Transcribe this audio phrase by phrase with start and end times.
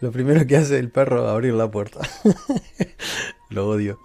[0.00, 2.00] Lo primero que hace el perro es abrir la puerta.
[3.50, 4.00] Lo odio.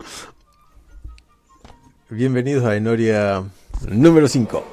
[2.09, 3.43] Bienvenidos a Enoria
[3.87, 4.63] número 5.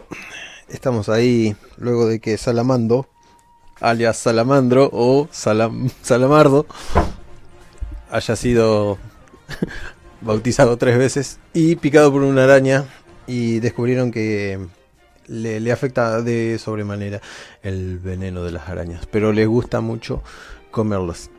[0.69, 3.09] Estamos ahí luego de que Salamando,
[3.81, 6.67] alias Salamandro o Salamardo,
[8.11, 8.99] haya sido
[10.21, 12.85] bautizado tres veces y picado por una araña
[13.27, 14.59] y descubrieron que
[15.29, 17.21] le, afecta de sobremanera
[17.63, 20.23] el veneno de las arañas, pero les gusta mucho
[20.71, 21.31] comerlas.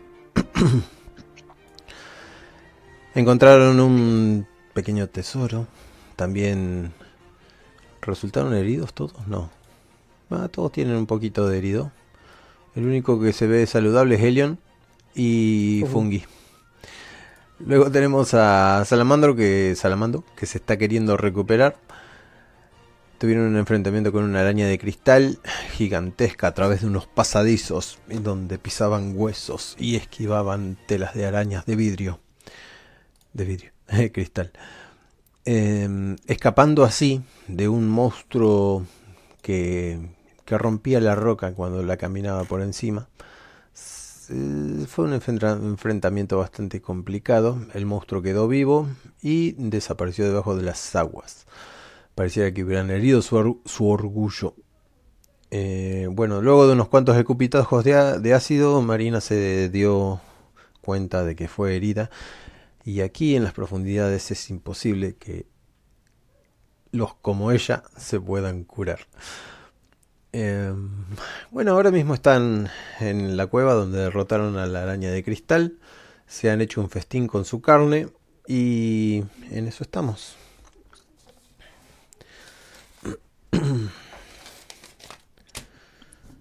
[3.15, 5.67] Encontraron un pequeño tesoro,
[6.15, 6.93] también
[8.01, 9.49] resultaron heridos todos, no.
[10.29, 11.91] Ah, todos tienen un poquito de herido.
[12.75, 14.59] El único que se ve saludable es Helion
[15.15, 16.23] y Fungi.
[17.59, 21.77] Luego tenemos a Salamandro que Salamando que se está queriendo recuperar.
[23.17, 25.39] Tuvieron un enfrentamiento con una araña de cristal
[25.71, 31.75] gigantesca a través de unos pasadizos donde pisaban huesos y esquivaban telas de arañas de
[31.75, 32.19] vidrio.
[33.33, 34.51] De vidrio, de cristal.
[35.45, 38.85] Em, escapando así de un monstruo
[39.41, 39.99] que,
[40.45, 43.07] que rompía la roca cuando la caminaba por encima
[44.87, 47.59] fue un enfrentamiento bastante complicado.
[47.73, 48.87] El monstruo quedó vivo
[49.21, 51.45] y desapareció debajo de las aguas.
[52.17, 53.35] Pareciera que hubieran herido su,
[53.85, 54.55] orgullo.
[55.51, 60.19] Eh, bueno, luego de unos cuantos escupitajos de, de ácido, Marina se dio
[60.81, 62.09] cuenta de que fue herida.
[62.83, 65.45] Y aquí en las profundidades es imposible que
[66.91, 69.01] los como ella se puedan curar.
[70.31, 71.05] Em,
[71.51, 72.67] bueno, ahora mismo están
[72.99, 75.77] en la cueva donde derrotaron a la araña de cristal.
[76.25, 78.07] Se han hecho un festín con su carne
[78.47, 80.35] y en eso estamos.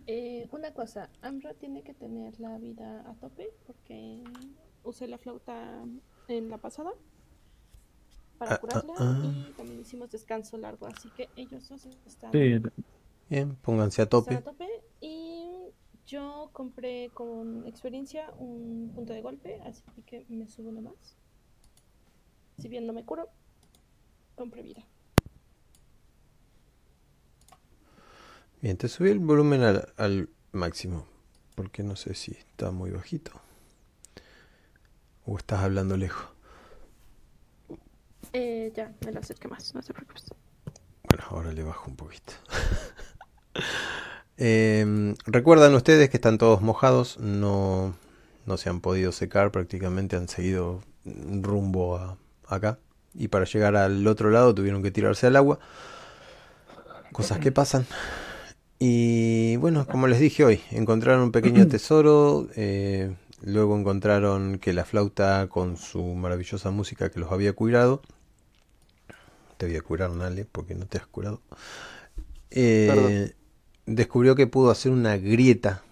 [0.09, 4.23] Eh, una cosa, Amra tiene que tener la vida a tope porque
[4.85, 5.85] usé la flauta
[6.29, 6.93] en la pasada
[8.39, 9.47] para ah, ah, curarla ah.
[9.49, 12.31] y también hicimos descanso largo, así que ellos dos están...
[13.29, 14.41] Bien, pónganse a tope.
[15.01, 15.73] Y
[16.07, 21.17] yo compré con experiencia un punto de golpe, así que me subo nomás.
[22.59, 23.29] Si bien no me curo,
[24.37, 24.87] compré vida.
[28.67, 31.07] Bien, te subí el volumen al, máximo,
[31.55, 33.31] porque no sé si está muy bajito.
[35.25, 36.27] O estás hablando lejos.
[38.33, 40.25] Eh, ya, me lo acerqué más, no se preocupes.
[41.05, 42.33] Bueno, ahora le bajo un poquito.
[44.37, 47.95] Em, recuerdan ustedes que están todos mojados, no,
[48.47, 52.81] no se han podido secar, prácticamente han seguido rumbo a, acá.
[53.15, 55.61] Y para llegar al otro lado tuvieron que tirarse al agua.
[57.13, 57.87] Cosas que pasan.
[58.79, 62.49] Y bueno, como les dije hoy, encontraron un pequeño tesoro.
[62.57, 68.03] Eh, luego encontraron que la flauta con su maravillosa música que los había curado.
[69.57, 71.41] Te voy a curar, Nale, porque no te has curado.
[72.51, 73.33] Eh,
[73.87, 75.83] descubrió que pudo hacer una grieta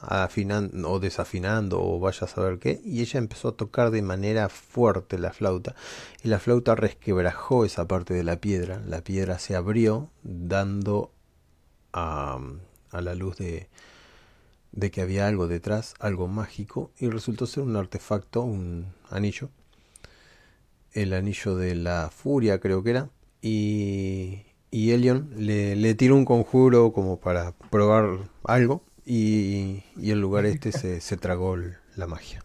[0.00, 4.48] afinando o desafinando o vaya a saber qué y ella empezó a tocar de manera
[4.48, 5.74] fuerte la flauta
[6.22, 11.12] y la flauta resquebrajó esa parte de la piedra la piedra se abrió dando
[11.92, 12.38] a,
[12.90, 13.68] a la luz de,
[14.72, 19.50] de que había algo detrás algo mágico y resultó ser un artefacto un anillo
[20.92, 23.10] el anillo de la furia creo que era
[23.42, 30.20] y, y Elion le, le tiró un conjuro como para probar algo y, y el
[30.20, 31.56] lugar este se, se tragó
[31.96, 32.44] la magia.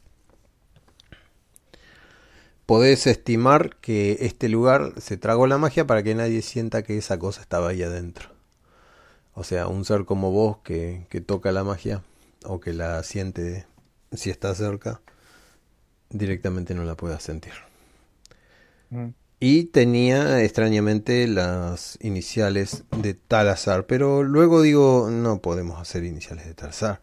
[2.65, 7.19] Podés estimar que este lugar se tragó la magia para que nadie sienta que esa
[7.19, 8.34] cosa estaba ahí adentro.
[9.35, 12.01] O sea, un ser como vos que, que toca la magia
[12.45, 13.65] o que la siente
[14.13, 15.01] si está cerca,
[16.09, 17.53] directamente no la pueda sentir.
[18.89, 19.09] Mm.
[19.39, 26.53] Y tenía extrañamente las iniciales de Talazar, pero luego digo, no podemos hacer iniciales de
[26.53, 27.01] Talazar,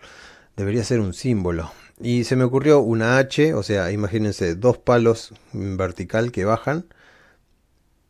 [0.56, 1.71] debería ser un símbolo.
[2.01, 6.87] Y se me ocurrió una H, o sea, imagínense dos palos en vertical que bajan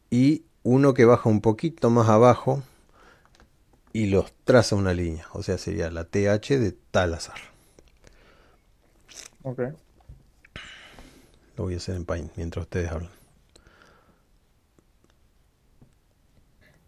[0.08, 2.62] y uno que baja un poquito más abajo
[3.92, 7.38] y los traza una línea, o sea, sería la TH de Talazar.
[9.42, 9.60] Ok.
[11.56, 13.10] Lo voy a hacer en Paint mientras ustedes hablan.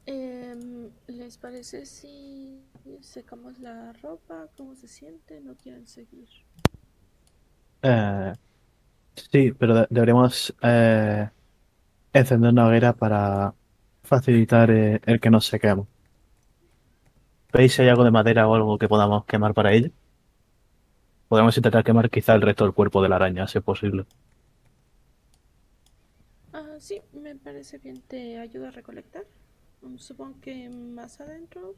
[0.07, 2.63] Em, ¿Les parece si
[3.01, 4.49] secamos la ropa?
[4.57, 5.41] ¿Cómo se siente?
[5.41, 6.29] ¿No quieren seguir?
[7.83, 8.33] Eh,
[9.31, 11.29] sí, pero deberíamos eh,
[12.13, 13.55] encender una hoguera para
[14.03, 15.89] facilitar eh, el que nos sequemos.
[17.55, 19.91] ¿Veis si hay algo de madera o algo que podamos quemar para ello?
[21.29, 24.07] podemos intentar quemar quizá el resto del cuerpo de la araña, si es posible.
[26.53, 28.01] Ah, sí, me parece bien.
[28.03, 29.27] ¿Te ayuda a recolectar?
[29.83, 31.77] Mm, Supongo que más adentro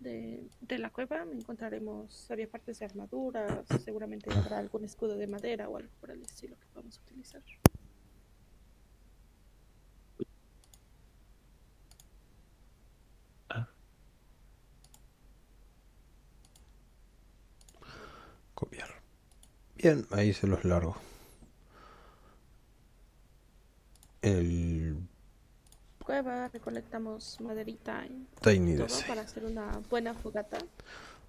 [0.00, 5.68] de, de la cueva encontraremos, había partes de armaduras, seguramente habrá algún escudo de madera
[5.70, 7.42] o algo por el estilo que podamos utilizar.
[18.60, 18.90] Copiar.
[19.76, 20.96] Bien, ahí se los largo.
[24.22, 24.96] El
[26.04, 30.58] Cueva, recolectamos maderita y Tiny todo para hacer una buena fogata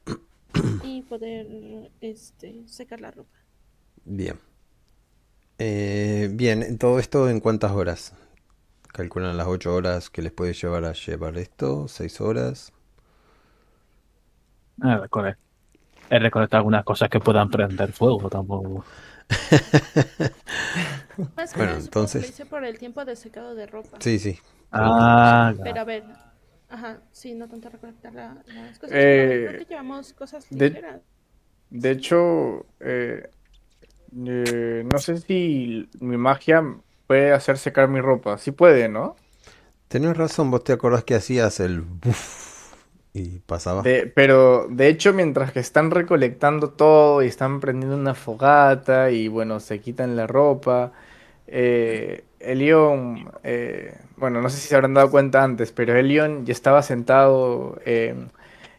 [0.84, 3.38] y poder este, secar la ropa.
[4.04, 4.38] Bien.
[5.58, 8.14] Eh, bien, todo esto en cuántas horas?
[8.92, 12.74] Calculan las 8 horas que les puede llevar a llevar esto, 6 horas.
[14.84, 15.38] Eh, recole-
[16.12, 18.84] He recolectado algunas cosas que puedan prender fuego, tampoco.
[21.38, 23.98] Más Bueno, entonces- lo hice por el tiempo de secado de ropa.
[24.02, 24.38] Sí, sí.
[24.74, 26.04] Ah, Pero a ver,
[26.70, 28.92] ajá, sí, no tanto recolectar la- las cosas.
[28.94, 31.02] Eh, pero creo que llevamos cosas de- ligeras.
[31.70, 33.30] De hecho, eh,
[34.26, 36.62] eh, no sé si mi magia
[37.08, 38.38] puede hacer secar mi ropa.
[38.38, 39.16] Sí puede, ¿no?
[39.88, 41.86] Tenés razón, vos te acordás que hacías el
[43.14, 43.84] y pasaba.
[43.84, 49.60] Pero de hecho, mientras que están recolectando todo y están prendiendo una fogata y bueno,
[49.60, 50.92] se quitan la ropa,
[51.48, 56.54] eh, Elion, eh, bueno, no sé si se habrán dado cuenta antes, pero Elion ya
[56.54, 58.16] estaba sentado eh,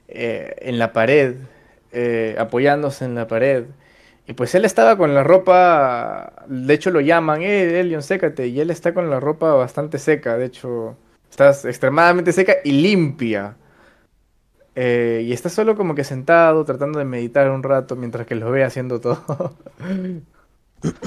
[0.08, 1.37] eh, en la pared,
[1.93, 3.67] eh, apoyándose en la pared.
[4.26, 8.61] Y pues él estaba con la ropa, de hecho lo llaman, eh, Elion, sécate, y
[8.61, 10.96] él está con la ropa bastante seca, de hecho,
[11.31, 13.56] está extremadamente seca y limpia.
[14.74, 18.50] Eh, y está solo como que sentado, tratando de meditar un rato mientras que lo
[18.50, 19.54] ve haciendo todo.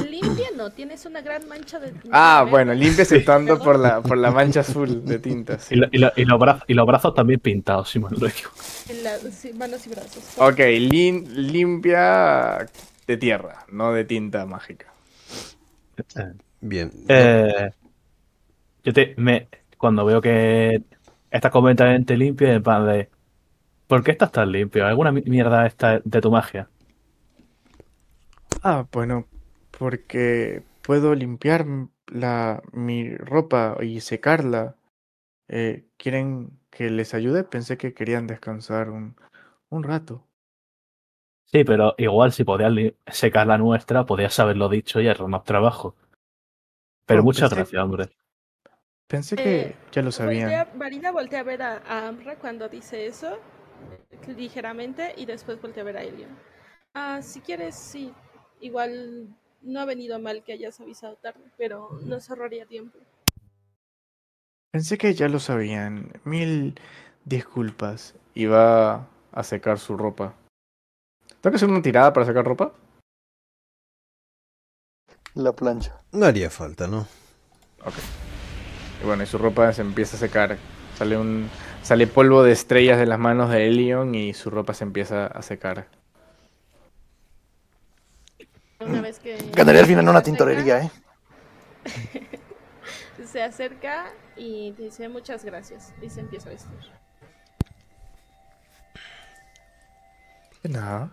[0.09, 4.17] Limpia no, tienes una gran mancha de tinta Ah, bueno, limpia aceptando por la, por
[4.17, 5.59] la mancha azul de tinta.
[5.59, 5.75] sí.
[5.75, 8.17] Y, lo- y lo- y los brazos, y los brazos también pintados, si me lo
[8.17, 8.49] digo.
[9.03, 10.23] La- sí, manos y brazos.
[10.37, 12.65] Ok, lin- limpia
[13.05, 14.85] de tierra, no de tinta mágica.
[16.61, 16.91] Bien.
[17.09, 17.71] Eh,
[18.83, 20.81] yo te, me, cuando veo que
[21.29, 23.09] está completamente limpio, en plan de,
[23.87, 24.85] ¿por qué estás tan limpio?
[24.85, 26.69] ¿Alguna mi- mierda esta de tu magia?
[28.63, 29.27] Ah, bueno,
[29.77, 31.65] porque puedo limpiar
[32.07, 34.75] la, mi ropa y secarla.
[35.49, 37.43] Eh, ¿quieren que les ayude?
[37.43, 39.15] Pensé que querían descansar un,
[39.69, 40.27] un rato.
[41.45, 42.71] Sí, pero igual si podías
[43.07, 45.95] secar la nuestra, podías haberlo dicho y hacer más trabajo.
[47.07, 48.09] Pero Oh, muchas pensé- gracias, hombre.
[49.07, 50.49] Pensé que Eh, ya lo sabían.
[50.49, 53.37] Voltea- Marina voltea a ver a, a Amra cuando dice eso,
[54.35, 56.29] ligeramente, y después voltea a ver a Elion.
[56.93, 58.13] Ah, si quieres, sí.
[58.61, 59.27] Igual
[59.61, 62.97] no ha venido mal que hayas avisado tarde, pero nos ahorraría tiempo.
[64.71, 66.11] Pensé que ya lo sabían.
[66.23, 66.79] Mil
[67.25, 68.15] disculpas.
[68.33, 70.33] Y va a secar su ropa.
[71.41, 72.73] ¿Tengo que hacer una tirada para sacar ropa?
[75.33, 76.01] La plancha.
[76.11, 77.07] No haría falta, ¿no?
[79.01, 80.57] Y bueno, y su ropa se empieza a secar.
[80.97, 81.49] Sale un
[81.83, 85.41] sale polvo de estrellas de las manos de Elion y su ropa se empieza a
[85.41, 85.87] secar.
[88.79, 90.91] Una vez que Ganaría al final se una acerca- tintorería, ¿eh?
[93.25, 95.93] Se acerca y dice muchas gracias.
[96.01, 96.71] Y se empieza a vestir.
[100.63, 101.09] De nada.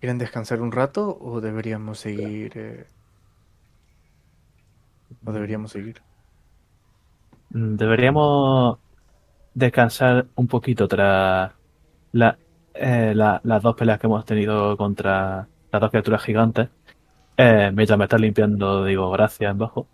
[0.00, 2.52] ¿Quieren descansar un rato o deberíamos seguir?
[2.56, 2.86] eh?
[5.24, 6.00] ¿O deberíamos seguir?
[7.50, 8.78] Mm, Deberíamos
[9.54, 11.52] descansar un poquito tras
[12.12, 12.38] la-
[12.74, 16.68] eh, la- las dos peleas que hemos tenido contra las dos criaturas gigantes.
[17.36, 19.86] Eh, mientras me estás limpiando, digo gracias en bajo.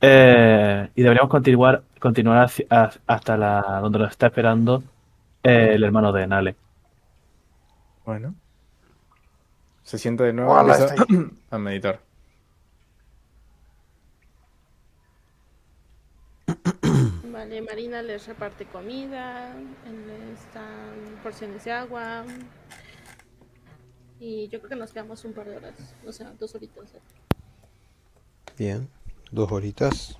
[0.00, 2.66] Eh, y deberíamos continuar, continuar hacia-
[3.06, 4.82] hasta la, donde nos está esperando
[5.44, 6.56] eh, el hermano de Nale.
[8.04, 8.34] Bueno.
[9.82, 10.76] Se sienta de nuevo Hola,
[11.50, 12.00] a meditar.
[17.42, 22.24] Vale, Marina les reparte comida, les dan porciones de agua.
[24.20, 25.74] Y yo creo que nos quedamos un par de horas,
[26.06, 26.92] o sea, dos horitas.
[28.56, 28.88] Bien.
[29.32, 30.16] Dos horitas.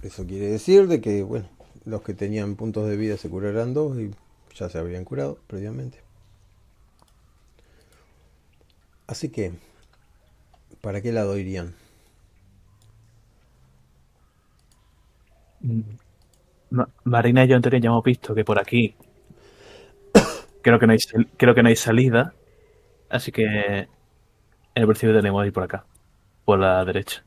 [0.00, 1.46] Eso quiere decir de que, bueno,
[1.84, 4.12] los que tenían puntos de vida se curarán dos y
[4.54, 5.98] ya se habían curado previamente.
[9.06, 9.52] Así que,
[10.80, 11.81] ¿para qué lado irían?
[16.70, 18.96] Ma- Marina y yo en teoría ya hemos visto que por aquí
[20.62, 20.98] creo que no hay,
[21.36, 22.34] creo que no hay salida,
[23.10, 23.88] así que
[24.74, 25.86] en principio tenemos que ir por acá,
[26.44, 27.24] por la derecha.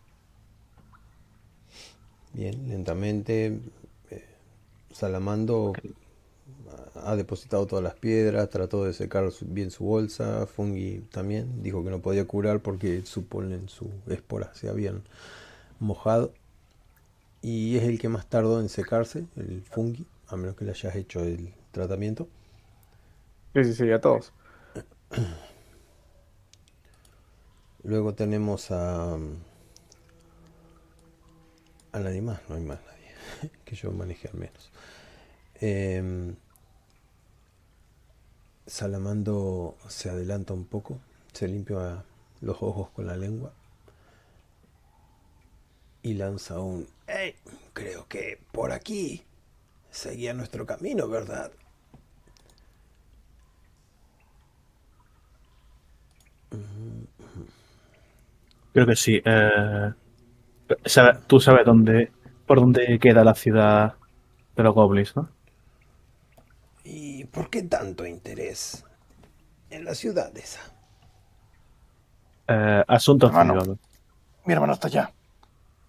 [2.33, 3.59] Bien, lentamente.
[4.11, 4.23] eh,
[4.91, 5.81] Salamando
[6.95, 10.47] ha ha depositado todas las piedras, trató de secar bien su bolsa.
[10.47, 15.03] Fungi también dijo que no podía curar porque su polen, su espora se habían
[15.79, 16.33] mojado.
[17.45, 20.95] Y es el que más tardó en secarse, el fungi, a menos que le hayas
[20.95, 22.27] hecho el tratamiento.
[23.53, 24.31] Sí, sí, sí, a todos.
[27.83, 29.17] Luego tenemos a.
[31.93, 33.51] A nadie más, no hay más nadie.
[33.65, 34.71] Que yo maneje al menos.
[35.55, 36.35] Em,
[38.67, 40.99] Salamando se adelanta un poco,
[41.33, 42.03] se limpia
[42.41, 43.53] los ojos con la lengua
[46.03, 47.35] y lanza un ¡Ey!
[47.73, 49.23] Creo que por aquí
[49.91, 51.51] seguía nuestro camino, ¿verdad?
[58.73, 59.21] Creo que sí.
[59.25, 59.91] eh,
[61.27, 62.11] tú sabes dónde,
[62.45, 63.95] por dónde queda la ciudad
[64.55, 65.29] de los goblins, ¿no?
[66.85, 68.85] ¿Y por qué tanto interés
[69.69, 70.61] en la ciudad esa?
[72.47, 73.35] Eh, asuntos Hermano.
[73.35, 73.77] privados.
[74.45, 75.13] Mi hermano está allá.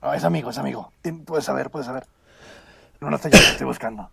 [0.06, 0.92] No, es amigo, es amigo.
[1.24, 2.06] Puedes saber, puedes saber.
[3.00, 4.08] Hermano está allá, lo estoy buscando.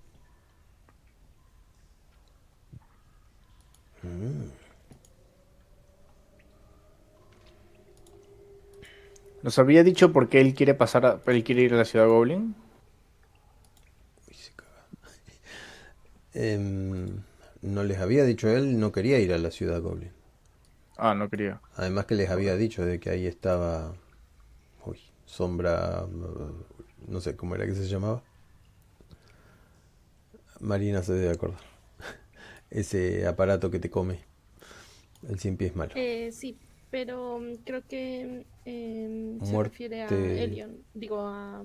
[9.44, 12.08] ¿Nos había dicho por qué él quiere pasar a, él quiere ir a la ciudad
[12.08, 12.56] Goblin?
[14.28, 14.88] Uy, se caga.
[16.34, 17.22] Em,
[17.62, 20.12] no les había dicho él, no quería ir a la ciudad Goblin.
[20.98, 21.62] Ah, no quería.
[21.76, 23.94] Además que les había dicho de que ahí estaba,
[25.34, 26.06] sombra,
[27.08, 28.22] no sé cómo era que se llamaba.
[30.60, 31.60] Marina se debe acordar.
[32.70, 34.20] Ese aparato que te come.
[35.28, 35.92] El cien pies malo.
[35.96, 36.58] Eh, sí,
[36.92, 40.08] pero mm, creo que em, se Muerte- refiere a
[40.44, 40.78] Elion.
[40.94, 41.64] Digo, a.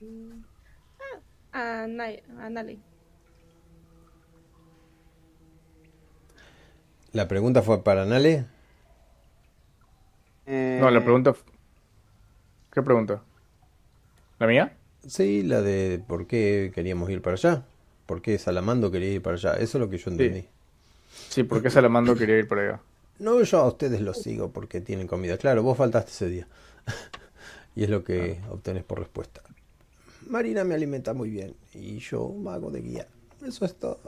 [0.00, 0.42] mm,
[1.52, 2.78] ah, a, Nai- a Nale.
[7.12, 8.44] La pregunta fue para Nale.
[10.46, 11.34] Eh, No, la pregunta...
[12.76, 13.22] ¿Qué pregunta?
[14.38, 14.76] ¿La mía?
[15.06, 17.64] Sí, la de por qué queríamos ir para allá.
[18.04, 19.54] ¿Por qué Salamando quería ir para allá?
[19.54, 20.44] Eso es lo que yo entendí.
[21.30, 22.80] Sí, ¿por qué Salamando quería ir por allá?
[23.18, 25.38] No, yo a ustedes los sigo porque tienen comida.
[25.38, 26.46] Claro, vos faltaste ese día.
[27.74, 29.40] y es lo que obtenés por respuesta.
[30.28, 33.06] Marina me alimenta muy bien y yo hago de guía.
[33.42, 34.00] Eso es todo.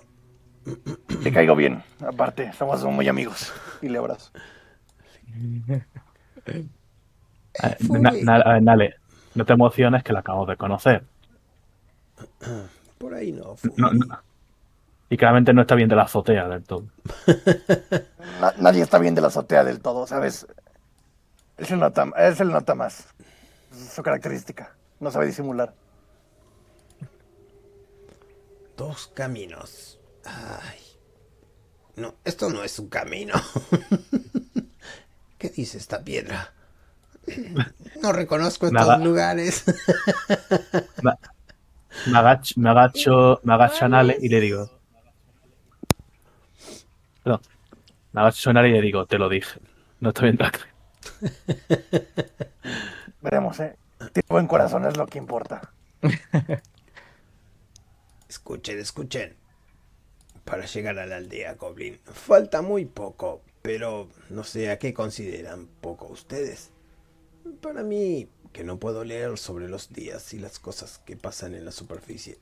[1.22, 1.82] Te caigo bien.
[2.00, 3.50] Aparte, somos muy amigos.
[3.80, 4.30] Y le abrazo.
[7.62, 8.94] Eh, na- na- eh, Nale,
[9.34, 11.04] no te emociones que la acabo de conocer.
[12.98, 13.56] Por ahí no.
[13.76, 14.18] No, no.
[15.10, 16.84] Y claramente no está bien de la azotea del todo.
[18.40, 20.46] Na- nadie está bien de la azotea del todo, ¿sabes?
[21.56, 23.06] Él se nota, él se le nota más.
[23.72, 24.74] Es su característica.
[25.00, 25.74] No sabe disimular.
[28.76, 29.98] Dos caminos.
[30.24, 30.78] Ay.
[31.96, 33.34] No, esto no es un camino.
[35.38, 36.52] ¿Qué dice esta piedra?
[38.02, 39.64] No reconozco estos lugares.
[41.02, 41.12] Me,
[42.06, 44.70] me agacho, me agacho, me agacho a Nale y le digo.
[47.22, 47.40] Perdón.
[48.12, 49.60] Me agacho a Nale y le digo, te lo dije.
[50.00, 50.68] No de la cabeza.
[53.22, 53.76] Veremos, ¿eh?
[53.98, 55.72] Tiene buen corazón, es lo que importa.
[58.28, 59.36] Escuchen, escuchen.
[60.44, 65.66] Para llegar a la aldea Goblin falta muy poco, pero no sé a qué consideran
[65.80, 66.70] poco ustedes.
[67.60, 71.64] Para mí, que no puedo leer sobre los días y las cosas que pasan en
[71.64, 72.38] la superficie.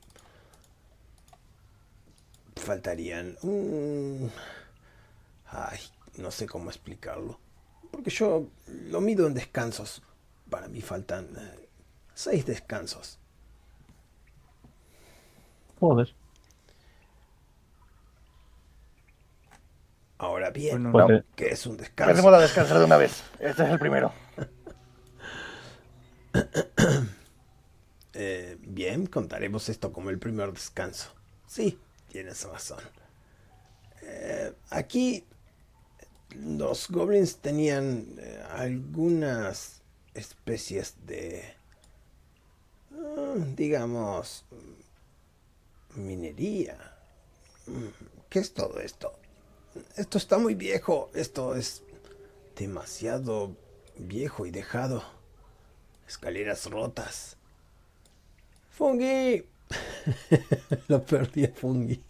[2.55, 4.31] Faltarían un...
[5.45, 5.79] Ay,
[6.17, 7.39] no sé cómo explicarlo.
[7.91, 10.01] Porque yo lo mido en descansos.
[10.49, 11.69] Para mí faltan eh,
[12.13, 13.19] seis descansos.
[15.79, 16.13] Joder.
[20.19, 22.09] Ahora bien, Bueno, ¿qué es un descanso?
[22.09, 23.23] Empecemos a descansar de una vez.
[23.39, 24.11] Este es el primero.
[28.19, 31.13] Eh, bien, contaremos esto como el primer descanso.
[31.45, 31.77] Sí,
[32.09, 32.79] tienes razón.
[34.01, 35.23] Eh, aquí
[36.31, 39.83] los goblins tenían eh, algunas
[40.15, 41.43] especies de,
[42.91, 44.45] ah, digamos,
[45.93, 46.97] minería.
[48.29, 49.13] ¿Qué es todo esto?
[49.95, 51.11] Esto está muy viejo.
[51.13, 51.83] Esto es
[52.55, 53.55] demasiado
[53.95, 55.16] viejo y dejado.
[56.07, 57.37] Escaleras rotas.
[58.71, 59.43] Fungi.
[60.87, 62.01] Lo perdí a Fungi.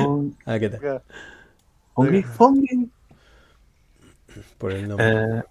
[0.00, 1.02] Un, Ah, ¿qué tal?
[1.96, 2.90] un fungi.
[4.58, 5.08] Por el nombre.
[5.08, 5.42] Eh,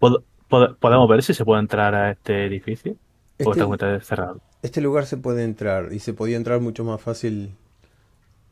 [0.00, 2.92] ¿pod- pod- ¿Podemos ver si se puede entrar a este edificio?
[2.92, 2.96] ¿O
[3.38, 4.40] Este- está completamente cerrado?
[4.62, 7.54] Este lugar se puede entrar y se podía entrar mucho más fácil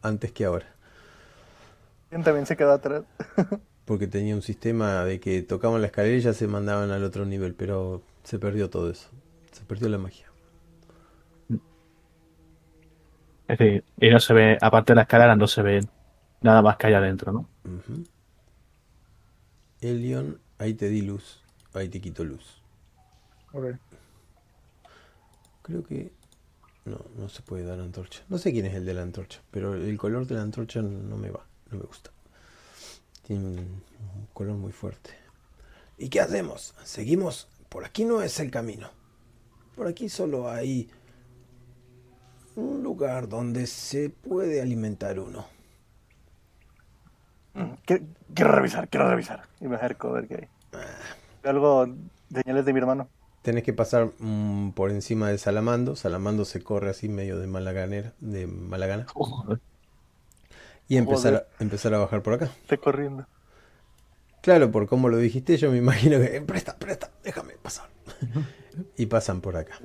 [0.03, 0.67] antes que ahora.
[2.11, 3.05] ¿Quién también se quedó atrás?
[3.85, 7.27] Porque tenía un sistema de que tocaban la escalera y ya se mandaban al otro
[7.27, 9.11] nivel, pero se perdió todo eso.
[9.53, 10.27] Se perdió la magia.
[13.47, 15.87] Es decir, y no se ve, aparte de la escalera, no se ve
[16.41, 17.49] nada más que hay adentro, ¿no?
[17.65, 18.05] Ujú.
[19.83, 21.43] Elion, ahí te di luz.
[21.75, 22.63] Ahí te quito luz.
[23.53, 23.67] Ok.
[25.63, 26.13] Creo que...
[26.87, 28.23] No, no se puede dar antorcha.
[28.29, 31.17] No sé quién es el de la antorcha, pero el color de la antorcha no
[31.17, 32.11] me va, no me gusta.
[33.27, 33.83] Tiene un,
[34.33, 35.11] color muy fuerte.
[35.97, 36.75] ¿Y qué hacemos?
[36.85, 37.49] ¿Seguimos?
[37.69, 38.91] Por aquí no es el camino.
[39.77, 40.91] Por aquí solo hay
[42.57, 45.47] un lugar donde se puede alimentar uno.
[47.55, 48.05] Mm, Quiero,
[48.35, 49.45] quiero revisar, quiero revisar.
[49.61, 50.49] Y me acerco a ver qué hay.
[51.43, 51.87] Veo Algo,
[52.33, 53.09] señales de mi hermano.
[53.43, 55.97] Tenés que pasar mm, por encima del salamando.
[55.97, 59.07] Salamando se corre así medio de mala ganera, de mala gana.
[60.89, 62.47] Y empezar a, empezar a bajar por acá.
[62.63, 63.27] Estoy corriendo.
[64.43, 66.37] Claro, por cómo lo dijiste, yo me imagino que...
[66.37, 67.89] "Eh, presta, presta, déjame pasar.
[68.97, 69.79] y pasan por acá.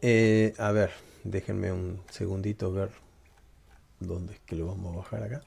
[0.00, 0.90] Eh, a ver,
[1.24, 2.90] déjenme un segundito ver
[4.00, 5.42] dónde es que lo vamos a bajar acá.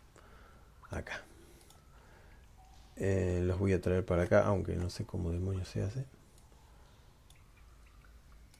[0.92, 1.24] Acá.
[2.98, 6.06] Eh, los voy a traer para acá, aunque no sé cómo demonios se hace.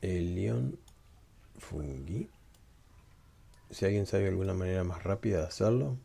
[0.02, 0.80] El león
[1.58, 2.30] fungi.
[3.72, 5.98] Si alguien sabe alguna manera más rápida de hacerlo.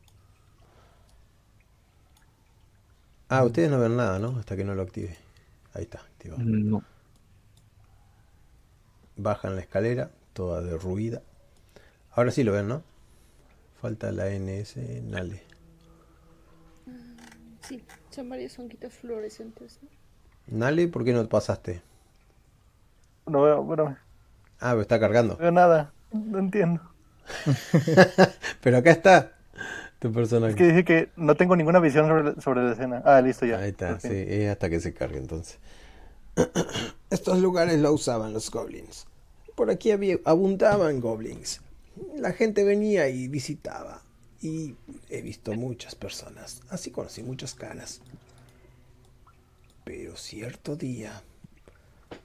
[3.29, 4.39] Ah, ustedes no ven nada, ¿no?
[4.39, 5.17] Hasta que no lo active.
[5.75, 6.43] Ahí está, activado.
[6.45, 6.83] No.
[9.17, 11.23] Bajan la escalera, toda derruida.
[12.13, 12.83] Ahora sí lo ven, ¿no?
[13.81, 15.43] Falta la NS Nale.
[17.63, 19.89] Sí, son varios honguitos fluorescentes, ¿no?
[20.49, 21.83] Nale, ¿por qué no pasaste?
[23.27, 23.97] No veo, bueno,
[24.61, 25.35] Ah, pero está cargando.
[25.35, 25.93] no veo nada.
[26.13, 26.81] No entiendo.
[28.63, 29.33] Pero acá está
[29.99, 30.53] tu personaje.
[30.53, 33.03] Es que dije que no tengo ninguna visión sobre, sobre la escena.
[33.05, 33.59] Ah, listo ya.
[33.59, 35.59] Ahí está, sí, hasta que se cargue entonces.
[37.11, 39.07] Estos lugares lo usaban los goblins.
[39.55, 41.61] Por aquí había, abundaban goblins.
[42.17, 44.03] La gente venía y visitaba.
[44.41, 44.75] Y
[45.11, 46.63] he visto muchas personas.
[46.71, 48.01] Así conocí muchas caras.
[49.85, 51.23] Pero cierto día,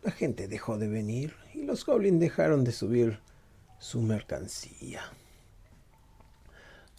[0.04, 3.20] la gente dejó de venir y los goblins dejaron de subir
[3.80, 5.02] su mercancía.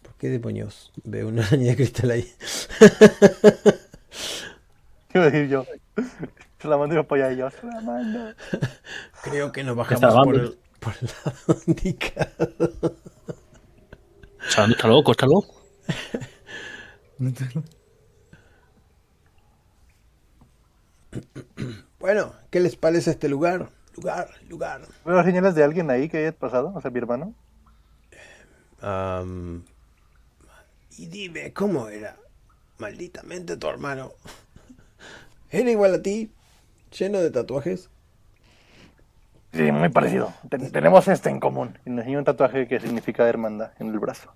[0.02, 2.32] ¿Por qué demonios veo una araña de cristal ahí?
[5.08, 5.66] ¿Qué iba a decir yo?
[6.60, 7.50] Se la mando y allá y yo.
[7.50, 8.34] Se la mando.
[9.22, 12.96] Creo que nos bajamos por el, por el lado indicado.
[14.48, 15.60] Está loco, está loco.
[21.98, 23.70] Bueno, ¿qué les parece este lugar?
[23.96, 24.80] Lugar, lugar.
[25.04, 26.72] ¿Veo señales de alguien ahí que haya pasado?
[26.74, 27.34] O sea, mi hermano.
[28.82, 29.64] Am,
[30.98, 32.16] y dime, ¿cómo era?
[32.78, 34.12] Malditamente tu hermano.
[35.50, 36.30] ¿Era igual a ti?
[36.98, 37.88] ¿Lleno de tatuajes?
[39.52, 40.32] Sí, muy parecido.
[40.48, 41.78] Ten- tenemos este en común.
[41.84, 44.32] Y enseñó un tatuaje que significa hermandad en el brazo.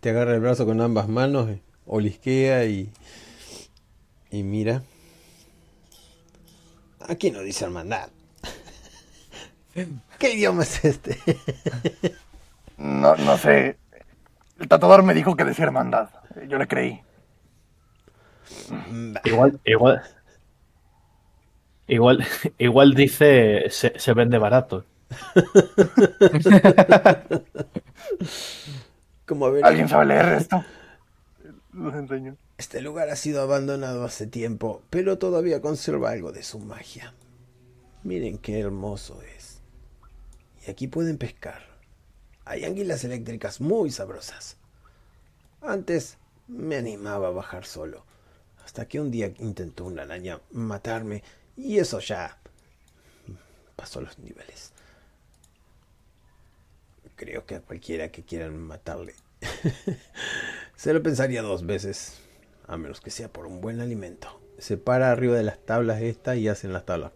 [0.00, 2.90] Te agarra el brazo con ambas manos, eh, olisquea y,
[4.30, 4.82] y mira.
[7.00, 8.10] Aquí no dice hermandad.
[10.18, 11.18] ¿Qué idioma es este?
[12.78, 13.76] No, no sé.
[14.58, 16.08] El tatuador me dijo que decía hermandad.
[16.48, 17.02] Yo le creí.
[19.24, 20.02] Igual, igual.
[21.88, 22.26] Igual,
[22.58, 24.84] igual dice se, se vende barato.
[29.62, 30.64] ¿Alguien sabe leer esto?
[31.72, 32.36] Los enseño.
[32.58, 37.12] Este lugar ha sido abandonado hace tiempo, pero todavía conserva algo de su magia.
[38.02, 39.60] Miren qué hermoso es.
[40.66, 41.66] Y aquí pueden pescar.
[42.46, 44.56] Hay anguilas eléctricas muy sabrosas.
[45.60, 46.16] Antes
[46.48, 48.04] me animaba a bajar solo,
[48.64, 51.22] hasta que un día intentó una araña matarme
[51.56, 52.38] y eso ya
[53.74, 54.72] pasó los niveles.
[57.16, 59.14] Creo que a cualquiera que quieran matarle
[60.76, 62.18] se lo pensaría dos veces,
[62.66, 64.40] a menos que sea por un buen alimento.
[64.58, 67.12] Se para arriba de las tablas esta y hacen las tablas.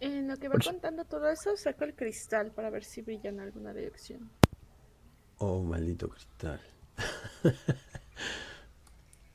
[0.00, 3.40] En lo que va contando todo eso, saco el cristal para ver si brilla en
[3.40, 4.30] alguna dirección.
[5.38, 6.60] Oh, maldito cristal.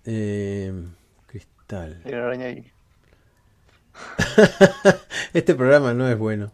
[0.07, 0.71] Eh,
[1.25, 1.99] cristal.
[5.33, 6.51] Este programa no es bueno.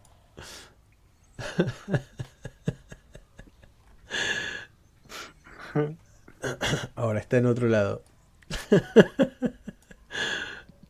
[6.94, 8.02] Ahora está en otro lado.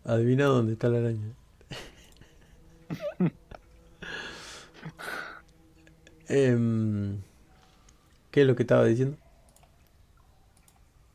[0.05, 1.35] Adivina dónde está la araña.
[6.29, 7.21] Em,
[8.31, 9.19] ¿Qué es lo que estaba diciendo?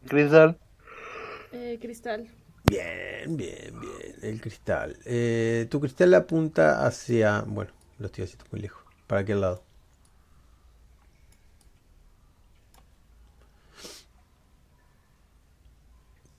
[0.07, 0.59] Cristal.
[1.51, 2.27] Eh, cristal.
[2.63, 4.15] Bien, bien, bien.
[4.21, 4.95] El cristal.
[5.05, 7.41] Eh, tu cristal apunta hacia.
[7.41, 8.83] Bueno, lo estoy haciendo muy lejos.
[9.07, 9.66] ¿Para qué lado?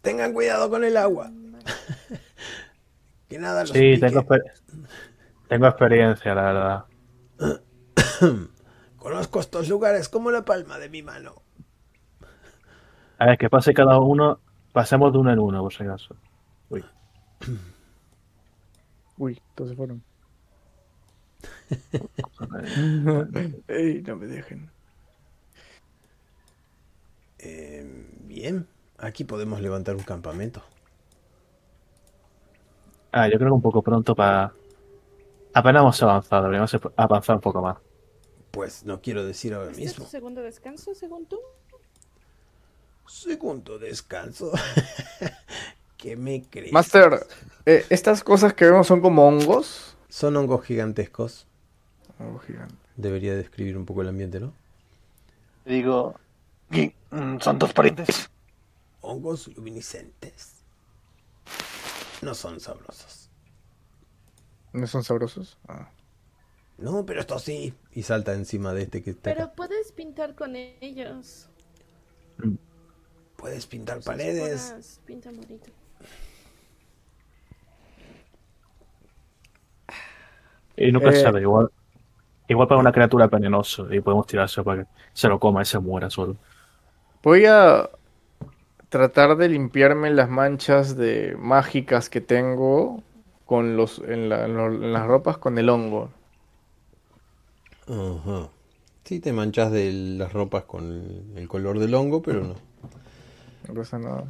[0.03, 1.31] Tengan cuidado con el agua.
[3.29, 4.01] que nada los Sí, pique.
[4.07, 4.53] tengo, exper-
[5.49, 6.85] tengo experiencia, la verdad.
[8.97, 11.35] Conozco estos lugares como la palma de mi mano.
[13.19, 14.41] A ver, que pase cada uno,
[14.73, 16.17] pasemos de uno en uno, por si acaso.
[16.71, 16.85] Uy.
[19.19, 20.03] Uy, todos se fueron.
[23.69, 24.71] Ey, no me dejen.
[27.41, 27.85] Eh,
[28.25, 28.67] bien,
[28.99, 30.63] aquí podemos levantar un campamento.
[33.13, 34.53] Ah, yo creo que un poco pronto para...
[35.55, 37.79] Apenas hemos avanzado, deberíamos avanzar un poco más.
[38.51, 40.11] Pues no quiero decir ahora ¿Este es tu mismo.
[40.11, 41.39] segundo descanso, según tú?
[43.07, 44.53] Segundo descanso.
[45.97, 46.73] ¿Qué me crees?
[46.73, 47.27] Master,
[47.67, 49.97] eh, estas cosas que vemos son como hongos.
[50.09, 51.47] Son hongos gigantescos.
[52.19, 52.75] Hongo gigante.
[52.97, 54.53] Debería describir un poco el ambiente, ¿no?
[55.65, 56.15] Digo.
[57.11, 58.31] Mm, son dos parientes.
[59.01, 60.55] Hongos luminiscentes.
[62.23, 63.31] No son sabrosos.
[64.73, 65.59] ¿No son sabrosos?
[65.69, 65.91] Ah.
[66.79, 67.75] No, pero esto sí.
[67.93, 69.55] Y salta encima de este que está Pero acá.
[69.55, 71.49] puedes pintar con ellos.
[73.37, 75.01] Puedes pintar paredes.
[75.05, 75.71] Pintan bonito.
[80.77, 81.15] Y nunca Eh.
[81.15, 81.71] se sabe, igual...
[82.51, 85.79] Igual para una criatura venenoso y podemos tirarse para que se lo coma y se
[85.79, 86.35] muera solo.
[87.23, 87.91] Voy a
[88.89, 93.03] tratar de limpiarme las manchas de mágicas que tengo
[93.47, 96.11] con los en, la- en lo- en las ropas con el hongo.
[97.87, 98.49] Ajá.
[99.05, 102.55] Sí, te manchas de las ropas con el, el color del hongo, pero no.
[103.69, 104.25] No pasa nada.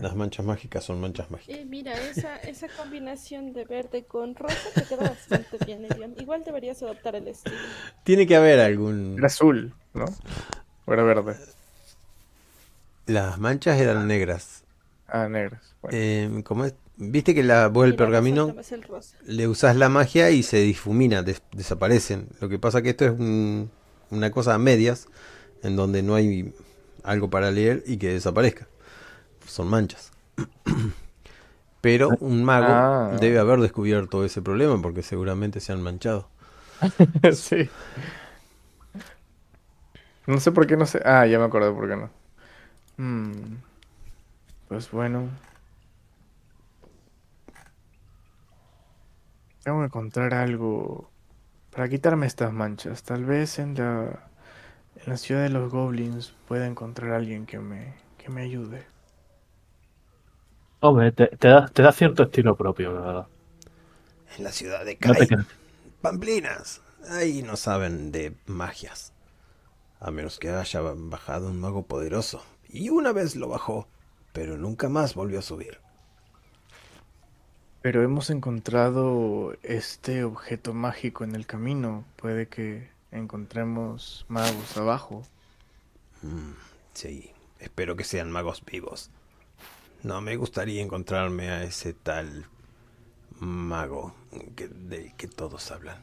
[0.00, 1.58] Las manchas mágicas son manchas mágicas.
[1.58, 6.14] Eh, mira, esa, esa combinación de verde con rosa te queda bastante bien, Elian.
[6.18, 7.56] Igual deberías adoptar el estilo.
[8.04, 9.14] Tiene que haber algún...
[9.18, 10.04] Era azul, ¿no?
[10.86, 11.36] O era verde.
[13.10, 14.62] Las manchas eran negras.
[15.08, 15.74] Ah, negras.
[15.82, 15.96] Bueno.
[15.98, 16.74] Eh, ¿cómo es?
[16.96, 21.42] Viste que la, vos el pergamino el le usás la magia y se difumina, des-
[21.52, 22.28] desaparecen.
[22.40, 23.70] Lo que pasa que esto es un-
[24.10, 25.08] una cosa a medias,
[25.62, 26.54] en donde no hay
[27.02, 28.68] algo para leer y que desaparezca.
[29.46, 30.12] Son manchas.
[31.80, 33.16] Pero un mago Ah.
[33.18, 36.28] debe haber descubierto ese problema porque seguramente se han manchado.
[37.32, 37.68] sí.
[40.26, 41.00] No sé por qué no sé.
[41.04, 42.10] Ah, ya me acordé por qué no.
[43.00, 43.62] Hmm.
[44.68, 45.30] Pues bueno.
[49.62, 51.10] Tengo que encontrar algo
[51.70, 53.02] para quitarme estas manchas.
[53.02, 54.28] Tal vez en la
[54.96, 58.84] en la ciudad de los goblins pueda encontrar a alguien que me que me ayude.
[60.80, 63.26] Hombre, te, te da, te da cierto estilo propio, la verdad.
[64.36, 65.38] En la ciudad de No te Kai.
[66.02, 66.82] Pamplinas.
[67.08, 69.14] Ahí no saben de magias.
[70.00, 72.44] A menos que haya bajado un mago poderoso.
[72.72, 73.86] Y una vez lo bajó,
[74.32, 75.78] pero nunca más volvió a subir.
[77.82, 82.04] Pero hemos encontrado este objeto mágico en el camino.
[82.16, 85.22] Puede que encontremos magos abajo.
[86.92, 89.10] Sí, espero que sean magos vivos.
[90.02, 92.46] No me gustaría encontrarme a ese tal
[93.38, 94.14] mago
[94.56, 96.02] que- del que todos hablan.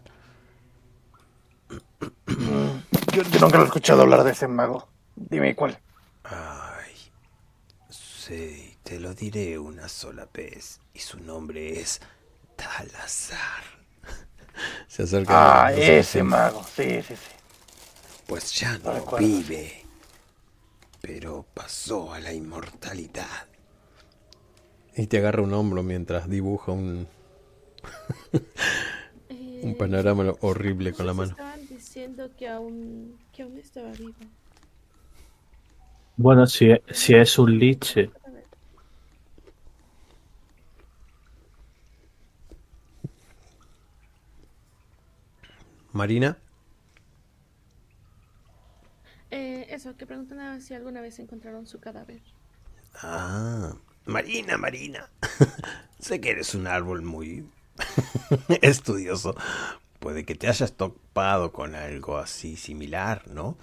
[3.14, 4.88] Yo, yo nunca lo he escuchado hablar de ese mago.
[5.16, 5.80] Dime cuál.
[6.30, 6.94] Ay,
[7.90, 10.80] sí, te lo diré una sola vez.
[10.94, 12.02] Y su nombre es
[12.56, 13.64] Talazar.
[14.88, 15.66] Se acerca.
[15.66, 16.64] Ah, ese mago.
[16.64, 17.32] Sí, sí, sí.
[18.28, 19.84] Pues ya no vive,
[21.02, 23.48] pero pasó a la inmortalidad.
[24.96, 27.08] Y te agarra un hombro mientras dibuja un,
[29.30, 31.32] Eh, un panorama lo- horrible con la mano.
[31.32, 34.26] Estaban diciendo que aún, que aún estaba vivo.
[36.18, 38.12] Bueno, si, si es un liche.
[45.94, 46.38] Marina,
[49.32, 52.22] Eh, eso, que preguntan si alguna vez encontraron su cadáver.
[53.04, 53.74] ah,
[54.06, 55.10] Marina, Marina.
[56.00, 57.50] sé que eres un árbol muy
[58.62, 59.36] estudioso,
[60.00, 63.58] puede que te hayas topado con algo así similar, ¿no?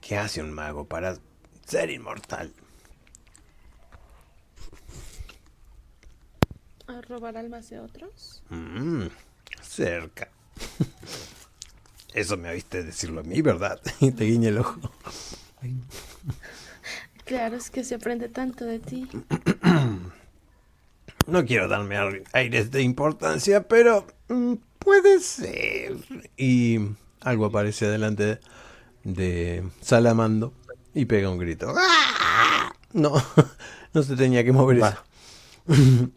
[0.00, 1.16] ¿Qué hace un mago para
[1.66, 2.52] ser inmortal?
[6.86, 8.42] ¿A robar almas de otros?
[8.50, 9.04] Mm,
[9.62, 10.28] cerca.
[12.12, 13.80] Eso me viste decirlo a mí, ¿verdad?
[14.00, 14.80] Y te guiña el ojo.
[17.24, 19.08] Claro, es que se aprende tanto de ti.
[21.26, 25.96] No quiero darme ar- aires de importancia, pero mm, puede ser.
[26.36, 26.78] Y
[27.20, 28.40] algo aparece delante de
[29.80, 30.52] Salamando
[30.94, 31.72] y pega un grito.
[31.76, 32.72] ¡Ah!
[32.92, 33.12] No,
[33.94, 34.88] no se tenía que mover Va.
[34.88, 35.02] eso.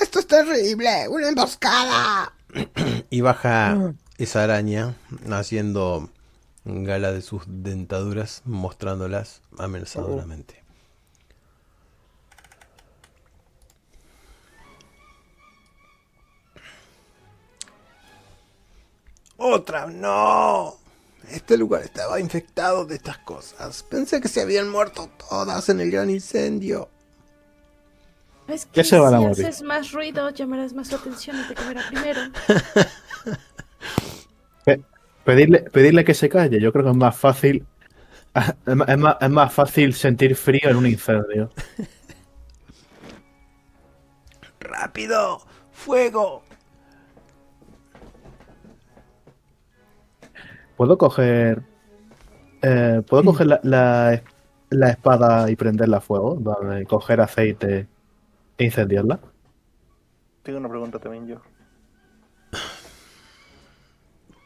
[0.00, 2.32] Esto es terrible, una emboscada.
[3.10, 4.94] Y baja esa araña
[5.30, 6.10] haciendo
[6.64, 10.62] gala de sus dentaduras, mostrándolas amenazadoramente.
[19.38, 20.74] Otra, no.
[21.30, 23.82] Este lugar estaba infectado de estas cosas.
[23.82, 26.88] Pensé que se habían muerto todas en el gran incendio.
[28.46, 29.46] Es Ya que se van a si morir.
[29.46, 32.20] haces más ruido, llamarás más atención y te comerá primero.
[34.64, 34.82] Pe-
[35.24, 37.66] Pedirle, pedirle que se calle, yo creo que es más fácil.
[38.66, 41.50] Es más, es más fácil sentir frío en un incendio.
[44.60, 45.42] ¡Rápido!
[45.72, 46.42] ¡Fuego!
[50.78, 51.62] ¿Puedo coger.
[52.62, 54.22] eh, ¿Puedo coger la, la-
[54.70, 56.36] la espada y prenderla a fuego?
[56.36, 57.86] Vale, coger aceite
[58.56, 59.18] e incendiarla.
[60.42, 61.36] Tengo una pregunta también yo.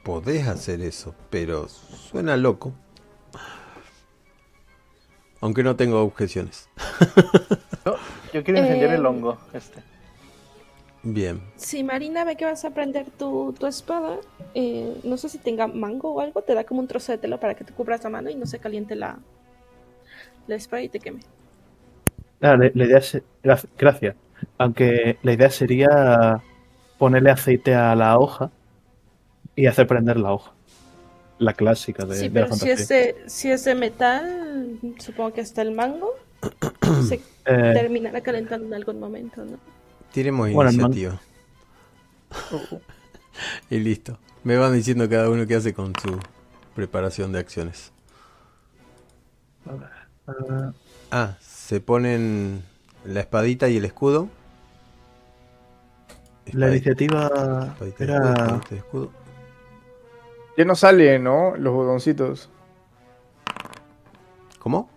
[0.05, 2.73] Podés hacer eso, pero suena loco.
[5.40, 6.68] Aunque no tengo objeciones.
[7.85, 7.95] No,
[8.33, 9.83] yo quiero incendiar Eh, el hongo, este.
[11.05, 11.41] Bien.
[11.67, 14.19] Si Marina ve que vas a prender tu, tu espada,
[14.55, 17.41] eh, no sé si tenga mango o algo, te da como un trozo de tela
[17.41, 19.19] para que te cubras la mano y no se caliente la,
[20.47, 21.21] la espada y te queme.
[22.41, 23.23] Ah, la, la idea es.
[23.43, 24.17] gra- Gracias.
[24.59, 26.43] Aunque la idea sería
[26.99, 28.51] ponerle aceite a la hoja
[29.57, 30.53] y hacer prender la hoja.
[31.38, 32.71] La clásica de, sí, de la pero si fantasía.
[32.71, 36.11] es, de, si es de metal, supongo que hasta el mango
[36.99, 39.59] se Eh, terminará calentando en algún momento, ¿no?
[40.12, 41.20] Tiremos iniciativa.
[43.70, 44.18] y listo.
[44.44, 46.18] Me van diciendo cada uno qué hace con su
[46.75, 47.92] preparación de acciones.
[51.11, 52.62] ah, se ponen
[53.05, 54.29] la espadita y el escudo.
[56.53, 58.16] la iniciativa espadita y era.
[58.16, 59.11] escudo, espadita escudo.
[60.57, 61.57] Ya no sale, ¿no?
[61.57, 62.51] Los botoncitos.
[64.59, 64.90] ¿Cómo?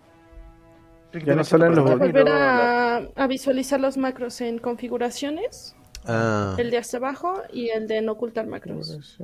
[1.12, 6.78] Ya no salen los volver a, a visualizar los macros en configuraciones, Ah, el de
[6.78, 9.18] hasta abajo y el de no ocultar macros.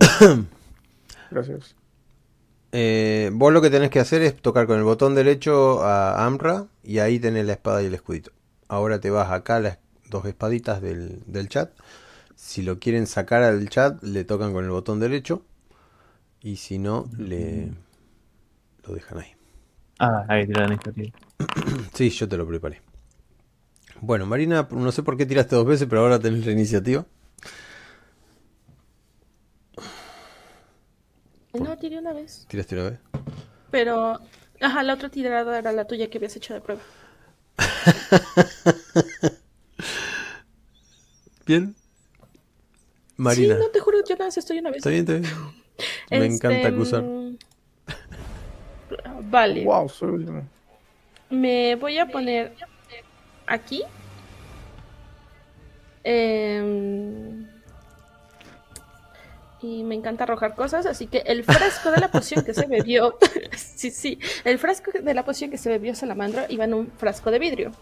[1.30, 1.76] Gracias.
[2.72, 6.66] eh, vos lo que tenés que hacer es tocar con el botón derecho a Amra
[6.82, 8.32] y ahí tenés la espada y el escudito.
[8.68, 9.78] Ahora te vas acá a las
[10.10, 11.70] dos espaditas del, del chat.
[12.36, 15.42] Si lo quieren sacar al chat, le tocan con el botón derecho.
[16.42, 17.72] Y si no, le
[18.86, 19.32] lo dejan ahí.
[19.98, 21.18] Ah, ahí tira la iniciativa.
[21.94, 22.80] Sí, yo te lo preparé.
[24.00, 27.04] Bueno, Marina, no sé por qué tiraste dos veces, pero ahora tenés la iniciativa.
[31.52, 32.46] No, tiré una vez.
[32.48, 32.98] Tiraste una vez.
[33.70, 34.18] Pero,
[34.60, 36.82] ajá, la otra tirada era la tuya que habías hecho de prueba.
[41.46, 41.74] Bien.
[43.16, 43.54] Marina.
[43.56, 44.78] Sí, no te juro, yo nada más estoy una vez.
[44.78, 45.24] Está bien, está bien.
[46.10, 47.04] Me Este, encanta acusar.
[49.22, 49.64] Vale.
[49.64, 50.42] Wow, soy último.
[51.30, 52.52] Me voy a poner
[53.46, 53.82] aquí.
[56.04, 57.46] Em,
[59.60, 63.18] y me encanta arrojar cosas, así que el frasco de la poción que se bebió,
[63.56, 67.30] sí, sí, el frasco de la poción que se bebió Salamandra iba en un frasco
[67.30, 67.72] de vidrio.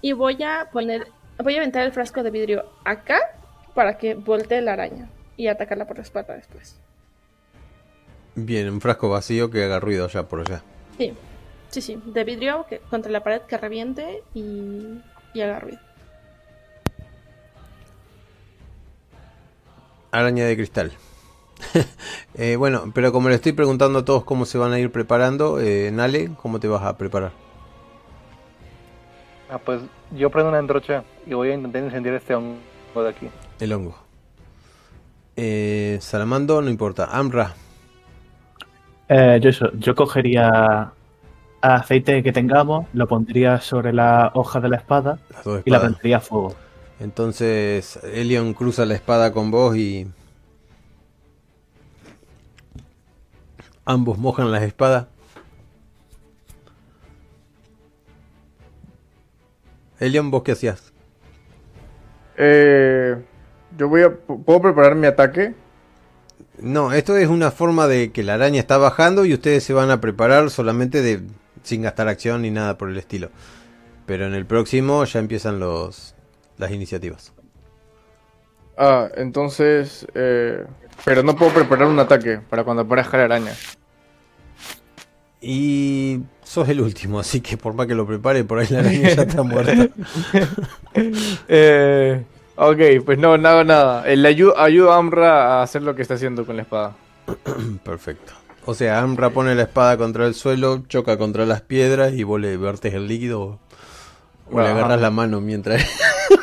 [0.00, 1.06] Y voy a poner,
[1.38, 3.20] voy a aventar el frasco de vidrio acá
[3.74, 6.80] para que voltee la araña y atacarla por la espalda después.
[8.36, 10.62] Bien, un frasco vacío que haga ruido allá por allá.
[10.98, 11.12] Sí,
[11.70, 15.00] sí, sí, de vidrio que, contra la pared que reviente y,
[15.32, 15.78] y haga ruido.
[20.10, 20.92] Araña de cristal.
[22.36, 25.60] Eh, bueno, pero como le estoy preguntando a todos cómo se van a ir preparando,
[25.60, 27.30] eh, Nale, ¿cómo te vas a preparar?
[29.48, 32.58] Ah, pues yo prendo una antorcha y voy a intentar incendiar este hongo
[32.96, 33.28] de aquí.
[33.60, 33.96] El hongo.
[35.36, 37.08] Eh, Salamando, no importa.
[37.12, 37.54] Amra,
[39.08, 40.92] Eh, yo, eso, yo cogería
[41.60, 45.18] aceite que tengamos, lo pondría sobre la hoja de la espada
[45.64, 46.54] y la prendería a fuego.
[47.00, 50.06] Entonces Elion cruza la espada con vos y
[53.84, 55.06] ambos mojan las espadas.
[59.98, 60.92] Elion, ¿vos qué hacías?
[62.36, 63.16] Eh,
[63.78, 64.10] yo voy a...
[64.10, 65.54] ¿Puedo preparar mi ataque?
[66.58, 69.90] No, esto es una forma de que la araña está bajando y ustedes se van
[69.90, 71.22] a preparar solamente de
[71.62, 73.30] sin gastar acción ni nada por el estilo.
[74.06, 76.14] Pero en el próximo ya empiezan los
[76.58, 77.32] las iniciativas.
[78.76, 80.06] Ah, entonces...
[80.14, 80.64] eh,
[81.04, 83.52] pero no puedo preparar un ataque para cuando aparezca la araña.
[85.40, 89.10] Y sos el último, así que por más que lo prepare, por ahí la araña
[89.10, 89.88] ya está muerta.
[91.48, 92.24] Eh,
[92.56, 94.04] ok, pues no, no hago nada.
[94.06, 96.94] Le ayu- ayudo a Amra a hacer lo que está haciendo con la espada.
[97.84, 98.32] Perfecto.
[98.66, 102.40] O sea, Amra pone la espada contra el suelo, choca contra las piedras y vos
[102.40, 103.58] le vertes el líquido
[104.50, 104.76] o le Ajá.
[104.78, 105.82] agarras la mano mientras...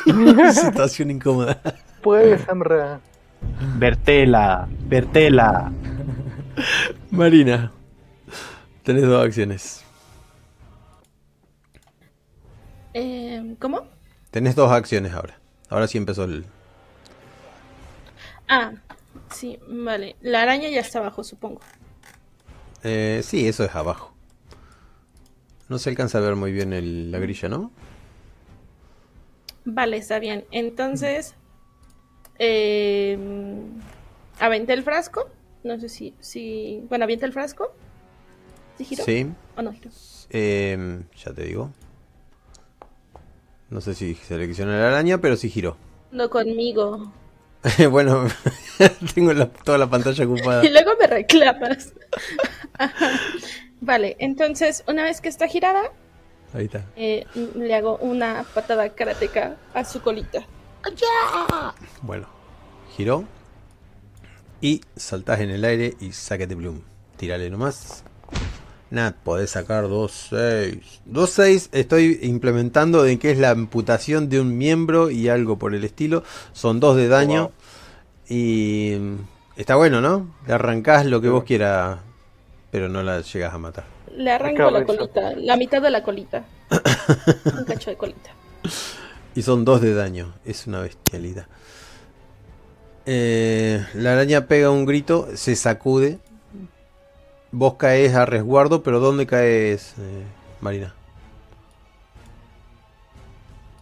[0.54, 1.60] Situación incómoda.
[2.02, 3.00] Pues, Amra.
[3.76, 5.72] Vertela, Vertela.
[7.10, 7.72] Marina,
[8.84, 9.84] tenés dos acciones.
[12.94, 13.86] Eh, ¿Cómo?
[14.30, 15.38] Tenés dos acciones ahora.
[15.72, 16.44] Ahora sí empezó el...
[18.46, 18.72] Ah,
[19.30, 20.16] sí, vale.
[20.20, 21.62] La araña ya está abajo, supongo.
[22.82, 24.12] Eh, sí, eso es abajo.
[25.70, 27.70] No se alcanza a ver muy bien el- la grilla, ¿no?
[29.64, 30.44] Vale, está bien.
[30.50, 31.36] Entonces,
[32.38, 33.16] eh,
[34.40, 35.30] aventé el frasco.
[35.64, 37.74] No sé si, si, bueno, avienta el frasco.
[38.76, 39.04] ¿Sí giró?
[39.04, 39.26] Sí.
[39.56, 39.90] ¿O no giró?
[40.28, 41.70] Eh, ya te digo.
[43.72, 45.78] No sé si selecciona la araña, pero sí giró.
[46.10, 47.10] No conmigo.
[47.90, 48.26] bueno,
[49.14, 50.62] tengo la- toda la pantalla ocupada.
[50.66, 51.94] Y luego me reclamas.
[53.80, 55.84] Vale, entonces, una vez que está girada,
[56.52, 56.84] Ahí está.
[56.96, 60.44] eh, le hago una patada karateca a su colita.
[62.02, 62.26] Bueno,
[62.94, 63.24] giró.
[64.60, 66.82] Y saltás en el aire y sácate Bloom.
[67.16, 68.04] Tírale nomás.
[68.92, 70.82] Nada, podés sacar 2-6.
[71.10, 75.82] 2-6 estoy implementando de que es la amputación de un miembro y algo por el
[75.84, 76.24] estilo.
[76.52, 77.40] Son 2 de daño.
[77.40, 77.52] Wow.
[78.28, 79.14] Y mm,
[79.56, 80.34] está bueno, ¿no?
[80.46, 82.00] Le arrancás lo que vos quieras,
[82.70, 83.84] pero no la llegas a matar.
[84.14, 86.44] Le arranco la colita, la mitad de la colita.
[87.58, 88.30] Un cacho de colita.
[89.34, 90.34] Y son 2 de daño.
[90.44, 91.46] Es una bestialidad.
[93.06, 96.18] Eh, la araña pega un grito, se sacude.
[97.52, 100.24] Vos caes a resguardo, pero ¿dónde caes, eh,
[100.60, 100.94] Marina?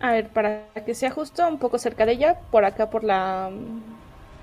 [0.00, 3.50] A ver, para que sea justo, un poco cerca de ella, por acá por la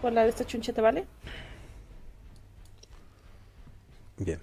[0.02, 1.06] por la de esta chuncheta, ¿vale?
[4.18, 4.40] Bien.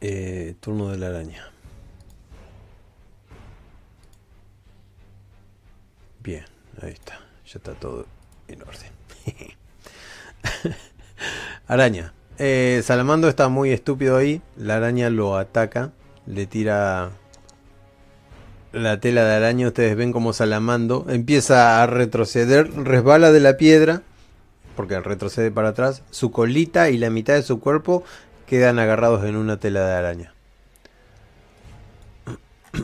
[0.00, 1.50] Eh, turno de la araña.
[6.22, 6.44] Bien,
[6.82, 7.18] ahí está.
[7.46, 8.06] Ya está todo
[8.48, 8.92] en orden.
[11.66, 12.12] araña.
[12.38, 14.42] Eh, Salamando está muy estúpido ahí.
[14.56, 15.92] La araña lo ataca.
[16.26, 17.10] Le tira
[18.72, 19.68] la tela de araña.
[19.68, 22.70] Ustedes ven como Salamando empieza a retroceder.
[22.72, 24.02] Resbala de la piedra
[24.78, 28.04] porque retrocede para atrás, su colita y la mitad de su cuerpo
[28.46, 30.32] quedan agarrados en una tela de araña.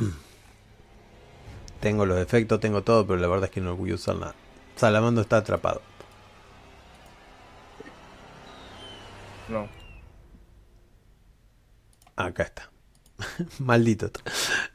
[1.80, 4.34] tengo los efectos, tengo todo, pero la verdad es que no voy a usar nada.
[4.74, 5.82] Salamando está atrapado.
[9.48, 9.68] No.
[12.16, 12.70] Acá está.
[13.58, 14.10] Maldito.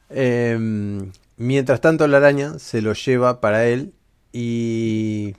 [0.10, 3.93] Em, mientras tanto la araña se lo lleva para él
[4.32, 5.36] y...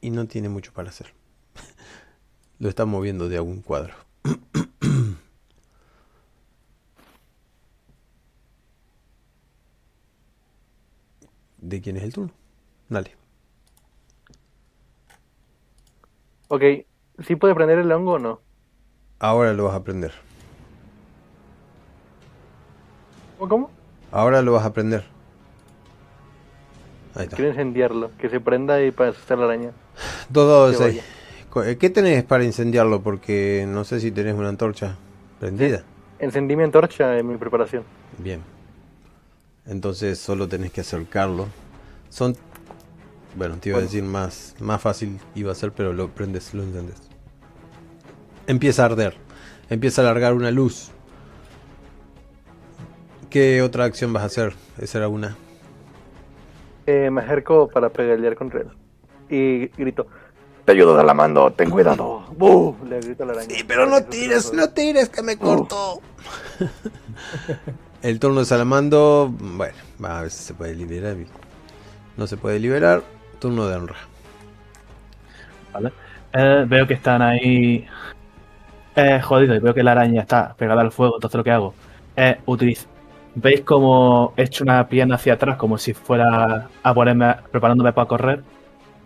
[0.00, 1.14] Y no tiene mucho para hacer.
[2.58, 3.94] Lo está moviendo de algún cuadro.
[11.58, 12.32] ¿De quién es el turno?
[12.88, 13.16] Dale.
[16.48, 16.62] Ok,
[17.20, 18.40] ¿sí puede prender el hongo o no?
[19.18, 20.12] Ahora lo vas a aprender.
[23.38, 23.48] ¿Cómo?
[23.48, 23.70] cómo?
[24.12, 25.04] Ahora lo vas a aprender.
[27.14, 27.36] Ahí está.
[27.36, 29.70] Quiero incendiarlo, que se prenda y para asustar la araña.
[30.28, 31.04] Dos dados de Que seis.
[31.50, 33.02] Co- eh, ¿Qué tenés para incendiarlo?
[33.02, 34.96] Porque no sé si tenés una antorcha
[35.38, 35.82] prendida.
[36.18, 37.84] Encendí mi antorcha en mi preparación.
[38.18, 38.40] Bien.
[39.66, 41.46] Entonces solo tenés que acercarlo.
[42.10, 42.36] Son...
[43.36, 46.62] Bueno, te iba a decir más, más fácil iba a ser, pero lo prendes, lo
[46.62, 46.96] encendes.
[48.46, 49.16] Empieza a arder.
[49.70, 50.90] Empieza a largar una luz.
[53.30, 54.54] ¿Qué otra acción vas a hacer?
[54.78, 55.36] Esa era una.
[56.86, 58.68] Eh, me acerco para pelear contra él.
[59.28, 60.06] Y grito,
[60.64, 62.24] te ayudo Salamando, ten cuidado.
[62.36, 62.76] ¡Bu!
[62.88, 63.54] Le grito a la araña.
[63.54, 66.00] Sí, pero no tires, no tires, que me cortó.
[68.02, 71.16] El turno de Salamando, bueno, va a si se puede liberar.
[72.16, 73.02] No se puede liberar.
[73.38, 73.96] Turno de honra.
[75.72, 75.92] Vale.
[76.32, 77.86] Eh, veo que están ahí
[78.96, 81.16] eh, jodidos y veo que la araña está pegada al fuego.
[81.16, 81.74] Entonces lo que hago
[82.16, 82.88] es utilizar.
[83.36, 88.06] ¿Veis como he hecho una pierna hacia atrás como si fuera a ponerme, preparándome para
[88.06, 88.42] correr?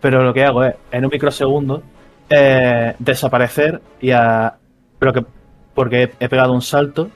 [0.01, 1.83] Pero lo que hago es, en un microsegundo,
[2.29, 4.55] eh, desaparecer y a...
[4.99, 5.25] Pero que...
[5.73, 7.09] Porque he, pegado un salto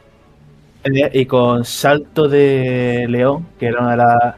[0.84, 4.36] eh, y con salto de león, que era una de las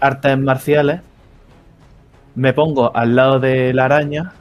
[0.00, 1.00] artes marciales,
[2.36, 4.32] me pongo al lado de la araña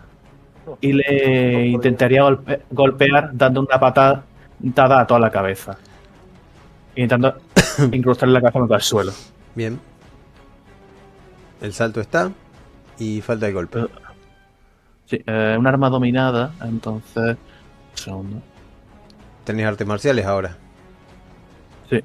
[0.81, 4.23] y le intentaría golpe- golpear dando una patada
[4.59, 5.77] dada a toda la cabeza.
[6.95, 7.37] Intentando
[7.91, 9.11] incrustarle la cabeza contra el suelo.
[9.55, 9.79] Bien.
[11.61, 12.31] El salto está.
[12.99, 13.85] Y falta el golpe.
[15.05, 17.37] Sí, eh, un arma dominada, entonces...
[17.91, 18.41] Un segundo.
[19.43, 20.57] Tenés artes marciales ahora.
[21.89, 22.01] Sí.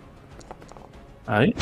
[1.26, 1.54] Ahí.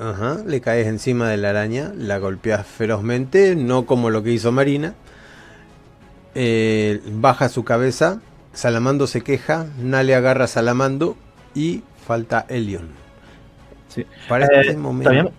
[0.00, 4.50] Ajá, le caes encima de la araña, la golpeas ferozmente, no como lo que hizo
[4.50, 4.94] Marina.
[6.34, 8.22] Eh, baja su cabeza,
[8.54, 11.16] Salamando se queja, Nale agarra a Salamando
[11.54, 12.88] y falta Elion.
[13.88, 14.06] Sí.
[14.26, 15.32] Para Eh, este momento.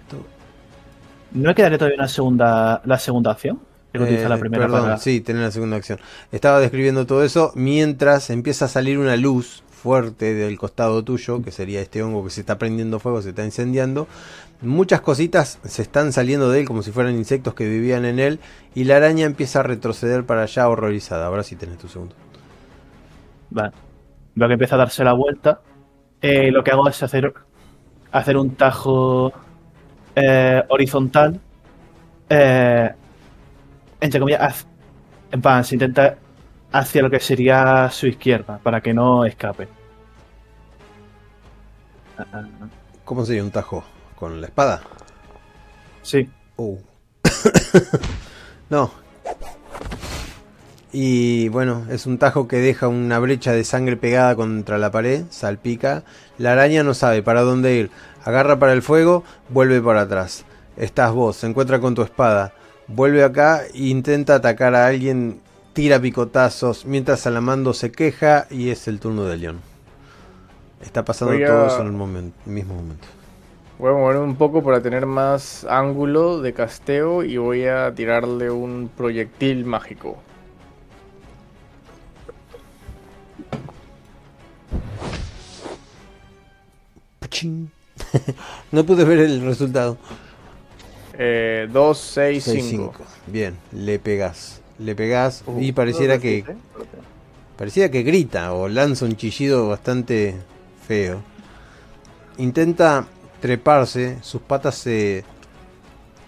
[1.32, 3.60] ¿No me quedaría todavía una segunda, la segunda acción?
[3.92, 4.98] Que utiliza la Eh, primera perdón, para...
[4.98, 6.00] sí, tener la segunda acción.
[6.32, 11.52] Estaba describiendo todo eso mientras empieza a salir una luz fuerte del costado tuyo, que
[11.52, 14.08] sería este hongo que se está prendiendo fuego, se está incendiando.
[14.62, 18.40] Muchas cositas se están saliendo de él como si fueran insectos que vivían en él
[18.76, 21.26] y la araña empieza a retroceder para allá horrorizada.
[21.28, 22.16] Ahora sí tenés tu segundo.
[23.50, 23.72] Vale.
[24.36, 25.62] Veo que empieza a darse la vuelta.
[26.22, 27.34] Eh, lo que hago es hacer,
[28.12, 29.34] hacer un tajo
[30.16, 31.42] eh, horizontal.
[32.30, 32.92] eh,
[34.02, 34.66] entre comillas, haz-
[35.32, 36.18] en plan, se intenta
[36.74, 39.68] hacia lo que sería su izquierda, para que no escape.
[43.06, 43.84] ¿Cómo sería un tajo?
[44.16, 44.82] ¿Con la espada?
[46.04, 46.78] Sí, Uh.
[48.70, 48.92] no.
[50.92, 55.24] Y bueno, es un tajo que deja una brecha de sangre pegada contra la pared,
[55.30, 56.04] salpica.
[56.38, 57.92] La araña no sabe para dónde ir.
[58.26, 60.46] Agarra para el fuego, vuelve para atrás.
[60.78, 62.54] Estás vos, se encuentra con tu espada.
[62.94, 65.40] Vuelve acá e intenta atacar a alguien,
[65.74, 69.62] tira picotazos, mientras Salamando se queja y es el turno de León.
[70.82, 73.08] Está pasando a- todo eso en el momento, mismo momento.
[73.80, 78.52] Voy a moverme un poco para tener más ángulo de casteo y voy a tirarle
[78.52, 80.18] un proyectil mágico.
[88.72, 89.98] No pude ver el resultado.
[91.18, 92.94] Eh, 2, 6, 6, 5.
[92.98, 93.04] 5.
[93.28, 94.62] Bien, le pegas.
[94.80, 96.44] Le pegas Uh, y pareciera que
[97.58, 100.36] pareciera que grita o lanza un chillido bastante
[100.88, 101.22] feo.
[102.38, 103.06] Intenta
[103.40, 105.24] treparse, sus patas se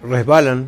[0.03, 0.67] resbalan,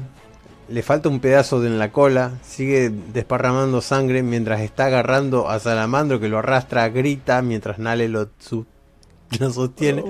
[0.70, 5.60] le falta un pedazo de en la cola, sigue desparramando sangre mientras está agarrando a
[5.60, 8.66] Salamandro que lo arrastra, grita mientras Nale lo, su-
[9.40, 10.04] lo sostiene.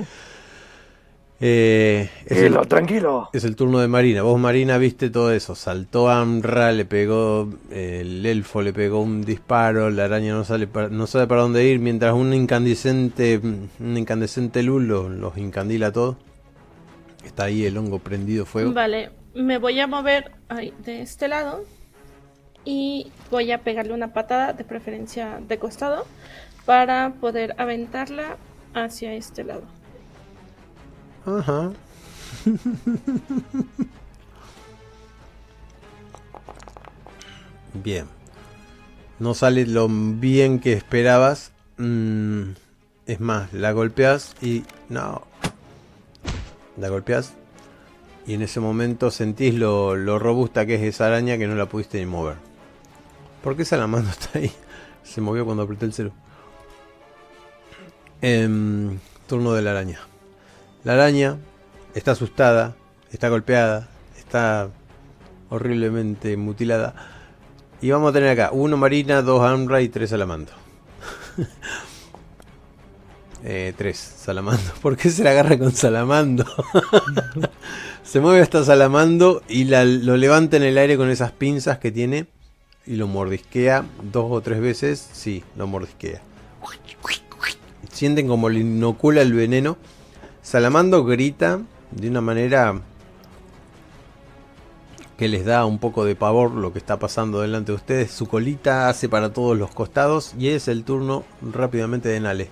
[1.42, 4.22] Eh, es el- Tranquilo, es el turno de Marina.
[4.22, 5.54] Vos, Marina, viste todo eso.
[5.54, 7.50] Saltó Amra, le pegó.
[7.72, 9.90] eh, el elfo le pegó un disparo.
[9.90, 11.80] La araña no, sale para- no sabe para dónde ir.
[11.80, 13.40] Mientras un incandescente.
[13.80, 16.18] Un incandescente luz lo- los incandila todo.
[17.26, 18.72] Está ahí el hongo prendido fuego.
[18.74, 21.64] Vale, me voy a mover ahí, de este lado
[22.64, 26.06] y voy a pegarle una patada, de preferencia de costado,
[26.66, 28.38] para poder aventarla
[28.74, 29.64] hacia este lado.
[31.26, 31.72] Ajá.
[37.74, 38.06] Bien.
[39.20, 41.52] No sale lo bien que esperabas.
[41.78, 42.52] Mm,
[43.08, 44.64] es más, la golpeas y.
[44.90, 45.24] No.
[46.78, 47.34] La golpeas.
[48.28, 51.68] Y en ese momento sentís lo, lo robusta que es esa araña que no la
[51.68, 52.38] pudiste ni mover.
[53.44, 54.52] ¿Por qué Salamando está ahí?
[55.04, 56.12] Se movió cuando apreté el cero.
[58.22, 58.98] Em,
[59.28, 60.00] turno de la araña.
[60.86, 61.38] La araña
[61.94, 62.76] está asustada,
[63.12, 64.70] está golpeada, está
[65.50, 66.96] horriblemente mutilada.
[67.82, 70.52] Y vamos a tener acá uno Marina, dos Amra y tres Salamando.
[73.44, 74.64] eh, tres Salamando.
[74.82, 76.46] ¿Por qué se la agarra con Salamando?
[78.04, 81.92] se mueve hasta Salamando y la- lo levanta en el aire con esas pinzas que
[81.92, 82.28] tiene
[82.86, 85.08] y lo mordisquea dos o tres veces.
[85.14, 86.22] Sí, lo mordisquea.
[87.92, 89.78] Sienten como le inocula el veneno.
[90.56, 91.60] Salamando grita
[91.92, 92.80] de una manera
[95.18, 98.12] que les da un poco de pavor lo que está pasando delante de ustedes.
[98.12, 102.50] Su colita hace para todos los costados y es el turno rápidamente de Nale.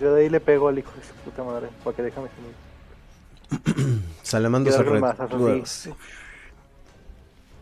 [0.00, 2.28] Yo de ahí le pego al hijo de su puta madre, para que déjame
[3.66, 4.02] salir.
[4.22, 4.84] Salamando se así.
[4.88, 5.94] retuerce.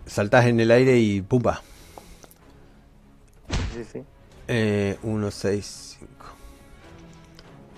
[0.04, 1.62] Saltás en el aire y pumba.
[3.72, 4.02] Sí, sí.
[4.46, 5.87] Eh, 1, 6, 5.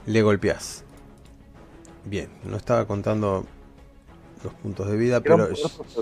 [0.07, 0.85] Le golpeás.
[2.05, 3.47] Bien, no estaba contando
[4.43, 5.49] los puntos de vida, pero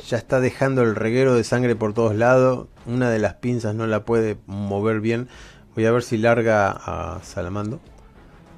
[0.07, 2.69] ya está dejando el reguero de sangre por todos lados.
[2.87, 5.29] Una de las pinzas no la puede mover bien.
[5.75, 7.81] Voy a ver si larga a Salamando.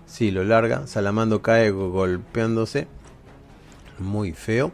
[0.07, 0.87] Sí, lo larga.
[0.87, 2.87] Salamando cae go- golpeándose.
[3.99, 4.73] Muy feo.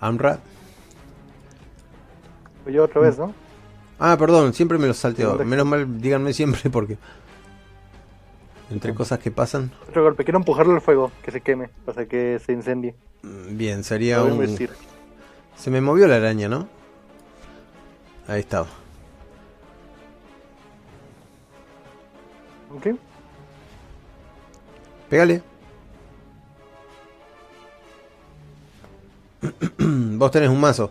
[0.00, 0.40] Amra.
[2.64, 3.32] Pues yo otra vez, ¿no?
[3.98, 5.36] Ah, perdón, siempre me lo salteo.
[5.44, 6.98] Menos mal, díganme siempre porque...
[8.70, 9.70] Entre cosas que pasan.
[9.88, 10.24] Otro golpe.
[10.24, 12.94] Quiero empujarlo al fuego, que se queme, para que se incendie.
[13.22, 14.32] mm, Bien, sería un...
[14.32, 14.70] investir.
[15.56, 16.68] Se me movió la araña, ¿no?
[18.28, 18.66] Ahí estaba.
[22.74, 22.88] ¿Ok?
[25.08, 25.42] Pégale.
[29.78, 30.90] Vos tenés un mazo.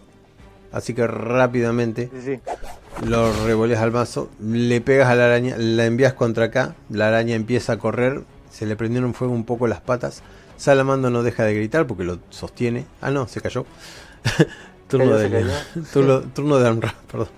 [0.75, 2.39] Así que rápidamente Sí, sí.
[3.07, 4.29] lo revoleas al mazo.
[4.41, 5.55] Le pegas a la araña.
[5.57, 6.75] La envías contra acá.
[6.89, 8.23] La araña empieza a correr.
[8.51, 10.21] Se le prendieron fuego un poco las patas.
[10.57, 12.85] Salamando no deja de gritar porque lo sostiene.
[13.01, 13.65] Ah, no, se cayó.
[14.89, 15.47] turno, de, cayó.
[15.93, 17.29] turno, turno de Amra, perdón.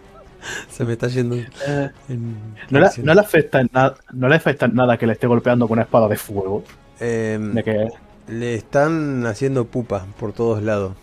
[0.71, 1.35] Se me está yendo.
[1.35, 1.89] Eh,
[2.69, 5.27] no, le, no le afecta en nada, no le afecta en nada que le esté
[5.27, 6.63] golpeando con una espada de fuego.
[6.99, 7.87] Em, De que
[8.27, 10.93] Le están haciendo pupa por todos lados.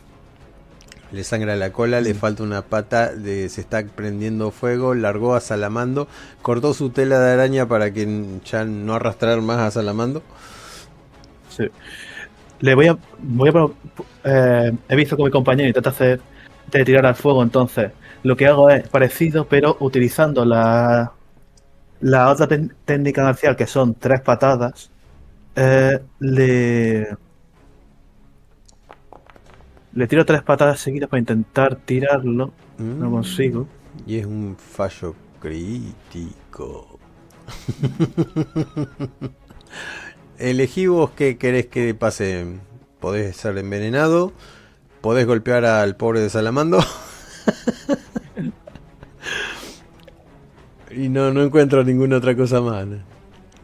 [1.14, 5.40] Le sangra la cola, le falta una pata, le- se está prendiendo fuego, largó a
[5.40, 6.08] Salamando,
[6.42, 10.22] cortó su tela de araña para que ya no arrastrar más a Salamando.
[11.48, 11.64] Sí.
[12.60, 12.98] Le voy a.
[13.18, 13.66] Voy a
[14.24, 16.20] eh, he visto que mi compañero intenta hacer
[16.66, 17.92] de tirar al fuego, entonces
[18.22, 21.12] lo que hago es parecido, pero utilizando la,
[22.00, 22.48] la otra
[22.84, 24.92] técnica marcial que son tres patadas.
[25.56, 27.16] eh, le.
[29.94, 32.52] Le tiro tres patadas seguidas para intentar tirarlo.
[32.98, 33.66] No Mm, consigo.
[34.06, 36.98] Y es un fallo crítico.
[40.38, 42.58] Elegí vos qué querés que pase.
[43.00, 44.32] Podés ser envenenado.
[45.00, 46.78] Podés golpear al pobre de Salamando.
[50.90, 52.86] y no, no encuentro ninguna otra cosa más.
[52.86, 52.96] ¿no?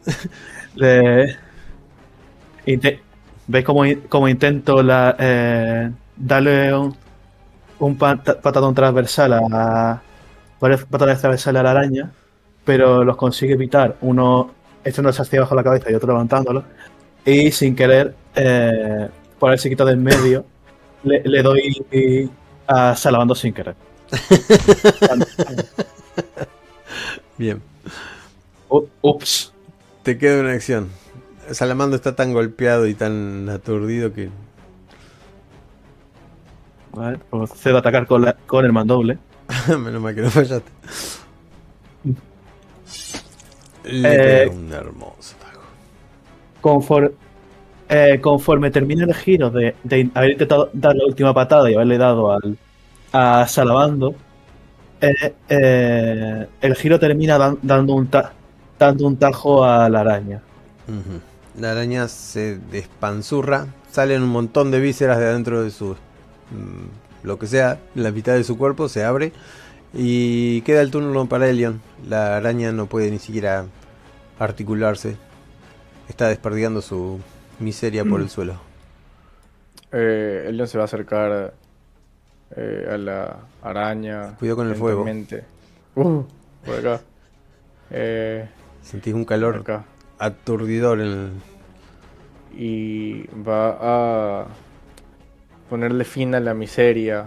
[0.76, 1.37] Le-
[2.66, 3.01] inte-
[3.47, 6.94] ¿Veis cómo, cómo intento la, eh, darle un,
[7.80, 10.02] un pat- patadón transversal a
[10.60, 12.10] varias patadas transversales a la araña?
[12.64, 14.52] Pero los consigue evitar, uno
[14.84, 16.64] echándose hacia abajo la cabeza y otro levantándolo.
[17.24, 19.08] Y sin querer, eh,
[19.38, 20.44] por haberse quitado del medio,
[21.04, 22.30] le, le doy
[22.66, 23.74] a Salamando sin querer.
[27.38, 27.62] Bien,
[28.68, 29.52] U- Ups.
[30.02, 30.88] te queda una acción.
[31.50, 34.28] Salamando está tan golpeado y tan aturdido que.
[36.93, 39.18] Vale, procedo a atacar con, la- con el mandoble.
[39.68, 40.70] Menos mal que no fallaste.
[43.84, 45.62] Le Eh, un hermoso tajo.
[46.61, 47.11] Conforme,
[48.20, 52.32] conforme termine el giro de, de haber intentado dar la última patada y haberle dado
[52.32, 52.57] al,
[53.12, 54.14] a Salabando,
[55.01, 58.32] eh, eh, el giro termina dan- dando, un ta-
[58.78, 60.43] dando un tajo a la araña.
[61.59, 65.97] La araña se despanzurra, salen un montón de vísceras de adentro de su.
[66.51, 69.32] Mm, lo que sea, la mitad de su cuerpo se abre
[69.92, 71.80] y queda el turno para Elion.
[72.09, 73.66] La araña no puede ni siquiera
[74.38, 75.16] articularse,
[76.09, 77.20] está desperdigando su
[77.59, 78.55] miseria por el suelo.
[79.92, 81.53] Eh, Elion se va a acercar
[82.57, 84.36] eh, a la araña.
[84.38, 85.07] Cuidado con el fuego.
[85.94, 86.22] Uh,
[86.64, 87.01] por acá.
[87.90, 88.48] Eh,
[88.82, 89.84] Sentís un calor acá.
[90.18, 91.30] aturdidor en el.
[92.53, 94.46] Y va a
[95.70, 97.24] ponerle fin a la miseria.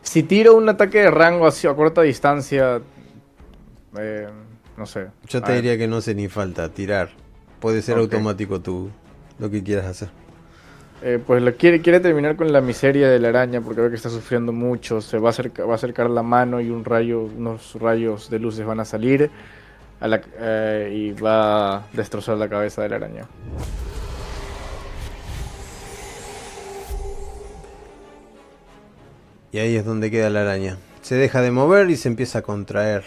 [0.00, 2.80] Si tiro un ataque de rango así a corta distancia,
[3.98, 4.28] eh,
[4.76, 5.08] no sé.
[5.28, 7.10] Yo te diría que no hace ni falta tirar.
[7.60, 8.88] Puede ser automático tú
[9.38, 10.08] lo que quieras hacer.
[11.02, 13.96] Eh, pues lo quiere, quiere terminar con la miseria de la araña porque ve que
[13.96, 15.00] está sufriendo mucho.
[15.00, 18.38] Se va a, acercar, va a acercar la mano y un rayo, unos rayos de
[18.38, 19.30] luces van a salir
[20.00, 23.26] a la- eh, y va a destrozar la cabeza de la araña.
[29.52, 30.78] Y ahí es donde queda la araña.
[31.02, 33.04] Se deja de mover y se empieza a contraer.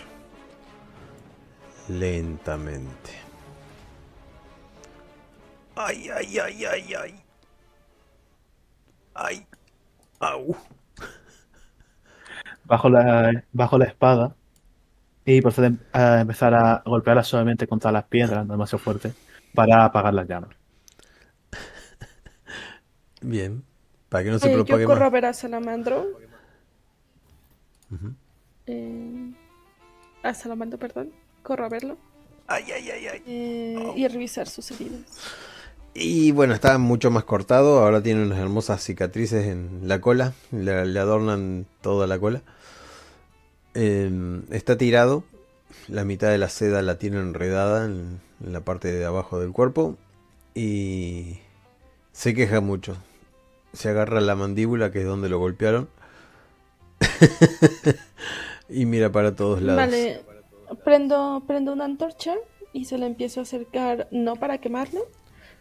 [1.88, 3.12] Lentamente.
[5.76, 7.24] Ay, ay, ay, ay, ay.
[9.14, 9.48] Ay.
[10.20, 10.56] Au.
[12.64, 14.36] Bajo la, bajo la espada
[15.26, 19.14] y procede a empezar a golpearlas suavemente contra las piedras, no demasiado fuerte,
[19.54, 20.56] para apagar las llamas.
[23.22, 23.64] Bien.
[24.10, 25.12] Para que no se Eh, yo propague corro a más.
[25.12, 26.22] ver a Salamandro.
[27.92, 28.14] Ujú.
[28.68, 29.32] eh,
[30.24, 31.12] a perdón.
[31.44, 31.98] Corro a verlo.
[32.48, 33.24] Ay, ay, ay, ay.
[33.26, 35.02] eh, Y a revisar sus heridas.
[35.94, 37.80] Y bueno, está mucho más cortado.
[37.80, 40.34] Ahora tiene unas hermosas cicatrices en la cola.
[40.52, 42.42] Le, le adornan toda la cola.
[43.74, 45.24] Eh, está tirado.
[45.88, 49.52] La mitad de la seda la tiene enredada en, en la parte de abajo del
[49.52, 49.98] cuerpo.
[50.54, 51.40] Y
[52.14, 52.98] se queja mucho.
[53.74, 55.90] Se agarra la mandíbula, que es donde lo golpearon.
[58.70, 59.78] y mira para todos lados.
[59.82, 60.22] Vale.
[60.86, 62.36] Prendo, prendo una antorcha
[62.74, 65.02] y se la empiezo a acercar, no para quemarlo,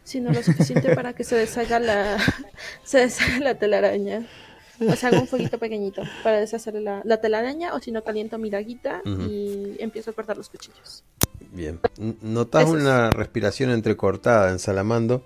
[0.04, 2.16] sino lo suficiente para que se deshaga la,
[2.84, 4.26] se deshaga la telaraña.
[4.88, 8.38] O sea, hago un fueguito pequeñito para deshacer la, la telaraña, o si no, caliento
[8.38, 9.22] mi daguita Ujú.
[9.30, 11.04] y empiezo a cortar los cuchillos.
[11.52, 11.80] Bien.
[12.22, 12.82] Notas Eso es.
[12.82, 15.22] una respiración entrecortada en Salamando.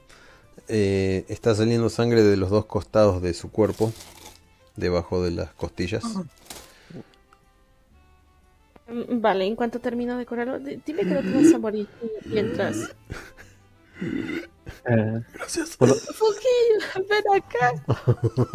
[0.67, 3.93] Eh, está saliendo sangre de los dos costados de su cuerpo,
[4.77, 6.03] debajo de las costillas.
[8.87, 11.89] Mm, Vale, en cuanto termino de correrlo, di- dile que no te vas a morir
[12.27, 12.95] mientras.
[14.87, 15.77] Eh, Gracias.
[15.77, 17.73] puedo- Fuki, ven acá.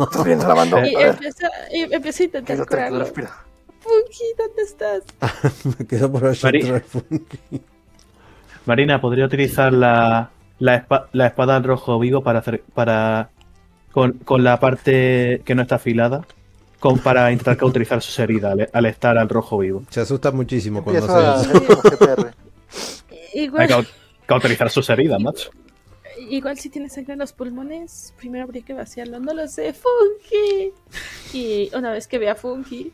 [0.03, 0.77] ¿Estás bien, Salamando?
[0.77, 3.05] A Y empieza, y empieza a intentar curarlo.
[3.05, 5.03] Fuki, ¿dónde estás?
[5.79, 7.61] Me quedo por allá Mari- atrás, Funky.
[8.65, 13.31] Marina, podría utilizar la, la, espa- la espada al rojo vivo para hacer para
[13.99, 16.25] con, con la parte que no está afilada
[16.79, 19.83] con, para intentar cauterizar sus heridas al, al estar al rojo vivo.
[19.89, 21.81] Se asusta muchísimo cuando hace a eso.
[21.81, 22.31] GPR.
[23.11, 23.87] Hay Igual, que cau-
[24.25, 25.49] cauterizar sus heridas, macho.
[26.29, 29.19] igual si tienes sangre en los pulmones, primero habría que vaciarlo.
[29.19, 30.71] No lo sé, Funky.
[31.33, 32.93] Y una vez que vea Funky,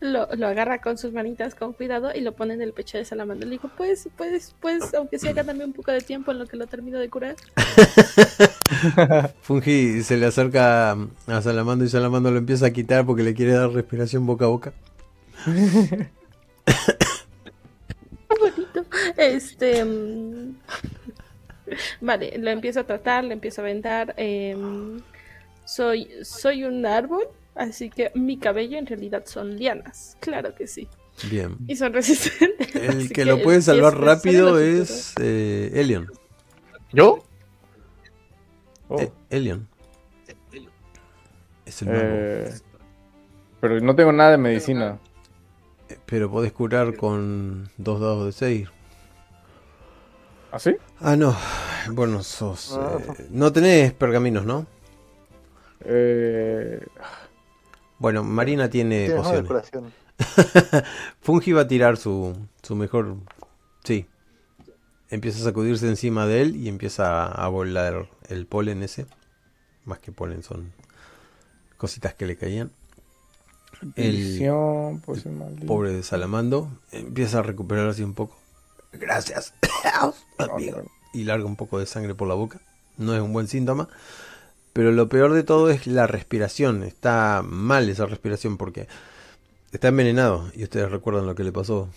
[0.00, 3.04] lo, lo agarra con sus manitas con cuidado y lo pone en el pecho de
[3.04, 3.46] Salamandra.
[3.46, 6.56] Le digo, pues, pues, pues, aunque sea, dame un poco de tiempo en lo que
[6.56, 7.36] lo termino de curar.
[9.42, 13.52] Fungi se le acerca a Salamando y Salamando lo empieza a quitar porque le quiere
[13.52, 14.72] dar respiración boca a boca.
[18.40, 18.84] bonito.
[19.16, 19.84] Este.
[19.84, 20.54] mm,
[22.00, 24.14] Vale, lo empiezo a tratar, le empiezo a vendar.
[24.16, 25.00] em,
[25.64, 30.16] soy, soy un árbol, así que mi cabello en realidad son lianas.
[30.20, 30.88] Claro que sí.
[31.30, 31.56] Bien.
[31.66, 32.74] Y son resistentes.
[32.74, 36.08] El que lo puede salvar rápido es eh, Elion.
[36.92, 37.24] ¿Yo?
[38.88, 39.68] Oh, Eh, Elion.
[41.64, 41.88] Es el.
[41.90, 42.50] Eh,
[43.60, 44.98] pero no tengo nada de medicina.
[46.06, 48.68] Pero podés curar con dos dados de 6.
[50.50, 50.76] ¿Así?
[51.00, 51.36] Ah, no.
[51.90, 52.76] Bueno, sos.
[52.78, 52.98] Ah.
[53.18, 54.66] eh, no tenés pergaminos, ¿no?
[55.84, 56.84] Eh,
[58.02, 59.42] Bueno, Marina tiene pociones.
[59.42, 59.92] decoración.
[61.22, 63.16] Fungi va a tirar su, su mejor.
[63.84, 64.06] Sí.
[65.08, 69.06] Empieza a sacudirse encima de él y empieza a, a volar el polen ese.
[69.84, 70.72] Más que polen, son
[71.76, 72.70] cositas que le caían.
[73.96, 74.40] El
[75.32, 75.66] maldita.
[75.66, 78.36] pobre de Salamando empieza a recuperarse un poco.
[78.92, 79.54] Gracias,
[80.38, 80.82] amigo.
[81.12, 82.60] Y larga un poco de sangre por la boca.
[82.98, 83.88] No es un buen síntoma.
[84.72, 86.82] Pero lo peor de todo es la respiración.
[86.82, 88.88] Está mal esa respiración porque
[89.72, 90.50] está envenenado.
[90.54, 91.88] Y ustedes recuerdan lo que le pasó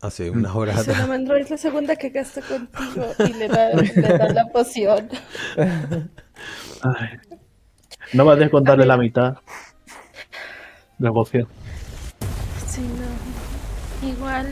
[0.00, 0.96] hace unas horas atrás.
[0.96, 5.08] Salamandro es la segunda que gasta contigo y le da, le da la poción.
[6.82, 7.18] Ay.
[8.12, 9.38] No vas a descontarle la mitad
[10.98, 11.48] de la poción.
[12.68, 14.08] Sí, no.
[14.08, 14.48] Igual.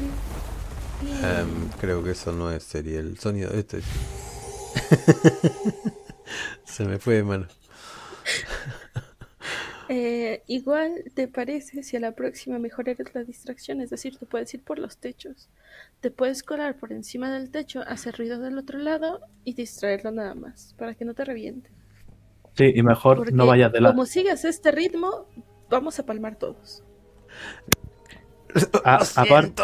[1.03, 2.99] Em, creo que eso no es serie.
[2.99, 3.83] El sonido de este.
[6.65, 7.47] Se me fue de mano.
[9.89, 14.25] Eh, igual te parece si a la próxima mejor eres la distracción, es decir, tú
[14.27, 15.51] puedes ir por los techos,
[16.01, 20.35] te puedes colar por encima del techo, hacer ruido del otro lado y distraerlo nada
[20.35, 21.69] más, para que no te reviente.
[22.57, 23.91] Sí, y mejor Porque no vayas de la.
[23.91, 25.27] como sigas este ritmo,
[25.69, 26.83] vamos a palmar todos.
[28.85, 29.63] A- aparte,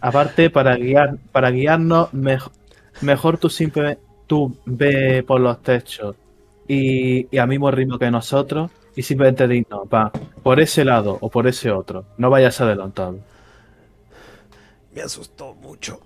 [0.00, 2.50] aparte, para guiar, para guiarnos, mej-
[3.02, 3.98] mejor tú siempre
[4.30, 6.16] tú ve por los techos
[6.68, 10.12] y, y al mismo ritmo que nosotros y simplemente dinos, va,
[10.42, 12.06] por ese lado o por ese otro.
[12.18, 13.18] No vayas adelantado.
[14.94, 16.00] Me asustó mucho.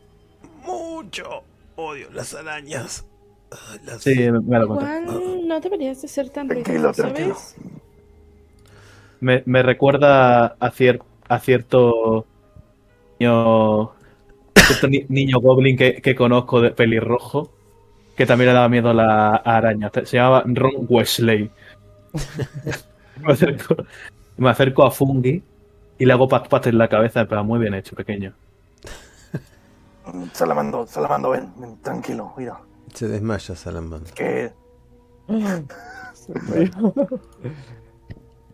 [0.65, 1.43] Mucho.
[1.77, 3.05] Odio las arañas.
[3.51, 4.03] Ah, Las...
[4.03, 4.85] Sí, me, me lo conté.
[4.85, 7.35] Igual no deberías de ser tan Tranquilo, ruidoso, tranquilo.
[7.35, 7.57] ¿sabes?
[9.21, 12.27] Me, me recuerda a, cier- a cierto
[13.21, 13.93] niño,
[14.67, 17.53] cierto ni- niño goblin que, que conozco de pelirrojo
[18.17, 19.93] que también le daba miedo a la a arañas.
[20.05, 21.51] Se llamaba Ron Wesley.
[23.21, 23.77] me, acerco,
[24.37, 25.43] me acerco a Fungi
[25.99, 28.33] Y le hago pat pat en la cabeza, pero muy bien hecho, pequeño.
[30.33, 32.61] Salamando, Salamando, ven, ven, tranquilo, mira.
[32.93, 34.13] Se desmaya Salamandra.
[34.15, 34.53] Que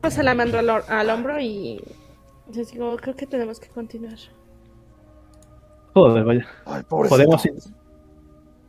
[0.01, 1.83] Pasa la mando al, hombro y
[2.55, 4.17] les digo, creo que tenemos que continuar.
[5.95, 6.47] Joder, vaya.
[6.65, 6.83] Ay.
[6.89, 7.59] Podemos, in-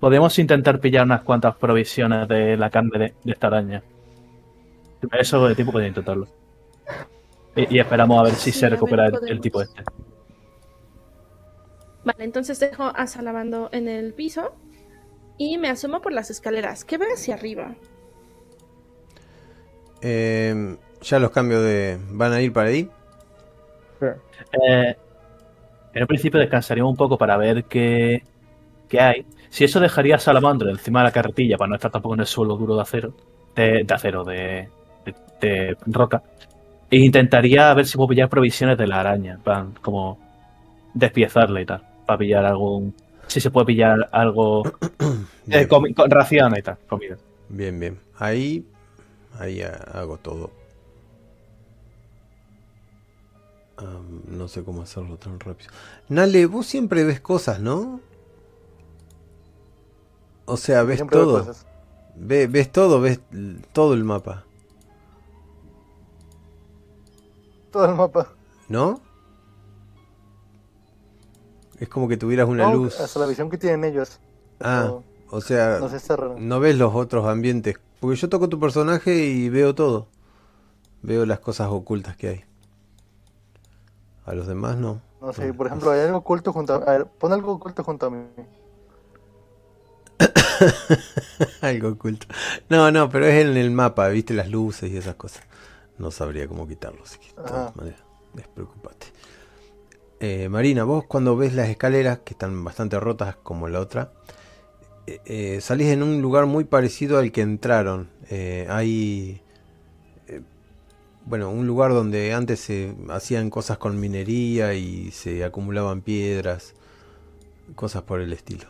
[0.01, 3.83] podemos intentar pillar unas cuantas provisiones de la carne de, de esta araña.
[5.13, 6.27] Eso de tipo puede intentarlo.
[7.55, 9.83] Y, y esperamos a ver si Sí, se ver, recupera el, tipo este.
[12.03, 14.55] Vale, entonces dejo a Salamando en el piso
[15.37, 16.83] y me asomo por las escaleras.
[16.83, 17.75] ¿Qué ve hacia arriba?
[20.01, 21.99] Eh, ya los cambios de...
[22.09, 22.89] ¿Van a ir para ahí?
[24.01, 24.95] Eh,
[25.93, 28.23] en un principio descansaríamos un poco para ver qué,
[28.89, 29.25] qué hay.
[29.51, 32.25] Si eso dejaría a Salamandra encima de la carretilla para no estar tampoco en el
[32.25, 33.13] suelo duro de acero,
[33.55, 34.67] de, de acero, de,
[35.05, 36.23] de- de roca,
[36.89, 40.17] e intentaría ver si puedo pillar provisiones de la araña, plan, como
[40.93, 42.95] despiezarla y tal, para pillar algún...
[43.27, 44.63] Si se puede pillar algo
[45.49, 47.17] eh, con ración y tal, comida.
[47.49, 47.99] bien, bien.
[48.17, 48.65] Ahí...
[49.39, 50.51] Ahí ha- hago todo.
[54.27, 55.71] No sé cómo hacerlo tan rápido.
[56.09, 57.99] Nale, vos siempre ves cosas, ¿no?
[60.45, 61.53] O sea, ves Siempre todo.
[62.15, 63.19] Ve- ves todo, ves
[63.71, 64.43] todo el mapa,
[67.71, 68.27] Todo el mapa.
[68.67, 68.99] ¿no?
[71.79, 72.99] Es como que tuvieras una No, luz.
[72.99, 74.19] Hasta la visión que tienen ellos.
[74.59, 74.93] Ah,
[75.29, 77.79] o sea, sé, no ves los otros ambientes.
[77.99, 80.07] Porque yo toco tu personaje y veo todo.
[81.01, 82.45] Veo las cosas ocultas que hay.
[84.25, 85.01] A los demás no.
[85.19, 86.77] No sé, por ejemplo, hay algo oculto junto a...
[86.77, 88.25] a ver, pon algo oculto junto a mí.
[91.61, 92.27] Algo oculto.
[92.69, 95.43] No, no, pero es en el mapa, viste las luces y esas cosas.
[95.97, 97.73] No sabría cómo quitarlo, así que de todas Ajá.
[97.75, 97.99] maneras,
[98.33, 99.07] despreocupate.
[100.19, 104.11] Eh, Marina, vos cuando ves las escaleras, que están bastante rotas como la otra,
[105.07, 108.09] eh, eh, salís en un lugar muy parecido al que entraron.
[108.69, 109.41] Hay,
[111.25, 116.75] bueno, un lugar donde antes se hacían cosas con minería y se acumulaban piedras,
[117.75, 118.67] cosas por el estilo.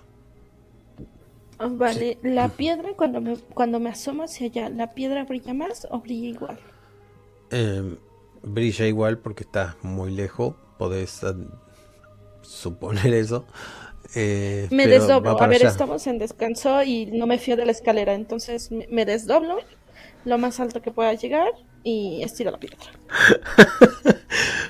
[1.70, 6.02] Vale, la piedra cuando me, cuando me asomo hacia allá, ¿la piedra brilla más o
[6.02, 6.60] brilla igual?
[7.50, 7.98] Eh,
[8.44, 11.36] brilla igual porque estás muy lejos, podés ah,
[12.42, 13.48] suponer eso.
[14.16, 15.40] eh, Me desdoblo.
[15.42, 15.70] A ver, allá.
[15.72, 19.68] estamos en descanso y no me fío de la escalera, entonces me, me desdoblo
[20.24, 21.52] lo más alto que pueda llegar
[21.84, 22.78] y estiro la piedra.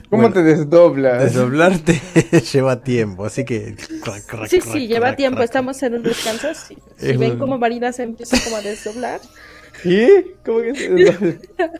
[0.10, 1.24] ¿Cómo Bueno, te desdoblas?
[1.24, 2.02] Desdoblarte
[2.54, 3.76] lleva tiempo, así que...
[4.04, 5.46] crac, crac, Sí, crac, sí, lleva crac, tiempo, crac.
[5.46, 6.54] estamos en un descanso.
[6.54, 6.78] sí.
[6.98, 9.22] Si ven un- como Marina se empieza como a desdoblar
[9.84, 10.36] ¿Qué?
[10.46, 11.38] ¿Cómo que se desdobla?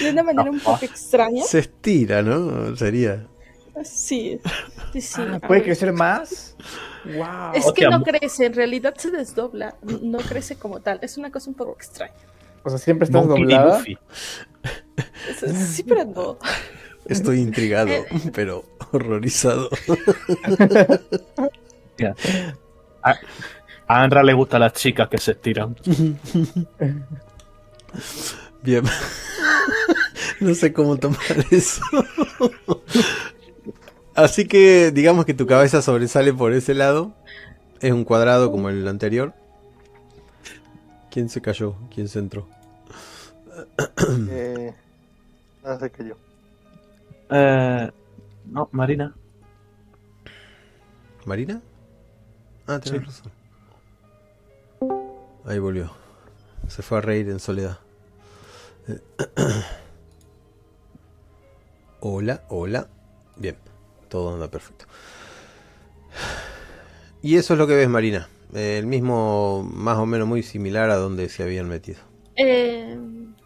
[0.00, 1.42] de una manera un poco extraña.
[1.44, 2.76] Se estira, ¿no?
[2.76, 3.26] Sería...
[3.84, 4.38] Sí,
[4.92, 5.22] sí, sí.
[5.26, 6.54] Ah, ¿Puede crecer más?
[7.04, 7.52] ¡Wow!
[7.54, 10.98] Es que no crece, en realidad se desdobla, no crece como tal.
[11.02, 12.12] Es una cosa un poco extraña.
[12.62, 13.82] O sea, siempre estás Monkey doblada.
[15.54, 16.38] Sí, pero no.
[17.06, 18.04] Estoy intrigado, Eh.
[18.34, 19.68] pero horrorizado.
[23.02, 23.14] A,
[23.86, 25.76] a Anra le gustan las chicas que se estiran.
[28.62, 28.84] Bien.
[30.40, 31.18] no sé cómo tomar
[31.50, 31.82] eso.
[34.14, 37.14] Así que digamos que tu cabeza sobresale por ese lado.
[37.80, 39.32] Es un cuadrado como el anterior.
[41.10, 41.74] ¿Quién se cayó?
[41.92, 42.46] ¿Quién se entró?
[44.30, 44.74] Eh,
[45.62, 46.16] nada se cayó.
[47.30, 47.90] Eh,
[48.46, 49.14] no, Marina.
[51.24, 51.60] ¿Marina?
[52.66, 53.32] Ah, tenés razón.
[55.44, 55.90] Ahí volvió.
[56.68, 57.78] Se fue a reír en soledad.
[58.88, 59.00] Eh,
[62.00, 62.88] Hola, hola.
[63.36, 63.56] Bien,
[64.08, 64.86] todo anda perfecto.
[67.22, 68.28] Y eso es lo que ves, Marina.
[68.54, 72.00] Eh, el mismo, más o menos muy similar a donde se habían metido.
[72.36, 72.96] Eh,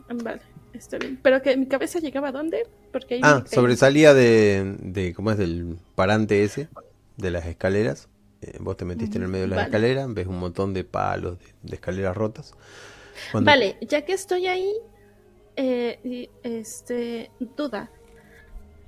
[0.08, 0.40] vale,
[0.72, 1.18] está bien.
[1.22, 2.66] Pero que mi cabeza llegaba a dónde?
[2.92, 5.38] Porque ahí Ah, me sobresalía de, de, ¿cómo es?
[5.38, 6.68] Del parante ese,
[7.16, 8.08] de las escaleras.
[8.42, 9.68] Eh, vos te metiste en el medio de las Vale.
[9.68, 12.52] escaleras, ves un montón de palos, de, de escaleras rotas.
[13.32, 14.72] Cuando- Vale, ya que estoy ahí,
[15.56, 17.90] eh, este, duda.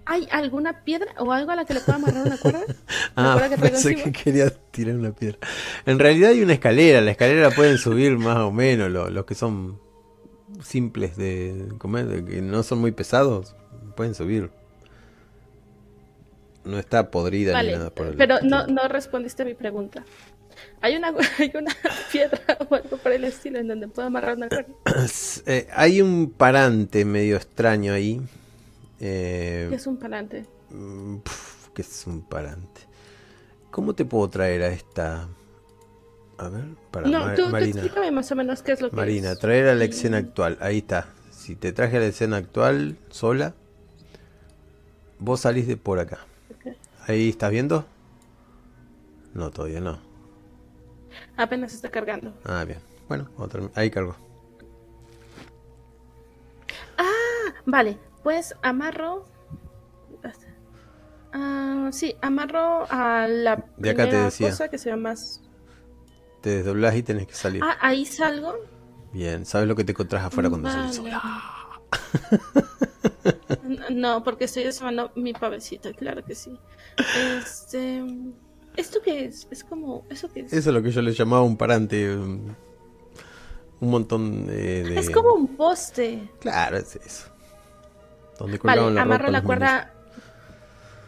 [0.08, 2.60] ¿Hay alguna piedra o algo a la que le pueda amarrar una cuerda?
[3.16, 5.38] Ah, cuerda que pensé que quería tirar una piedra.
[5.86, 9.24] En realidad hay una escalera, la escalera la pueden subir más o menos, lo- los
[9.24, 9.80] que son
[10.62, 13.54] simples de comer, que no son muy pesados,
[13.96, 14.50] pueden subir.
[16.64, 20.04] No está podrida ni nada por el pero no, respondiste a mi pregunta.
[20.80, 21.72] ¿Hay una, ¿Hay una
[22.12, 24.72] piedra o algo por el estilo en donde pueda amarrar una cuerda?
[25.46, 28.20] Eh, hay un parante medio extraño ahí.
[28.98, 30.44] eh, ¿Qué es un palante?
[30.70, 32.80] Mm, pf, que es un parante.
[33.70, 35.28] ¿Cómo te puedo traer a esta?
[36.38, 37.80] A ver, para No, Ma- tú, tú Marina.
[37.80, 40.58] explícame más o menos qué es lo que Marina, traer a la escena actual.
[40.60, 41.06] Ahí está.
[41.30, 43.54] Si te traje a la escena actual sola,
[45.18, 46.18] vos salís de por acá.
[47.06, 47.86] Ahí estás viendo.
[49.32, 49.98] No, todavía no.
[51.36, 52.34] Apenas está cargando.
[52.44, 52.80] Ah, bien.
[53.08, 54.16] Bueno, otra- ahí cargo.
[57.64, 59.24] Vale, pues amarro.
[61.32, 64.50] Ah, sí, amarro a la De acá te primera decía.
[64.50, 65.42] cosa que sea más.
[66.46, 67.60] Te desdoblás y tenés que salir.
[67.64, 68.54] Ah, ahí salgo.
[69.12, 71.10] Bien, ¿sabes lo que te encontrás afuera cuando salís Vale.
[71.10, 71.80] sola?
[73.90, 76.56] No, porque estoy asomando mi pavecito, claro que sí.
[77.36, 78.04] Este.
[78.76, 79.48] ¿Esto qué es?
[79.50, 80.06] Es como.
[80.08, 80.52] ¿Eso qué es?
[80.52, 82.14] Eso es lo que yo le llamaba un parante.
[82.16, 82.54] Un,
[83.80, 86.30] montón de, de- Es como un poste.
[86.38, 87.28] Claro, es eso.
[88.38, 89.94] Donde Vale, la amarro ropa la cuerda.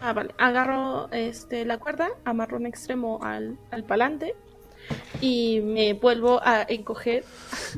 [0.00, 0.34] Ah, vale.
[0.36, 4.34] Agarro este, la cuerda, amarro un extremo al, al palante
[5.20, 7.24] y me vuelvo a encoger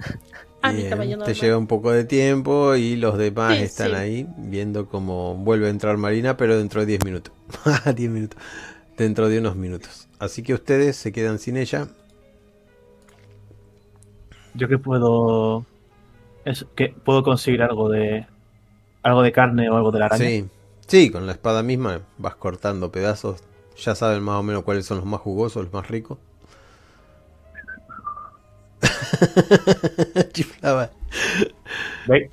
[0.63, 1.35] a mi tamaño te normal.
[1.35, 3.95] lleva un poco de tiempo y los demás Sí, están sí.
[3.97, 7.33] ahí viendo cómo vuelve a entrar Marina, pero dentro de 10 minutos.
[7.97, 8.39] 10 minutos.
[8.97, 10.09] Dentro de unos minutos.
[10.19, 11.89] Así que ustedes se quedan sin ella.
[14.55, 15.65] Yo que puedo.
[16.45, 18.27] Es, que puedo conseguir algo de.
[19.03, 20.25] Algo de carne o algo de la araña.
[20.27, 20.45] Sí,
[20.87, 23.43] sí, con la espada misma vas cortando pedazos.
[23.79, 26.19] Ya saben más o menos cuáles son los más jugosos, los más ricos.
[30.33, 30.91] Chiflaba.
[32.07, 32.31] ¿Veis?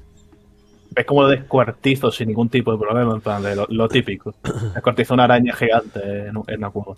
[0.91, 3.13] ¿Ves cómo lo descuartizo sin ningún tipo de problema?
[3.13, 4.33] En plan, de lo, lo típico.
[4.73, 6.95] Descuartizo una araña gigante en, en una cueva.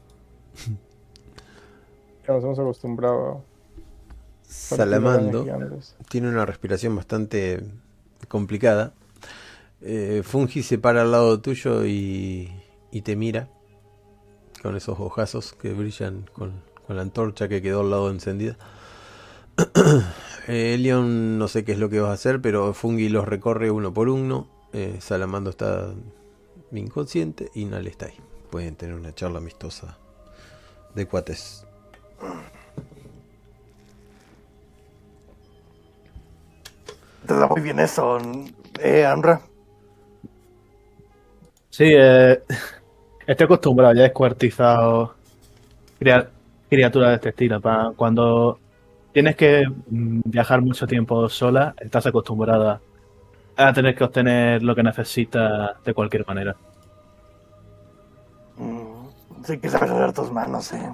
[2.28, 3.38] Ya nos hemos acostumbrado.
[3.38, 3.42] a
[4.44, 5.46] Salamando.
[6.10, 7.62] tiene una respiración bastante
[8.28, 8.94] complicada.
[9.82, 12.52] Eh, Fungi se para al lado tuyo y,
[12.92, 13.48] y te mira
[14.62, 18.58] con esos ojazos que brillan con, con la antorcha que quedó al lado encendida.
[20.48, 23.70] Eh, Elion no sé qué es lo que vas a hacer, pero Fungi los recorre
[23.70, 24.48] uno por uno.
[24.74, 25.94] Eh, Salamando está
[26.72, 28.16] inconsciente y Nale está ahí.
[28.50, 30.00] Pueden tener una charla amistosa
[30.96, 31.66] de cuates.
[37.26, 38.18] Te da muy bien eso,
[38.80, 39.42] eh, Anra.
[41.70, 42.42] Sí, eh,
[43.28, 45.16] estoy acostumbrado, ya he descuartizado
[46.00, 46.30] cria-
[46.70, 47.62] criaturas de este estilo.
[47.62, 48.60] pa- cuando
[49.20, 52.80] tienes que mm, viajar mucho tiempo sola, estás acostumbrada
[53.58, 56.56] a tener que obtener lo que necesitas de cualquier manera.
[58.56, 60.90] Mm, sí que sabes usar tus manos, eh.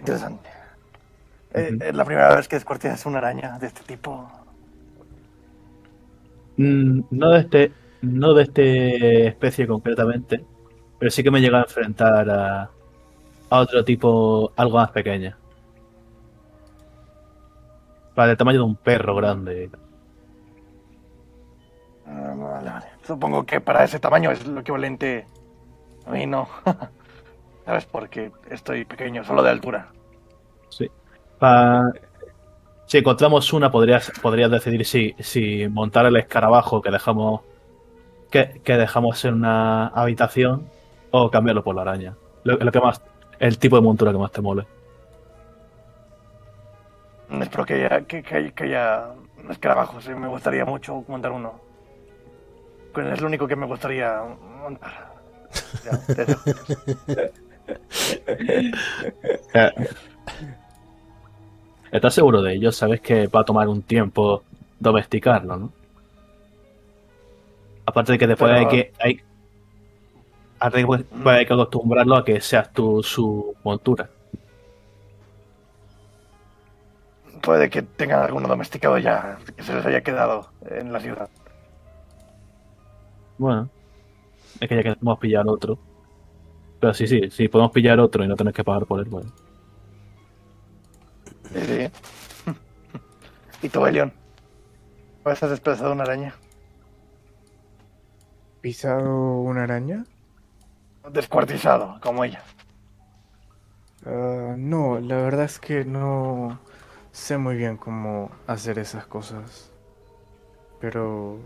[0.00, 0.50] Interesante.
[1.54, 1.84] Eh, Ujú.
[1.84, 4.30] Es la primera vez que descuartizas una araña de este tipo.
[6.58, 7.72] Mm, no de este,
[8.02, 10.44] no de este especie concretamente,
[10.98, 12.70] pero sí que me llega a enfrentar a,
[13.48, 15.38] a otro tipo algo más pequeña.
[18.18, 19.70] Para el tamaño de un perro grande.
[22.06, 22.86] Ah, vale, vale.
[23.06, 25.26] Supongo que para ese tamaño es lo equivalente
[26.06, 26.48] a mí, no.
[27.66, 27.86] ¿Sabes?
[27.86, 29.94] Porque estoy pequeño, solo de altura.
[30.70, 30.90] Sí.
[31.38, 31.92] Pa-
[32.86, 37.42] Si encontramos una, podrías, podrías decidir si, si montar el escarabajo que dejamos
[38.30, 40.72] que, que dejamos en una habitación
[41.10, 42.16] o cambiarlo por la araña.
[42.44, 43.02] Lo, lo que más,
[43.38, 44.66] el tipo de montura que más te mole.
[47.30, 49.08] Mm, Espero que haya, que, que que haya
[49.50, 50.06] escarabajos.
[50.08, 51.60] eh, Me gustaría mucho montar uno.
[52.92, 54.22] Pues Es lo único que me gustaría
[54.62, 55.12] montar.
[55.84, 55.92] Ya.
[59.54, 59.72] Eh,
[61.92, 62.72] ¿Estás seguro de ello?
[62.72, 64.42] Sabes que va a tomar un tiempo
[64.78, 65.72] domesticarlo, ¿no?
[67.86, 69.20] Aparte de que después Pero- hay que hay,
[70.58, 74.08] aparte de que después hay que acostumbrarlo a que seas tú su montura.
[77.42, 81.28] Puede que tengan alguno domesticado ya, que se les haya quedado en la ciudad.
[83.38, 83.68] Bueno,
[84.60, 85.78] es que ya que hemos pillado otro.
[86.80, 89.06] Pero sí, sí, sí, podemos pillar otro y no tener que pagar por él.
[89.08, 89.30] Bueno.
[91.52, 91.90] Sí, sí.
[93.62, 94.12] ¿Y tú, Elion?
[95.22, 96.34] ¿Pues has desplazado una araña?
[98.60, 100.04] ¿Pisado una araña?
[101.10, 102.42] Descuartizado, como ella.
[104.04, 106.60] Ah, no, la verdad es que no
[107.18, 109.70] sé muy bien cómo hacer esas cosas.
[110.80, 111.38] Pero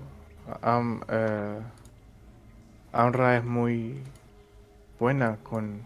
[0.61, 1.61] Am, eh,
[2.93, 4.03] Amra es muy
[4.99, 5.83] buena con,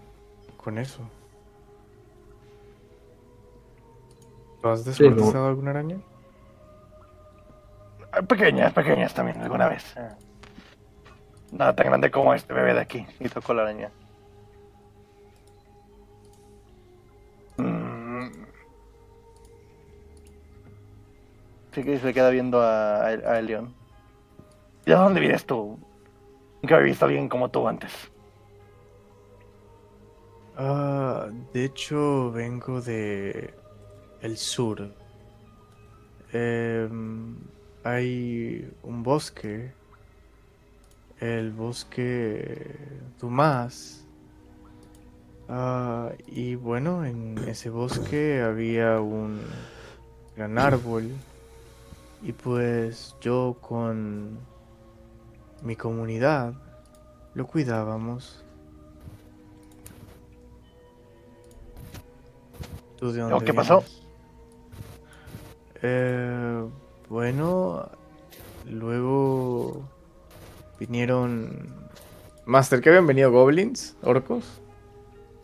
[0.56, 1.00] con eso.
[4.62, 5.96] ¿Lo has Sí, como- descuartizado alguna araña?
[8.18, 9.96] Eh, Pequeñas, pequeñas también, alguna vez.
[9.96, 10.08] eh.
[11.52, 13.06] Nada tan grande como este bebé de aquí.
[13.20, 13.90] Y tocó la araña.
[21.76, 23.40] Sí que se queda viendo a, a, a.
[23.42, 25.78] ¿Y a dónde vienes tú?
[26.62, 27.92] Nunca había visto a alguien como tú antes.
[30.56, 33.52] Ah, de hecho, vengo de
[34.22, 34.90] el sur.
[36.32, 37.36] Em,
[37.84, 39.70] hay un bosque,
[41.20, 42.74] el bosque
[43.20, 44.02] Dumas.
[45.50, 49.42] Ah, y bueno, en ese bosque había un
[50.34, 51.10] gran árbol.
[52.22, 54.38] Y pues yo con
[55.62, 56.54] mi comunidad
[57.34, 58.42] lo cuidábamos.
[62.96, 63.84] ¿Tú de dónde ¿Qué pasó?
[65.82, 66.64] Eh,
[67.08, 67.90] bueno,
[68.64, 69.82] luego
[70.78, 71.74] vinieron...
[72.46, 73.96] Master, ¿qué habían venido goblins?
[74.02, 74.44] ¿Orcos?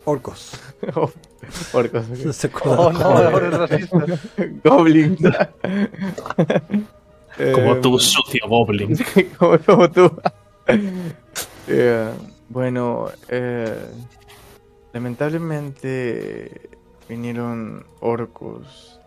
[0.05, 0.59] Orcos.
[1.73, 2.07] Orcos.
[2.25, 2.93] No se Oh, acuerdan.
[2.93, 4.05] no, ahora es racista.
[4.63, 5.19] goblins.
[7.51, 8.95] Como Eh, tú, sucio goblin.
[9.39, 10.11] como, como tú.
[11.67, 12.09] Eh,
[12.49, 13.75] bueno, eh,
[14.93, 16.69] lamentablemente
[17.09, 18.99] vinieron orcos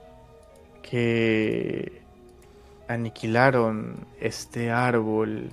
[0.82, 2.02] que
[2.88, 5.50] aniquilaron este árbol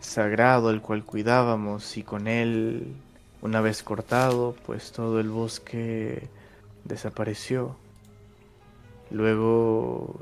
[0.00, 2.94] sagrado al cual cuidábamos y con él,
[3.46, 6.28] una vez cortado, pues todo el bosque
[6.84, 7.76] desapareció.
[9.10, 10.20] Luego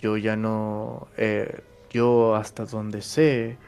[0.00, 1.60] yo ya no, eh,
[1.90, 3.58] yo hasta donde sé,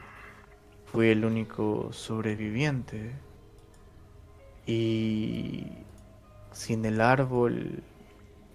[0.85, 3.11] fui el único sobreviviente.
[4.65, 5.67] Y
[6.53, 7.83] sin el árbol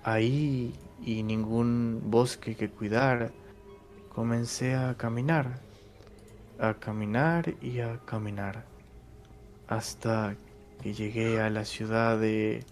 [0.04, 3.30] ahí y ningún bosque que cuidar,
[4.14, 5.60] comencé a caminar,
[6.58, 8.64] a caminar y a caminar,
[9.68, 10.34] hasta
[10.82, 12.64] que llegué a la ciudad de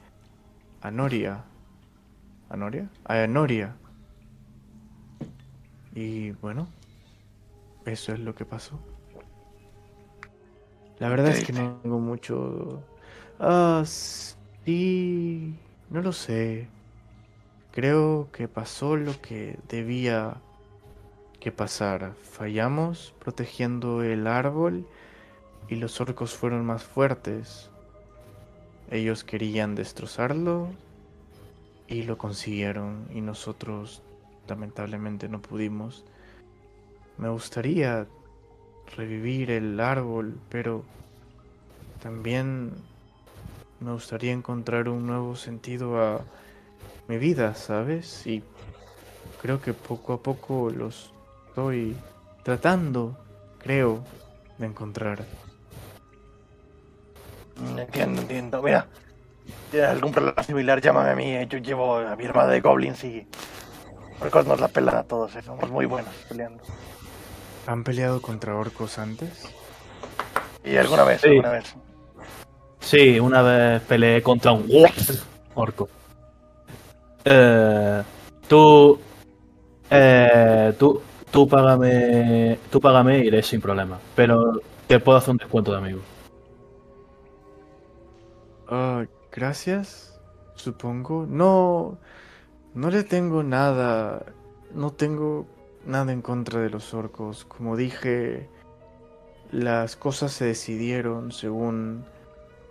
[0.80, 1.44] Anoria.
[2.48, 2.88] ¿Anoria?
[3.04, 3.76] A Anoria.
[5.94, 6.68] Y bueno,
[7.84, 8.80] eso es lo que pasó.
[10.98, 12.82] La verdad es que no tengo mucho...
[13.38, 15.54] Ah, sí...
[15.90, 16.68] No lo sé.
[17.72, 20.36] Creo que pasó lo que debía
[21.38, 22.14] que pasar.
[22.22, 24.86] Fallamos protegiendo el árbol
[25.68, 27.70] y los orcos fueron más fuertes.
[28.90, 30.68] Ellos querían destrozarlo
[31.88, 34.02] y lo consiguieron y nosotros
[34.48, 36.04] lamentablemente no pudimos.
[37.18, 38.06] Me gustaría
[38.96, 40.84] revivir el árbol, pero
[42.02, 42.72] también
[43.80, 46.20] me gustaría encontrar un nuevo sentido a
[47.08, 48.26] mi vida, ¿sabes?
[48.26, 48.42] Y
[49.42, 51.12] creo que poco a poco los
[51.48, 51.96] estoy
[52.42, 53.16] tratando,
[53.58, 54.04] creo,
[54.58, 55.24] de encontrar.
[57.56, 58.62] Mm, Entiendo, entiendo.
[58.62, 58.86] Mira,
[59.70, 60.80] ¿tienes algún problema similar?
[60.80, 61.46] Llámame a mí.
[61.48, 63.26] Yo llevo a mi hermana de goblins y...
[64.20, 66.62] Orcos nos la pelan a todos, eh, somos muy buenos peleando.
[67.66, 69.52] ¿Han peleado contra orcos antes?
[70.64, 71.28] Y alguna vez, Sí.
[71.28, 71.74] alguna vez.
[72.80, 74.66] Sí, una vez peleé contra un
[75.54, 75.88] orco.
[77.24, 78.02] Eh,
[78.48, 78.98] tú,
[79.90, 83.98] eh, tú, tú págame, tú págame y iré sin problema.
[84.14, 86.00] Pero te puedo hacer un descuento de amigo.
[88.68, 90.18] Ah, gracias,
[90.56, 91.24] supongo.
[91.28, 91.98] No,
[92.74, 94.26] no le tengo nada,
[94.74, 95.46] no tengo
[95.84, 97.44] nada en contra de los orcos.
[97.44, 98.48] Como dije,
[99.52, 102.04] las cosas se decidieron según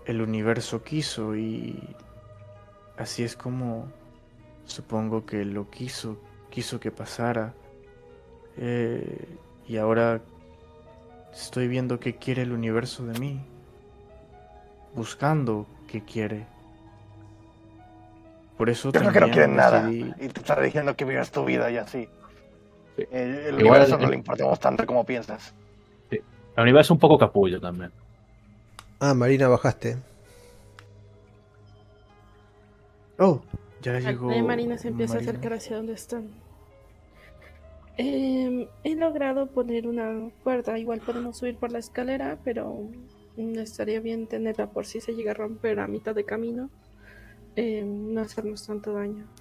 [0.05, 1.81] el universo quiso y
[2.97, 3.87] así es como
[4.65, 6.17] supongo que lo quiso,
[6.49, 7.53] quiso que pasara.
[8.57, 10.21] Eh, y ahora
[11.33, 13.41] estoy viendo qué quiere el universo de mí,
[14.93, 15.67] buscando
[15.99, 16.45] qué quiere.
[18.57, 19.83] Por eso Yo creo que no quieren nada.
[19.87, 22.07] decidí- Y te está diciendo que vivas tu vida y así.
[22.95, 23.03] Sí.
[23.11, 25.53] El, el Igual- universo no le importamos tanto como piensas.
[26.09, 26.21] El
[26.63, 27.91] universo es un poco capullo también.
[29.01, 29.97] Ah, Marina, bajaste.
[33.19, 33.41] Oh,
[33.81, 34.29] ya llegó.
[34.29, 35.29] Ahí Marina se empieza Marina.
[35.29, 36.29] a acercar hacia donde están.
[37.97, 40.77] Em, he logrado poner una cuerda.
[40.77, 42.79] Igual podemos subir por la escalera, pero
[43.37, 46.71] estaría bien tenerla por si se llega a romper a mitad de camino.
[47.55, 49.31] Em, no hacernos tanto daño.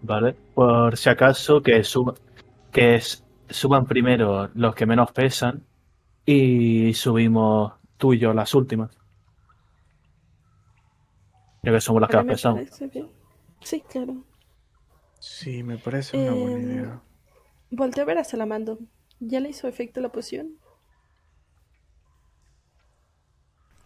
[0.00, 0.34] ¿Vale?
[0.54, 2.16] Por si acaso que suban,
[2.72, 3.00] que
[3.48, 5.66] suban primero los que menos pesan
[6.26, 8.90] y subimos tú y yo las últimas.
[11.62, 12.64] Ya que somos las que más pesamos.
[13.62, 14.24] Sí, claro.
[15.20, 17.02] Sí, me parece una buena Em, idea.
[17.70, 18.78] Volté a ver a Salamando.
[19.20, 20.58] ¿Ya le hizo efecto la poción?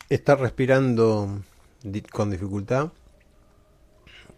[0.08, 1.42] Está respirando
[2.12, 2.92] con dificultad.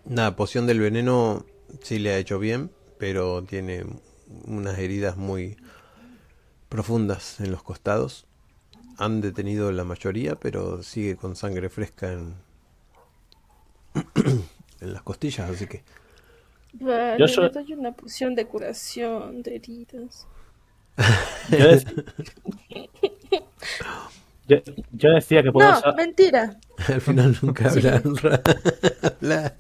[0.04, 1.44] Nada, poción del veneno
[1.82, 3.84] sí le ha hecho bien, pero tiene
[4.46, 5.56] unas heridas muy
[6.68, 8.26] profundas en los costados.
[8.96, 12.34] Han detenido la mayoría, pero sigue con sangre fresca en,
[14.80, 15.82] en las costillas, así que
[16.74, 20.26] Vale, Yo soy- doy una poción de curación de heridas.
[24.48, 26.56] Yo, dec- yo, yo decía que puedo No, usar- mentira.
[26.88, 27.86] al final nunca Sí.
[27.86, 28.02] hablan.
[29.20, 29.54] Habla.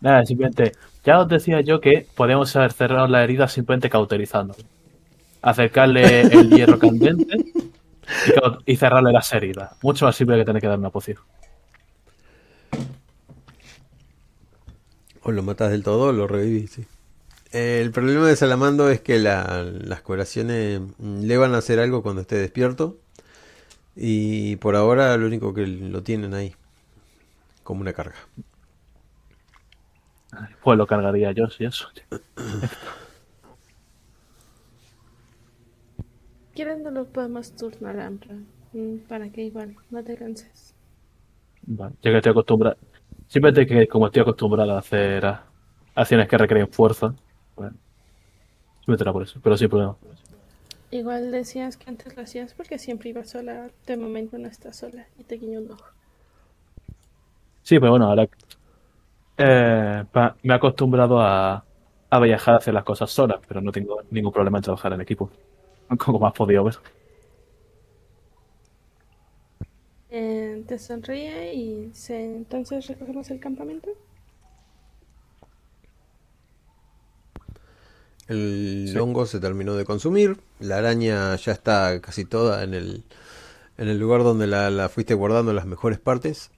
[0.00, 0.72] Nada, simplemente,
[1.04, 4.54] ya os decía yo que podemos haber cerrado la herida simplemente cauterizando.
[5.42, 7.36] Acercarle el hierro candente
[8.66, 9.72] y, cerrarle las heridas.
[9.82, 11.18] Mucho más simple que tener que dar una poción.
[15.22, 16.86] O lo matas del todo o lo revivís, sí.
[17.52, 22.22] El problema de Salamando es que la- las curaciones le van a hacer algo cuando
[22.22, 22.96] esté despierto.
[23.96, 26.54] Y por ahora lo único que lo tienen ahí.
[27.64, 28.16] Como una carga.
[30.62, 31.88] Pues lo cargaría yo, si eso.
[36.54, 38.36] ¿Quieren no lo podemos turnar Amra?
[38.72, 40.74] Mm, Para que igual no te canses.
[41.66, 42.76] Vale, yo que estoy acostumbrado.
[43.28, 45.24] Simplemente que como estoy acostumbrado a hacer
[45.94, 47.14] acciones que requieren fuerza,
[47.56, 47.78] bueno,
[48.86, 49.98] era por eso, pero sin problema.
[50.92, 53.72] Igual decías que antes lo hacías porque siempre ibas sola.
[53.84, 55.08] De momento no estás sola.
[55.18, 55.86] Y te guiño un ojo.
[57.62, 58.28] Sí, pero bueno, ahora
[59.36, 61.66] eh, pa- me he acostumbrado a,
[62.10, 65.00] a viajar a hacer las cosas solas, pero no tengo ningún problema en trabajar en
[65.00, 65.30] equipo.
[65.98, 66.76] Como has podido ver.
[70.10, 73.90] Eh, te sonríe y dice, entonces recogemos el campamento.
[78.32, 80.38] El hongo se terminó de consumir.
[80.58, 83.04] La araña ya está casi toda en el,
[83.78, 86.50] en el lugar donde la, la fuiste guardando en las mejores partes.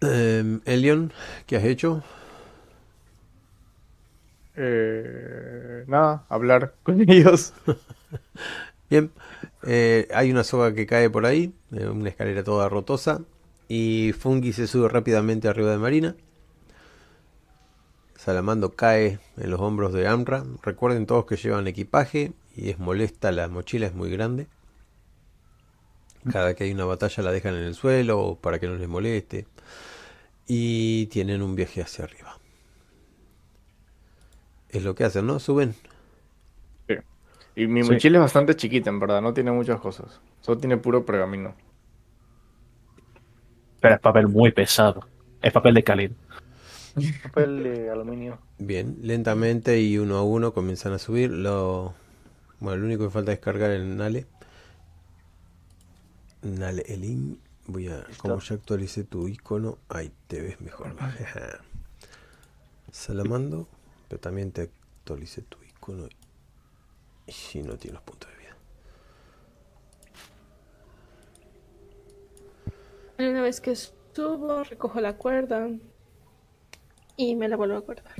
[0.00, 1.12] Eh, Elion,
[1.46, 2.02] ¿qué has hecho?
[4.56, 7.54] Eh, nada, hablar con ellos.
[8.90, 9.10] Bien,
[9.62, 13.22] eh, hay una soga que cae por ahí, eh, una escalera toda rotosa,
[13.68, 16.16] y Fungi se sube rápidamente arriba de Marina.
[18.24, 20.44] Salamando cae en los hombros de Amra.
[20.62, 24.46] Recuerden todos que llevan equipaje y es molesta, la mochila es muy grande.
[26.28, 29.46] Cada que hay una batalla la dejan en el suelo para que no les moleste.
[30.46, 32.38] Y tienen un viaje hacia arriba.
[34.68, 35.38] Es lo que hacen, ¿no?
[35.38, 35.76] Suben.
[36.88, 36.94] Sí.
[37.56, 37.84] Y mi Sí.
[37.84, 40.20] mochila es bastante chiquita, en verdad, no tiene muchas cosas.
[40.40, 41.54] Solo tiene puro pergamino.
[43.80, 45.06] Pero es papel muy pesado.
[45.42, 46.16] Es papel de calidad.
[47.22, 48.38] Papel de aluminio.
[48.58, 51.30] Bien, lentamente y uno a uno comienzan a subir.
[51.30, 51.94] Lo...
[52.60, 54.26] Bueno, lo único que falta es cargar el Nale.
[56.42, 57.40] Nale Elin.
[57.66, 58.04] Voy a.
[58.18, 60.94] Como ya actualicé tu icono, ahí te ves mejor.
[62.92, 63.68] Salamando,
[64.08, 66.08] pero también te actualicé tu icono.
[67.26, 68.56] Y no tiene los puntos de vida.
[73.30, 75.68] Una vez que subo, recojo la cuerda
[77.16, 78.12] y me la vuelvo a guardar.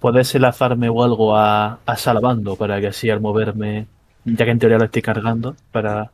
[0.00, 3.86] Puedes enlazarme o algo a, a Salabando para que así al moverme,
[4.24, 6.10] ya que en teoría lo estoy cargando, para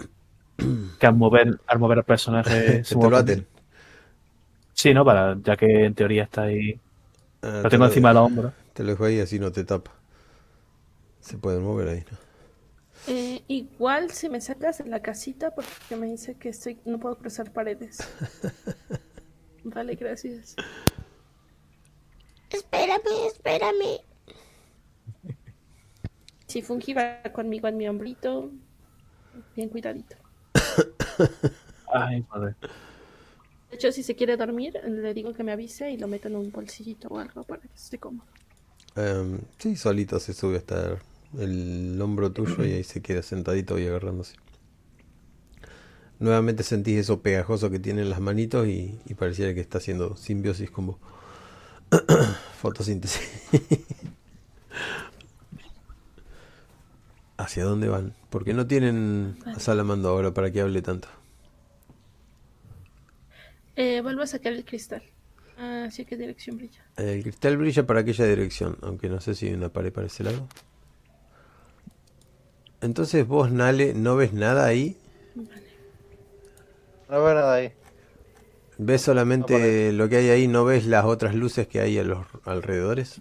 [0.98, 3.46] que al mover, al mover el personaje Se te lo aten.
[4.74, 5.04] Sí, ¿no?
[5.04, 6.78] Para, ya que en teoría está ahí.
[7.42, 8.52] Ah, Lo te tengo encima del hombro.
[8.74, 9.92] Te lo dejo ahí así no te tapa.
[11.20, 12.21] Se pueden mover ahí, ¿no?
[13.08, 17.18] Eh, igual si me sacas de la casita porque me dice que estoy no puedo
[17.18, 17.98] cruzar paredes.
[19.64, 20.56] Vale, gracias.
[22.50, 24.00] Espérame, espérame.
[26.46, 28.50] Si Fungi va conmigo en mi hombrito,
[29.56, 30.16] bien cuidadito.
[31.92, 32.54] Ay, madre.
[33.70, 36.36] De hecho, si se quiere dormir, le digo que me avise y lo meto en
[36.36, 38.26] un bolsillito o algo para que esté cómodo.
[38.96, 40.98] Em, sí, solito se sube hasta
[41.38, 44.36] el hombro tuyo y ahí se queda sentadito y agarrándose.
[46.18, 50.16] Nuevamente sentís eso pegajoso que tiene en las manitos y, y pareciera que está haciendo
[50.16, 50.98] simbiosis como
[52.60, 53.48] fotosíntesis.
[57.36, 58.14] ¿Hacia dónde van?
[58.30, 61.08] ¿Por qué no tienen a Salamando ahora para que hable tanto?
[63.74, 65.02] Eh, vuelvo a sacar el cristal.
[65.58, 66.84] ¿Hacia qué dirección brilla?
[66.96, 70.24] El cristal brilla para aquella dirección, aunque no sé si hay una pared para ese
[70.24, 70.46] lado.
[72.82, 74.98] Entonces vos, Nale, ¿no ves nada ahí?
[77.08, 77.72] No veo nada ahí.
[78.78, 80.48] ¿Ves solamente lo que hay ahí?
[80.48, 83.20] ¿No ves las otras luces que hay a los alrededores?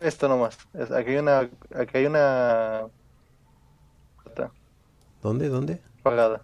[0.00, 0.58] Esto nomás.
[0.96, 1.40] Aquí hay una.
[1.74, 2.86] Aquí hay una.
[4.24, 4.50] Está
[5.22, 5.48] ¿Dónde?
[5.48, 5.80] ¿Dónde?
[6.00, 6.42] apagada.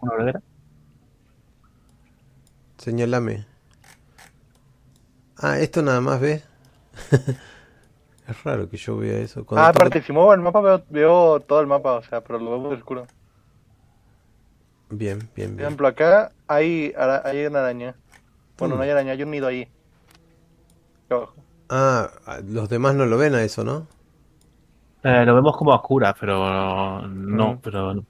[0.00, 0.42] ¿Una hoguera?
[2.78, 3.46] Señálame.
[5.36, 6.42] Ah, esto nada más ves.
[8.32, 9.44] es raro que yo vea eso.
[9.46, 12.20] Cuando Ah, toco- aparte, si muevo el mapa veo, veo todo el mapa, o sea,
[12.20, 13.06] pero lo veo muy oscuro.
[14.90, 15.60] Bien, bien, Por bien.
[15.60, 17.94] ejemplo, acá hay, ara- hay una araña.
[18.58, 18.78] Bueno, Mm.
[18.78, 19.68] no hay araña, hay un nido ahí.
[21.08, 21.34] Abajo.
[21.70, 22.10] Ah,
[22.46, 23.86] los demás no lo ven a eso, ¿no?
[25.04, 27.60] Eh, lo vemos como a oscuras, pero no, Ujú.
[27.62, 28.04] pero no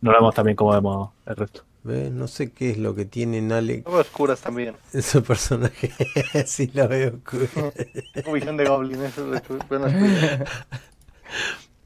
[0.00, 1.62] lo vemos también como vemos el resto.
[1.88, 2.12] ¿Ves?
[2.12, 4.76] No sé qué es lo que tiene Nale Lo veo oscuras también.
[5.00, 5.90] su personaje.
[6.46, 7.14] sí, la veo.
[7.14, 7.46] oscura.
[8.12, 9.42] Tengo visión de goblin, eso es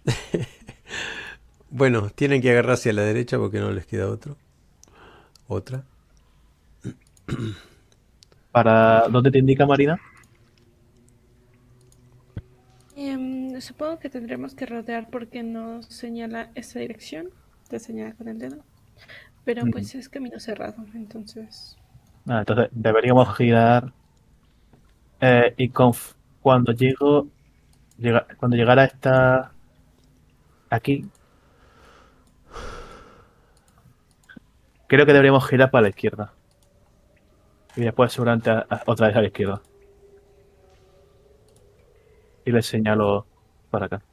[1.71, 4.37] bueno, tienen que agarrar hacia la derecha porque no les queda otro.
[5.47, 5.85] Otra.
[8.51, 10.01] ¿Para dónde te indica Marina?
[12.97, 17.31] Em, supongo que tendremos que rodear porque nos señala esa dirección.
[17.69, 18.65] Te señala con el dedo.
[19.45, 21.77] Pero pues es camino cerrado, entonces.
[22.29, 23.95] Ah, entonces deberíamos girar
[25.21, 27.33] eh, y conf- cuando llego
[27.97, 29.57] llega- cuando llegara esta
[30.71, 31.13] aquí
[34.87, 36.39] creo que deberíamos girar para la izquierda
[37.75, 39.63] y después seguramente a- a- otra vez a la izquierda
[42.45, 43.29] y le señalo
[43.71, 44.05] para acá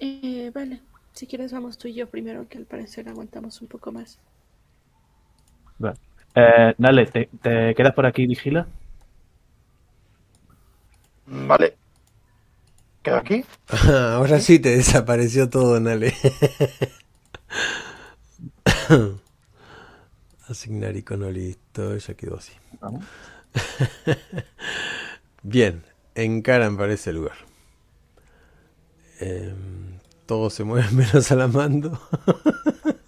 [0.00, 0.82] Eh, vale.
[1.18, 4.20] Si quieres vamos tú y yo primero, que al parecer aguantamos un poco más.
[5.78, 5.96] Vale.
[6.36, 8.68] Eh, Nale, ¿te, te quedas por aquí y vigila?
[11.26, 11.76] Vale.
[13.02, 13.44] ¿Quedo aquí?
[13.88, 16.14] Ahora sí te desapareció todo, Nale.
[20.48, 22.52] Asignar icono listo, ya quedó así.
[22.80, 23.04] Vamos.
[25.42, 25.82] Bien,
[26.14, 27.36] encaran para ese lugar.
[29.20, 29.97] Em,
[30.28, 31.98] todos se mueven menos Salamando.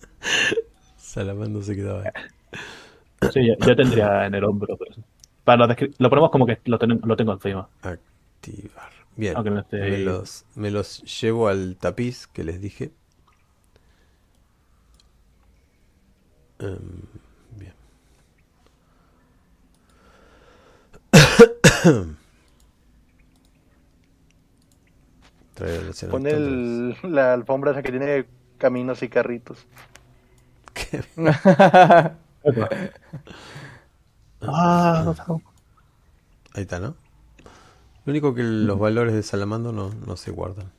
[0.96, 2.10] Salamando se quedaba ahí.
[3.30, 4.78] Sí, yo, yo tendría en el hombro.
[5.44, 7.68] Para lo, lo ponemos como que lo, ten- lo tengo encima.
[7.82, 8.90] Activar.
[9.16, 9.42] Bien, no
[10.12, 12.90] los, me los llevo al tapiz que les dije.
[16.58, 17.02] Em,
[17.58, 17.74] bien.
[21.12, 22.16] Traer los
[26.10, 28.26] Pon el, la alfombra esa que tiene
[28.58, 29.66] caminos y carritos.
[34.42, 35.42] Ah, no.
[36.54, 36.96] Ahí está, ¿no?
[38.04, 40.70] Lo único que los valores de Salamando no, no se guardan.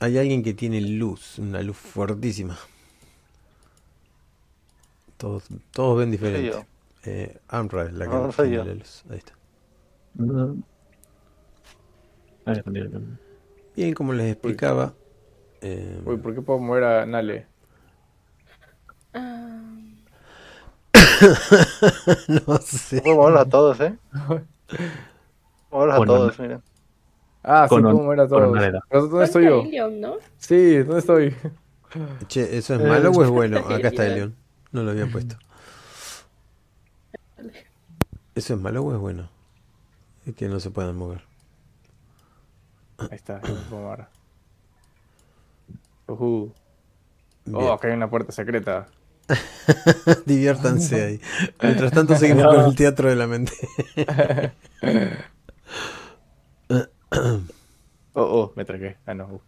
[0.00, 2.58] Hay alguien que tiene luz, una luz fuertísima.
[5.16, 6.66] Todos, todos ven diferente.
[7.04, 8.64] Eh, Amra es la que No, no soy tiene yo.
[8.64, 9.04] la luz.
[9.10, 9.32] Ahí está.
[10.14, 10.22] Mm.
[10.22, 12.36] Ahí está, mira, mira.
[13.76, 14.94] Bien, como les explicaba.
[15.60, 17.46] eh, Uy, ¿por qué puedo mover a Nale?
[19.14, 19.60] Ah,
[22.28, 23.00] no sé.
[23.02, 23.96] Puedo moverlos a todos, ¿eh?
[25.70, 26.60] Moverlos a Bueno, todos, mira.
[27.42, 28.48] Ah, sí, puedo mover a todos.
[28.50, 28.80] una hereda.
[28.88, 29.60] ¿Pero ¿Dónde estoy yo?
[29.62, 30.16] Elion, ¿no?
[30.38, 31.34] Sí, ¿dónde estoy?
[32.28, 33.58] Che, ¿eso es malo o es bueno?
[33.68, 34.06] Acá está.
[34.06, 34.34] Elion.
[34.72, 35.36] No lo había puesto.
[38.34, 39.28] ¿Eso es malo o es bueno?
[40.26, 41.22] Es que no se puedan mover.
[42.98, 44.06] Ahí está, puedo mover.
[46.08, 46.52] Ujú.
[47.44, 47.56] Bien.
[47.56, 48.88] Oh, acá hay una puerta secreta.
[50.26, 51.20] Diviértanse ahí.
[51.62, 53.52] Mientras tanto seguimos con el teatro de la mente.
[58.14, 58.96] Oh, oh, me tragué.
[59.06, 59.40] Ah, no.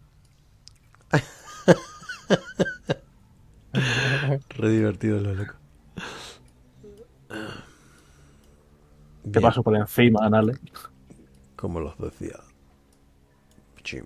[4.49, 5.55] Re divertido lo loco.
[9.31, 10.53] Te paso por encima, Nale.
[11.55, 12.39] como los decía.
[13.81, 14.05] Chim.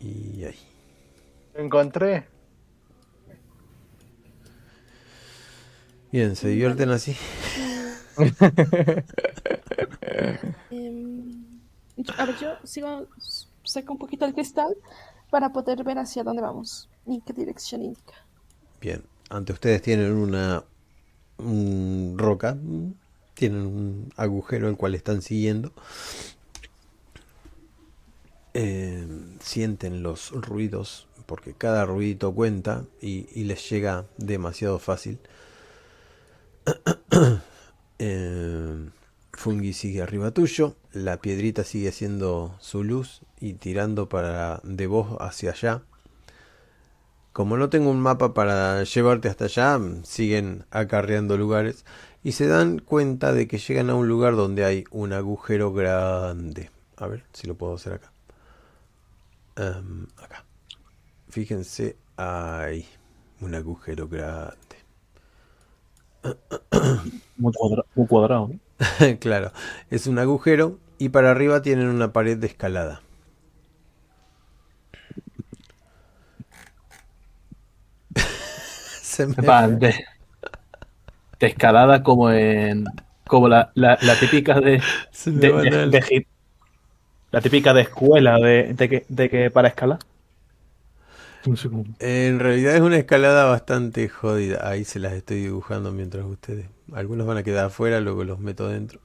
[0.00, 0.58] Y ahí.
[1.54, 2.26] Lo encontré.
[6.12, 7.16] Bien, ¿se divierten así?
[10.70, 11.44] Em,
[11.96, 13.06] yo- a ver, yo sigo,
[13.64, 14.76] saco un poquito el cristal
[15.30, 18.14] para poder ver hacia dónde vamos y qué dirección indica.
[18.80, 20.64] Bien, ante ustedes tienen una
[21.38, 22.56] un roca,
[23.34, 25.72] tienen un agujero el cual están siguiendo.
[28.56, 29.04] Eh,
[29.40, 35.18] sienten los ruidos, porque cada ruidito cuenta y, les llega demasiado fácil.
[38.00, 38.90] Eh,
[39.32, 45.16] Fungi sigue arriba tuyo, la piedrita sigue haciendo su luz y tirando para de vos
[45.20, 45.82] hacia allá.
[47.32, 51.84] Como no tengo un mapa para llevarte hasta allá, siguen acarreando lugares
[52.24, 56.70] y se dan cuenta de que llegan a un lugar donde hay un agujero grande.
[56.96, 58.13] A ver si lo puedo hacer acá.
[59.56, 60.44] Em, acá.
[61.30, 62.86] Fíjense, hay
[63.40, 64.76] un agujero grande.
[67.36, 68.50] Muy, cuadra- muy cuadrado.
[69.20, 69.52] claro,
[69.90, 73.02] es un agujero y para arriba tienen una pared de escalada.
[79.02, 79.94] Se me Va, de,
[81.40, 82.84] de escalada como en.
[83.26, 84.84] Como la, la, la típica de.
[85.32, 85.86] De- de-
[87.34, 89.98] la típica de escuela de, de que, de que para escalar.
[91.44, 91.84] No sé cómo.
[91.98, 94.68] En realidad es una escalada bastante jodida.
[94.68, 96.66] Ahí se las estoy dibujando mientras ustedes.
[96.92, 99.00] Algunos van a quedar afuera, luego los meto dentro.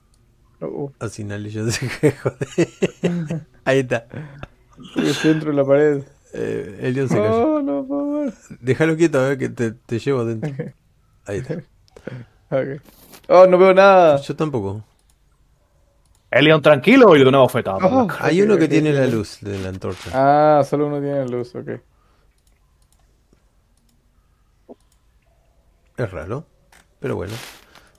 [0.99, 3.47] Así nadie yo sé joder.
[3.65, 4.06] Ahí está.
[4.95, 6.03] estoy dentro de la pared.
[6.34, 7.56] Eh, Elion se cayó.
[7.56, 8.34] Oh, no, por favor.
[8.61, 10.53] Déjalo quieto, a ver que te, te llevo dentro.
[11.26, 11.56] Ahí está.
[12.51, 12.81] Ok.
[13.27, 14.22] Oh, no veo nada.
[14.22, 14.84] Yo tampoco.
[16.31, 17.80] Elion, tranquilo, y de una bofetada.
[17.80, 18.07] la Oh.
[18.19, 20.11] Hay uno que tiene la luz de la antorcha.
[20.14, 21.69] Ah, solo uno tiene luz, ok.
[25.97, 26.45] Es raro,
[26.99, 27.34] pero bueno.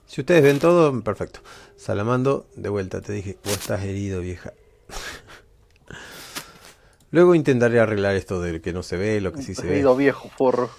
[0.07, 1.41] Si ustedes ven todo, perfecto.
[1.75, 4.53] Salamando, de vuelta, te dije, vos estás herido, vieja.
[7.11, 9.69] Luego intentaré arreglar esto del que no se ve, lo que sí se ve.
[9.69, 10.69] Querido viejo forro.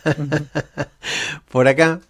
[1.50, 2.00] Por acá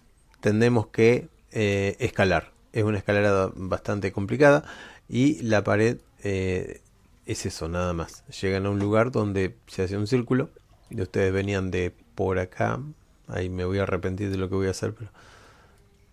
[0.41, 2.52] tendremos que eh, escalar.
[2.73, 4.65] Es una escalera bastante complicada
[5.07, 6.81] y la pared eh,
[7.25, 8.25] es eso, nada más.
[8.41, 10.49] Llegan a un lugar donde se hace un círculo
[10.89, 12.79] y ustedes venían de por acá.
[13.27, 15.11] Ahí me voy a arrepentir de lo que voy a hacer, pero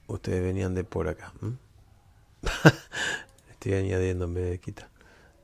[0.06, 1.32] ustedes venían de por acá.
[3.50, 4.88] Estoy añadiendo en vez de quitar.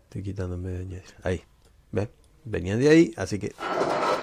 [0.05, 1.15] Estoy quitando en vez de añadir.
[1.23, 1.43] Ahí.
[1.93, 2.09] ¿Ves?
[2.45, 3.55] Venían de ahí, así que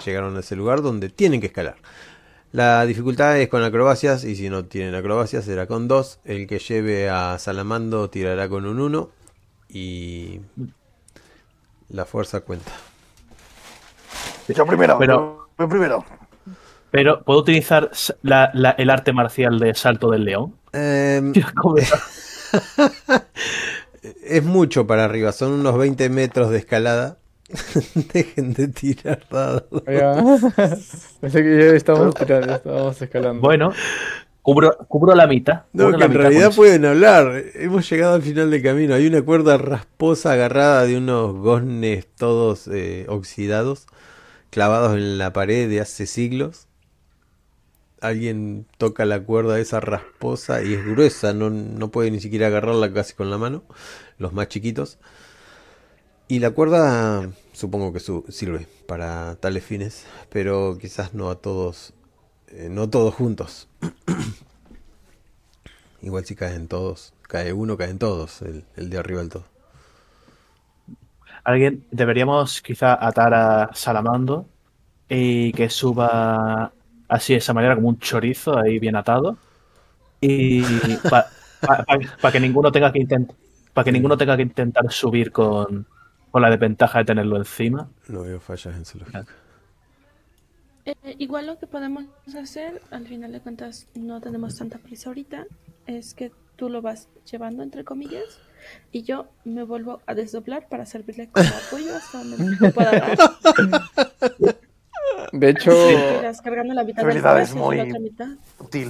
[0.06, 1.76] llegaron a ese lugar donde tienen que escalar.
[2.53, 6.19] La dificultad es con acrobacias y si no tienen acrobacias será con 2.
[6.23, 9.09] El que lleve a Salamando tirará con un 1
[9.69, 10.39] y
[11.89, 12.71] la fuerza cuenta.
[14.47, 16.05] Yo primero, Pero- yo primero.
[16.91, 17.89] Pero, ¿puedo utilizar
[18.21, 20.53] la- la- el arte marcial de salto del león?
[20.73, 21.34] Em,
[24.23, 27.17] es mucho para arriba, son unos 20 metros de escalada.
[28.13, 29.63] Dejen de tirar dados.
[29.88, 30.13] Ya.
[31.21, 33.41] Pensé que ya estábamos tirando, ya estábamos escalando.
[33.41, 33.71] Bueno,
[34.41, 35.63] cubro, cubro la mitad.
[35.73, 37.43] No, que la en mitad realidad pueden hablar.
[37.55, 38.95] Hemos llegado al final del camino.
[38.95, 43.88] Hay una cuerda rasposa agarrada de unos goznes todos eh, oxidados,
[44.49, 46.67] clavados en la pared de hace siglos.
[48.01, 52.91] Alguien toca la cuerda esa rasposa y es gruesa, no, no puede ni siquiera agarrarla
[52.91, 53.63] casi con la mano,
[54.17, 54.99] los más chiquitos.
[56.27, 61.93] Y la cuerda supongo que su- sirve para tales fines, pero quizás no a todos,
[62.49, 63.69] eh, no todos juntos.
[66.01, 69.45] Igual si caen todos, cae uno, caen todos, el, el de arriba del todo.
[71.43, 74.49] Alguien, deberíamos quizá atar a Salamando
[75.09, 76.73] y que suba
[77.09, 79.38] así de esa manera, como un chorizo ahí bien atado.
[80.21, 80.63] Y
[82.19, 83.35] para que ninguno tenga que intentar
[83.73, 85.88] para que ninguno tenga que intentar subir con,
[86.34, 87.91] con la desventaja de tenerlo encima.
[88.07, 89.23] No veo fallas en su lógica.
[90.84, 92.05] Eh, igual lo que podemos
[92.35, 95.45] hacer, al final de cuentas no tenemos tanta prisa ahorita,
[95.85, 98.39] es que tú lo vas llevando entre comillas
[98.91, 103.18] y yo me vuelvo a desdoblar para servirle como apoyo hasta donde me pueda dar.
[105.34, 105.72] De hecho,
[106.43, 108.27] cargando la mitad habilidad es muy- otra mitad.
[108.57, 108.89] Útil.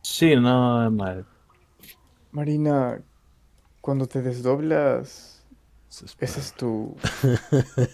[0.00, 1.26] Sí, no es mal.
[2.30, 2.98] Marina,
[3.82, 5.31] cuando te desdoblas,
[6.00, 6.96] ¿ese es tu,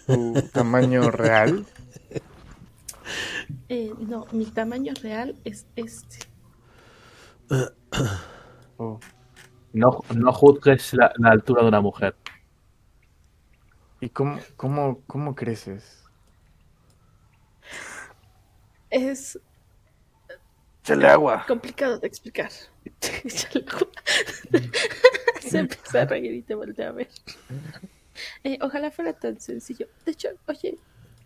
[0.06, 1.66] tu tamaño real?
[3.70, 6.18] Eh, no, mi tamaño real es este.
[8.78, 9.00] Oh.
[9.72, 12.14] No, no juzgues la, la altura de una mujer.
[14.00, 16.04] ¿Y cómo, cómo, cómo creces?
[18.90, 19.38] Es
[20.82, 21.44] Échale agua.
[21.46, 22.50] complicado de explicar.
[23.24, 23.88] Échale agua.
[25.52, 27.08] Se empieza a reír y te voltea a ver.
[28.42, 29.86] Eh, ojalá fuera tan sencillo.
[30.04, 30.76] De hecho, oye,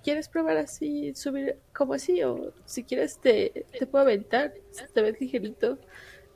[0.05, 2.23] ¿quieres probar así, subir como así?
[2.23, 5.79] O si quieres te, te puedo aventar, si te ves ligerito.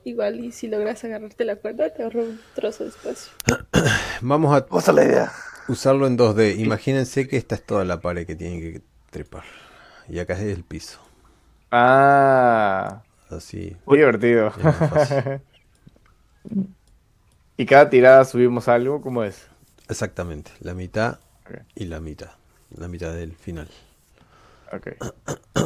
[0.04, 3.32] Igual y si logras agarrarte la cuerda te ahorro un trozo de espacio.
[4.22, 5.32] Vamos a la idea.
[5.68, 6.58] usarlo en 2D.
[6.58, 9.44] Imagínense que esta es toda la pared que tienen que trepar.
[10.08, 11.00] Y acá es el piso.
[11.70, 13.76] Ah, Así.
[13.84, 14.52] muy divertido.
[17.56, 19.00] ¿Y cada tirada subimos algo?
[19.00, 19.48] ¿Cómo es?
[19.88, 20.50] Exactamente.
[20.60, 21.18] La mitad
[21.74, 22.30] y la mitad.
[22.76, 23.68] La mitad del final.
[24.72, 24.88] Ok.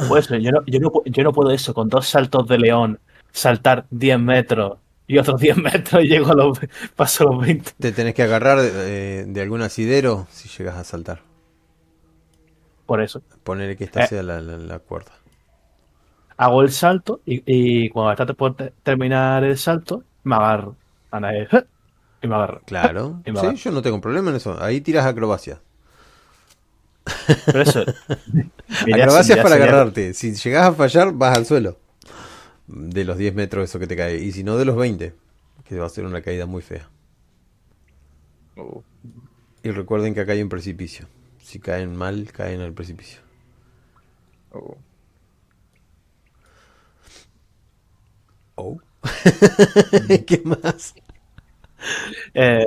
[0.07, 2.99] Pues yo no, yo, no, yo no puedo eso, con dos saltos de león,
[3.31, 4.77] saltar 10 metros
[5.07, 6.59] y otros 10 metros y llego a los,
[6.95, 7.71] paso los 20.
[7.79, 11.21] Te tenés que agarrar de, de algún asidero si llegas a saltar.
[12.85, 13.21] Por eso.
[13.43, 14.07] Ponerle que esta Eh.
[14.07, 15.11] sea la, la- la cuerda.
[16.37, 20.75] Hago el salto y, y cuando está por te- terminar el salto, me agarro.
[21.11, 21.63] Ahí, ¡eh!
[22.21, 22.61] Y me agarro.
[22.65, 23.21] Claro.
[23.25, 24.61] Y me Sí, yo no tengo problema en eso.
[24.61, 25.61] Ahí tiras acrobacia.
[27.45, 27.83] Pero eso.
[28.93, 30.13] Acrobacia es para agarrarte.
[30.13, 31.77] Si llegas a fallar, vas al suelo.
[32.67, 34.17] De los 10 metros eso que te cae.
[34.17, 35.13] Y si no, de los 20.
[35.65, 36.89] Que va a ser una caída muy fea.
[38.55, 38.81] Uh,
[39.63, 41.07] Y recuerden que acá hay un precipicio.
[41.41, 43.21] Si caen mal, caen al precipicio.
[44.53, 44.75] uh.
[48.57, 48.79] Oh.
[50.27, 50.93] ¿Qué más?
[52.33, 52.65] Eh,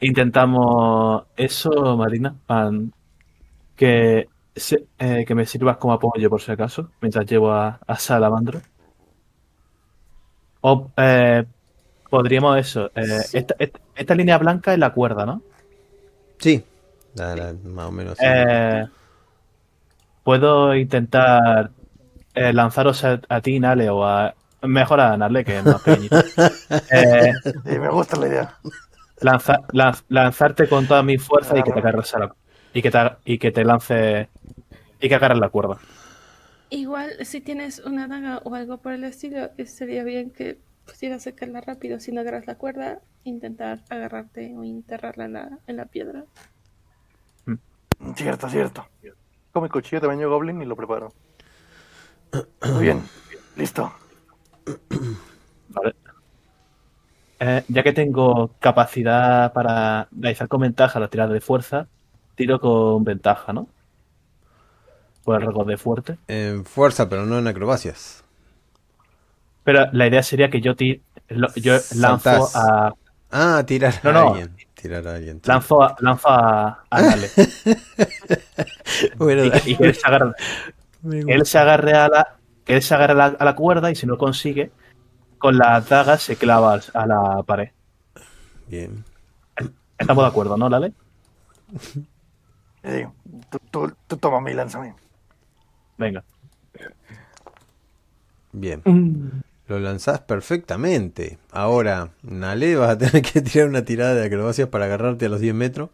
[0.00, 2.34] intentamos eso, Marina,
[3.76, 7.96] que, se- eh, que me sirvas como apoyo por si acaso, mientras llevo a, a
[7.96, 8.60] Salamandro.
[10.60, 11.44] O eh,
[12.08, 12.90] podríamos eso,
[13.32, 15.42] esta, esta- esta línea blanca es la cuerda, ¿no?
[16.38, 16.62] Sí.
[17.14, 18.18] La- la- más o menos.
[20.22, 21.70] puedo intentar
[22.52, 24.34] lanzaros a, a ti, Nale, o a...
[24.62, 26.16] Mejor a Nale, que es más pequeñito.
[26.90, 27.32] Eh,
[27.64, 28.54] Sí, me gusta la idea.
[29.20, 32.34] lanza- lanz- lanzarte con toda mi fuerza y que te agarres a la,
[32.74, 34.28] y que te, y que te lance
[35.00, 35.78] y que agarres la cuerda.
[36.70, 41.24] Igual, si tienes una daga o algo por el estilo, eh, sería bien que pusieras
[41.24, 42.00] sacarla rápido.
[42.00, 46.24] Si no agarras la cuerda, intentar agarrarte o enterrarla en la, en la piedra.
[48.16, 48.86] Cierto, cierto.
[49.52, 51.12] Con mi cuchillo de baño goblin y lo preparo.
[52.72, 53.02] Muy bien,
[53.56, 53.92] listo.
[55.68, 55.94] Vale.
[57.40, 61.88] Eh, ya que tengo capacidad para realizar con ventaja la tirada de fuerza,
[62.36, 63.68] tiro con ventaja, ¿no?
[65.24, 66.18] Por el récord de fuerte.
[66.26, 68.24] En fuerza, pero no en acrobacias.
[69.64, 72.56] Pero la idea sería que yo, ti- lo- yo lanzo Saltás.
[72.56, 72.92] a
[73.30, 74.56] Ah, tirar No, a alguien.
[74.74, 75.40] Tirar a alguien.
[75.44, 77.28] lanzo a, lanzo a, a Nale.
[79.16, 80.32] Bueno, y, que, y que él se agarre,
[81.02, 81.34] me que gusta.
[81.34, 83.94] él se agarre a la que él se agarre a la, a la cuerda y
[83.94, 84.70] si no consigue
[85.38, 87.70] con la daga se clava a la pared
[88.68, 89.04] Bien.
[89.98, 90.92] estamos de acuerdo no Lale
[92.82, 93.14] digo,
[93.50, 94.94] tú, tú, tú toma mi lánzame.
[95.98, 96.22] venga
[98.52, 98.82] Bien.
[99.68, 101.38] Lo lanzás perfectamente.
[101.52, 105.40] Ahora, Nale, vas a tener que tirar una tirada de acrobacias para agarrarte a los
[105.40, 105.90] 10 metros.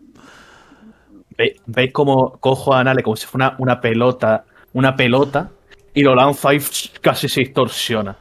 [1.37, 5.51] Ve- veis cómo cojo a Nale como si fuera una, una pelota una pelota
[5.95, 6.61] y lo lanzo y
[7.01, 8.17] casi se distorsiona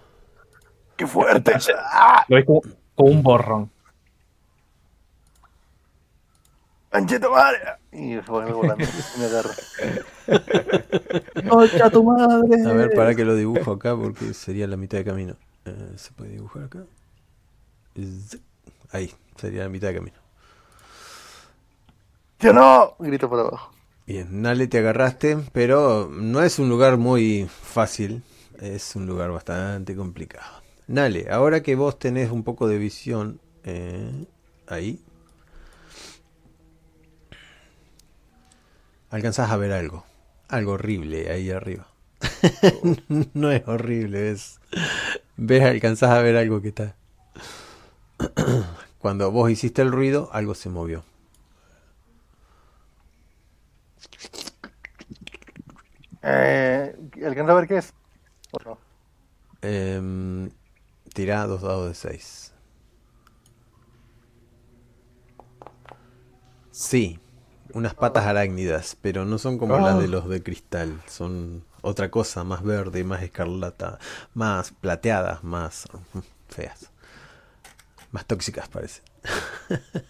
[0.95, 1.53] ¡Qué fuerte!
[1.77, 2.26] ¡Ah!
[2.27, 2.61] lo veis como,
[2.95, 3.72] como un borrón
[6.91, 7.60] ¡Anchito madre!
[7.91, 8.85] Y se volando
[9.19, 9.52] me agarra.
[11.49, 12.68] ¡Concha tu madre!
[12.68, 15.35] A ver, para que lo dibujo acá porque sería la mitad de camino.
[15.65, 16.85] Eh, ¿Se puede dibujar acá?
[18.91, 20.18] Ahí, sería la mitad de camino.
[22.39, 22.95] ¡Yo no!
[22.99, 23.72] Grito para abajo.
[24.08, 28.24] Bien, Nale te agarraste, pero no es un lugar muy fácil.
[28.62, 30.64] Es un lugar bastante complicado.
[30.88, 34.26] Nale, ahora que vos tenés un poco de visión, eh,
[34.66, 35.02] ahí.
[39.10, 40.06] Alcanzás a ver algo.
[40.48, 41.90] Algo horrible ahí arriba.
[43.34, 44.62] no es horrible, es...
[45.36, 46.96] Ves, alcanzás a ver algo que está...
[49.00, 51.04] Cuando vos hiciste el ruido, algo se movió.
[56.23, 56.95] Eh,
[57.26, 57.94] ¿Alcanza a ver qué es?
[58.52, 58.77] ¿O no?
[59.61, 60.52] Em,
[61.14, 62.53] tirá dos dados de 6.
[66.72, 67.19] Sí,
[67.73, 71.02] unas patas arácnidas, pero no son como las de los de cristal.
[71.07, 73.99] Son otra cosa, más verde, más escarlata,
[74.34, 76.19] más plateadas, más mm,
[76.49, 76.91] feas.
[78.11, 79.02] Más tóxicas parece.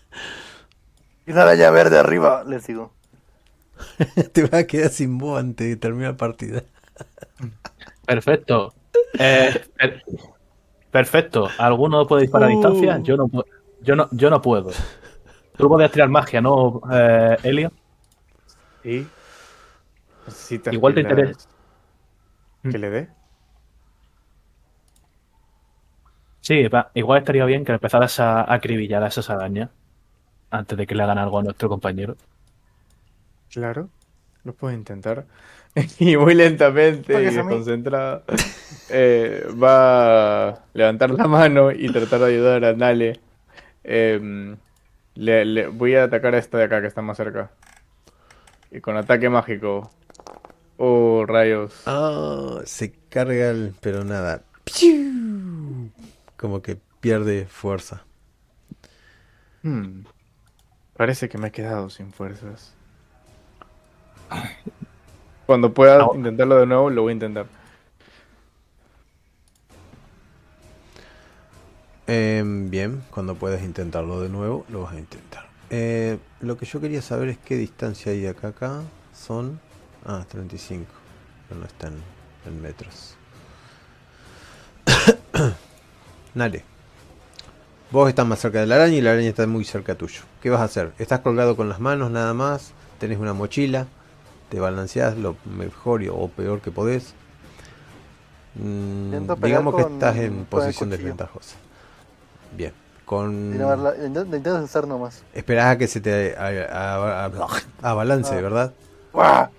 [1.27, 2.93] Y una araña verde arriba, les digo.
[4.33, 6.63] Te vas a quedar sin voz antes de terminar la partida.
[8.05, 8.73] perfecto
[9.19, 10.03] Eh, per-
[10.91, 13.29] perfecto alguno puede disparar a distancia yo no
[13.79, 14.71] yo no yo no puedo
[15.57, 17.71] tú podías tirar magia no eh, Elio
[18.83, 19.05] ¿Y?
[20.25, 21.47] Necesitas Igual te interesa.
[22.69, 23.07] ¿Que le dé?
[26.41, 29.69] Sí, va, igual estaría bien que empezaras a acribillar a esas arañas
[30.51, 32.17] antes de que le hagan algo a nuestro compañero.
[33.51, 33.89] Claro,
[34.43, 35.25] lo puedo intentar.
[35.99, 38.23] Y muy lentamente ¿Por qué y desconcentrado
[38.89, 43.19] eh, va a levantar la mano y tratar de ayudar a Nale.
[43.83, 44.57] Em,
[45.15, 47.51] le, le- voy a atacar a esta de acá que está más cerca.
[48.71, 49.89] Y con ataque mágico
[50.77, 51.73] Oh, rayos.
[51.87, 53.73] Ah, se carga el...
[53.81, 54.43] pero nada.
[56.37, 58.03] Como que pierde fuerza.
[59.63, 60.03] Hmm.
[60.95, 62.76] Parece que me he quedado sin fuerzas.
[65.45, 67.45] Cuando pueda intentarlo de nuevo, lo voy a intentar.
[72.07, 75.47] Em, bien, cuando puedas intentarlo de nuevo, lo vas a intentar.
[75.69, 78.81] Eh, lo que yo quería saber es qué distancia hay de acá a acá.
[79.13, 79.59] Son...
[80.05, 80.85] Ah, 35.
[81.47, 81.93] Pero no están
[82.45, 83.15] en metros.
[86.33, 86.63] Nale.
[87.91, 90.21] Vos estás más cerca de la araña y la araña está muy cerca tuyo.
[90.41, 90.93] ¿Qué vas a hacer?
[90.97, 92.71] Estás colgado con las manos nada más.
[92.99, 93.87] Tenés una mochila.
[94.49, 97.13] Te balanceás lo mejor y- o peor que podés.
[98.55, 99.11] Mm,
[99.43, 101.55] digamos que con- estás en posición desventajosa.
[102.55, 102.73] Bien.
[103.05, 103.53] Con...
[103.53, 105.23] Intento usar nomás.
[105.33, 106.35] Esperás a que se te
[107.81, 108.41] abalance, Ah.
[108.41, 108.73] ¿verdad?
[109.13, 109.49] ¡Guau!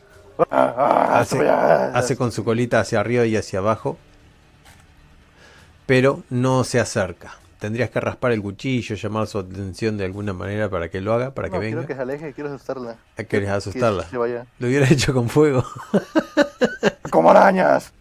[0.50, 3.96] ¡Ah, ah, Hace, ah, hace con su colita hacia arriba y hacia abajo.
[5.86, 7.32] Pero no se acerca.
[7.58, 11.34] Tendrías que raspar el cuchillo, llamar su atención de alguna manera para que lo haga,
[11.34, 11.78] para que venga.
[11.78, 12.96] quiero que se aleje, quiero asustarla.
[13.28, 14.04] ¿Querés asustarla?
[14.04, 14.46] Que se vaya.
[14.60, 15.64] Lo hubiera hecho con fuego.
[17.10, 17.92] ¡Como arañas!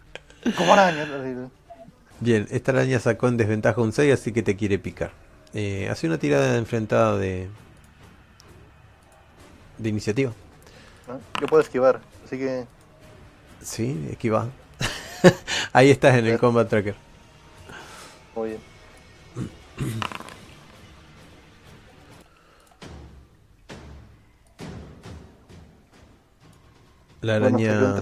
[0.56, 1.02] Como araña.
[1.02, 1.34] así.
[2.20, 5.10] Bien, esta araña sacó en desventaja un 6, así que te quiere picar.
[5.54, 7.48] Eh, hace una tirada de enfrentada de.
[9.78, 10.32] de iniciativa.
[11.40, 12.64] Yo puedo esquivar, así que
[13.62, 14.48] Sí, esquiva.
[15.72, 16.94] Ahí estás en el combat tracker.
[18.36, 18.60] muy bien.
[27.20, 28.00] La araña.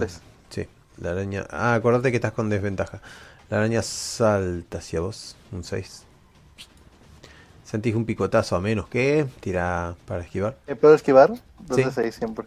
[0.49, 0.67] Sí,
[0.97, 1.45] la araña.
[1.49, 3.01] Ah, acordate que estás con desventaja.
[3.49, 5.35] La araña salta hacia vos.
[5.51, 6.03] Un 6.
[7.63, 9.25] Sentís un picotazo a menos que.
[9.39, 10.55] Tira para esquivar.
[10.67, 11.29] ¿Me puedo esquivar?
[11.59, 11.83] Dos Sí.
[11.83, 12.45] de seis siempre.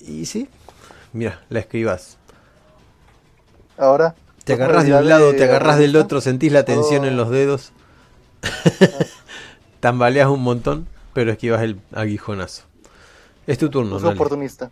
[0.00, 0.48] Y sí.
[1.12, 2.18] Mira, la esquivas.
[3.78, 4.14] Ahora.
[4.44, 7.30] Te ¿puedo agarras de un lado, te agarras del otro, sentís la tensión en los
[7.30, 7.72] dedos.
[9.80, 12.64] Tambaleas un montón, pero esquivas el aguijonazo.
[13.46, 14.16] Es tu turno, Uso dale.
[14.18, 14.70] oportunista.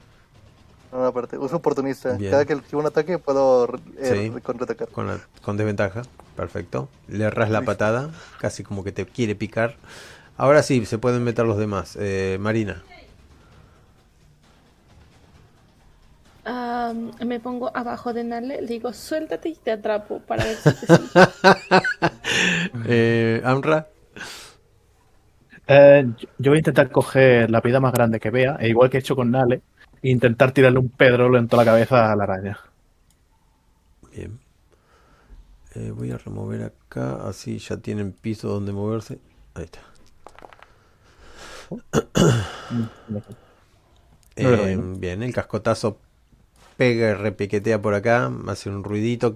[0.92, 2.12] No, no, aparte, uso oportunista.
[2.16, 2.30] Bien.
[2.30, 3.68] Cada que esquivo un ataque puedo
[3.98, 4.40] eh, Sí.
[4.40, 4.88] contraatacar.
[4.88, 6.02] Con, la- con desventaja.
[6.36, 6.88] Perfecto.
[7.08, 8.10] Le erras la patada.
[8.40, 9.76] Casi como que te quiere picar.
[10.36, 11.96] Ahora sí, se pueden meter los demás.
[11.98, 12.82] Eh, Marina.
[17.24, 20.86] Me pongo abajo de Nale, le digo, suéltate y te atrapo para ver si te
[20.86, 21.08] sigue".
[22.88, 23.86] Eh, Amra.
[25.66, 26.06] Eh,
[26.38, 29.00] yo- voy a intentar coger la piedra más grande que vea, e igual que he
[29.00, 29.62] hecho con Nale,
[30.02, 32.58] e intentar tirarle un pedrolo en toda la cabeza a la araña.
[34.12, 34.38] Bien.
[35.74, 37.26] Eh, voy a remover acá.
[37.28, 39.18] Así ya tienen piso donde moverse.
[39.54, 39.80] Ahí está.
[44.38, 44.82] Eh, veo.
[44.98, 45.98] bien, el cascotazo
[46.76, 49.34] pega y repiquetea por acá, hace un ruidito,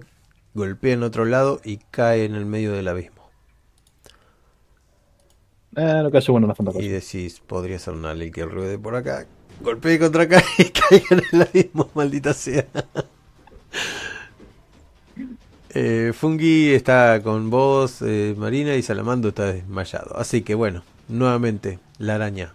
[0.53, 3.29] golpea en otro lado y cae en el medio del abismo.
[5.75, 6.83] Eh, lo que es bueno no hace tanta cosa.
[6.83, 9.25] Y decís, podría ser una ley que ruede por acá,
[9.61, 12.65] golpee contra acá y caiga en el abismo, maldita sea.
[15.73, 20.17] Eh, Fungi está con vos, eh, Marina, y Salamando está desmayado.
[20.17, 22.53] Así que bueno, nuevamente, la araña.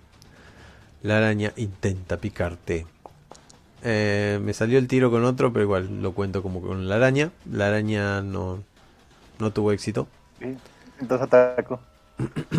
[1.02, 2.86] La araña intenta picarte.
[3.88, 7.30] Eh, me salió el tiro con otro, pero igual lo cuento como con la araña.
[7.48, 8.64] La araña no,
[9.38, 10.08] no tuvo éxito.
[11.00, 11.78] Entonces ataco.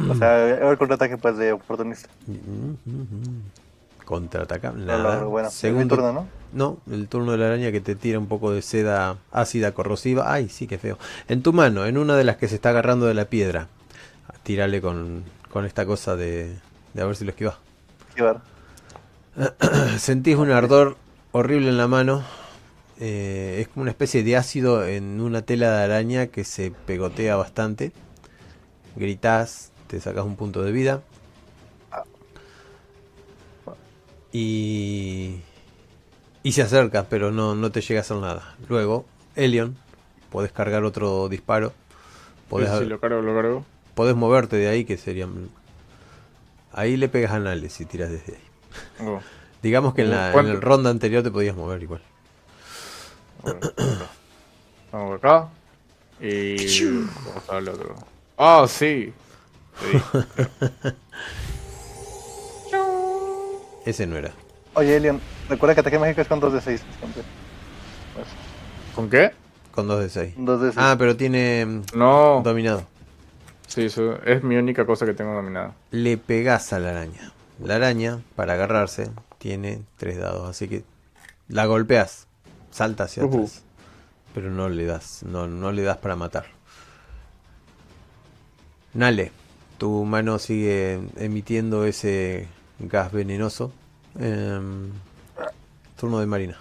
[0.09, 2.07] o sea, el contraataque pues de oportunista.
[4.05, 4.71] Contraataca.
[4.71, 5.19] No, Nada.
[5.19, 6.27] no, bueno, Segundo turno, ¿no?
[6.53, 10.31] No, el turno de la araña que te tira un poco de seda ácida corrosiva.
[10.31, 10.97] Ay, sí, qué feo.
[11.27, 13.67] En tu mano, en una de las que se está agarrando de la piedra.
[14.43, 16.55] Tírale con, con esta cosa de,
[16.93, 17.57] de a ver si lo esquivas.
[18.07, 18.39] Esquivar.
[19.97, 20.95] Sentís un ardor
[21.31, 22.23] horrible en la mano.
[22.99, 27.35] Eh, es como una especie de ácido en una tela de araña que se pegotea
[27.35, 27.91] bastante.
[28.95, 31.01] Gritás, te sacas un punto de vida.
[34.33, 35.37] Y,
[36.43, 38.55] y se acerca, pero no, no te llega a hacer nada.
[38.67, 39.05] Luego,
[39.35, 39.77] Elion,
[40.31, 41.73] podés cargar otro disparo.
[42.49, 43.65] Podés, sí, lo cargo, lo cargo.
[43.93, 45.27] podés moverte de ahí, que sería...
[46.71, 49.07] Ahí le pegas a Nale si tiras desde ahí.
[49.07, 49.19] Oh,
[49.67, 52.01] Digamos que en la, en ronda anterior te podías mover igual.
[54.93, 55.49] Vamos acá.
[56.21, 56.55] Y.
[56.85, 57.95] Vamos al otro.
[58.37, 59.11] Ah, sí.
[59.81, 60.01] Sí.
[63.85, 64.31] Ese no era.
[64.73, 65.19] Oye, Elion,
[65.49, 67.23] recuerda que ataque mágico es con 2 de 6 siempre.
[68.15, 68.27] Pues,
[68.95, 69.33] ¿Con qué?
[69.73, 70.33] Con 2 de 6.
[70.37, 70.77] 2 de 6.
[70.79, 72.39] Ah, pero tiene mm, No.
[72.41, 72.87] dominado.
[73.67, 75.73] Sí, eso es mi única cosa que tengo dominada.
[75.91, 77.33] Le pegás a la araña.
[77.61, 79.09] La araña, para agarrarse,
[79.47, 80.49] tiene 3 dados.
[80.49, 80.83] Así que
[81.47, 82.27] La golpeas,
[82.71, 83.37] salta hacia Ujú.
[83.37, 83.63] atrás,
[84.33, 86.45] pero no le das, no, no le das para matar.
[88.93, 89.31] Nale,
[89.77, 92.47] tu mano sigue emitiendo ese
[92.79, 93.71] gas venenoso.
[94.19, 94.91] Em,
[95.97, 96.57] turno de Marina.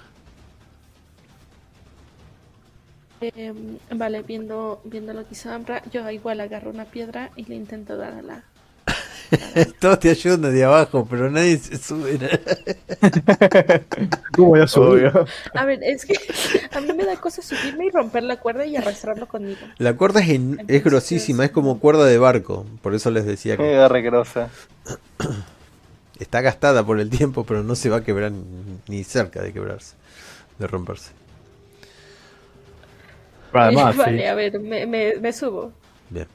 [3.21, 7.55] Em, vale, viendo, viendo lo que hizo Amra, yo igual agarro una piedra y le
[7.57, 8.45] intento dar a la.
[9.81, 12.19] Todos te ayudan desde abajo, pero nadie se sube.
[14.35, 15.13] ¿Cómo voy a subir?
[15.55, 16.15] A ver, es que
[16.73, 19.61] a mí me da cosa subirme y romper la cuerda y arrastrarlo conmigo.
[19.79, 22.67] La cuerda es, en- es grosísima, es como cuerda de barco.
[22.83, 24.49] Por eso les decía que Mega regrosa.
[26.19, 28.33] está gastada por el tiempo, pero no se va a quebrar
[28.89, 29.95] ni- cerca de quebrarse,
[30.59, 31.11] de romperse.
[33.53, 34.25] Además, vale, sí.
[34.25, 35.73] a ver, me, me, me subo.
[36.11, 36.27] Bien.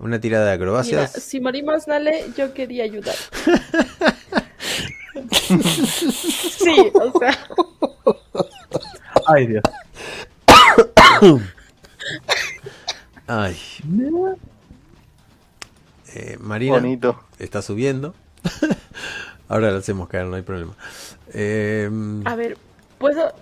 [0.00, 1.12] Una tirada de Mira, acrobacias.
[1.12, 3.14] si morimos, Nale, yo quería ayudar.
[5.50, 7.38] sí, o sea,
[9.26, 9.62] Ay, Dios.
[13.26, 13.56] Ay.
[16.14, 17.22] Eh, Marina Bonito.
[17.38, 18.14] está subiendo.
[19.48, 20.74] Ahora la hacemos caer, no hay problema.
[21.34, 21.90] Eh,
[22.24, 22.56] a ver,
[22.98, 23.34] ¿puedo,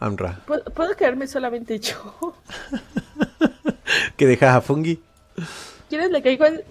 [0.00, 2.34] Amra, puedo, puedo quedarme solamente yo?
[4.16, 5.00] ¿qué dejas a Fungi?
[5.92, 6.62] ¿Quieres le caigo en,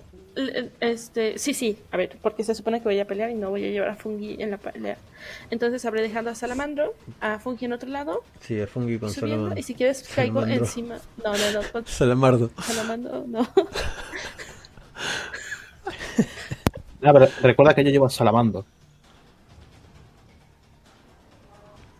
[0.79, 3.63] este, sí, sí, a ver, porque se supone que voy a pelear y no voy
[3.65, 4.97] a llevar a Fungi en la pelea.
[5.51, 9.35] Entonces habré dejando a Salamandro, a Fungi en otro lado, Sí, a Fungi con subiendo,
[9.35, 9.59] Salamandro.
[9.59, 10.65] y si quieres caigo Salamandro.
[10.65, 10.97] encima.
[11.23, 12.49] No, no, no, con Salamardo.
[12.63, 13.47] Salamandro, no.
[17.03, 18.65] Ah, pero recuerda que yo llevo a Salamando.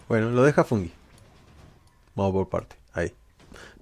[0.08, 0.92] Bueno, lo deja Fungi.
[2.16, 2.81] Vamos por parte.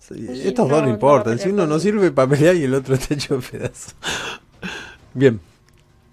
[0.09, 1.39] Sí, estos no, dos no importan.
[1.39, 3.91] si uno no sirve para pelear y el otro está hecho pedazo.
[5.13, 5.39] Bien.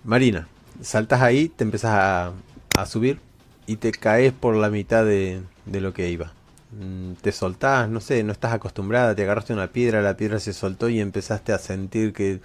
[0.04, 0.48] Marina,
[0.82, 2.32] saltas ahí, te empezás a,
[2.74, 3.20] a subir
[3.66, 6.32] y te caes por la mitad de, de lo que iba.
[6.72, 10.52] Mm, Te soltás, no sé, no estás acostumbrada, te agarraste una piedra, la piedra se
[10.52, 12.40] soltó y empezaste a sentir que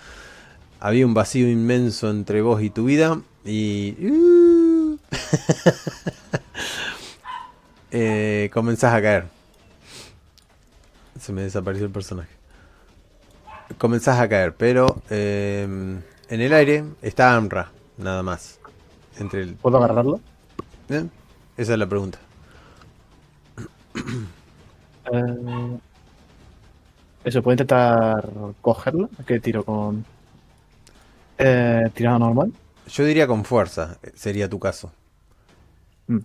[0.79, 3.95] había un vacío inmenso entre vos y tu vida y...
[4.07, 4.97] uh,
[7.91, 9.40] eh, comenzás a caer.
[11.21, 12.31] Se me desapareció el personaje.
[13.77, 18.59] Comenzás a caer, pero eh, en el aire está Amra, nada más.
[19.19, 20.19] Entre el, ¿Puedo agarrarlo?
[20.89, 21.05] ¿eh?
[21.57, 22.17] Esa es la pregunta.
[25.13, 25.77] Eh,
[27.23, 28.27] eso, ¿puedo intentar
[28.61, 29.07] cogerlo?
[29.27, 30.03] ¿Qué tiro con...?
[31.37, 32.51] Eh, tirada normal.
[32.87, 34.91] Yo diría con fuerza, sería tu caso.
[36.07, 36.17] Mm,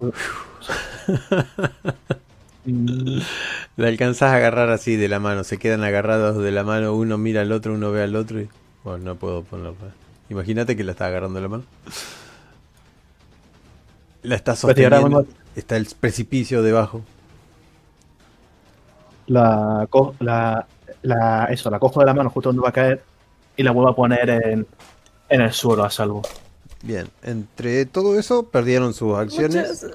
[3.76, 7.18] La alcanzás a agarrar así de la mano, se quedan agarrados de la mano, uno
[7.18, 8.48] mira al otro, uno ve al otro y...
[8.84, 9.76] Bueno, no puedo ponerlo.
[10.30, 11.64] Imagínate que la está agarrando de la mano.
[14.22, 15.26] La está sosteniendo.
[15.54, 17.02] Está el precipicio debajo.
[19.26, 20.66] la, co- la,
[21.02, 23.02] la, eso, la cojo de la mano justo donde va a caer
[23.56, 24.66] y la vuelvo a poner en,
[25.28, 26.22] en el suelo a salvo.
[26.82, 29.68] Bien, entre todo eso perdieron sus acciones.
[29.68, 29.88] Muchas, eh,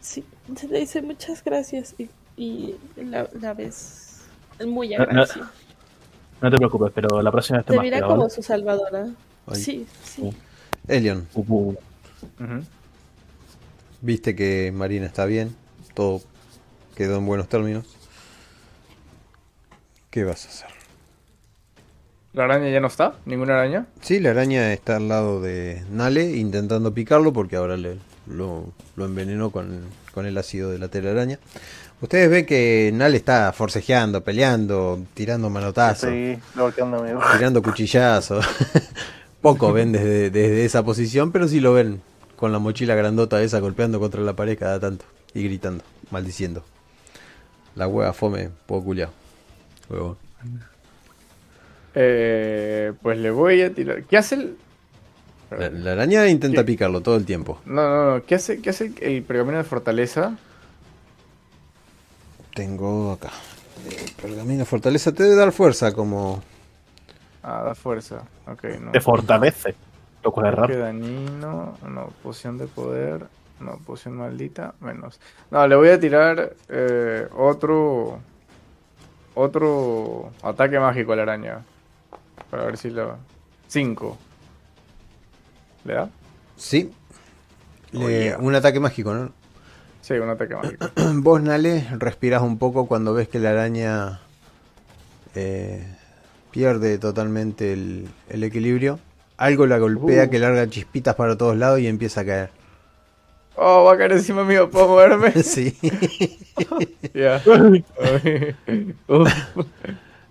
[0.00, 0.24] sí,
[0.56, 4.30] se le dice muchas gracias y, y la, la ves
[4.66, 5.50] muy No, no, agradecida.
[6.40, 8.30] No te preocupes, pero la próxima vez te Te mira como ¿vale?
[8.30, 9.08] su salvadora.
[9.46, 9.64] Ay.
[9.64, 10.36] Sí, sí.
[10.88, 11.76] Elion, Uh, uh,
[14.00, 15.56] viste que Marina está bien,
[15.94, 16.22] todo
[16.94, 17.86] quedó en buenos términos.
[20.10, 20.68] ¿Qué vas a hacer?
[22.34, 23.14] ¿La araña ya no está?
[23.24, 23.86] ¿Ninguna araña?
[24.00, 29.04] Sí, la araña está al lado de Nale intentando picarlo porque ahora le, lo, lo
[29.04, 29.80] envenenó con,
[30.12, 31.38] con el ácido de la telaraña.
[32.00, 36.10] Ustedes ven que Nale está forcejeando, peleando, tirando manotazos,
[36.98, 37.20] amigo.
[37.32, 38.44] tirando cuchillazos.
[39.40, 42.00] Poco ven desde, desde esa posición, pero sí lo ven
[42.36, 45.04] con la mochila grandota esa golpeando contra la pared cada tanto
[45.34, 46.64] y gritando, maldiciendo.
[47.76, 49.10] La hueá fome, poco culiao.
[49.88, 50.16] Huevón.
[51.94, 54.02] Eh, pues le voy a tirar.
[54.04, 54.56] ¿Qué hace el.?
[55.56, 56.64] La, la araña intenta ¿Qué?
[56.64, 57.60] picarlo todo el tiempo.
[57.64, 58.24] No, no, no.
[58.24, 60.36] ¿Qué hace, qué hace el, el pergamino de fortaleza?
[62.54, 63.30] Tengo acá.
[63.90, 66.42] Eh, pergamino fortaleza te debe dar fuerza como...
[67.42, 68.22] Ah, da fuerza.
[68.46, 68.92] Ok, no.
[68.92, 69.74] Te fortalece.
[70.22, 70.78] Lo cual es raro.
[70.78, 71.78] dañino.
[71.88, 73.26] No, poción de poder.
[73.58, 74.74] No, poción maldita.
[74.80, 75.18] Menos.
[75.50, 78.20] No, le voy a tirar eh, otro.
[79.34, 81.64] Otro ataque mágico a la araña.
[82.50, 83.16] Para ver si lo.
[83.68, 84.18] 5.
[85.84, 86.08] ¿Le da?
[86.56, 86.90] Sí.
[87.92, 88.40] Le- Oh.
[88.40, 89.32] Un ataque mágico, ¿no?
[90.00, 90.86] Sí, un ataque mágico.
[91.16, 94.20] Vos, Nale, respiras un poco cuando ves que la araña
[95.34, 95.86] eh,
[96.50, 98.98] pierde totalmente el, el equilibrio.
[99.36, 100.30] Algo la golpea Uh.
[100.30, 102.50] que larga chispitas para todos lados y empieza a caer.
[103.56, 105.32] Oh, va a caer encima mío, ¿puedo moverme?
[105.42, 105.76] Sí.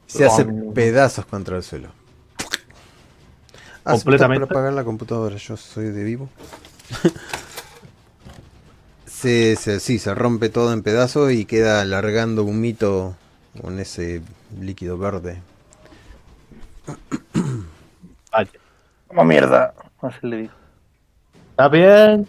[0.08, 1.90] Se hace pedazos contra el suelo.
[3.84, 4.46] Ah, Completamente.
[4.48, 6.30] para apagar la computadora, yo soy de vivo.
[9.06, 13.16] se, se- sí, se rompe todo en pedazos y queda alargando un mito
[13.60, 14.22] con ese
[14.60, 15.42] líquido verde.
[18.32, 18.52] Vaya.
[19.08, 19.74] Como mierda.
[20.02, 20.54] Así le digo.
[21.52, 22.28] ¿Está bien?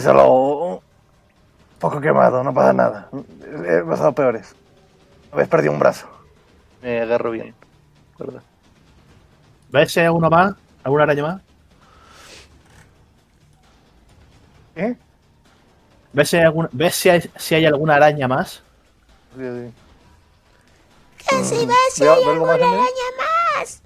[0.00, 0.32] Solo
[0.76, 0.80] un
[1.80, 3.08] poco quemado, no pasa nada.
[3.66, 4.54] He pasado peores.
[5.32, 6.06] Una vez perdí un brazo.
[6.80, 7.54] Me agarro bien.
[8.18, 8.42] ¿Verdad?
[9.74, 10.54] ¿Ves si hay uno más?
[10.84, 11.42] ¿Alguna araña más?
[14.72, 14.96] ¿Qué?
[16.12, 18.62] ¿Ves si hay, alguna, ¿ves si hay, si hay alguna araña más?
[19.36, 19.72] Sí, sí.
[21.42, 22.86] Si ves si ¿Veo, hay más alguna araña
[23.58, 23.82] más.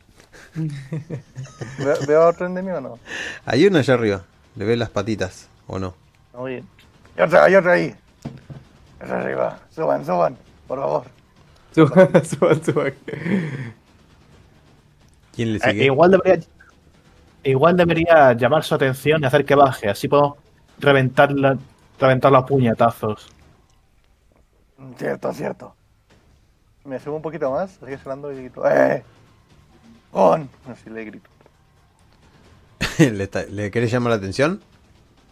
[1.78, 2.98] ¿Veo, veo otro en mí o no?
[3.46, 4.24] Hay uno allá arriba.
[4.56, 5.94] ¿Le ves las patitas o no?
[6.44, 6.68] Bien.
[7.16, 7.96] Hay otra, hay otra ahí.
[9.00, 9.58] Es arriba.
[9.74, 10.36] Suban, suban,
[10.66, 11.04] por favor.
[11.74, 12.94] Suban, suban, suban.
[15.38, 16.44] ¿Quién le Eh, igual debería
[17.44, 19.88] igual debería llamar su atención y hacer que baje.
[19.88, 20.34] Así podemos
[20.80, 21.56] reventar, la,
[22.00, 23.28] reventar los puñetazos.
[24.96, 25.74] Cierto, cierto.
[26.84, 28.68] Me subo un poquito más, sigue sonando y grito.
[28.68, 29.04] ¡Eh!
[30.10, 30.50] ¡On!
[30.68, 31.30] Así le grito.
[32.98, 34.60] ¿Le, está- ¿Le querés llamar la atención?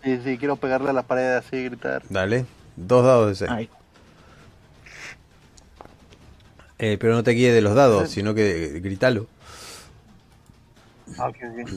[0.04, 2.04] Sí, sí, quiero pegarle a la pared así y gritar.
[2.08, 2.46] Dale.
[2.76, 3.68] Dos dados de seis.
[6.78, 9.26] Eh, pero no te guíes de los dados, sino que gritalo.
[11.18, 11.72] Ah, ok, ok.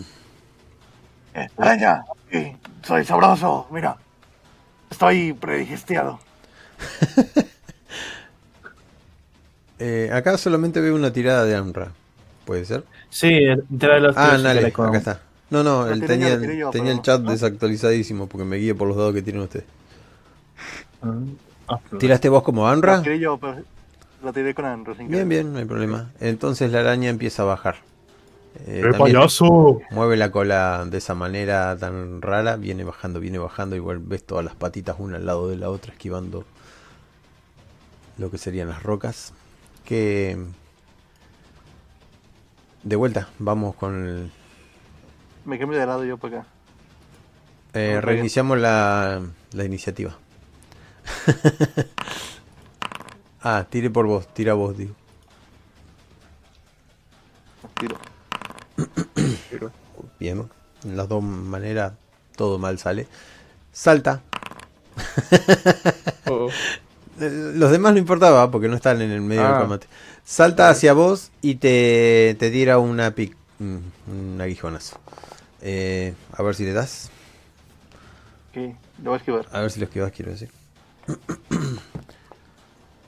[1.35, 2.03] Eh, ¡Araña!
[2.31, 3.97] Sí, soy sabroso, mira.
[4.89, 6.19] Estoy predigestiado.
[9.81, 11.93] Eh, acá solamente veo una tirada de Amra.
[12.43, 12.83] ¿Puede ser?
[13.09, 15.21] Sí, entre los Ah, dale, acá está.
[15.49, 17.31] No, no, él tenía, yo, tenía el chat ¿Ah?
[17.31, 19.65] desactualizadísimo porque me guíe por los dados que tienen ustedes.
[21.67, 23.01] Ah, ¿Tiraste vos como Lo Amra?
[23.01, 23.63] tiré yo, pero
[24.21, 26.09] lo tiré con sin Bien, bien, no hay problema.
[26.19, 27.75] Entonces la araña empieza a bajar.
[28.55, 29.81] Eh, ¡Eh, también payaso!
[29.91, 34.43] mueve la cola de esa manera tan rara, viene bajando, viene bajando, igual ves todas
[34.43, 36.45] las patitas una al lado de la otra esquivando
[38.17, 39.33] lo que serían las rocas.
[39.85, 40.37] Que
[42.83, 44.31] de vuelta, vamos con el,
[45.45, 46.47] Me cambio de lado yo para acá.
[47.73, 49.21] Eh, reiniciamos la,
[49.51, 50.17] la iniciativa.
[53.41, 54.95] ah, tire por vos, tira vos, digo.
[57.79, 57.97] Tiro.
[60.19, 60.49] Bien,
[60.83, 61.93] en las dos maneras
[62.35, 63.07] todo mal sale.
[63.71, 64.21] Salta.
[66.27, 66.49] Oh.
[67.19, 69.59] Eh, Los demás no importaba porque no están en el medio del Ah.
[69.59, 69.87] combate.
[70.23, 73.77] Salta hacia vos y te, te tira una pic, mm,
[74.11, 74.97] un aguijonazo.
[75.61, 77.09] Eh, a ver si le das.
[78.51, 79.45] Ok, lo voy a esquivar.
[79.51, 80.49] A ver si lo esquivas, quiero decir.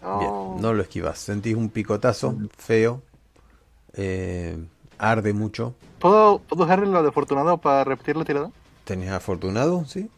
[0.04, 0.20] Oh.
[0.20, 1.20] Bien, no lo esquivas.
[1.20, 3.02] Sentís un picotazo feo.
[3.94, 4.58] eh,
[5.02, 5.74] arde mucho.
[6.00, 8.52] ¿Puedo, ¿Puedo dejarle lo de afortunado para repetir la tirada?
[8.86, 9.84] ¿Tenés afortunado?
[9.86, 10.10] ¿Sí?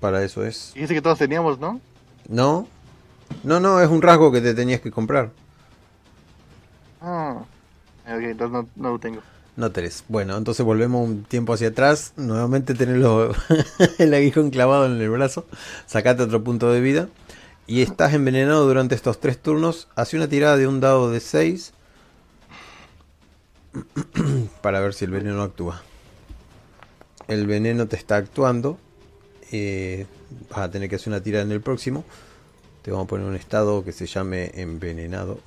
[0.00, 0.72] Para eso es.
[0.74, 1.80] Dijiste que todos teníamos, ¿no?
[2.28, 2.66] No.
[3.44, 5.30] No, no, es un rasgo que te tenías que comprar.
[7.00, 7.42] Ah.
[8.06, 9.20] Ok, entonces no, no lo tengo.
[9.56, 10.04] No tenés.
[10.08, 12.14] Bueno, entonces volvemos un tiempo hacia atrás.
[12.16, 12.96] Nuevamente tenés
[13.98, 15.46] el aguijón clavado en el brazo.
[15.86, 17.08] Sacate otro punto de vida.
[17.66, 19.88] Y estás envenenado durante estos tres turnos.
[19.94, 21.74] Hace una tirada de un dado de 6.
[24.62, 25.82] para ver si el veneno actúa.
[27.28, 28.78] El veneno te está actuando.
[29.52, 30.06] eh,
[30.50, 32.04] vas a tener que hacer una tirada en el próximo.
[32.82, 35.40] Te vamos a poner un estado que se llame envenenado.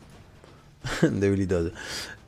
[1.02, 1.72] Debilitado.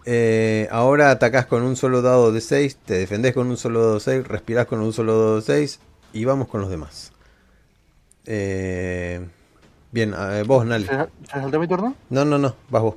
[0.06, 3.94] Eh, ahora atacás con un solo dado de 6, te defendés con un solo dado
[3.96, 5.80] de 6, respirás con un solo dado de 6
[6.14, 7.14] y vamos con los demás.
[8.26, 9.26] Eh,
[9.92, 10.14] bien,
[10.46, 10.86] vos, Nale.
[10.88, 10.96] ¿Se,
[11.26, 11.96] ¿Se saltó mi turno?
[12.10, 12.96] No, no, no, vas vos.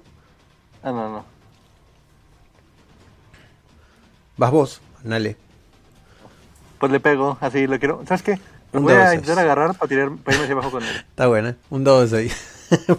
[0.82, 1.24] Ah, no, no.
[4.36, 5.36] Vas vos, Nale.
[6.78, 8.02] Pues le pego, así lo quiero.
[8.06, 8.40] ¿Sabes qué?
[8.72, 10.96] Lo Un voy a intentar agarrar para, tirar, para irme hacia abajo con él.
[11.10, 11.56] Está buena, ¿eh?
[11.70, 12.52] un dado de 6.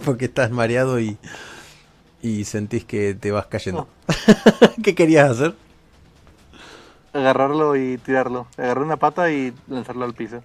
[0.04, 1.18] Porque estás mareado y,
[2.22, 3.88] y sentís que te vas cayendo.
[4.82, 5.54] ¿Qué querías hacer?
[7.12, 8.46] Agarrarlo y tirarlo.
[8.56, 10.42] Agarrar una pata y lanzarlo al piso.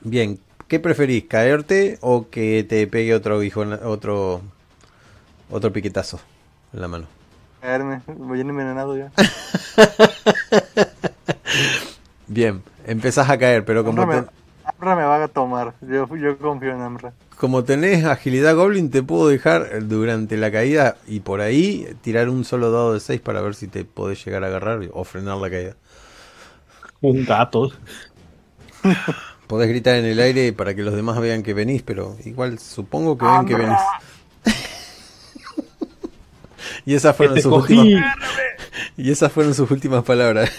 [0.00, 1.24] Bien, ¿qué preferís?
[1.24, 4.42] ¿Caerte o que te pegue otro aguijón, otro,
[5.50, 6.20] otro piquetazo
[6.72, 7.17] en la mano?
[7.60, 9.10] Caerme, voy envenenado ya.
[12.26, 14.28] Bien, empezás a caer, pero como, Amra, te- me,
[14.64, 15.74] Amra me va a tomar.
[15.80, 17.12] Yo, yo confío en Amra.
[17.36, 22.44] como tenés agilidad Goblin, te puedo dejar durante la caída y por ahí tirar un
[22.44, 25.50] solo dado de 6 para ver si te podés llegar a agarrar o frenar la
[25.50, 25.76] caída.
[27.00, 27.70] Un gato.
[29.46, 33.16] Podés gritar en el aire para que los demás vean que venís, pero igual supongo
[33.16, 33.78] que ven que venís.
[36.88, 37.78] Y esas fueron Te sus cogí.
[37.78, 38.16] últimas
[38.96, 40.50] y esas fueron sus últimas palabras.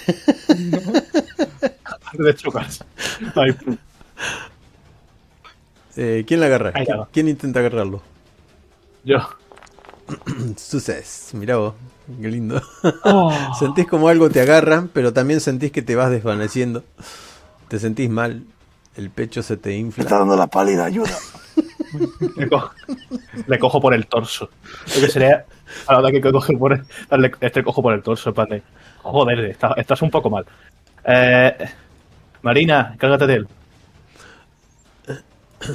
[2.14, 2.84] De chocas.
[3.36, 3.56] Ay,
[5.96, 6.72] Eh, ¿Quién la agarra?
[6.76, 8.02] Ahí ¿Quién, intenta agarrarlo?
[9.04, 9.18] yo.
[10.58, 11.74] Suces, mirá vos,
[12.22, 12.62] qué lindo.
[13.04, 13.32] Oh.
[13.60, 16.84] Sentís como algo te agarra, pero también sentís que te vas desvaneciendo.
[17.68, 18.44] Te sentís mal,
[18.96, 20.18] el pecho se te Me está infla.
[20.20, 21.16] dando la pálida, ayuda.
[22.38, 22.70] Le, co-
[23.48, 24.50] le cojo por el torso.
[24.96, 25.46] Lo que sería
[25.88, 28.62] a la hora que coge por el, darle este cojo por el torso, de,
[29.02, 30.46] Joder, está- estás un poco mal.
[31.06, 31.56] Eh,
[32.42, 33.48] Marina, cárgate de él.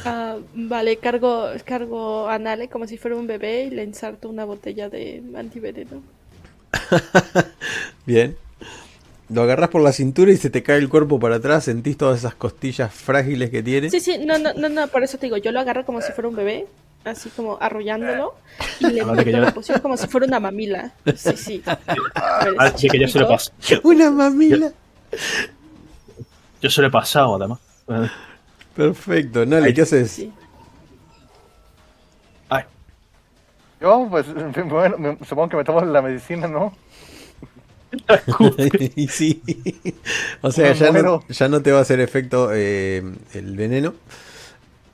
[0.04, 4.44] Ah, vale, cargo, cargo a Nale como si fuera un bebé y le ensarto una
[4.44, 6.02] botella de antiveneno.
[8.06, 8.36] Bien.
[9.30, 11.64] Lo agarrás por la cintura y se te cae el cuerpo para atrás.
[11.64, 13.90] Sentís todas esas costillas frágiles que tiene.
[13.90, 16.12] Sí, sí, no, no, no, no, por eso te digo, yo lo agarro como si
[16.12, 16.66] fuera un bebé,
[17.04, 18.34] así como arrollándolo,
[18.80, 20.92] y le meto yo- la poción como si fuera una mamila.
[21.16, 21.62] Sí, sí.
[22.58, 23.52] Así que yo se lo paso.
[23.82, 24.72] Una mamila.
[26.62, 27.58] Yo se lo he pasado, además.
[28.74, 29.44] Perfecto.
[29.46, 30.10] Nale, ¿qué haces?
[30.10, 30.32] Sí.
[32.48, 32.64] Ay,
[33.80, 34.26] Yo, pues,
[34.68, 36.74] bueno, me- supongo que me tomo la medicina, ¿no?
[38.96, 39.40] y sí.
[40.40, 43.04] O sea, ya no, ya no te va a hacer efecto eh,
[43.34, 43.94] el veneno.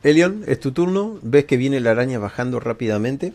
[0.02, 1.18] Elion, es tu turno.
[1.22, 3.32] Ves que viene la araña bajando rápidamente.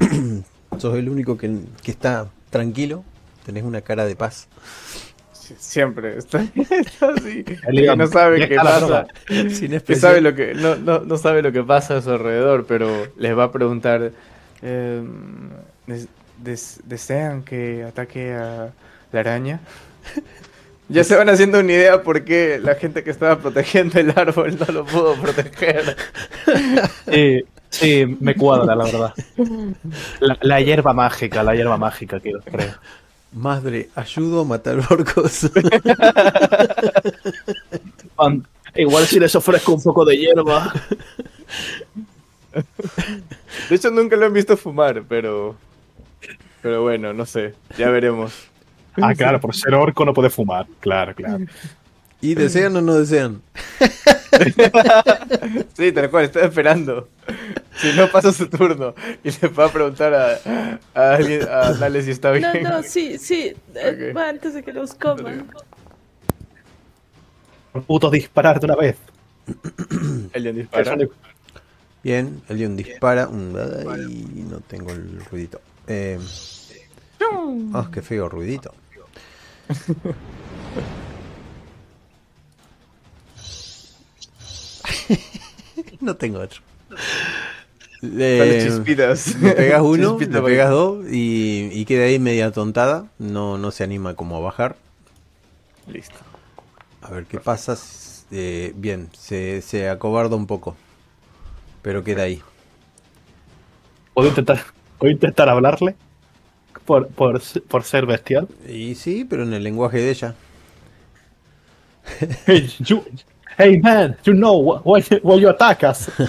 [0.78, 3.04] Sos el único que, que está tranquilo.
[3.44, 4.48] Tenés una cara de paz.
[5.32, 7.44] Siempre está, está así.
[7.68, 9.06] Elion, no sabe qué pasa.
[9.86, 13.06] Que sabe lo que, no, no, no sabe lo que pasa a su alrededor, pero
[13.16, 14.10] les va a preguntar.
[14.62, 15.50] em,
[15.86, 16.08] des-
[16.42, 18.72] des- ¿Desean que ataque a
[19.12, 19.60] la araña?
[20.88, 24.56] Ya se van haciendo una idea por qué la gente que estaba protegiendo el árbol
[24.58, 25.96] no lo pudo proteger.
[27.10, 29.14] Sí, sí, me cuadra, la verdad.
[30.20, 32.74] La, la hierba mágica, la hierba mágica, quiero, creo.
[33.32, 35.50] Madre, ayudo a matar orcos.
[38.74, 40.72] Igual si les ofrezco un poco de hierba.
[43.68, 45.56] De hecho, nunca lo han visto fumar, pero.
[46.62, 47.54] Pero bueno, no sé.
[47.76, 48.32] Ya veremos.
[49.00, 50.66] Ah, claro, por ser orco no puede fumar.
[50.80, 51.44] Claro, claro.
[52.20, 53.42] ¿Y desean o no desean?
[55.74, 57.08] Sí, tal cual, estoy esperando.
[57.78, 58.94] Si no pasa su turno
[59.24, 62.62] y le va a preguntar a, a alguien, a Dale si está bien.
[62.62, 65.46] No, no, sí, sí, eh, antes de que los coman.
[67.86, 68.96] Puto disparar de una vez.
[70.34, 70.96] Alguien dispara.
[72.02, 73.28] Bien, Elion dispara.
[73.90, 75.60] Ay, no tengo el ruidito.
[75.86, 76.18] Eh,
[77.72, 78.72] Ah, qué feo ruidito.
[86.00, 86.60] no tengo otro.
[88.00, 89.36] Le, chispitas.
[89.40, 93.06] le pegas uno, Chispita pegas dos y, y queda ahí media tontada.
[93.18, 94.76] No, no se anima como a bajar.
[95.86, 96.16] Listo.
[97.02, 97.76] A ver qué pasa.
[98.30, 100.76] Eh, bien, se, se acobarda un poco.
[101.82, 102.42] Pero queda ahí.
[104.14, 104.60] ¿Puedo intentar,
[104.98, 105.94] ¿puedo intentar hablarle?
[106.84, 108.46] Por, por, por ser bestial.
[108.68, 110.34] Y sí, pero en el lenguaje de ella.
[112.46, 113.04] Hey, you-
[113.58, 116.08] hey, man, you know wh- why, why you attack us.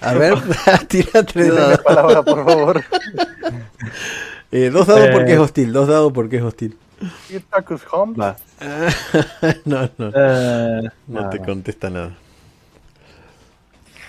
[0.00, 0.34] A ver,
[0.88, 1.78] tira tres dados.
[1.78, 2.82] palabra, por favor.
[4.54, 5.34] Eh, dos dados porque Eh.
[5.34, 6.76] es hostil, dos dados porque es hostil.
[9.64, 12.12] No, no, Eh, no te contesta nada.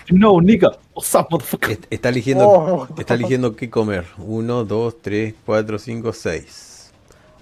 [0.08, 0.76] You know, nigga.
[0.94, 1.70] What's up, motherfucker?
[1.72, 2.88] Est- Está eligiendo, Oh.
[2.98, 4.04] está eligiendo qué comer.
[4.18, 6.92] Uno, dos, tres, cuatro, cinco, seis.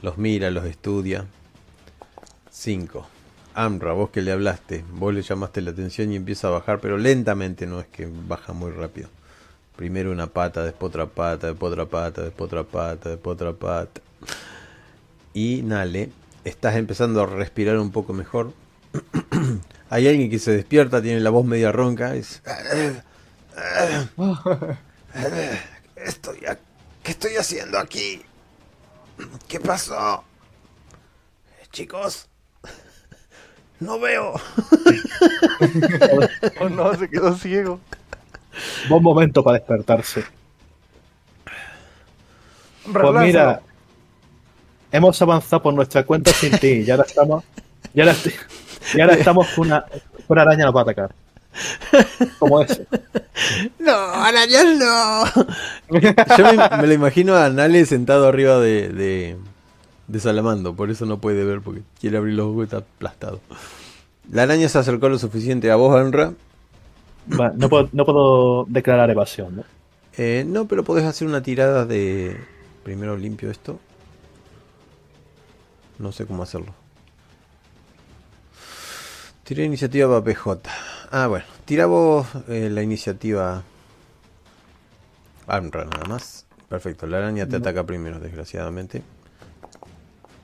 [0.01, 1.27] Los mira, los estudia.
[2.51, 3.07] Cinco.
[3.55, 6.97] Amra, vos que le hablaste, vos le llamaste la atención y empieza a bajar, pero
[6.97, 9.09] lentamente, no es que baja muy rápido.
[9.77, 14.01] Primero una pata, después otra pata, después otra pata, después otra pata, después otra pata.
[15.35, 16.11] Y Nale,
[16.45, 18.53] estás empezando a respirar un poco mejor.
[19.91, 22.15] Hay alguien que se despierta, tiene la voz media ronca.
[22.15, 22.43] Es...
[25.97, 26.59] Estoy a-
[27.03, 28.23] ¿Qué estoy haciendo aquí?
[29.49, 30.25] ¿Qué pasó?
[31.73, 32.29] Chicos,
[33.81, 34.35] no veo.
[36.61, 37.81] Oh no, se quedó ciego.
[38.89, 40.25] Buen momento para despertarse.
[42.93, 43.63] Pues mira,
[44.91, 47.45] hemos avanzado por nuestra cuenta sin ti y ahora estamos.
[47.95, 48.35] Y ahora, estoy-
[48.95, 49.85] y ahora estamos con una,
[50.29, 51.15] una araña nos va a atacar.
[52.39, 52.83] Como eso.
[53.79, 55.25] No, arañas no.
[56.39, 59.37] Yo me, me lo imagino a Nale sentado arriba de, de,
[60.07, 63.41] de Salamando, por eso no puede ver porque quiere abrir los ojos y está aplastado.
[64.31, 66.35] La araña se acercó lo suficiente a vos, Anra.
[67.39, 69.65] Va, no, puedo, no puedo declarar evasión, ¿no?
[70.17, 72.37] Eh, no, pero podés hacer una tirada de...
[72.85, 73.79] Primero limpio esto.
[75.99, 76.75] No sé cómo hacerlo.
[79.53, 80.71] Tira iniciativa para PJ.
[81.11, 81.45] Ah, bueno.
[81.67, 83.63] Tira vos eh, la iniciativa...
[85.47, 86.47] Anra nada más.
[86.71, 87.07] Perfecto.
[87.07, 87.59] La araña te No.
[87.59, 89.03] ataca primero, desgraciadamente.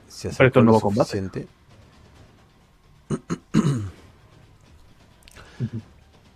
[0.07, 1.47] Se es lo nuevo combate.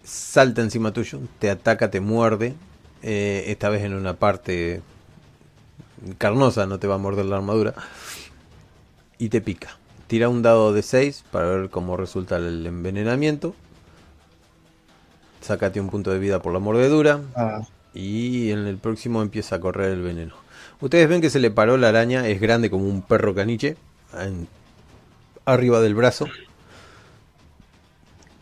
[0.03, 2.55] salta encima tuyo, te ataca, te muerde.
[3.03, 4.81] eh, esta vez en una parte
[6.17, 7.75] carnosa, no te va a morder la armadura.
[9.19, 9.77] Y te pica.
[10.07, 13.55] Tira un dado de 6 para ver cómo resulta el envenenamiento.
[15.41, 17.21] Sácate un punto de vida por la mordedura.
[17.35, 17.61] Ah,
[17.93, 20.33] Y en el próximo empieza a correr el veneno.
[20.81, 23.77] Ustedes ven que se le paró la araña, es grande como un perro caniche,
[24.17, 24.47] en-
[25.45, 26.27] arriba del brazo.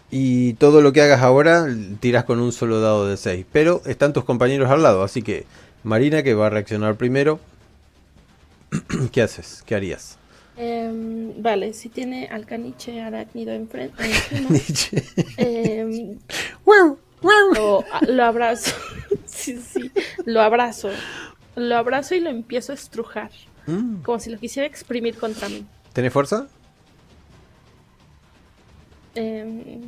[0.10, 1.68] Y todo lo que hagas ahora
[2.00, 3.46] tiras con un solo dado de 6.
[3.52, 5.46] Pero están tus compañeros al lado, así que
[5.84, 7.40] Marina que va a reaccionar primero.
[9.12, 9.64] ¿Qué haces?
[9.66, 10.18] ¿Qué harías?
[10.57, 14.03] Em, vale, si tiene al caniche arácnido enfrente,
[14.49, 15.03] Nietzsche.
[15.38, 16.19] em,
[17.56, 18.76] lo, lo abrazo.
[19.26, 19.91] sí, sí,
[20.26, 20.90] lo abrazo.
[21.56, 23.32] Lo abrazo y lo empiezo a estrujar.
[23.68, 25.65] Mm, Como si lo quisiera exprimir contra mí.
[25.94, 26.48] ¿Tenés fuerza?
[29.15, 29.82] Em,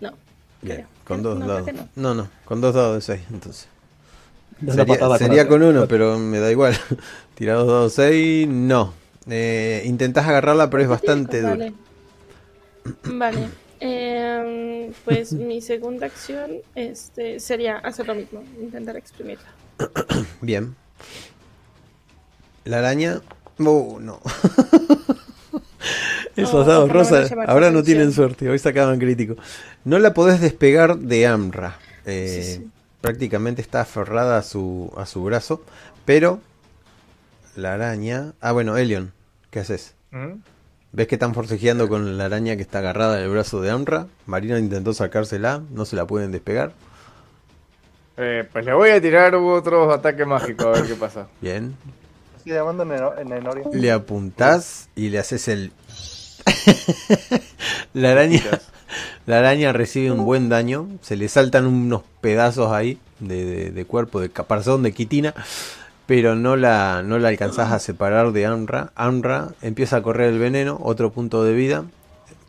[0.00, 0.12] no.
[0.62, 0.88] Bien, creo.
[1.04, 1.72] con dos No, dados.
[1.72, 1.88] no.
[1.96, 3.68] No, no, con dos dados de 6 entonces.
[5.18, 6.76] Sería, con uno, pero me da igual.
[7.34, 8.94] Tirados dados 6, no.
[9.28, 11.56] Eh, intentás agarrarla, pero es bastante dura.
[11.56, 11.74] Vale.
[13.04, 13.48] Vale.
[13.80, 19.44] Em, pues mi segunda acción este, sería hacer lo mismo, intentar exprimirla.
[20.40, 20.74] Bien.
[22.64, 23.20] La araña.
[23.58, 24.20] Oh, no.
[26.36, 28.48] Esos No, dados ojalá van a rosas llamar tu ahora no tienen suerte.
[28.48, 29.36] Hoy sacaban crítico.
[29.84, 31.78] No la podés despegar de Amra.
[32.06, 32.70] Eh, Sí, sí.
[33.00, 35.62] Prácticamente está aferrada a su, a su brazo.
[36.06, 36.40] Pero
[37.56, 38.32] la araña.
[38.40, 39.12] Ah, bueno, Elion.
[39.50, 39.94] ¿Qué haces?
[40.10, 40.40] ¿Mm?
[40.92, 44.06] ¿Ves que están forcejeando con la araña que está agarrada en el brazo de Amra?
[44.26, 46.72] Marina intentó sacársela, no se la pueden despegar.
[48.16, 51.26] Eh, pues le voy a tirar otro ataque mágico a ver qué pasa.
[51.40, 51.74] Bien.
[53.72, 55.72] Le apuntás y le haces el.
[57.94, 58.42] la araña.
[59.26, 60.86] La araña recibe un buen daño.
[61.00, 65.34] Se le saltan unos pedazos ahí de, de- de cuerpo, de caparazón, de quitina.
[66.06, 68.92] Pero no la, no la alcanzás a separar de Amra.
[68.94, 71.84] Amra empieza a correr el veneno, otro punto de vida.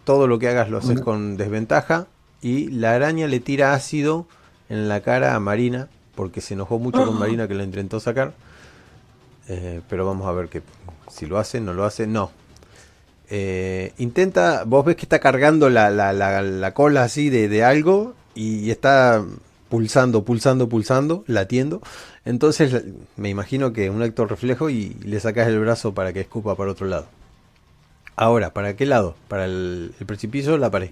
[0.03, 2.07] Todo lo que hagas lo haces con desventaja.
[2.41, 4.27] Y la araña le tira ácido
[4.69, 5.87] en la cara a Marina.
[6.15, 8.33] Porque se enojó mucho con Marina que la intentó sacar.
[9.47, 10.61] Eh, pero vamos a ver que
[11.09, 12.31] si lo hace, no lo hace, no.
[13.29, 17.63] Eh, intenta, vos ves que está cargando la, la- la- la cola así de, de
[17.63, 19.23] algo y está
[19.69, 21.81] pulsando, pulsando, pulsando, latiendo.
[22.25, 22.83] Entonces
[23.15, 26.71] me imagino que un acto reflejo y le sacas el brazo para que escupa para
[26.71, 27.07] otro lado.
[28.17, 29.15] Ahora, ¿para qué lado?
[29.27, 30.91] ¿Para el, el precipicio o la pared?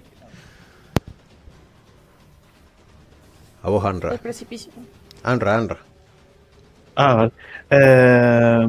[3.63, 4.19] A vos, El Anra.
[4.19, 4.71] precipicio.
[5.23, 5.79] Anra, Anra.
[6.95, 7.31] Ah, vale.
[7.69, 8.67] Eh,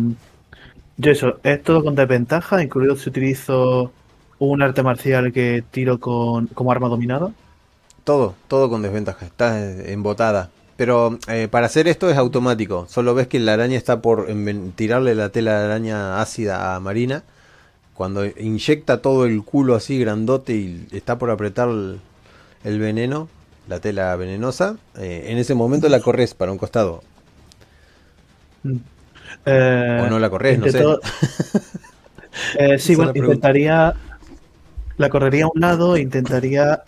[0.96, 3.92] yo eso, es todo con desventaja, incluido si utilizo
[4.38, 7.34] un arte marcial que tiro con como arma dominada.
[8.04, 10.50] Todo, todo con desventaja, está eh, embotada.
[10.76, 12.86] Pero eh, para hacer esto es automático.
[12.88, 14.26] Solo ves que la araña está por
[14.74, 17.22] tirarle la tela de araña ácida a Marina.
[17.94, 22.00] Cuando inyecta todo el culo así grandote y está por apretar el,
[22.64, 23.28] el veneno,
[23.68, 27.02] la tela venenosa, eh, en ese momento la corres para un costado.
[29.46, 30.84] Eh, O no la corres, no sé.
[32.58, 33.94] Eh, sí, bueno, intentaría.
[34.96, 36.82] La correría a un lado, e intentaría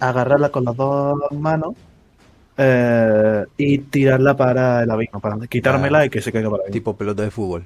[0.00, 1.74] agarrarla con las dos manos
[2.58, 6.06] eh, y tirarla para el abismo, para quitármela Vale.
[6.06, 6.72] y que se caiga para ahí.
[6.72, 7.64] Tipo pelota de fútbol.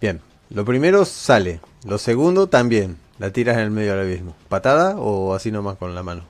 [0.00, 0.20] Bien,
[0.50, 1.60] lo primero sale.
[1.86, 2.96] Lo segundo también.
[3.18, 4.34] La tiras en el medio del abismo.
[4.48, 6.22] ¿Patada o así nomás con la mano?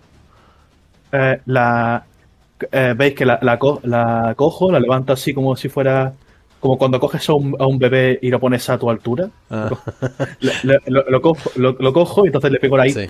[1.13, 2.05] Eh, la,
[2.73, 6.13] eh, Veis que la, la, co- la cojo, la levanto así como si fuera.
[6.59, 9.31] Como cuando coges a un, a un bebé y lo pones a tu altura.
[9.51, 9.71] Ah.
[10.63, 13.07] Lo, lo cojo, lo, lo cojo y entonces le pego ahí Sí.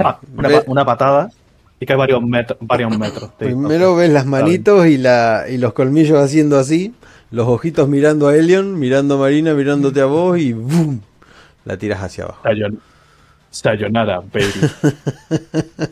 [0.67, 1.31] una patada
[1.81, 3.31] y cae varios, metros varios metros.
[3.39, 6.95] Primero ves las manitos y, la, y los colmillos haciendo así,
[7.33, 11.01] los ojitos mirando a Elion, mirando a Marina, mirándote a vos y ¡boom!
[11.65, 12.43] La tiras hacia abajo.
[12.45, 12.79] Sayon-
[13.51, 14.53] Sayonara, baby.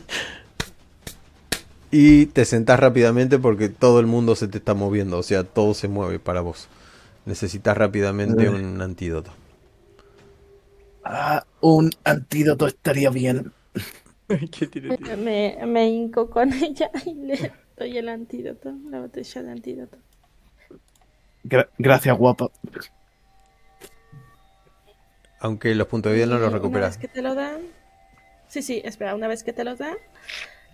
[1.91, 5.73] Y te sentás rápidamente porque todo el mundo se te está moviendo, o sea, todo
[5.73, 6.67] se mueve para vos.
[7.25, 8.49] Necesitas rápidamente Eh.
[8.49, 9.31] un antídoto.
[11.03, 13.51] Ah, un antídoto estaría bien.
[14.51, 15.17] ¿Qué tiene, tío?
[15.17, 19.97] Me, me hinco con ella y le doy el antídoto, la botella de antídoto.
[21.43, 22.49] Gra- gracias, guapa.
[25.39, 26.97] Aunque los puntos de vida no los Una recuperas.
[26.97, 27.61] vez que te lo dan.
[28.47, 29.95] Sí, sí, espera, una vez que te los dan,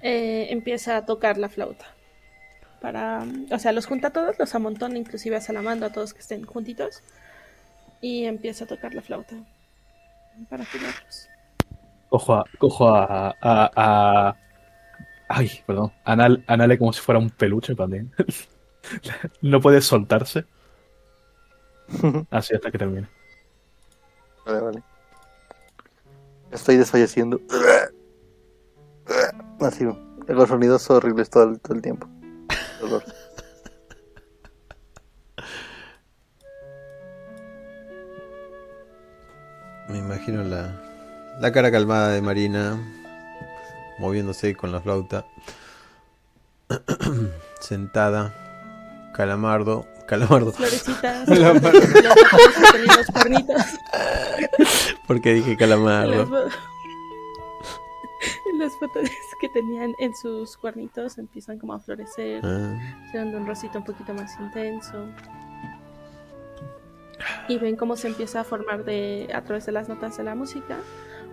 [0.02, 1.86] eh, empieza a tocar la flauta.
[2.82, 6.20] Para, o sea, los junta a todos, los amontona, inclusive a Salamando, a todos que
[6.22, 7.04] estén juntitos.
[8.02, 9.36] Y empieza a tocar la flauta.
[10.50, 11.30] Para curarlos.
[12.10, 12.46] Cojo a.
[12.58, 13.36] Cojo a.
[13.42, 14.36] a, a-
[15.30, 15.92] ay, perdón.
[16.04, 18.12] Anal, Anale como si fuera un peluche también.
[19.42, 20.46] no puede soltarse.
[22.32, 23.08] Así hasta que termine.
[24.46, 24.84] Vale, vale.
[26.52, 27.40] Estoy desfalleciendo.
[29.60, 29.86] Así,
[30.28, 32.08] los sonidos son horribles todo el, todo el tiempo.
[32.80, 33.04] Dolor.
[39.90, 40.74] Me imagino la,
[41.40, 42.78] la cara calmada de Marina,
[44.00, 45.26] moviéndose con la flauta,
[47.60, 48.34] sentada,
[49.14, 51.28] calamardo, calamardo, Florecitas.
[51.28, 51.82] La los mano.
[51.82, 53.62] flores que tenían los cuernitos.
[55.08, 56.50] porque dije Las, calamardo.
[58.60, 59.10] las fotos
[59.40, 62.42] que tenían en sus cuernitos empiezan como a florecer.
[62.44, 62.80] Ah,
[63.12, 65.06] siendo un rosito un poquito más intenso.
[67.48, 70.36] Y ven cómo se empieza a formar de, a través de las notas de la
[70.36, 70.78] música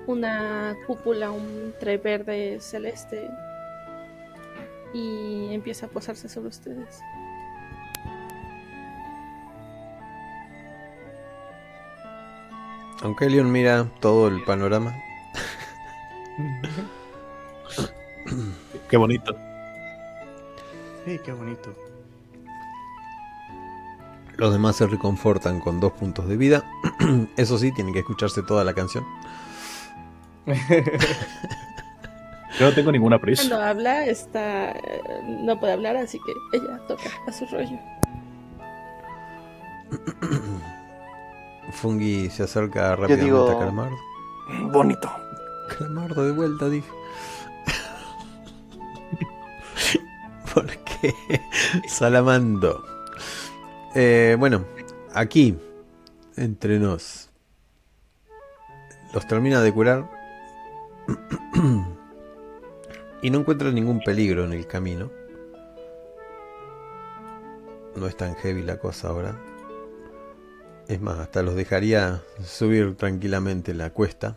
[0.06, 3.28] una cúpula, un tre verde celeste.
[4.94, 7.00] Y empieza a posarse sobre ustedes.
[13.02, 14.94] aunque Leon mira todo el panorama,
[18.88, 19.36] Qué bonito.
[21.04, 21.74] Sí, qué bonito.
[24.36, 26.64] los demás se reconfortan con dos puntos de vida.
[27.36, 29.04] Eso sí, tienen que escucharse toda la canción.
[32.59, 33.43] Yo no tengo ninguna prisa.
[33.48, 34.74] Cuando habla, está,
[35.27, 37.78] no puede hablar, así que ella toca a su rollo.
[41.73, 43.97] Fungi se acerca rápidamente digo- a Calamardo.
[44.70, 45.10] Bonito.
[45.78, 46.89] Calamardo de vuelta, dije.
[50.55, 51.14] ¿Por qué?
[51.89, 52.85] Salamando.
[53.94, 54.64] Eh, bueno,
[55.14, 55.56] aquí,
[56.36, 57.31] entre nos,
[59.14, 60.10] los termina de curar
[63.22, 65.10] y no encuentra ningún peligro en el camino.
[67.94, 69.38] No es tan heavy la cosa ahora.
[70.88, 74.36] Es más, hasta los dejaría subir tranquilamente la cuesta.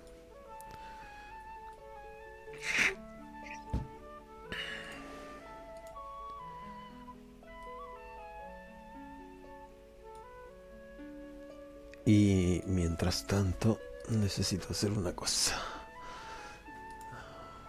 [12.06, 13.80] Y mientras tanto,
[14.10, 15.75] necesito hacer una cosa.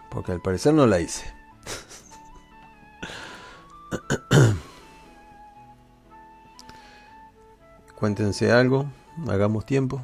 [0.09, 1.33] Porque al parecer no la hice.
[7.95, 8.85] Cuéntense algo,
[9.27, 10.01] hagamos tiempo.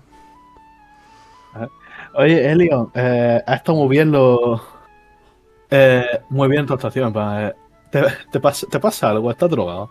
[2.16, 4.62] Oye, Elion, eh, ha estado muy bien lo.
[5.70, 7.14] eh, muy bien tu actuación.
[7.16, 7.54] eh,
[7.92, 9.32] ¿te, te pasa, ¿Te pasa algo?
[9.32, 9.90] ¿Estás drogado?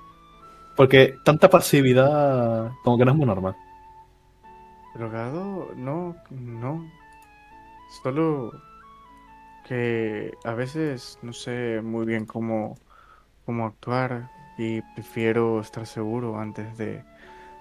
[0.77, 3.57] Porque tanta pasividad como que no es muy normal.
[4.95, 5.73] ¿Drogado?
[5.75, 6.93] No, no.
[8.03, 8.53] Solo
[9.63, 12.77] que a veces no sé muy bien cómo,
[13.47, 17.05] cómo actuar y prefiero estar seguro antes de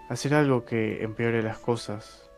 [0.10, 2.30] hacer algo que empeore las cosas.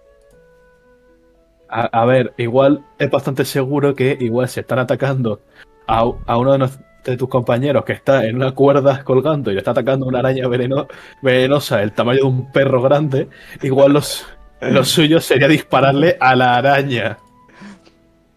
[1.69, 5.41] A, a ver, igual es bastante seguro que igual se están atacando
[5.87, 9.55] a, a uno de, nos- de tus compañeros que está en una cuerda colgando y
[9.55, 10.87] le está atacando una araña veneno-
[11.21, 13.27] venenosa del tamaño de un perro grande,
[13.61, 14.25] igual los,
[14.61, 17.17] lo suyo sería dispararle a la araña.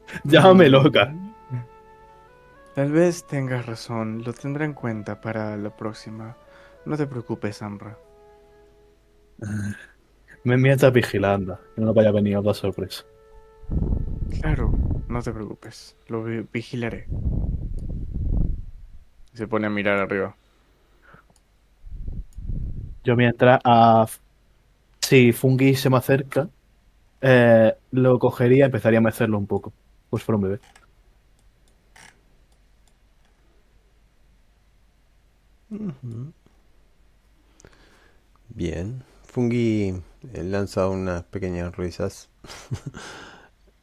[0.25, 1.13] Llámame loca.
[2.77, 6.37] Tal vez tengas razón, lo tendré en cuenta para la próxima.
[6.85, 7.99] No te preocupes, Amra.
[10.45, 13.05] Me mientras vigilando, que no vaya a venir otra sorpresa.
[14.41, 14.79] Claro,
[15.09, 17.09] no te preocupes, lo vi- vigilaré.
[19.35, 20.37] Se pone a mirar arriba.
[23.05, 24.07] Yo mientras a...
[25.03, 26.51] Si Fungi se me acerca,
[27.21, 29.75] eh, lo cogería y empezaría a mecerlo un poco.
[30.11, 30.61] Pues fuera un bebé.
[38.49, 39.03] Bien.
[39.25, 39.89] Fungi
[40.33, 42.31] eh, lanza unas pequeñas risas.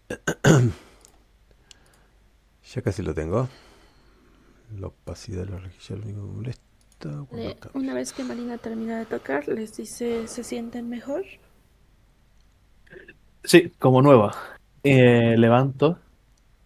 [2.74, 3.48] ya casi lo tengo.
[4.80, 7.26] La opacidad de la rejilla lo único que me molesta.
[7.30, 11.24] cuando Le- una vez que Marina termina de tocar, les dice, ¿se sienten mejor?
[13.44, 14.36] Sí, como nueva.
[14.84, 16.00] eh, levanto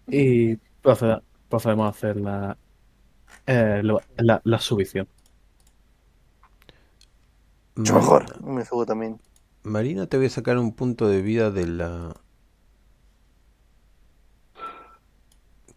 [0.08, 2.58] y proceda- procedemos a hacer la,
[3.48, 5.08] eh, lo- la, la subición.
[7.76, 8.44] Mucho mejor.
[8.44, 9.22] Me subo también.
[9.64, 12.16] Marina, te voy a sacar un punto de vida de la...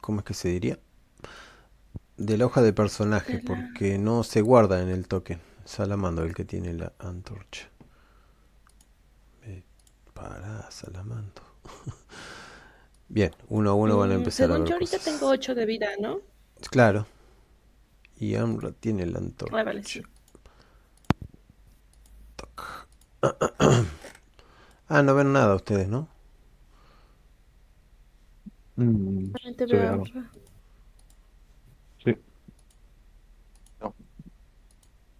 [0.01, 0.79] ¿Cómo es que se diría?
[2.17, 5.41] De la hoja de personaje, De la- porque no se guarda en el token.
[5.65, 7.69] Salamando el que tiene la antorcha.
[10.15, 11.43] Pará, Salamando.
[13.11, 15.01] Bien, uno a uno van a Mm, empezar a Según ver yo ahorita cosas.
[15.01, 16.23] tengo 8 de vida, ¿no?
[16.71, 17.07] Claro.
[18.21, 19.57] Y Amra tiene la antorcha.
[19.59, 20.03] Ah, vale, sí.
[22.37, 22.87] Toc.
[24.89, 26.09] Ah, no ven nada ustedes, ¿no?
[28.77, 29.35] Mm,
[29.65, 30.11] sí, veo a-
[32.05, 32.15] sí.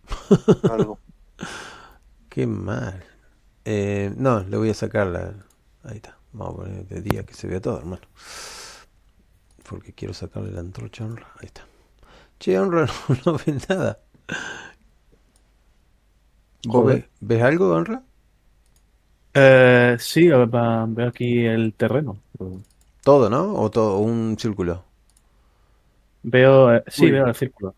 [0.67, 1.01] Algo.
[2.29, 3.05] Qué mal.
[3.67, 5.35] Eh, no, le voy a sacar la...
[5.85, 6.19] Ahí está.
[6.33, 8.03] Vamos a poner de día que se vea todo, hermano.
[9.69, 11.29] Porque quiero sacarle la antorcha a Honra.
[11.39, 11.63] Ahí está.
[12.41, 14.01] Che, Honra no, no ve nada.
[16.65, 18.03] ¿Vos ves, ves algo, Honra?
[19.35, 22.19] Eh, sí, a ver, va- veo aquí el terreno.
[23.03, 23.55] Todo, ¿no?
[23.61, 24.85] O todo, un círculo.
[26.23, 27.11] Veo, eh, sí, Uy.
[27.11, 27.75] veo el círculo.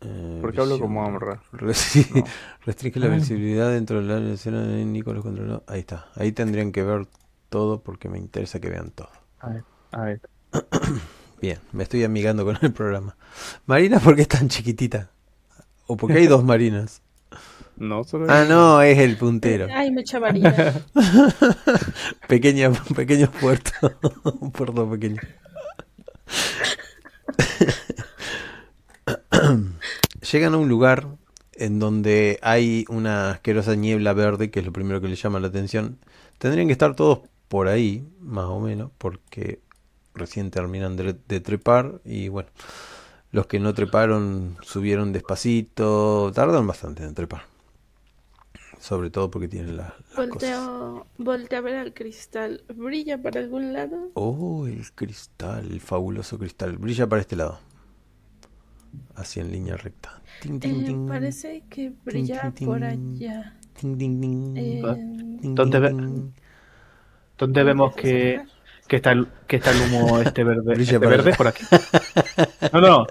[0.00, 1.42] Eh, ¿Por qué hablo como Amra?
[1.74, 2.06] Sí.
[2.10, 2.34] No.
[2.66, 3.08] Restringe la Ah.
[3.08, 5.64] visibilidad dentro de la escena de Nicolás controlado.
[5.66, 6.08] Ahí está.
[6.16, 7.06] Ahí tendrían que ver
[7.52, 9.10] todo porque me interesa que vean todo.
[9.40, 10.20] A ver, a ver.
[11.42, 13.14] Bien, me estoy amigando con el programa.
[13.66, 15.10] Marina, ¿por qué es tan chiquitita?
[15.86, 17.02] ¿O por qué hay dos Marinas?
[17.74, 19.66] No, solo Ah, no, es el puntero.
[19.72, 20.54] Ay, mucha varina.
[22.28, 23.72] Pequeña, pequeños puertos.
[24.40, 25.20] Un puerto pequeño.
[30.30, 31.08] Llegan a un lugar
[31.54, 35.48] en donde hay una asquerosa niebla verde, que es lo primero que les llama la
[35.48, 35.98] atención.
[36.38, 37.20] Tendrían que estar todos
[37.52, 39.60] por ahí, más o menos, porque
[40.14, 42.50] recién terminan de, de trepar y bueno,
[43.32, 47.42] los que no treparon subieron despacito, tardan bastante en trepar.
[48.78, 50.60] Sobre todo porque tienen la- las cosas.
[50.60, 52.64] Volteo, volteo a ver al cristal.
[52.68, 54.10] ¿Brilla para algún lado?
[54.14, 56.76] Oh, el cristal, el fabuloso cristal.
[56.78, 57.58] Brilla para este lado.
[59.14, 60.20] Así en línea recta.
[60.40, 61.08] Ting, ting, Eh, ting.
[61.08, 63.56] parece que brilla por allá.
[63.78, 64.54] Ting, ting, ting.
[64.56, 64.82] Eh,
[65.40, 66.32] Ting, ¿Dónde ting, ve- ting.
[67.42, 68.46] ¿Dónde vemos ¿empiezas a que,
[68.88, 70.74] que está el, que está el humo este verde?
[70.74, 71.66] Brilla este verde por aquí.
[72.72, 73.06] No, no,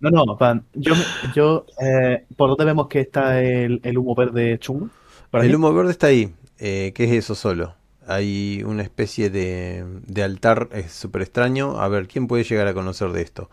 [0.00, 0.66] no, no, Pan.
[0.74, 4.90] Yo, me- yo eh, ¿por dónde vemos que está el, el humo verde chungo?
[5.30, 5.54] ¿Por El aquí?
[5.54, 6.34] humo verde está ahí.
[6.58, 7.74] Eh, ¿qué es eso solo?
[8.06, 11.80] Hay una especie de, de altar, es súper extraño.
[11.80, 13.50] A ver, ¿quién puede llegar a conocer de esto?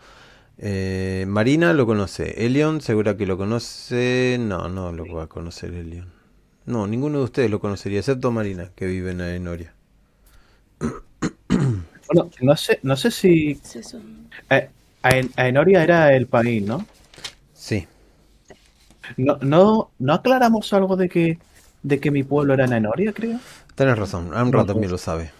[0.58, 2.46] Eh, Marina lo conoce.
[2.46, 4.38] Elion, segura que lo conoce.
[4.40, 6.12] No, no lo va a conocer Elion.
[6.66, 9.74] No, ninguno de ustedes lo conocería, excepto Marina, que vive en Enoria.
[12.06, 13.60] Bueno, no sé, no sé si
[14.50, 14.70] eh,
[15.02, 16.86] Aen- Aenoria era el país, ¿no?
[17.52, 17.86] Sí.
[19.16, 21.38] No, no, no aclaramos algo de que,
[21.82, 23.40] de que mi pueblo era en Aenoria, creo.
[23.74, 24.90] Tenés razón, Amra No, también pues.
[24.90, 25.32] lo sabe.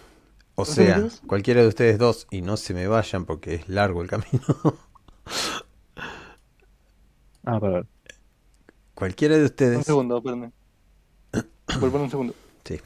[0.55, 4.09] O sea, cualquiera de ustedes dos, y no se me vayan porque es largo el
[4.09, 4.41] camino,
[7.45, 7.87] Ah, vale.
[8.93, 9.85] cualquiera de Un ustedes...
[9.85, 10.51] segundo, espérame.
[11.73, 12.35] Vuelvo en un segundo.
[12.65, 12.79] Sí.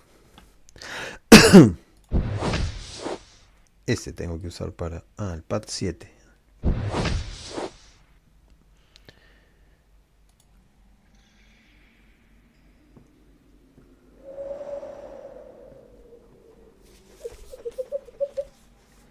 [3.85, 5.03] Ese tengo que usar para...
[5.17, 6.09] Ah, el pad 7.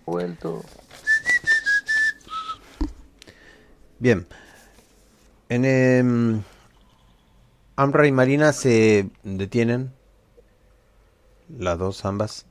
[0.07, 0.63] Vuelto.
[3.99, 4.27] Bien.
[5.49, 6.43] En em,
[7.77, 9.93] Amra y Marina se detienen.
[11.49, 12.47] Las dos, ambas.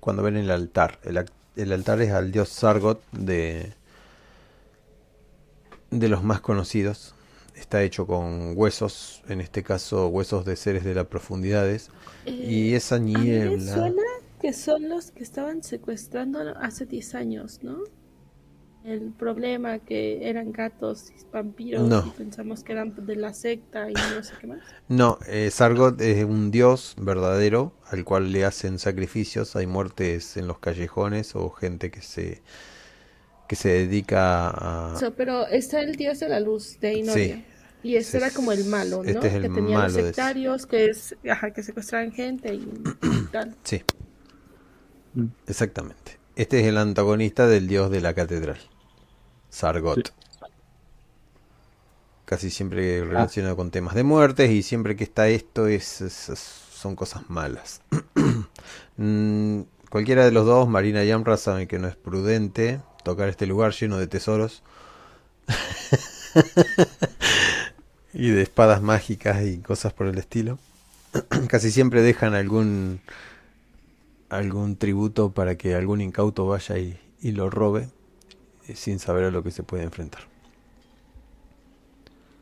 [0.00, 0.98] Cuando ven el altar.
[1.04, 1.24] El,
[1.56, 3.74] el altar es al dios Sargot de,
[5.90, 7.14] de los más conocidos.
[7.54, 11.90] Está hecho con huesos, en este caso huesos de seres de las profundidades.
[12.44, 13.74] Y Eh, esa a mí me niebla...
[13.74, 14.02] suena
[14.40, 17.78] que son los que estaban secuestrando hace 10 años, ¿no?
[18.82, 22.02] El problema que eran gatos y vampiros No.
[22.06, 24.60] y pensamos que eran de la secta y no sé qué más.
[24.88, 29.54] No, eh, Sargot es un dios verdadero al cual le hacen sacrificios.
[29.54, 32.42] Hay muertes en los callejones o gente que se
[33.48, 34.48] que se dedica
[34.94, 37.36] a So, pero está el dios de la luz de Inoria.
[37.36, 37.44] Sí.
[37.82, 39.10] Y este Ese era es- como el malo, ¿no?
[39.10, 40.06] este es el que tenía malo los ese.
[40.06, 42.66] sectarios, que es, ajá, que secuestraban gente y
[43.32, 43.56] tal.
[43.64, 43.82] sí,
[45.14, 45.26] Mm.
[45.48, 46.19] exactamente.
[46.40, 48.56] Este es el antagonista del dios de la catedral,
[49.50, 50.10] Sargot.
[52.24, 56.62] Casi siempre relacionado con temas de muertes y siempre que está esto es, es- es-
[56.72, 57.82] son cosas malas.
[58.96, 63.46] Mm, cualquiera de los dos, Marina y Amra, saben que no es prudente tocar este
[63.46, 64.62] lugar lleno de tesoros
[68.14, 70.58] y de espadas mágicas y cosas por el estilo.
[71.48, 73.00] Casi siempre dejan algún
[74.30, 77.90] algún tributo para que algún incauto vaya y, y lo robe
[78.68, 80.22] eh, sin saber a lo que se puede enfrentar.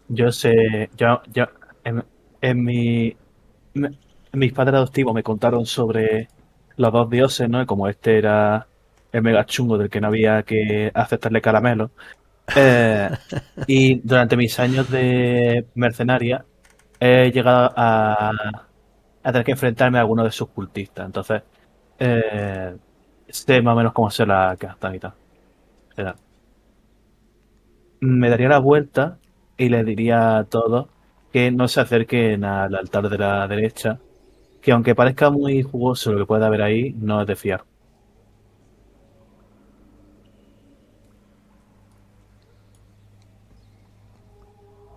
[0.06, 1.44] Yo sé, yo, yo,
[1.84, 2.04] en,
[2.40, 3.20] en mi,
[3.74, 3.90] me-
[4.32, 6.32] mis padres adoptivos me contaron sobre
[6.76, 7.66] los dos dioses, ¿no?
[7.66, 8.70] Como este era
[9.12, 11.92] el mega chungo del que no había que aceptarle caramelo.
[12.54, 13.10] Eh,
[13.66, 16.46] y durante mis años de mercenaria
[17.00, 18.32] he llegado a,
[19.22, 21.06] a tener que enfrentarme a alguno de sus cultistas.
[21.06, 21.42] Entonces,
[21.98, 22.76] eh,
[23.28, 25.14] sé más o menos cómo se la tal.
[25.94, 26.16] Será.
[28.00, 29.18] Me daría la vuelta
[29.56, 30.88] y les diría a todos
[31.32, 33.98] que no se acerquen al altar de la derecha,
[34.62, 37.64] que aunque parezca muy jugoso lo que pueda haber ahí, no es de fiar.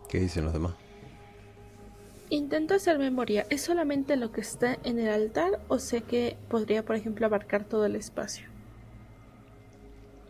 [0.09, 0.80] ¿Qué dicen los demás?
[2.31, 3.45] Intento hacer memoria.
[3.49, 7.65] ¿Es solamente lo que está en el altar o sé que podría, por ejemplo, abarcar
[7.65, 8.47] todo el espacio?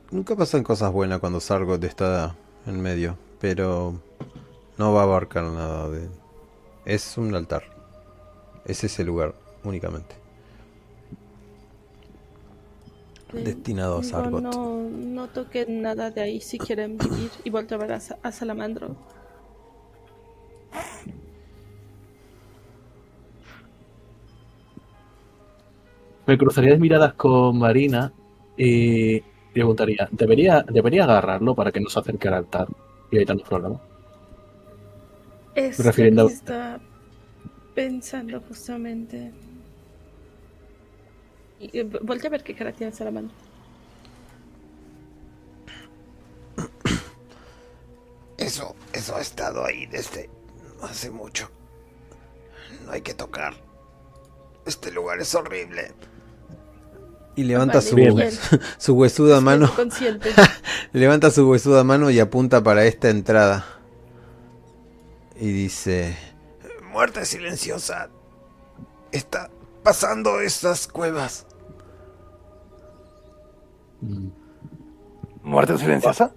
[0.10, 4.02] Nunca pasan cosas buenas cuando Sargot está en medio, pero
[4.80, 6.10] no va a abarcar nada de...
[6.86, 7.66] Es un altar.
[8.66, 10.16] Es ese lugar únicamente.
[13.32, 14.42] Destinado a Sargot.
[14.42, 18.96] No, no toquen nada de ahí si quieren vivir y vuelto a ver a Salamandro.
[26.32, 28.14] Me cruzaría de miradas con Marina
[28.56, 29.20] y
[29.54, 32.70] preguntaría, ¿debería, ¿debería agarrarlo para que no se acerque al altar
[33.12, 33.82] y evitarnos problemas?
[35.56, 36.80] Es lo Refiriendo- que estaba
[37.76, 39.34] pensando justamente.
[41.60, 43.36] Y, eh, voltea a ver qué cara tiene Salamandro.
[48.38, 50.30] Eso, eso ha estado ahí desde
[50.82, 51.52] hace mucho.
[52.86, 53.54] No hay que tocar.
[54.66, 55.92] Este lugar es horrible.
[57.36, 59.66] Y levanta Vale, su, su huesuda mano.
[59.66, 60.30] Estoy consciente.
[60.94, 63.66] Levanta su huesuda mano y apunta para esta entrada.
[65.40, 66.18] Y dice...
[66.92, 68.10] Muerte silenciosa.
[69.14, 69.50] Está
[69.82, 71.46] pasando estas cuevas.
[75.44, 76.32] ¿Muerte silenciosa?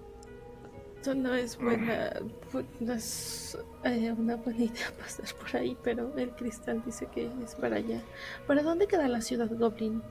[0.97, 2.11] Esto no es buena.
[2.53, 7.29] bu- No es eh, una buena idea pasar por ahí, pero el cristal dice que
[7.43, 8.01] es para allá.
[8.47, 10.01] ¿Para dónde queda la ciudad Goblin?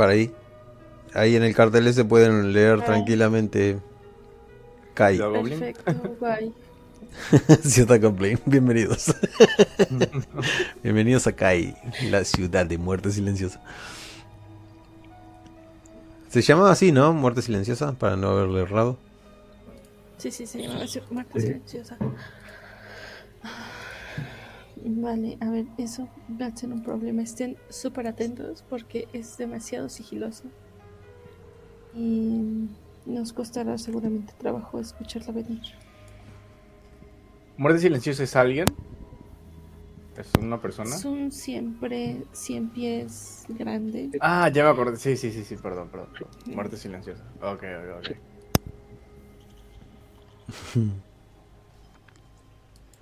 [0.00, 0.32] Para ahí.
[1.12, 3.80] Ahí en el cartel se pueden leer tranquilamente.
[4.94, 5.18] Kai.
[5.18, 6.54] Perfecto, guay.
[7.62, 8.40] Ciudad Goblin.
[8.46, 9.14] Bienvenidos.
[10.82, 11.76] Bienvenidos a Kai,
[12.08, 13.60] la ciudad de muerte silenciosa.
[16.30, 17.12] Se llamaba así, ¿no?
[17.12, 18.96] Muerte silenciosa, para no haberle errado.
[20.16, 21.98] Sí, sí, se llama así, muerte silenciosa.
[24.84, 26.08] Vale, a ver, eso
[26.40, 27.22] va a ser un problema.
[27.22, 30.44] Estén súper atentos porque es demasiado sigiloso.
[31.94, 32.68] Y
[33.06, 35.62] nos costará seguramente trabajo escucharla venir.
[37.56, 38.66] ¿Muerte silenciosa es alguien?
[40.16, 40.94] ¿Es una persona?
[40.94, 44.10] Es un siempre 100 pies grande.
[44.20, 44.96] Ah, ya me acordé.
[44.96, 46.08] Sí, sí, sí, sí, perdón, perdón.
[46.12, 46.30] perdón.
[46.54, 47.24] Muerte silenciosa.
[47.42, 48.16] Ok, ok, ok.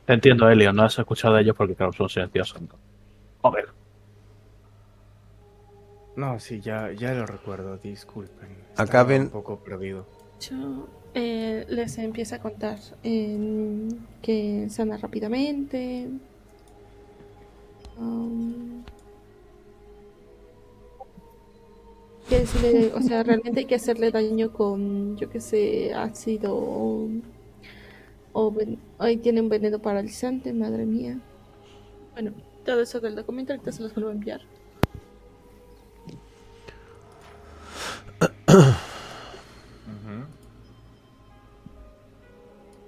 [0.08, 2.62] Te entiendo, Elio, no has escuchado de ellos porque, claro, son silenciosos.
[2.62, 2.68] ¿no?
[3.42, 3.66] Joder.
[6.16, 8.48] No, sí, ya, ya lo recuerdo, disculpen.
[8.70, 10.06] Estaba ven- Un poco perdido.
[10.40, 13.88] Yo eh, les empieza a contar eh,
[14.22, 16.08] que sana rápidamente.
[17.98, 18.82] um,
[22.30, 27.08] que si le- o sea, realmente hay que hacerle daño con, yo que sé, ácido
[28.32, 31.18] o, ven- ahí tiene un veneno paralizante, madre mía.
[32.12, 32.32] Bueno,
[32.64, 34.40] todo eso del documento ahorita se los vuelvo a enviar.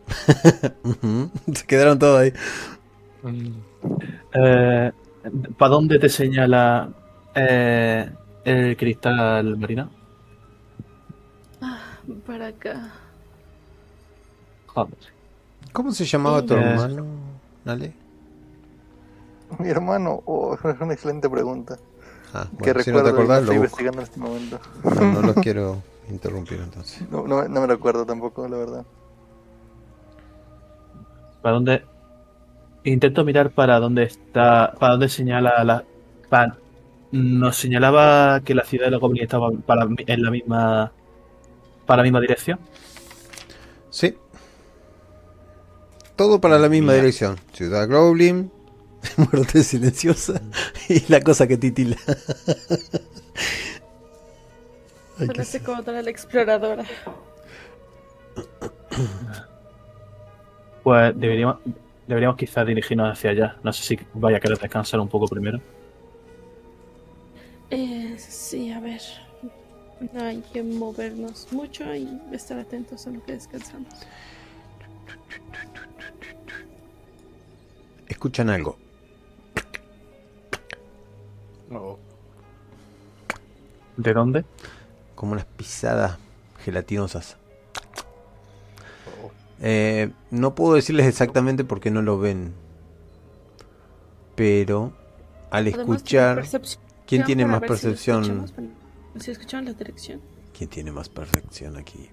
[1.55, 2.33] Se quedaron todos ahí.
[4.33, 4.93] Eh,
[5.59, 6.91] ¿Para dónde te señala
[7.35, 8.11] eh,
[8.45, 9.89] el cristal, Marina?
[11.61, 12.93] Ah, para acá.
[14.67, 15.20] Joder.
[15.73, 17.05] ¿Cómo se llamaba tu hermano?
[17.65, 17.93] ¿Nale?
[19.59, 21.79] Mi hermano, oh, es una excelente pregunta.
[22.33, 24.61] Ah, que bueno, si no te recuerdo acordás, estoy lo investigando en este momento.
[24.85, 27.11] No, no los quiero interrumpir entonces.
[27.11, 28.85] No, no, no me lo acuerdo tampoco, la verdad.
[31.43, 31.85] ¿Para dónde?
[32.85, 35.85] Intento mirar para dónde está, para dónde señala la,
[36.29, 36.57] para
[37.13, 40.93] nos señalaba que la ciudad de los goblins estaba para, en la misma
[41.87, 42.59] para la misma dirección.
[43.91, 44.17] Sí.
[46.21, 46.97] Todo para la misma Mira.
[46.97, 47.37] dirección.
[47.55, 48.53] Ciudad Goblin,
[49.17, 50.43] muerte silenciosa
[50.87, 51.97] y la cosa que titila.
[55.27, 56.85] Parece como toda la exploradora.
[60.83, 61.57] Pues deberíamos
[62.07, 63.57] deberíamos quizás dirigirnos hacia allá.
[63.63, 65.59] No sé si vaya a querer descansar un poco primero.
[67.71, 69.01] Eh, sí, a ver.
[70.13, 73.95] No hay que movernos mucho y estar atentos a lo que descansamos.
[78.21, 78.77] Escuchan algo.
[81.73, 81.99] Oh.
[83.97, 84.45] ¿De dónde?
[85.15, 86.19] Como unas pisadas
[86.63, 87.39] gelatinosas.
[89.63, 92.53] Eh, no puedo decirles exactamente porque no lo ven.
[94.35, 94.93] Pero
[95.51, 96.45] al escuchar...
[97.07, 98.49] ¿Quién tiene más si percepción?
[99.19, 99.33] Si
[99.65, 100.21] la dirección.
[100.53, 102.11] ¿Quién tiene más percepción aquí?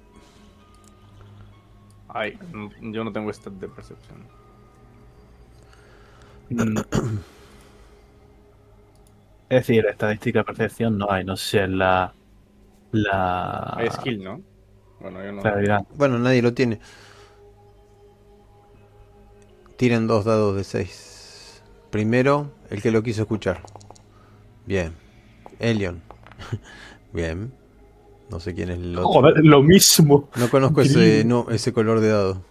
[2.08, 2.40] Ay,
[2.80, 4.37] yo no tengo stat de percepción.
[9.50, 12.14] Es decir, estadística de percepción no hay, no sé si es la.
[12.92, 13.74] La.
[13.78, 14.42] Hay skill, ¿no?
[15.00, 15.42] Bueno, yo no.
[15.42, 15.86] realidad.
[15.96, 16.80] Bueno, nadie lo tiene.
[19.78, 21.62] Tiren dos dados de 6.
[21.92, 23.62] Primero, el que lo quiso escuchar.
[24.66, 24.94] Bien.
[25.60, 26.02] Elion.
[27.14, 27.54] Bien.
[28.30, 29.08] No sé quién es el otro.
[29.08, 30.30] Joder, lo mismo.
[30.36, 32.42] No conozco ese, no, ese color de dado.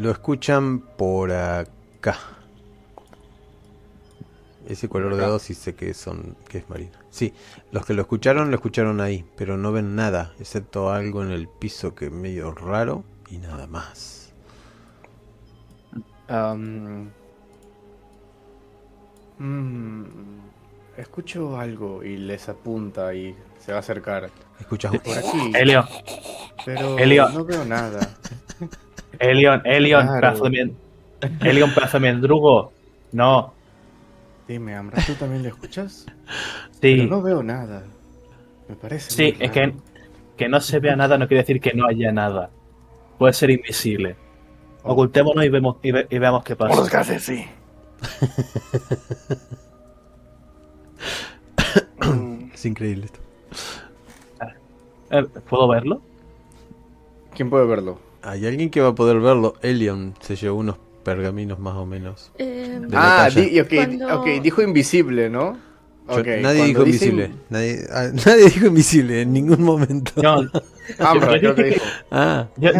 [0.00, 2.16] Lo escuchan por acá.
[4.66, 6.98] Ese color de sí sé que son que es marina.
[7.10, 7.34] Sí,
[7.70, 11.48] los que lo escucharon lo escucharon ahí, pero no ven nada, excepto algo en el
[11.48, 14.32] piso que es medio raro y nada más.
[19.38, 20.38] Mm,
[20.96, 24.30] escucho algo y les apunta y se va a acercar.
[24.58, 25.52] Escuchas Por aquí.
[25.54, 25.84] Elio,
[26.64, 27.28] Pero Elio.
[27.28, 28.16] no veo nada.
[29.18, 30.20] Elion, Elion, Claro.
[30.20, 30.72] pedazo de
[31.50, 32.72] Elion, pedazo de mendrugo.
[33.12, 33.52] No,
[34.48, 36.06] Dime, Amra, ¿tú también lo escuchas?
[36.72, 36.78] sí.
[36.80, 37.84] Pero no veo nada.
[38.68, 39.10] Me parece.
[39.10, 39.74] Sí, muy es que, raro.
[40.36, 42.50] que no se vea nada no quiere decir que no haya nada.
[43.18, 44.16] Puede ser invisible.
[44.82, 44.92] Oh.
[44.92, 46.98] Ocultémonos y, vemos, y, ve- y veamos qué Por los pasa.
[46.98, 47.44] gases, sí.
[52.54, 53.20] Es increíble esto.
[55.10, 56.00] Eh, ¿Puedo verlo?
[57.34, 57.98] ¿Quién puede verlo?
[58.22, 59.54] Hay alguien que va a poder verlo.
[59.62, 62.30] Elion se llevó unos pergaminos más o menos.
[62.38, 65.56] Eh, Ah, di- ok, Cuando- ok, dijo invisible, ¿no?
[66.08, 67.24] Yo- nadie cuando dijo invisible.
[67.26, 70.12] in- Nadie, ah, nadie dijo invisible en ningún momento.
[70.22, 70.42] No,
[71.40, 71.80] Yo dije.
[72.10, 72.72] Ah, yo,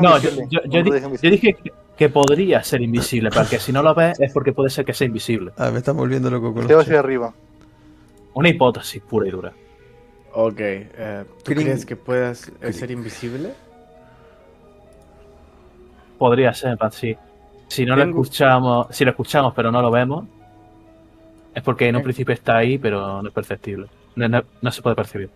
[1.30, 4.84] dije que, que podría ser invisible, porque si no lo ves es porque puede ser
[4.84, 5.52] que sea invisible.
[5.56, 7.32] ah, me están volviendo loco con Te hacia arriba.
[8.34, 9.52] Una hipótesis pura y dura.
[10.32, 13.50] Ok, eh, ¿tú crees que puedas eh, ser invisible?
[16.20, 17.16] Podría ser, sí.
[17.68, 20.26] Si no lo escuchamos, si lo escuchamos pero no lo vemos,
[21.54, 22.04] es porque en un Eh.
[22.04, 23.86] principio está ahí, pero no es perceptible.
[24.16, 25.30] No, no- no se puede percibir.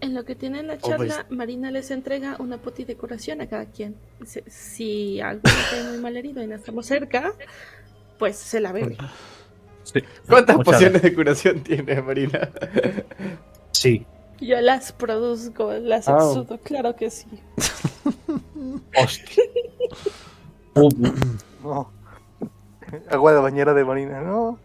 [0.00, 0.96] En lo que tienen la Oh, charla,
[1.28, 3.94] pues- Marina les entrega una poti de curación a cada quien.
[4.26, 7.32] Si, si alguno está muy mal herido y no estamos cerca,
[8.18, 8.96] pues se la bebe.
[9.84, 10.00] Sí.
[10.28, 12.48] ¿Cuántas Muchas pociones de curación tiene Marina?
[13.70, 14.04] Sí.
[14.40, 16.12] Yo las produzco, las Ah.
[16.12, 17.26] exudo, claro que sí.
[18.94, 19.44] Hostia.
[21.62, 21.90] No.
[23.10, 24.58] Agua de bañera de marina, no.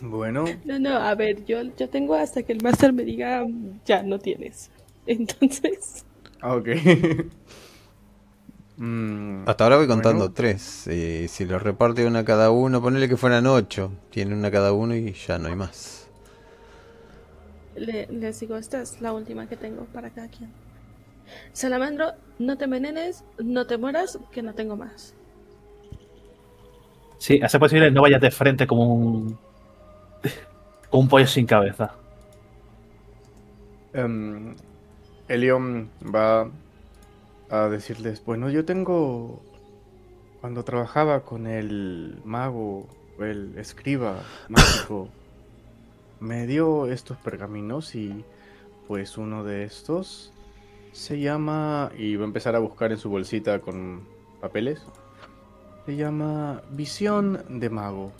[0.00, 3.46] bueno, No, no, a ver, yo, yo tengo hasta que el máster me diga,
[3.84, 4.70] ya no tienes.
[5.06, 6.04] Entonces,
[6.40, 6.68] ah, ok.
[8.76, 10.34] Mm, hasta ahora voy contando Bueno.
[10.34, 10.86] tres.
[10.86, 13.92] Eh, si lo reparte una cada uno, ponele que fueran ocho.
[14.10, 15.99] Tiene una cada uno y ya no hay más.
[17.80, 20.50] Le- les digo, esta es la última que tengo para cada quien.
[21.52, 25.14] Salamandro, no te envenenes, no te mueras, que no tengo más.
[27.18, 29.38] Sí, ser posible no vayas de frente como un.
[30.90, 31.92] como un pollo sin cabeza.
[33.92, 34.56] em,
[35.28, 36.50] Elion va
[37.50, 39.42] a decirles, bueno, yo tengo...
[40.40, 42.88] Cuando trabajaba con el mago,
[43.18, 45.08] el escriba mágico,
[46.20, 48.24] me dio estos pergaminos y
[48.86, 50.32] pues uno de estos
[50.92, 51.90] se llama...
[51.96, 54.02] Y va a empezar a buscar en su bolsita con
[54.40, 54.82] papeles.
[55.86, 58.12] Se llama Visión de Mago.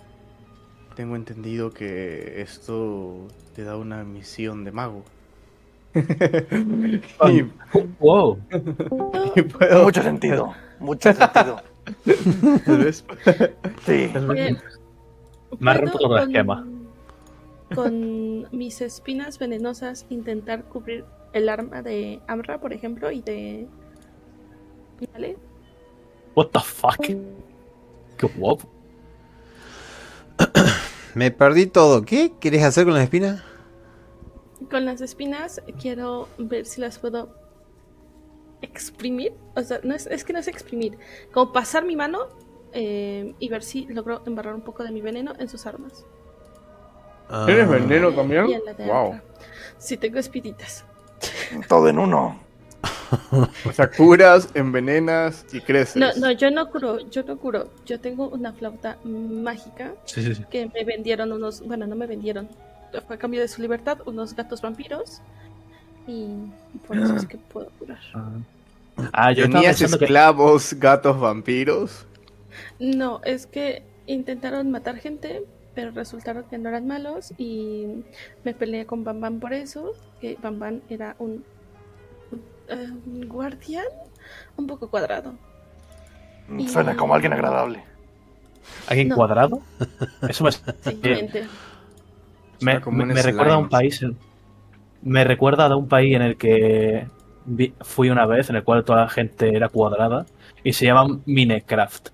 [0.95, 5.03] Tengo entendido que esto te da una misión de mago.
[5.95, 7.43] y,
[7.99, 8.39] Wow.
[9.37, 9.85] y puedo...
[9.85, 10.53] Mucho sentido.
[10.79, 11.63] Mucho sentido.
[12.65, 13.05] tal vez-
[13.87, 14.11] Sí.
[15.59, 16.67] Me ha roto ¿Puedo todo el esquema.
[17.75, 23.69] Con mis espinas venenosas intentar cubrir el arma de Amra, por ejemplo, y de...
[25.13, 25.37] ¿Vale?
[26.35, 26.97] What the fuck?
[27.01, 28.69] Qué guapo.
[31.15, 32.03] Me perdí todo.
[32.03, 33.43] ¿Qué querés hacer con las espinas?
[34.71, 37.35] Con las espinas quiero ver si las puedo
[38.63, 39.33] exprimir.
[39.57, 40.99] O sea, no es, es que no es exprimir.
[41.33, 42.29] Como pasar mi mano
[42.73, 46.05] eh, y ver si logro embarrar un poco de mi veneno en sus armas.
[47.47, 48.47] ¿Tienes Ah, veneno Y también?
[48.79, 49.21] Wow.
[49.79, 50.85] Sí, tengo espiritas.
[51.69, 52.39] Todo en uno.
[53.69, 55.97] O sea, curas, envenenas y creces.
[55.97, 57.69] No, no, yo no curo, yo no curo.
[57.85, 60.45] Yo tengo una flauta mágica Sí, sí, sí.
[60.51, 62.49] que me vendieron unos, bueno, no me vendieron,
[63.07, 65.21] fue a cambio de su libertad, unos gatos vampiros.
[66.07, 66.29] Y
[66.87, 67.99] por eso es que puedo curar.
[69.13, 69.85] Ah, yo estaba ¿Tenías que...
[69.87, 72.07] esclavos, gatos, vampiros?
[72.79, 75.45] No, es que intentaron matar gente,
[75.81, 77.87] pero resultaron que no eran malos y
[78.45, 81.43] me peleé con Bam Bam por eso, que Bam Bam era un,
[82.31, 83.87] un, eh, un guardián
[84.59, 85.33] un poco cuadrado.
[86.59, 87.83] Y- Suena como alguien agradable.
[88.89, 89.17] ¿Alguien No.
[89.17, 89.63] cuadrado?
[90.29, 90.51] Eso me,
[92.61, 94.05] me, recuerda a un país.
[95.03, 97.07] Me recuerda a un país en el que
[97.47, 100.27] vi- fui una vez, en el cual toda la gente era cuadrada,
[100.63, 102.11] y se llama Minecraft.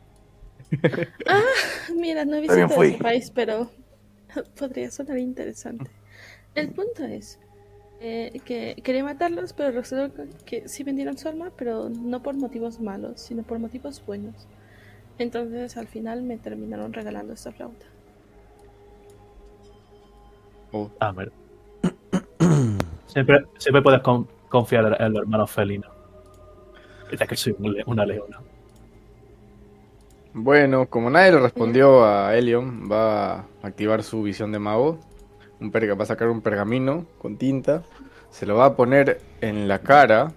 [1.95, 3.71] Mira, no he visitado ese país, pero
[4.59, 5.91] podría sonar interesante.
[6.55, 7.39] El punto es
[8.01, 12.81] eh, que quería matarlos, pero resultó que sí vendieron su alma, pero no por motivos
[12.81, 14.47] malos, sino por motivos buenos.
[15.19, 17.87] Entonces al final me terminaron regalando esta flauta.
[21.01, 21.33] Ah, ver.
[23.07, 25.91] siempre, siempre puedes con- confiar en los hermanos felinos.
[27.19, 27.55] Ya que soy
[27.87, 28.41] una leona.
[30.39, 34.99] Bueno, como nadie le respondió a Elion, va a activar su visión de mago.
[35.61, 37.85] Un perga- va a sacar un pergamino con tinta,
[38.31, 40.33] se lo va a poner en la cara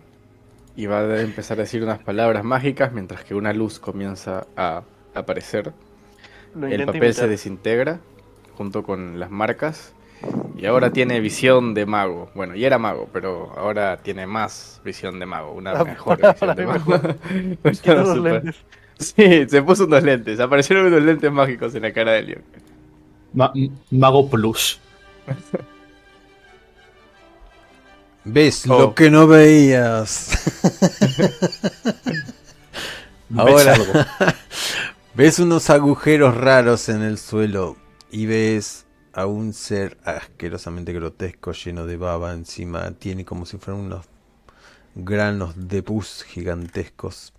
[0.75, 4.83] y va a empezar a decir unas palabras mágicas mientras que una luz comienza a
[5.15, 5.73] aparecer.
[6.69, 7.99] El papel se desintegra
[8.57, 9.93] junto con las marcas
[10.55, 12.29] y ahora tiene visión de mago.
[12.35, 16.63] Bueno, ya era mago, pero ahora tiene más visión de mago, una mejor visión de
[16.63, 17.01] mago.
[18.99, 20.39] Sí, se puso unos lentes.
[20.39, 22.43] Aparecieron unos lentes mágicos en la cara de Leon.
[23.33, 23.53] Ma-
[23.91, 24.79] Mago Plus.
[28.25, 28.79] ¿Ves Oh.
[28.79, 30.31] lo que no veías?
[33.29, 33.73] ¿Ves Ahora.
[33.73, 33.93] algo?
[35.13, 37.77] ves unos agujeros raros en el suelo
[38.11, 42.91] y ves a un ser asquerosamente grotesco lleno de baba encima.
[42.91, 44.05] Tiene como si fueran unos
[44.95, 47.33] granos de pus gigantescos.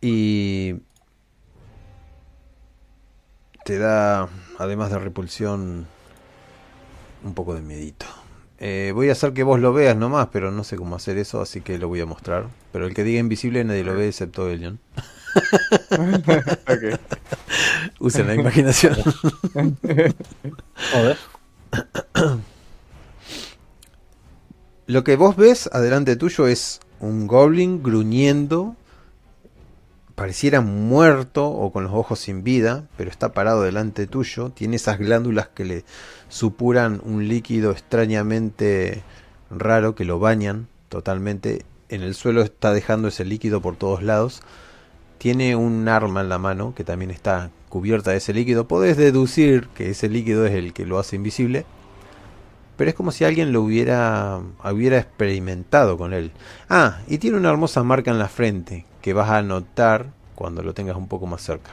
[0.00, 0.74] Y
[3.64, 5.86] te da, además de repulsión,
[7.24, 8.06] un poco de miedito.
[8.60, 11.40] Eh, voy a hacer que vos lo veas nomás, pero no sé cómo hacer eso,
[11.40, 12.46] así que lo voy a mostrar.
[12.72, 14.80] Pero el que diga invisible nadie lo ve excepto Elion.
[16.66, 16.98] Ok.
[18.00, 18.96] Usen la imaginación.
[20.92, 21.16] Joder.
[24.86, 28.74] Lo que vos ves adelante tuyo es un goblin gruñendo.
[30.18, 34.50] Pareciera muerto o con los ojos sin vida, pero está parado delante tuyo.
[34.50, 35.84] Tiene esas glándulas que le
[36.28, 39.04] supuran un líquido extrañamente
[39.48, 41.64] raro que lo bañan totalmente.
[41.88, 44.42] En el suelo está dejando ese líquido por todos lados.
[45.18, 48.66] Tiene un arma en la mano que también está cubierta de ese líquido.
[48.66, 51.64] Podés deducir que ese líquido es el que lo hace invisible.
[52.76, 56.32] Pero es como si alguien lo hubiera, hubiera experimentado con él.
[56.68, 60.74] Ah, y tiene una hermosa marca en la frente que vas a notar cuando lo
[60.74, 61.72] tengas un poco más cerca.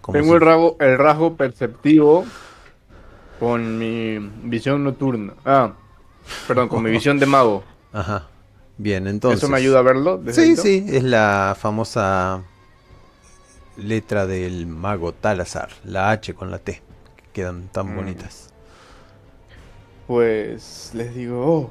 [0.00, 2.24] Como Tengo si- el, rasgo, el rasgo perceptivo
[3.38, 5.34] con mi visión nocturna.
[5.44, 5.72] Ah,
[6.46, 7.62] perdón, con mi visión de mago.
[7.92, 8.26] Ajá.
[8.78, 9.42] Bien, entonces.
[9.42, 10.18] ¿Eso me ayuda a verlo?
[10.18, 12.42] desde Sí, sí, es la famosa
[13.76, 16.82] letra del mago Talazar, la H con la T,
[17.16, 17.96] que quedan tan Mm.
[17.96, 18.50] bonitas.
[20.06, 21.70] Pues les digo, oh,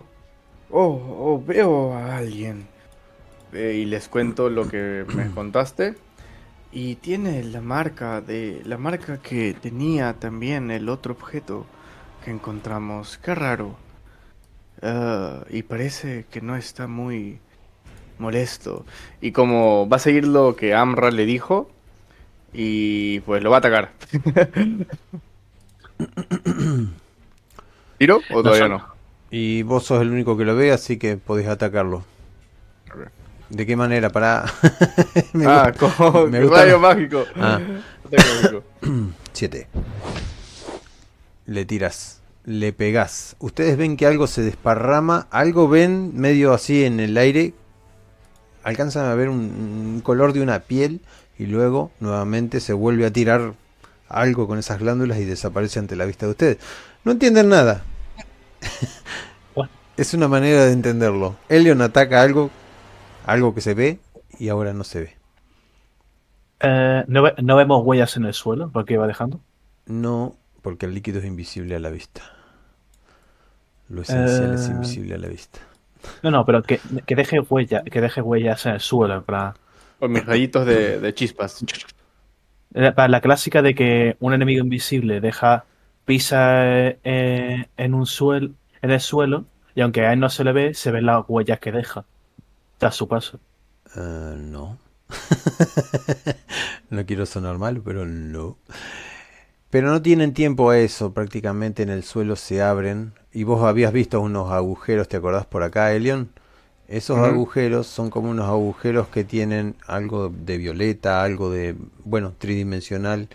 [0.72, 2.68] oh, oh, veo a alguien.
[3.54, 5.96] Eh, y les cuento lo que me contaste.
[6.72, 11.66] Y tiene la marca de la marca que tenía también el otro objeto
[12.24, 13.18] que encontramos.
[13.18, 13.76] Qué raro.
[14.82, 17.40] Ah, y parece que no está muy
[18.20, 18.86] molesto.
[19.20, 21.70] Y como va a seguir lo que Amra le dijo,
[22.54, 23.92] y pues lo va a atacar.
[27.98, 28.86] ¿Tiro o todavía no?
[29.30, 32.04] Y vos sos el único que lo ve, así que podés atacarlo.
[33.52, 34.10] ¿De qué manera?
[34.10, 34.46] Para.
[35.46, 37.26] ah, con me gusta- rayo mágico.
[37.36, 37.60] Ah.
[39.34, 39.68] Siete.
[41.46, 42.22] Le tiras.
[42.46, 43.36] Le pegás.
[43.40, 45.28] Ustedes ven que algo se desparrama.
[45.32, 47.54] Algo ven medio así en el aire.
[48.64, 49.40] Alcanzan a ver un,
[49.96, 51.02] un color de una piel.
[51.38, 53.54] Y luego nuevamente se vuelve a tirar
[54.08, 56.58] algo con esas glándulas y desaparece ante la vista de ustedes.
[57.04, 57.84] No entienden nada.
[59.98, 61.36] Es una manera de entenderlo.
[61.50, 62.50] Elion ataca algo.
[63.26, 64.00] Algo que se ve.
[64.40, 65.18] Y ahora no se ve.
[66.60, 69.40] Eh, ¿no, ve- no vemos huellas en el suelo porque iba dejando?
[69.86, 72.22] No, porque el líquido es invisible a la vista.
[73.90, 74.72] Lo esencial es Eh.
[74.72, 75.60] invisible a la vista.
[76.24, 79.54] No, no, pero que, que deje huella, que deje huellas en el suelo, plan.
[80.00, 81.64] Con mis rayitos de, de chispas.
[82.74, 85.66] Eh, Para la clásica de que un enemigo invisible deja
[86.06, 86.64] pisa
[87.04, 89.46] eh, en un suelo, en el suelo,
[89.76, 92.06] y aunque a él no se le ve, se ven las huellas que deja
[92.82, 93.40] tras su paso.
[93.96, 94.80] Eh, no.
[96.90, 98.58] no quiero sonar mal, pero no.
[99.70, 101.14] Pero no tienen tiempo a eso.
[101.14, 103.14] Prácticamente en el suelo se abren.
[103.32, 106.32] Y vos habías visto unos agujeros, ¿te acordás por acá, Elion?
[106.88, 113.30] Esos agujeros son como unos agujeros que tienen algo de violeta, algo de, bueno, tridimensional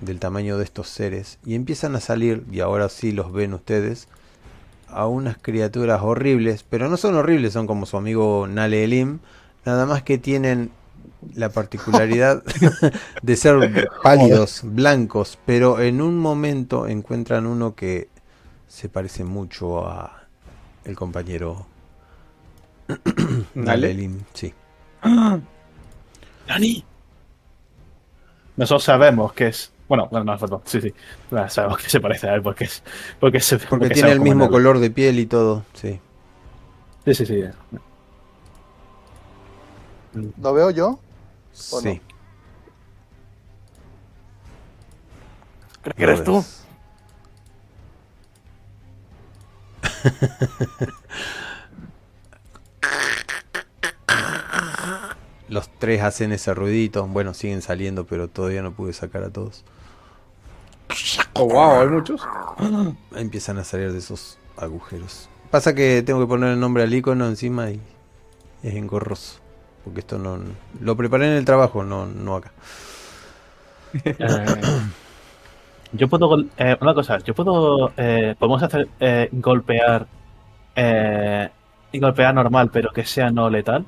[0.00, 1.38] del tamaño de estos seres.
[1.46, 4.08] Y empiezan a salir, y ahora sí los ven ustedes,
[4.96, 6.64] a unas criaturas horribles.
[6.68, 9.20] Pero no son horribles, son como su amigo Nale Elim.
[9.64, 10.70] Nada más que tienen
[11.34, 12.42] la particularidad
[13.22, 18.08] de ser pálidos, blancos, pero en un momento encuentran uno que
[18.68, 20.24] se parece mucho a
[20.84, 21.66] el compañero
[23.54, 23.90] ¿Nale?
[23.90, 24.52] Elim, sí.
[26.48, 26.84] ¡Nani!
[28.56, 29.72] Nosotros sabemos que es.
[29.88, 30.62] Bueno, bueno, no, perdón.
[30.64, 30.92] Sí, sí.
[31.30, 32.82] Bueno, sabemos que se parece a él porque es.
[33.20, 36.00] Porque, se, Porque tiene sabemos el mismo color de piel y todo, sí.
[37.04, 37.44] Sí, sí, sí.
[40.40, 40.98] ¿Lo veo yo?
[41.70, 42.00] ¿O Sí.
[45.82, 46.36] ¿Crees que eres Lo tú?
[46.36, 46.66] ves.
[55.48, 57.06] Los tres hacen ese ruidito.
[57.06, 59.64] Bueno, siguen saliendo, pero todavía no pude sacar a todos.
[61.34, 62.22] Oh, wow, hay muchos.
[63.14, 65.28] Empiezan a salir de esos agujeros.
[65.50, 67.80] Pasa que tengo que poner el nombre al icono encima y
[68.62, 69.40] es engorroso.
[69.84, 70.38] Porque esto no.
[70.80, 72.52] Lo preparé en el trabajo, no, no acá.
[74.18, 74.82] Eh,
[75.92, 76.40] yo puedo.
[76.56, 77.92] eh, una cosa, yo puedo.
[77.96, 78.88] eh, podemos hacer.
[79.00, 80.06] eh, golpear.
[80.76, 81.50] eh,
[81.92, 83.86] y golpear normal, pero que sea no letal.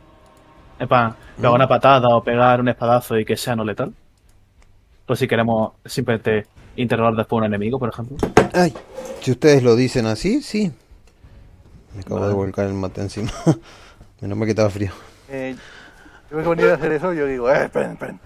[0.78, 3.94] Epa, pegar una patada o pegar un espadazo y que sea no letal.
[5.06, 6.46] Pues si queremos simplemente
[6.82, 8.16] interrogar después a un enemigo, por ejemplo.
[8.54, 8.72] Ay,
[9.20, 10.72] si ustedes lo dicen así, sí.
[11.94, 13.30] Me acabo de volcar el mate encima.
[14.20, 14.90] Menos mal que estaba frío.
[15.28, 15.54] Eh,
[16.30, 18.20] yo que venir a hacer eso, yo digo, eh, Esperen, esperen.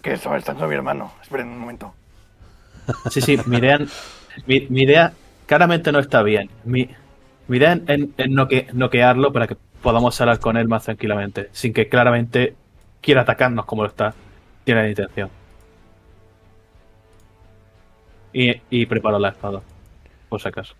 [0.00, 1.12] Que eso está con mi hermano.
[1.22, 1.94] Esperen un momento.
[3.10, 3.78] Sí, sí, mi idea,
[4.46, 5.12] mi, mi idea
[5.46, 6.50] claramente no está bien.
[6.64, 6.88] Mi,
[7.48, 11.48] mi idea en, en, en noque- noquearlo para que podamos hablar con él más tranquilamente,
[11.52, 12.54] sin que claramente
[13.00, 14.14] quiera atacarnos como lo está,
[14.64, 15.28] tiene la intención.
[18.32, 19.62] Y, y preparo la espada,
[20.28, 20.74] por si acaso.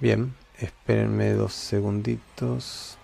[0.00, 2.96] Bien, espérenme dos segunditos.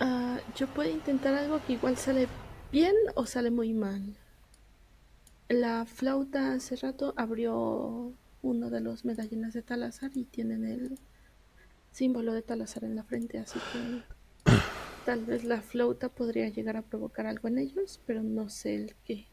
[0.00, 2.26] Ah, yo puedo intentar algo que igual sale
[2.72, 4.16] bien o sale muy mal.
[5.48, 10.98] La flauta hace rato abrió uno de los medallones de Talazar y tienen el
[11.92, 14.02] símbolo de Talazar en la frente, así que
[15.06, 18.94] tal vez la flauta podría llegar a provocar algo en ellos, pero no sé el
[19.04, 19.26] qué.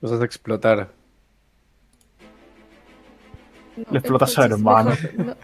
[0.00, 0.92] Los hace explotar.
[3.76, 5.36] No, Le explotas al entonces hermano.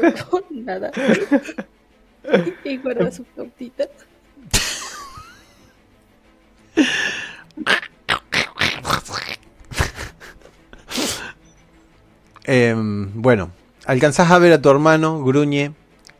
[0.00, 0.90] mejor no- no nada.
[2.64, 3.88] y guarda su flautita.
[12.44, 13.50] Em, bueno,
[13.86, 15.72] alcanzás a ver a tu hermano, Gruñe,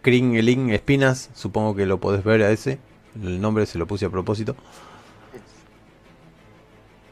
[0.03, 1.31] Kring, Elin, Espinas.
[1.35, 2.79] Supongo que lo podés ver a ese.
[3.15, 4.57] El nombre se lo puse a propósito.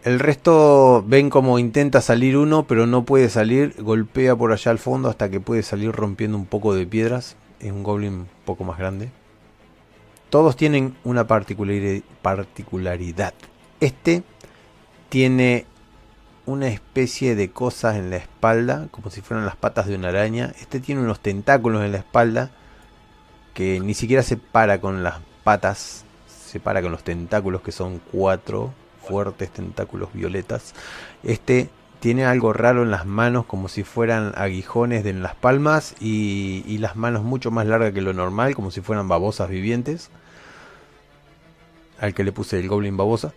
[0.04, 3.74] El resto ven como intenta salir uno, pero no puede salir.
[3.82, 7.36] Golpea por allá al fondo hasta que puede salir rompiendo un poco de piedras.
[7.60, 9.10] Es un goblin un poco más grande.
[10.30, 13.34] Todos tienen una particulari- particularidad.
[13.80, 14.22] Este
[15.08, 15.66] tiene
[16.46, 20.54] una especie de cosas en la espalda, como si fueran las patas de una araña.
[20.60, 22.50] Este tiene unos tentáculos en la espalda
[23.58, 28.00] que ni siquiera se para con las patas, se para con los tentáculos que son
[28.12, 28.72] cuatro
[29.02, 30.76] fuertes tentáculos violetas.
[31.24, 36.62] Este tiene algo raro en las manos, como si fueran aguijones en las palmas y,
[36.68, 40.08] y las manos mucho más largas que lo normal, como si fueran babosas vivientes.
[41.98, 43.34] al que le puse el Goblin babosa.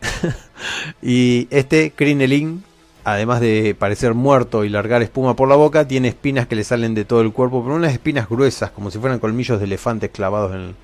[1.02, 2.64] y este Crinelin,
[3.12, 6.94] además de parecer muerto y largar espuma por la boca, tiene espinas que le salen
[6.94, 10.54] de todo el cuerpo, pero unas espinas gruesas, como si fueran colmillos de elefante clavados
[10.54, 10.74] en,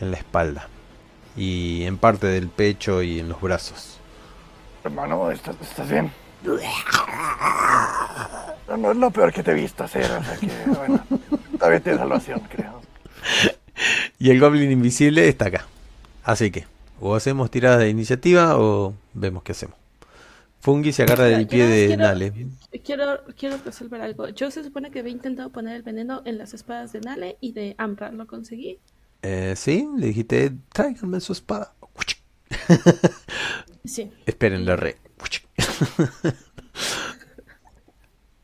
[0.00, 0.68] en la espalda.
[1.36, 3.98] Y en parte del pecho y en los brazos.
[4.84, 6.12] Hermano, ¿estás, estás bien?
[8.68, 11.04] No, no es lo peor que te he visto hacer, o sea que, bueno,
[11.58, 12.80] todavía tienes salvación, creo.
[14.18, 15.66] Y el Goblin invisible está acá.
[16.22, 16.66] Así que,
[17.00, 19.76] o hacemos tiradas de iniciativa o vemos qué hacemos.
[20.64, 22.32] Fungi se agarra del pie de quiero- Nale.
[22.82, 24.30] Quiero, quiero resolver algo.
[24.30, 27.52] Yo se supone que había intentado poner el veneno en las espadas de Nale y
[27.52, 28.10] de Ambra.
[28.12, 28.78] ¿Lo conseguí?
[29.20, 31.74] Eh, sí, le dijiste, tráiganme su espada.
[33.84, 34.10] Sí.
[34.24, 34.96] Espérenle, re.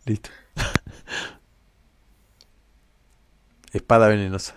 [0.05, 0.29] Listo.
[3.73, 4.55] Espada venenosa.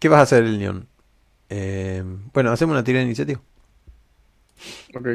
[0.00, 0.88] ¿Qué vas a hacer, el león?
[1.50, 2.02] Eh,
[2.32, 3.42] bueno, hacemos una tirada de iniciativa.
[4.94, 5.08] Ok.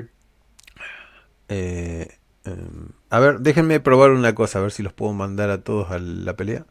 [1.55, 2.07] Eh,
[2.45, 5.91] em, a ver, déjenme probar una cosa, a ver si los puedo mandar a todos
[5.91, 6.65] a la pelea.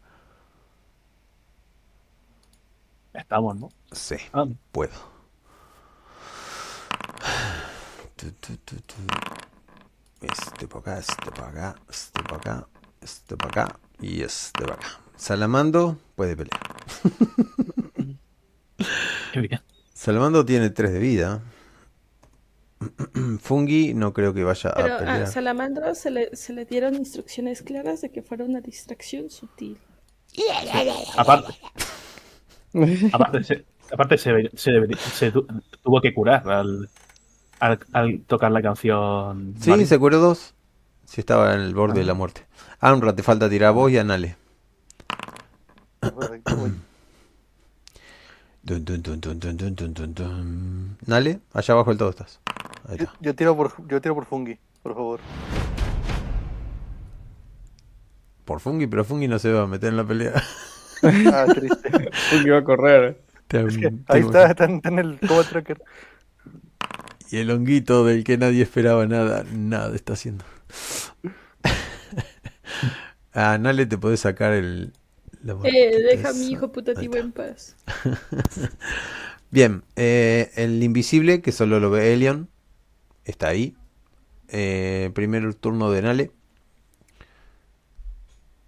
[3.15, 3.69] Estamos, ¿no?
[3.93, 4.91] Sí, Ah, puedo.
[10.21, 12.69] Este para acá, este para acá, este para acá,
[13.01, 15.01] este para acá y este para acá.
[15.17, 16.61] Salamando puede pelear.
[19.33, 19.61] qué bien.
[19.95, 21.43] Salamando tiene 3 de vida.
[23.41, 25.27] Fungi no creo que vaya Pero a a pelear.
[25.27, 29.79] Salamandro se le, se le dieron instrucciones claras de que fuera una distracción sutil.
[31.17, 31.53] Aparte,
[33.13, 35.47] aparte, se, aparte se, se debería- se tu-
[35.83, 36.89] tuvo que curar al,
[37.61, 39.55] al, al tocar la canción.
[39.61, 39.87] Sí, Marín.
[39.87, 40.55] se curó dos.
[41.05, 42.47] Si estaba en el borde de la muerte.
[42.81, 44.37] Amra, te falta tirar a vos y a Nale.
[48.65, 52.41] Dun, dun, dun, Dale, allá abajo del todo estás.
[52.89, 53.05] Ahí está.
[53.05, 55.21] yo, yo, tiro por, yo tiro por Fungi, por favor.
[58.45, 60.41] Por Fungi, pero Fungi no se va a meter en la pelea.
[61.33, 62.11] ah, triste.
[62.31, 63.21] Fungi va a correr.
[63.49, 65.83] Te, es que, te ahí está, está en, está en el Cobalt Tracker.
[67.33, 70.45] Y el honguito del que nadie esperaba nada, nada está haciendo.
[73.33, 74.93] a ah, Nale te podés sacar el,
[75.43, 77.77] la Eh, deja a mi hijo putativo en paz.
[79.51, 82.49] Bien, eh, el invisible, que solo lo ve Elion,
[83.25, 83.77] está ahí.
[84.49, 86.31] Eh, primer turno de Nale.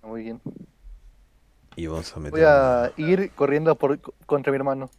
[0.03, 0.41] Muy bien.
[1.77, 2.33] Y vamos a meter...
[2.33, 4.91] Voy a ir corriendo por, contra mi hermano.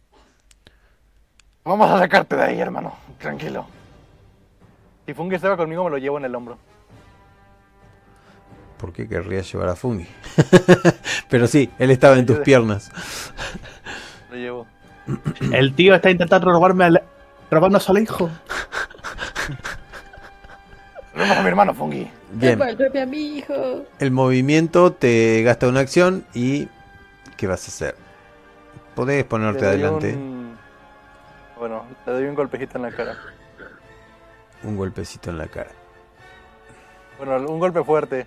[1.64, 2.94] Vamos a sacarte de ahí, hermano.
[3.18, 3.66] Tranquilo.
[5.06, 6.58] Si Fungi estaba conmigo, me lo llevo en el hombro.
[8.76, 10.06] ¿Por qué querría llevar a Fungi?
[11.28, 12.90] Pero sí, él estaba en tus piernas.
[14.30, 14.66] Lo llevo.
[15.52, 17.02] El tío está intentando robarme al,
[17.50, 18.28] robarnos al hijo.
[21.16, 22.10] Vamos a mi hermano, Fungi.
[22.32, 23.84] Bien, a mi hijo.
[23.98, 26.68] el movimiento te gasta una acción y...
[27.36, 27.96] ¿Qué vas a hacer?
[28.94, 30.14] Podés ponerte Le doy adelante.
[30.14, 30.56] un-
[31.58, 33.16] Bueno, le doy un golpecito en la cara.
[34.62, 35.70] Un golpecito en la cara.
[37.18, 38.26] Bueno, un golpe fuerte.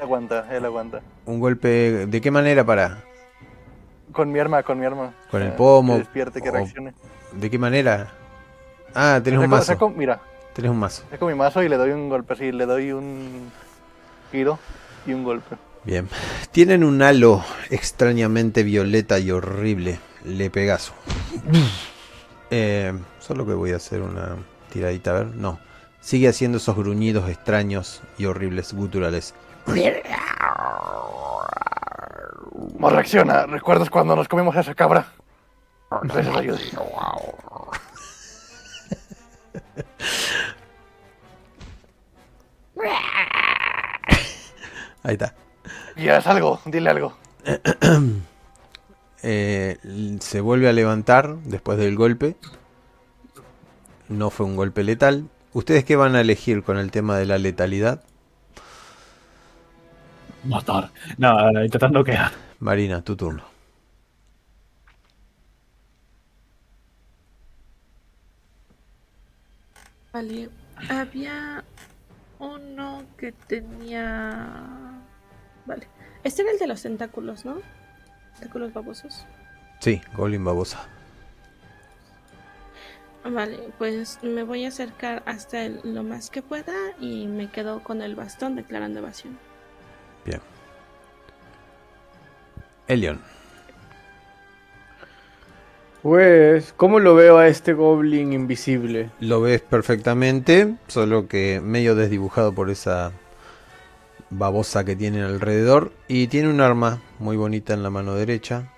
[0.00, 1.00] Aguanta, él aguanta.
[1.26, 2.06] Un golpe...
[2.06, 3.02] ¿De qué manera para?
[4.12, 5.12] Con mi arma, con mi arma.
[5.30, 6.94] Con el Eh, pomo, Que despierte, que reaccione.
[7.32, 8.12] ¿De qué manera?
[8.94, 9.64] Ah, tenés un mazo.
[9.72, 10.20] saco- mira,
[10.54, 11.02] Tenés un mazo.
[11.10, 12.52] saco mi mazo y le doy un golpe así.
[12.52, 13.50] Le doy un
[14.32, 14.58] giro
[15.06, 15.56] y un golpe.
[15.84, 16.08] Bien.
[16.52, 19.98] Tienen un halo extrañamente violeta y horrible.
[20.24, 20.94] Le pegazo.
[22.50, 24.36] Eh, solo que voy a hacer una
[24.72, 25.26] tiradita, a ver.
[25.34, 25.58] No.
[26.00, 29.34] Sigue haciendo esos gruñidos extraños y horribles guturales.
[32.78, 33.46] Más reacciona.
[33.46, 35.06] ¿Recuerdas cuando nos comimos a esa cabra?
[36.02, 36.58] Gracias, ayuda.
[45.02, 45.34] Ahí está.
[45.96, 47.16] Ya es algo, dile algo.
[49.20, 49.78] Eh,
[50.20, 52.36] se vuelve a levantar después del golpe.
[54.08, 55.28] No fue un golpe letal.
[55.52, 58.04] ¿Ustedes qué van a elegir con el tema de la letalidad?
[60.44, 60.90] Matar.
[61.16, 62.32] No, no, intentando quedar.
[62.60, 63.44] Marina, tu turno.
[70.12, 70.48] Vale.
[70.88, 71.64] Había
[72.38, 75.00] uno que tenía.
[75.66, 75.88] Vale.
[76.22, 77.60] Este era el de los tentáculos, ¿no?
[78.38, 79.26] Tentáculos babosos.
[79.80, 80.88] Sí, Goblin babosa.
[83.24, 87.82] Vale, pues me voy a acercar hasta él lo más que pueda y me quedo
[87.82, 89.38] con el bastón declarando evasión.
[90.28, 90.42] Bien.
[92.86, 93.18] Elion.
[96.02, 99.10] Pues, ¿cómo lo veo a este goblin invisible?
[99.20, 103.12] Lo ves perfectamente, solo que medio desdibujado por esa
[104.28, 105.92] babosa que tiene alrededor.
[106.08, 108.70] Y tiene un arma muy bonita en la mano derecha.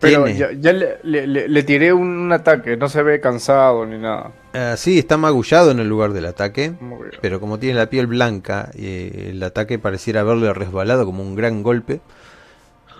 [0.00, 0.38] Pero Tiene.
[0.38, 4.32] ya, ya le, le- le- le tiré un, ataque, no se ve cansado ni nada.
[4.54, 6.72] Ah, sí, está magullado en el lugar del ataque.
[7.20, 11.62] Pero como tiene la piel blanca, eh, el ataque pareciera haberle resbalado como un gran
[11.62, 12.00] golpe.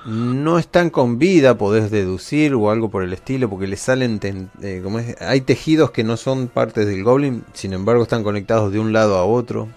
[0.06, 4.18] No están con vida, podés deducir o algo por el estilo, porque le salen.
[4.62, 5.20] eh, ¿cómo es?
[5.20, 9.16] Hay tejidos que no son partes del goblin, sin embargo están conectados de un lado
[9.16, 9.68] a otro.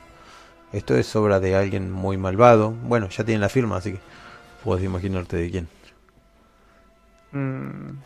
[0.71, 2.71] Esto es obra de alguien muy malvado.
[2.83, 3.99] Bueno, ya tienen la firma, así que
[4.63, 5.67] puedes imaginarte de quién.
[7.33, 7.97] Mm,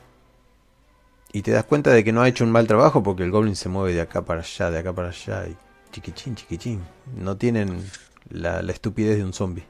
[1.31, 3.55] Y te das cuenta de que no ha hecho un mal trabajo porque el goblin
[3.55, 5.47] se mueve de acá para allá, de acá para allá.
[5.47, 5.55] Y
[5.91, 6.81] chiquichín, chiquichín.
[7.05, 7.93] No tienen
[8.29, 9.65] la, la estupidez de un zombie.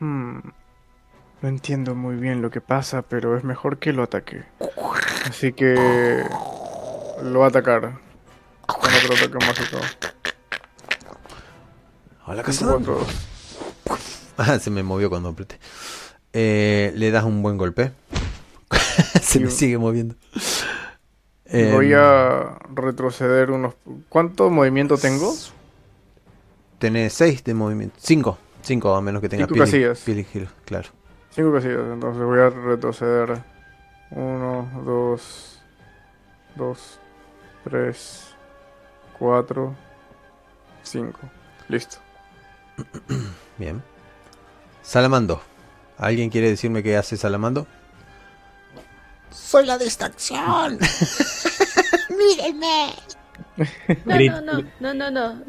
[0.00, 0.38] mm,
[1.42, 4.44] no entiendo muy bien lo que pasa, pero es mejor que lo ataque.
[5.28, 6.24] Así que
[7.22, 8.00] lo va a atacar.
[8.66, 9.78] Con otro ataque mágico.
[12.26, 13.08] Hola, dos.
[14.36, 15.58] Ah, se me movió cuando apreté.
[16.32, 17.92] Eh, le das un buen golpe.
[19.22, 20.14] se me sigue moviendo.
[21.46, 23.74] Em, Voy a retroceder unos...
[24.08, 25.34] ¿Cuánto movimiento tengo?
[26.78, 27.96] Tenés 6 de movimiento.
[27.98, 28.38] 5.
[28.62, 30.04] 5 a menos que tenga Cinco casillas.
[30.04, 30.90] giro, claro.
[31.30, 33.42] Cinco casillas, entonces voy a retroceder.
[34.10, 35.60] Uno, dos,
[36.56, 36.98] dos,
[37.64, 38.34] tres,
[39.18, 39.74] cuatro,
[40.82, 41.20] cinco.
[41.68, 41.98] Listo.
[43.58, 43.82] Bien.
[44.82, 45.40] Salamando.
[45.98, 47.66] ¿Alguien quiere decirme qué hace Salamando?
[49.30, 50.78] Soy la distracción.
[52.10, 52.94] Mírenme.
[54.04, 55.42] No, no, no, no, no, no.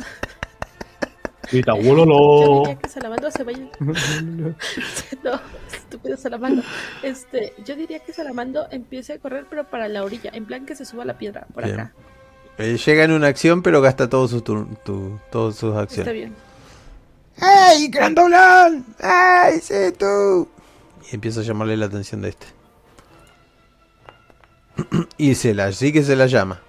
[1.52, 2.60] Grita, Yo "Wololo".
[2.62, 3.60] diría que Salamando se vaya.
[5.24, 6.62] no, estúpido Salamando.
[7.04, 10.76] Este, yo diría que Salamando empiece a correr, pero para la orilla, en plan que
[10.76, 11.80] se suba a la piedra, por Bien.
[11.80, 11.94] acá.
[12.58, 14.68] Eh, llega en una acción, pero gasta todos sus tu-
[15.32, 16.14] todas sus Está acciones.
[16.14, 16.36] bien.
[17.42, 18.86] ¡Ey, grandolón!
[19.00, 20.48] ¡Ey, sí, tú!
[21.10, 22.48] Y empieza a llamarle la atención de este.
[25.18, 26.62] y se la, sí que se la llama.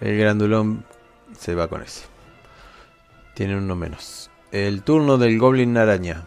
[0.00, 0.84] El grandulón
[1.38, 2.02] se va con ese.
[3.34, 4.30] Tiene uno menos.
[4.50, 6.26] El turno del goblin araña.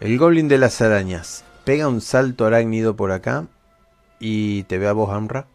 [0.00, 1.44] El goblin de las arañas.
[1.64, 3.46] Pega un salto arácnido por acá.
[4.20, 5.46] Y te ve a vos, Amra.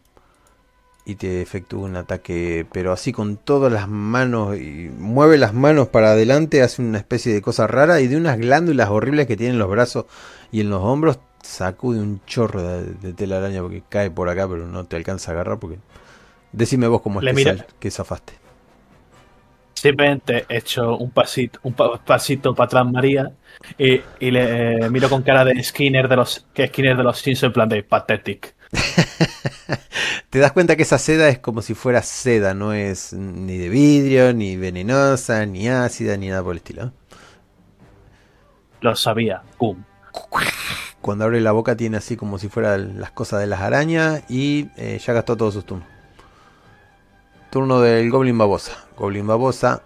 [1.09, 2.65] Y te efectúa un ataque.
[2.71, 4.57] Pero así con todas las manos.
[4.57, 6.61] Y mueve las manos para adelante.
[6.61, 8.01] Hace una especie de cosa rara.
[8.01, 10.05] Y de unas glándulas horribles que tiene en los brazos
[10.51, 14.67] y en los hombros sacude un chorro de, de telaraña porque cae por acá, pero
[14.67, 15.79] no te alcanza a agarrar porque...
[16.51, 18.33] Decime vos cómo es Le que, sal- que zafaste.
[19.73, 23.31] Simplemente he hecho un pasito, un pa- pasito para atrás María
[23.77, 27.19] y, y le eh, miro con cara de Skinner de los que Skinner de los
[27.19, 28.55] Simpsons en plan de pathetic.
[30.29, 33.69] Te das cuenta que esa seda es como si fuera seda, no es ni de
[33.69, 36.91] vidrio, ni venenosa, ni ácida, ni nada por el estilo.
[38.81, 39.41] Lo sabía.
[39.57, 39.83] Cum.
[41.01, 44.69] Cuando abre la boca tiene así como si fueran las cosas de las arañas y
[44.75, 45.87] eh, ya gastó todos sus turnos.
[47.49, 48.73] Turno del Goblin Babosa.
[48.97, 49.83] Goblin Babosa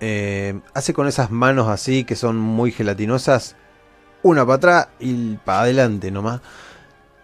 [0.00, 3.56] eh, hace con esas manos así que son muy gelatinosas,
[4.22, 6.40] una para atrás y para adelante nomás.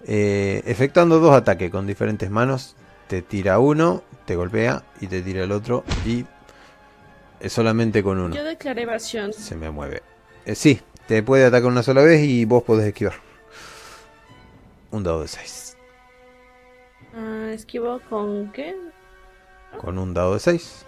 [0.07, 2.77] Eh, efectuando dos ataques con diferentes manos.
[3.09, 6.25] Te tira uno, te golpea y te tira el otro y
[7.41, 8.35] es solamente con uno.
[8.35, 9.33] Yo declaré evasión.
[9.33, 10.03] Se me mueve.
[10.45, 13.15] Eh, sí, te puede atacar una sola vez y vos podés esquivar.
[14.91, 15.77] Un dado de 6.
[17.15, 18.77] Ah, esquivo con qué?
[19.79, 20.85] Con un dado de 6.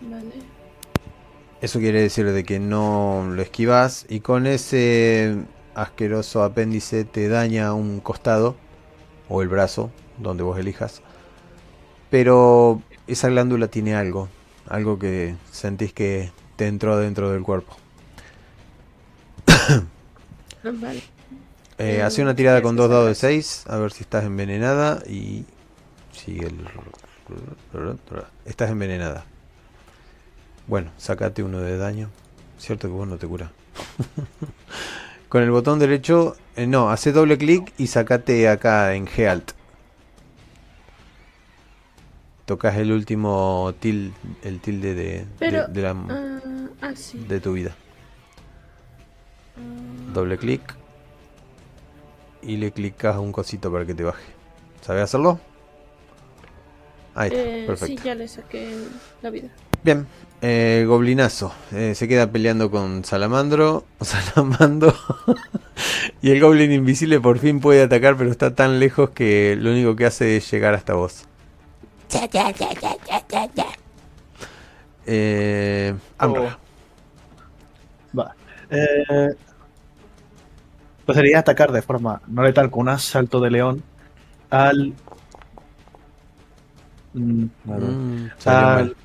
[0.00, 0.53] Vale.
[1.64, 5.34] Eso quiere decir de que no lo esquivas y con ese
[5.74, 8.54] asqueroso apéndice te daña un costado
[9.30, 11.00] o el brazo, donde vos elijas.
[12.10, 14.28] Pero esa glándula tiene algo,
[14.68, 17.74] algo que sentís que te entró dentro del cuerpo.
[20.64, 21.02] Vale.
[21.78, 23.30] Eh, hace una tirada ¿qué con dos dados de gracia?
[23.30, 25.46] 6, a ver si estás envenenada y
[26.12, 26.58] sigue el...
[28.44, 29.24] Estás envenenada.
[30.66, 32.08] Bueno, sacate uno de daño.
[32.58, 33.50] Cierto que vos no te cura.
[35.28, 39.52] con el botón derecho, eh, no, hace doble clic y sacate acá en G-Alt.
[42.46, 44.12] Tocas el último til,
[44.42, 45.66] el tilde de, de- Pero.
[45.68, 46.40] de la- ah,
[46.82, 47.18] ah, sí.
[47.26, 47.74] de tu vida.
[50.12, 50.60] Doble clic.
[52.42, 54.22] Y le clicas un cosito para que te baje.
[54.82, 55.40] ¿Sabes hacerlo?
[57.14, 58.02] Ahí está, eh, sí, perfecto.
[58.04, 58.76] ya le saqué
[59.22, 59.48] la vida.
[59.82, 60.06] Bien,
[60.46, 61.54] eh, Goblinazo.
[61.72, 63.84] eh, se queda peleando con Salamandro.
[64.02, 64.94] Salamando.
[66.20, 69.96] y el Goblin invisible por fin puede atacar, pero está tan lejos que lo único
[69.96, 71.24] que hace es llegar hasta vos.
[75.06, 76.58] Eh, Amra.
[78.18, 78.34] Va.
[78.70, 79.28] Eh,
[81.06, 83.82] pues sería atacar de forma no letal con un asalto de león
[84.50, 84.92] al.
[87.14, 87.80] Mm, a ver.
[87.90, 88.96] Mm, salió al- mal.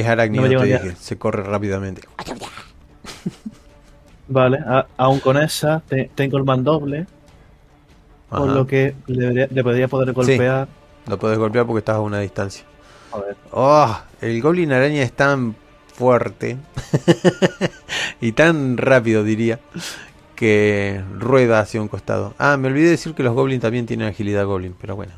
[0.00, 0.96] Es arácnido, No te dije.
[0.98, 2.02] Se corre rápidamente.
[4.28, 7.06] Vale, a- aún con esa te- tengo el mandoble,
[8.30, 8.54] por Ajá.
[8.54, 10.68] lo que le, debería- le podría poder golpear.
[11.06, 12.64] Lo puedes golpear porque estás a una distancia.
[13.52, 15.54] Oh, el Goblin araña es tan
[15.94, 16.56] fuerte
[18.20, 19.60] y tan rápido, diría,
[20.34, 22.34] que rueda hacia un costado.
[22.38, 25.12] Ah, me olvidé decir que los Goblin también tienen agilidad Goblin, pero bueno.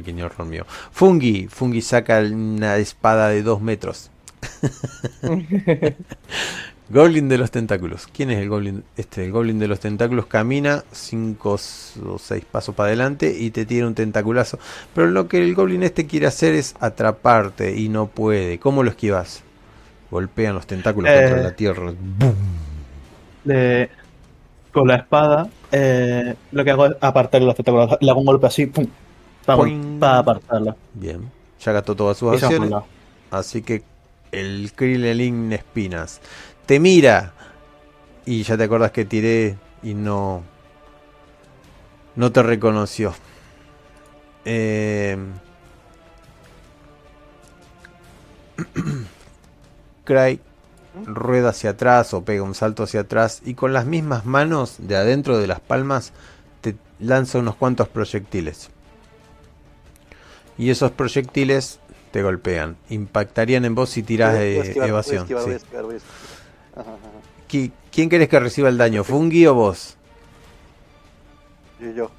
[0.00, 0.64] Pequeño error mío.
[0.92, 1.46] Fungi.
[1.48, 4.10] Fungi saca una espada de dos metros.
[6.88, 8.08] Goblin de los tentáculos.
[8.12, 8.82] ¿Quién es el Goblin?
[8.96, 13.66] Este, el Goblin de los tentáculos camina 5 o 6 pasos para adelante y te
[13.66, 14.58] tira un tentaculazo.
[14.94, 18.58] Pero lo que el Goblin este quiere hacer es atraparte y no puede.
[18.58, 19.42] ¿Cómo lo esquivas?
[20.10, 21.20] Golpean los tentáculos Eh.
[21.20, 21.92] contra la tierra.
[22.18, 22.34] ¡Bum!
[24.72, 27.98] Con la espada, eh, lo que hago es apartarle los tentáculos.
[28.00, 28.86] Le hago un golpe así, pum,
[29.56, 30.76] para, apartarla.
[30.94, 31.30] Bien.
[31.60, 32.70] Ya gastó todas sus un acciones.
[32.70, 32.86] lado.
[33.30, 33.82] Así que
[34.32, 36.20] el Krillin Espinas
[36.66, 37.32] te mira.
[38.26, 40.42] Y ya te acuerdas que tiré y no.
[42.16, 43.14] No te reconoció.
[44.44, 45.16] Eh,
[50.04, 50.40] Craig
[51.06, 54.96] rueda hacia atrás o pega un salto hacia atrás y con las mismas manos de
[54.96, 56.12] adentro de las palmas
[56.60, 58.70] te lanza unos cuantos proyectiles.
[60.60, 61.78] Y esos proyectiles
[62.10, 62.76] te golpean.
[62.90, 65.22] Impactarían en vos si tirás evasión.
[65.22, 65.64] esquivar, voy a sí.
[65.64, 66.16] esquivar, voy a esquivar.
[66.76, 67.10] Ajá, ajá.
[67.50, 69.04] ¿Qui- ¿Quién querés que reciba el daño?
[69.04, 69.96] ¿Fungi o vos?
[71.80, 72.10] Yo, yo.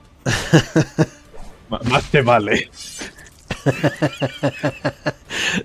[1.69, 2.69] Más te vale.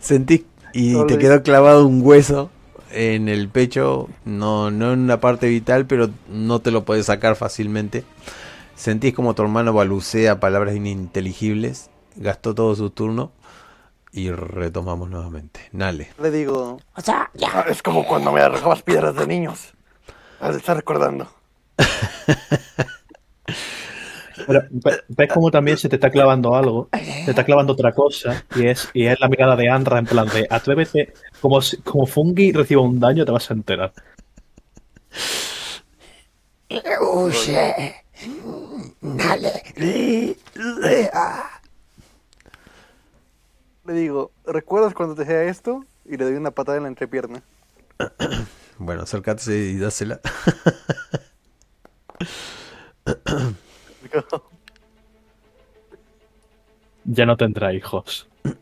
[0.01, 2.51] Sentís y No te quedó clavado un hueso
[2.93, 7.37] en el pecho, no, no en una parte vital, pero no te lo puedes sacar
[7.37, 8.05] fácilmente.
[8.75, 13.33] Sentís como tu hermano balucea palabras ininteligibles, gastó todo su turno
[14.13, 15.61] y retomamos nuevamente.
[15.73, 16.11] Nale.
[16.21, 17.49] Le digo, O sea, ya.
[17.53, 19.73] Ah, es como cuando me arrojabas piedras de niños.
[20.41, 21.29] Has de estar recordando.
[24.47, 24.63] Pero
[25.09, 28.89] ves como también se te está clavando algo, te está clavando otra cosa, y es,
[28.93, 32.83] y es la mirada de Anra en plan de atrévete, como, si- como Fungi reciba
[32.83, 33.93] un daño, te vas a enterar.
[37.01, 37.95] Huye.
[39.01, 40.37] Dale.
[43.87, 45.85] Le digo, ¿recuerdas cuando te hacía esto?
[46.05, 47.43] Y le doy una patada en la entrepierna.
[48.79, 50.21] Bueno, acércate y dásela.
[57.05, 58.29] Ya no tendrá hijos.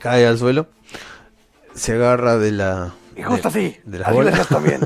[0.00, 0.66] Cae al suelo,
[1.74, 2.94] se agarra de la...
[3.16, 3.76] Y justo de- así.
[3.84, 4.80] de la así también.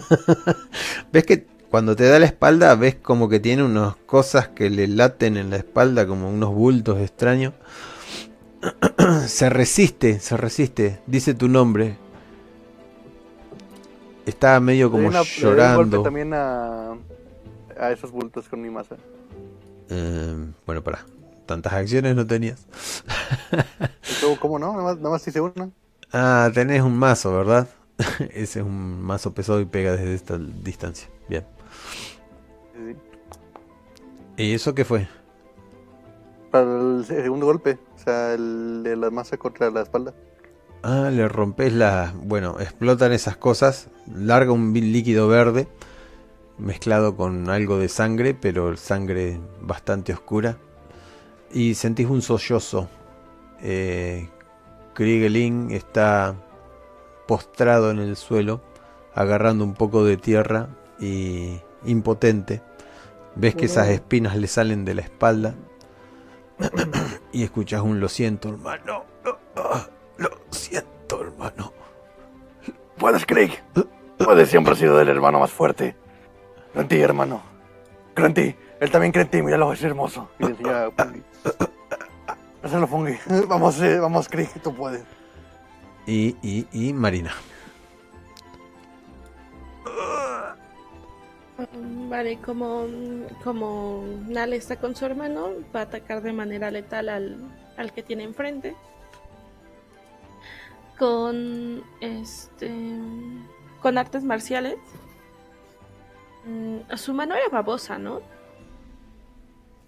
[1.12, 4.88] ¿Ves que cuando te da la espalda, ves como que tiene unas cosas que le
[4.88, 7.54] laten en la espalda, como unos bultos extraños?
[9.26, 11.96] se resiste, se resiste, dice tu nombre.
[14.26, 15.96] Está medio como una- doy un llorando.
[15.96, 16.92] golpe también a,
[17.78, 18.96] a esos bultos con mi masa.
[19.88, 21.06] Eh, bueno, para.
[21.46, 22.64] Tantas acciones no tenías.
[24.08, 24.72] ¿Y tú, cómo no?
[24.72, 25.70] Nada más, nada más hice una.
[26.12, 27.68] Ah, tenés un mazo, ¿verdad?
[28.30, 31.08] Ese es un mazo pesado y pega desde esta distancia.
[31.28, 31.44] Bien.
[34.40, 35.06] ¿Y eso qué fue?
[36.50, 37.78] Para el segundo golpe.
[37.94, 40.14] O sea, el de la masa contra la espalda.
[40.82, 42.14] Ah, le rompes la...
[42.22, 43.88] Bueno, explotan esas cosas.
[44.10, 45.68] Larga un líquido verde.
[46.56, 50.56] Mezclado con algo de sangre, pero sangre bastante oscura.
[51.52, 52.88] Y sentís un sollozo.
[53.60, 54.26] Eh,
[54.94, 56.34] Kriegelin está
[57.28, 58.62] postrado en el suelo,
[59.14, 62.62] agarrando un poco de tierra y impotente.
[63.36, 65.54] Ves que esas espinas le salen de la espalda.
[67.32, 69.04] y escuchas un lo siento, hermano.
[70.18, 71.72] Lo siento, hermano.
[72.98, 73.62] Puedes, Craig.
[74.18, 75.96] Puedes siempre has sido el hermano más fuerte.
[76.72, 77.42] Creo en ti, hermano.
[78.14, 78.56] Creo en ti.
[78.78, 79.42] Él también cree en ti.
[79.42, 80.28] Míralo, es hermoso.
[80.38, 81.22] Y le enseña a Fungi.
[82.62, 83.16] Hazlo, Fungi.
[83.48, 84.50] Vamos, eh, vamos, Craig.
[84.62, 85.04] Tú puedes.
[86.06, 87.32] Y, y, y Marina.
[91.72, 92.86] Mm, Vale, como,
[93.44, 97.38] como Nale está con su hermano, va a atacar de manera letal al,
[97.76, 98.74] al que tiene enfrente.
[100.98, 102.70] Con este.
[103.80, 104.76] Con artes marciales.
[106.44, 108.20] Mm, Su mano era babosa, ¿no?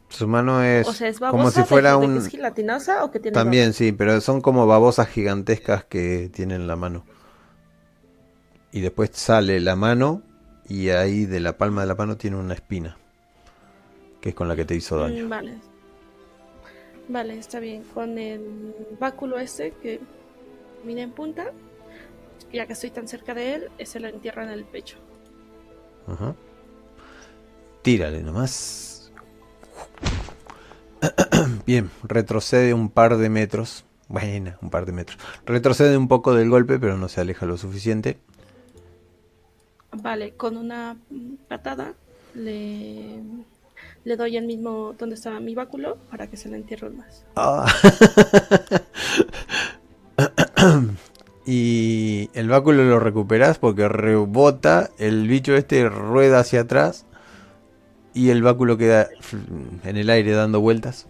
[0.09, 2.17] Su mano es, O sea, es como si de- fuera de que un...
[2.19, 6.77] es gelatinosa o que tiene También, sí, pero son como babosas gigantescas que tienen la
[6.77, 7.05] mano.
[8.73, 10.23] Y después sale la mano
[10.73, 12.97] y ahí de la palma de la mano tiene una espina.
[14.23, 15.27] Que es con la que te hizo daño.
[15.27, 15.55] Mm, Vale.
[17.09, 17.83] Vale, está bien.
[17.93, 20.01] Con el báculo este que
[20.83, 21.53] mira en punta,
[22.55, 24.97] ya que estoy tan cerca de él, se lo entierra en el pecho.
[26.07, 26.35] Ajá.
[27.83, 29.13] Tírale nomás.
[31.67, 33.85] Bien, retrocede un par de metros.
[34.09, 35.19] Buena, un par de metros.
[35.45, 38.17] Retrocede un poco del golpe, pero no se aleja lo suficiente.
[39.93, 41.95] Vale, con una mm, patada
[42.35, 43.21] le,
[44.05, 47.25] le doy el mismo donde estaba mi báculo para que se lo entierre más.
[47.37, 47.67] Ah.
[51.47, 57.07] y el báculo lo recuperas porque rebota, el bicho este rueda hacia atrás
[58.15, 59.09] y el báculo queda
[59.85, 61.07] en el aire dando vueltas.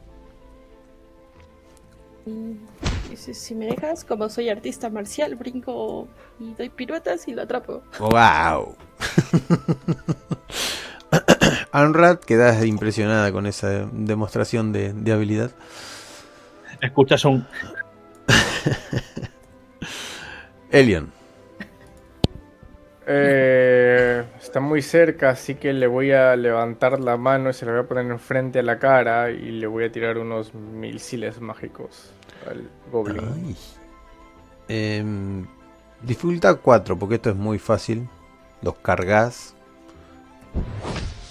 [2.26, 2.56] Y
[3.22, 6.08] si, si me dejas, como soy artista marcial, brinco
[6.40, 7.82] y doy piruetas y lo atrapo.
[7.98, 8.76] ¡Wow!
[11.72, 15.50] Anrad, quedas impresionada con esa demostración de, de habilidad.
[16.80, 17.46] Escuchas un.
[20.70, 21.12] Elion,
[23.06, 27.72] Eh, está muy cerca, así que le voy a levantar la mano y se la
[27.72, 32.12] voy a poner enfrente a la cara y le voy a tirar unos misiles mágicos
[32.48, 33.56] al goblin.
[34.68, 35.46] Em,
[36.02, 38.08] dificultad 4, porque esto es muy fácil.
[38.62, 39.54] Los cargas.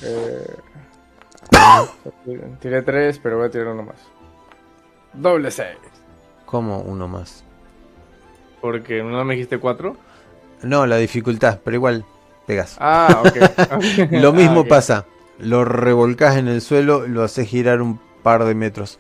[0.03, 0.55] Eh,
[2.59, 3.97] tiré tres, pero voy a tirar uno más.
[5.13, 5.67] Doble 6.
[6.45, 7.43] como uno más.
[8.59, 9.95] Porque no me dijiste cuatro.
[10.61, 12.05] No, la dificultad, pero igual
[12.45, 12.75] pegas.
[12.79, 14.11] Ah, ok.
[14.11, 15.05] Lo mismo Ah, pasa.
[15.39, 18.99] Lo revolcas en el suelo, lo haces girar un par de metros.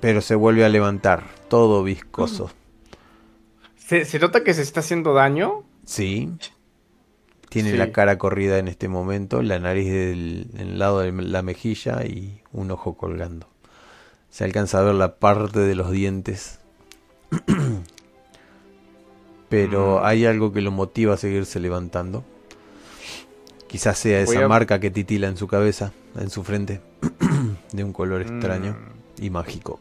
[0.00, 1.24] Pero se vuelve a levantar.
[1.48, 2.50] Todo viscoso.
[3.76, 5.64] ¿Se, se nota que se está haciendo daño?
[5.84, 6.30] Sí.
[7.48, 7.76] Tiene Sí.
[7.76, 12.04] la cara corrida en este momento, la nariz del, en el lado de la mejilla
[12.06, 13.48] y un ojo colgando.
[14.30, 16.60] Se alcanza a ver la parte de los dientes.
[19.48, 20.04] Pero Mm.
[20.04, 22.24] hay algo que lo motiva a seguirse levantando.
[23.66, 26.80] Quizás sea Voy esa a- marca que titila en su cabeza, en su frente,
[27.72, 28.72] de un color extraño
[29.18, 29.24] Mm.
[29.24, 29.80] y mágico.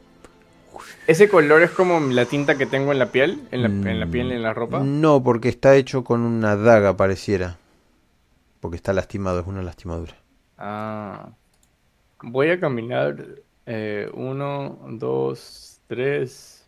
[1.08, 3.48] ¿Ese color es como la tinta que tengo en la piel?
[3.52, 4.80] ¿En la, en la Mm, piel, en la ropa?
[4.80, 7.58] No, porque está hecho con una daga, pareciera.
[8.60, 10.16] Porque está lastimado, es una lastimadura.
[10.58, 11.30] Ah.
[12.22, 13.26] Voy a caminar
[13.66, 16.68] eh, uno, dos, tres,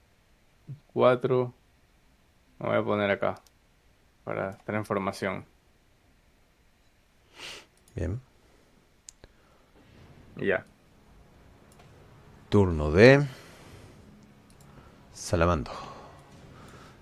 [0.94, 1.54] cuatro.
[2.60, 3.42] Me voy a poner acá
[4.24, 5.46] para tener información.
[7.96, 8.22] Bien.
[10.38, 10.66] Ya.
[12.50, 13.26] Turno de
[15.22, 15.70] Salamando.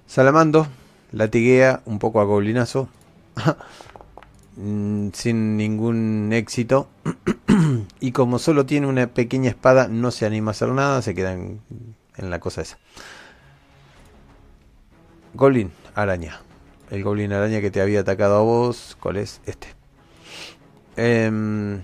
[0.06, 0.68] Salamando
[1.14, 2.90] latiguea un poco a Goblinazo.
[4.62, 6.90] Mm, sin ningún éxito.
[8.02, 11.32] y como solo tiene una pequeña espada, no se anima a hacer nada, se queda
[11.32, 11.62] en,
[12.18, 12.78] la cosa esa.
[15.34, 16.42] Goblin araña.
[16.92, 19.40] El Goblin araña que te había atacado a vos, ¿cuál es?
[19.46, 19.70] Este.
[20.98, 21.82] Em,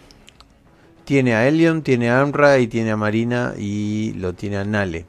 [1.06, 5.06] tiene a Elion, tiene a Amra y tiene a Marina y lo tiene a Nale.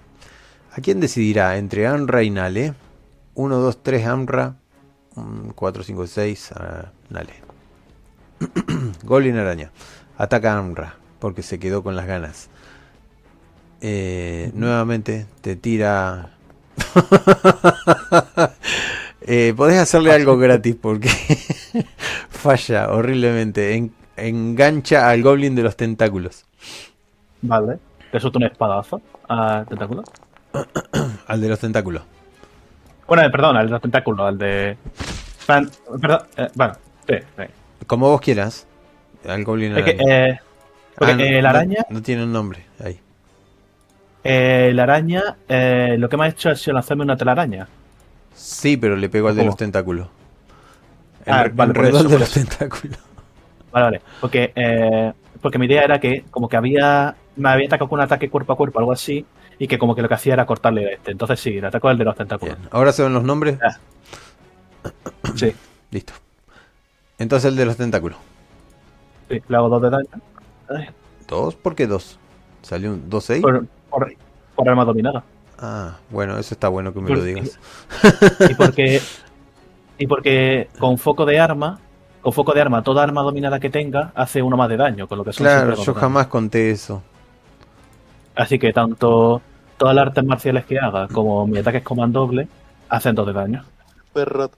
[0.76, 2.74] ¿A quién decidirá entre Amra y Nale?
[3.34, 4.56] 1, 2, 3 Amra,
[5.54, 7.32] 4, 5, 6 a Nale.
[9.02, 9.70] Goblin araña.
[10.18, 12.50] Ataca a Amra porque se quedó con las ganas.
[13.80, 16.32] Eh, nuevamente te tira.
[19.28, 21.08] Eh, podés hacerle algo gratis porque
[22.30, 23.74] falla horriblemente.
[23.74, 26.44] En- engancha al goblin de los tentáculos.
[27.42, 27.78] Vale.
[28.12, 30.04] Le suelto un espadazo al tentáculo.
[31.26, 32.02] Al de los tentáculos.
[33.06, 34.76] Bueno, eh, perdón, al de los tentáculos, al de.
[35.46, 35.70] Pan-
[36.00, 36.74] Perdón, eh, bueno,
[37.08, 37.44] sí, sí.
[37.86, 38.66] Como vos quieras.
[39.28, 40.38] Al goblin Es que, eh,
[40.96, 42.64] porque, Ah, no- eh, la no- araña, No, tiene un nombre.
[42.84, 42.98] Ahí.
[44.24, 47.68] eh, la araña, eh, lo que me ha hecho ha sido lanzarme una telaraña.
[48.34, 49.50] Sí, pero le pegó al de ¿Cómo?
[49.50, 50.08] los tentáculos.
[51.26, 52.98] Ah, En- vale, por eso, de los tentáculos.
[53.72, 54.00] Vale, vale.
[54.22, 55.12] Porque, eh,
[55.42, 57.14] porque mi idea era que como que había.
[57.36, 59.26] Me había atacado con un ataque cuerpo a cuerpo, algo así.
[59.58, 61.12] Y que como que lo que hacía era cortarle a este.
[61.12, 62.56] Entonces sí, le atacó el de los tentáculos.
[62.56, 62.68] Bien.
[62.70, 63.58] ¿Ahora se ven los nombres?
[65.34, 65.52] Sí.
[65.90, 66.12] Listo.
[67.18, 68.18] Entonces el de los tentáculos.
[69.28, 70.08] Sí, le hago dos de daño.
[70.68, 70.88] Ay,
[71.26, 71.56] ¿Dos?
[71.56, 72.18] ¿Por qué dos?
[72.62, 73.40] ¿Salió un 2-6?
[73.40, 74.14] Por, por,
[74.54, 75.24] por arma dominada.
[75.58, 77.58] Ah, bueno, eso está bueno que me lo digas.
[78.48, 79.00] Y porque,
[79.98, 81.80] y porque con foco de arma,
[82.20, 85.18] con foco de arma, toda arma dominada que tenga hace uno más de daño, con
[85.18, 87.02] lo que son Claro, yo jamás conté eso.
[88.36, 89.40] Así que tanto
[89.78, 92.48] todas las artes marciales que haga como mi ataque es comandable
[92.88, 93.64] hacen dos de daño.
[94.12, 94.50] Perro.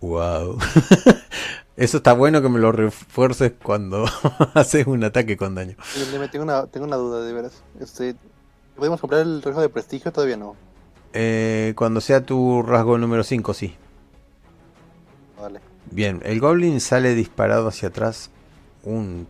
[0.00, 0.58] Wow.
[1.76, 4.04] Eso está bueno que me lo refuerces cuando
[4.54, 5.76] haces un ataque con daño.
[6.30, 7.62] Tengo una, tengo una duda, de veras.
[7.80, 8.14] Este,
[8.76, 10.12] ¿Podemos comprar el rasgo de prestigio?
[10.12, 10.56] Todavía no.
[11.12, 13.74] Eh, cuando sea tu rasgo número 5, sí.
[15.40, 15.60] Vale.
[15.90, 18.30] Bien, el goblin sale disparado hacia atrás
[18.84, 19.26] un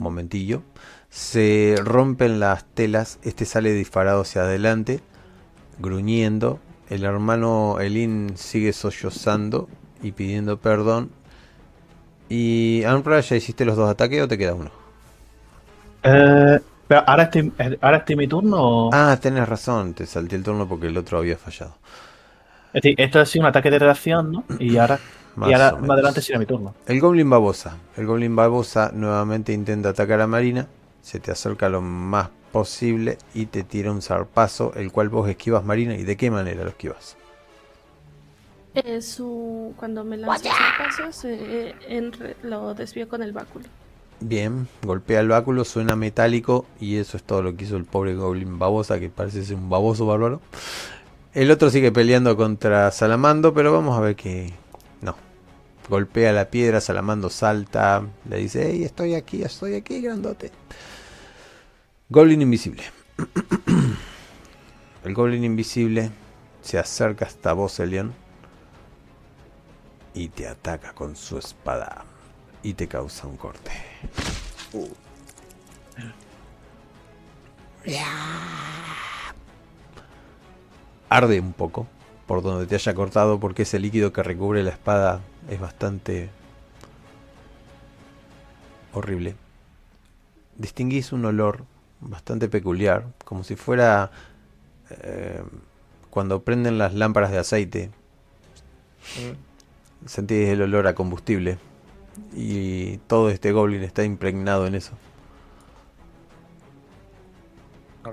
[0.00, 0.62] momentillo.
[1.10, 3.18] Se rompen las telas.
[3.22, 5.02] Este sale disparado hacia adelante,
[5.78, 6.60] gruñendo.
[6.88, 9.68] El hermano Elin sigue sollozando
[10.02, 11.12] y pidiendo perdón.
[12.28, 14.72] Y Amra, ¿ya hiciste los dos ataques o te queda uno?
[16.02, 18.88] Eh, pero ahora estoy, ahora mi turno.
[18.92, 21.78] Ah, tenés razón, te salté el turno porque el otro había fallado.
[22.72, 24.44] Esto ha sido un ataque de reacción, ¿no?
[24.58, 25.00] Y ahora,
[25.34, 26.76] Más y ahora más adelante será mi turno.
[26.86, 27.82] El Goblin Babosa.
[27.96, 30.68] El Goblin Babosa nuevamente intenta atacar a Marina.
[31.02, 35.64] Se te acerca lo más posible y te tira un zarpazo, el cual vos esquivas
[35.64, 35.94] Marina.
[35.94, 37.16] ¿Y de qué manera lo esquivas?
[38.74, 43.66] Eh, su, cuando me lanzó pasos, eh, enre- lo desvió con el báculo.
[44.20, 48.14] Bien, golpea el báculo, suena metálico y eso es todo lo que hizo el pobre
[48.14, 50.40] Goblin Babosa, que parece ser un baboso bárbaro.
[51.34, 54.52] El otro sigue peleando contra Salamando, pero vamos a ver que...
[55.00, 55.14] No.
[55.88, 60.50] Golpea la piedra, Salamando salta, le dice, hey, estoy aquí, estoy aquí, grandote.
[62.10, 62.84] Goblin invisible.
[65.04, 66.10] El Goblin invisible
[66.62, 68.14] se acerca hasta vos, Elion,
[70.14, 72.06] y te ataca con su espada
[72.62, 73.72] y te causa un corte.
[81.10, 81.86] Arde un poco
[82.26, 85.20] por donde te haya cortado porque ese líquido que recubre la espada
[85.50, 86.30] es bastante
[88.94, 89.36] horrible.
[90.56, 91.64] Distinguís un olor
[92.00, 94.10] bastante peculiar, como si fuera
[94.90, 95.42] eh,
[96.10, 97.90] cuando prenden las lámparas de aceite.
[100.06, 101.58] Sentís el olor a combustible.
[102.34, 104.92] Y todo este goblin está impregnado en eso.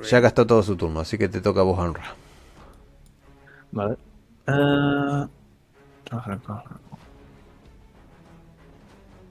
[0.09, 2.15] Ya gastó todo su turno, así que te toca a vos, Honra.
[3.71, 3.97] Vale.
[4.47, 5.27] Eh,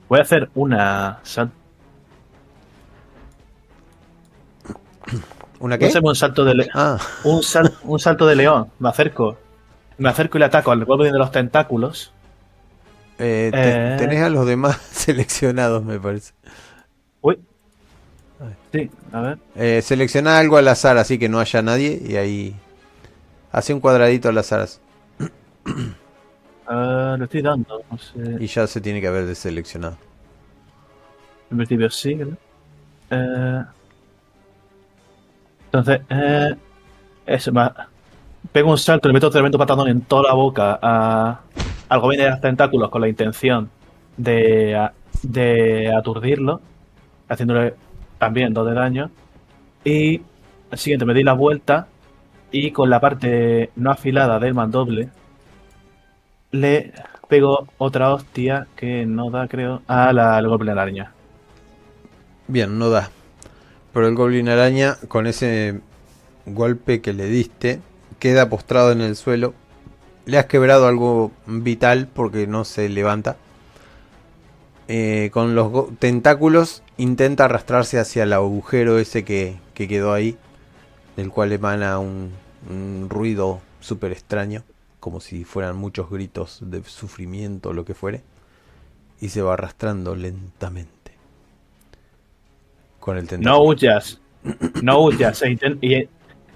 [0.09, 1.21] Voy a hacer una
[5.61, 5.91] ¿Una qué?
[6.03, 8.69] un salto de Ah, un, sal- un salto de león.
[8.79, 9.39] Me acerco.
[9.99, 12.13] Me acerco y le ataco al goblin de los tentáculos.
[13.19, 13.97] eh, Eh.
[13.99, 16.33] tenés a los demás seleccionados, me parece.
[17.23, 17.39] Uy.
[18.73, 19.39] Sí, a ver.
[19.55, 22.55] Eh, selecciona algo al azar, así que no haya nadie, y ahí
[23.53, 24.67] hace un cuadradito al azar
[25.67, 27.83] Eh, lo estoy dando.
[27.91, 28.37] No sé.
[28.43, 29.97] y ya se tiene que haber deseleccionado.
[31.51, 32.15] En principio sí.
[32.17, 32.37] ¿no?
[33.11, 33.65] Eh,
[35.75, 36.55] entonces, eh,
[37.27, 37.89] eso, va.
[38.53, 41.41] Pego un salto, le meto tremendo patadón en toda la boca a,
[41.89, 43.71] al goblin de los tentáculos con la intención
[44.17, 44.89] de,
[45.23, 46.61] de aturdirlo,
[47.29, 47.75] haciéndole
[48.19, 49.11] también dos de daño.
[49.85, 50.23] Y
[50.71, 51.89] al siguiente me di la vuelta
[52.53, 55.09] y con la parte no afilada del mandoble
[56.53, 56.93] le
[57.29, 61.13] pego otra hostia que no da, creo, a la, al goblin araña.
[62.47, 63.11] Bien, no da.
[63.95, 65.81] Pero el Goblin Araña, con ese
[66.47, 67.81] golpe que le diste,
[68.19, 69.55] queda postrado en el suelo.
[70.27, 73.37] Le has quebrado algo vital porque no se levanta.
[74.89, 80.37] Eh, con los tentáculos intenta arrastrarse hacia el agujero ese que, que quedó ahí,
[81.17, 82.33] del cual emana un,
[82.69, 84.65] un ruido súper extraño,
[84.99, 88.25] como si fueran muchos gritos de sufrimiento o lo que fuere,
[89.21, 90.94] y se va arrastrando lentamente
[93.05, 94.19] con el No huyas.
[94.83, 95.43] No huyas.
[95.43, 95.79] E, inten-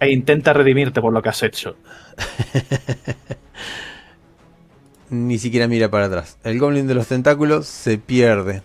[0.00, 1.76] e intenta redimirte por lo que has hecho.
[5.10, 6.38] Ni siquiera mira para atrás.
[6.44, 8.62] El goblin de los tentáculos se pierde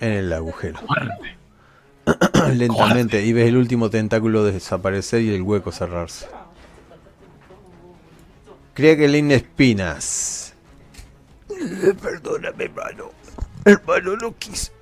[0.00, 0.80] en el agujero.
[2.52, 3.24] Lentamente.
[3.24, 6.26] Y ves el último tentáculo desaparecer y el hueco cerrarse.
[8.74, 10.52] Cría que Lin Espinas.
[11.48, 13.10] Eh, Perdóname, hermano.
[13.64, 14.72] Hermano, no quise.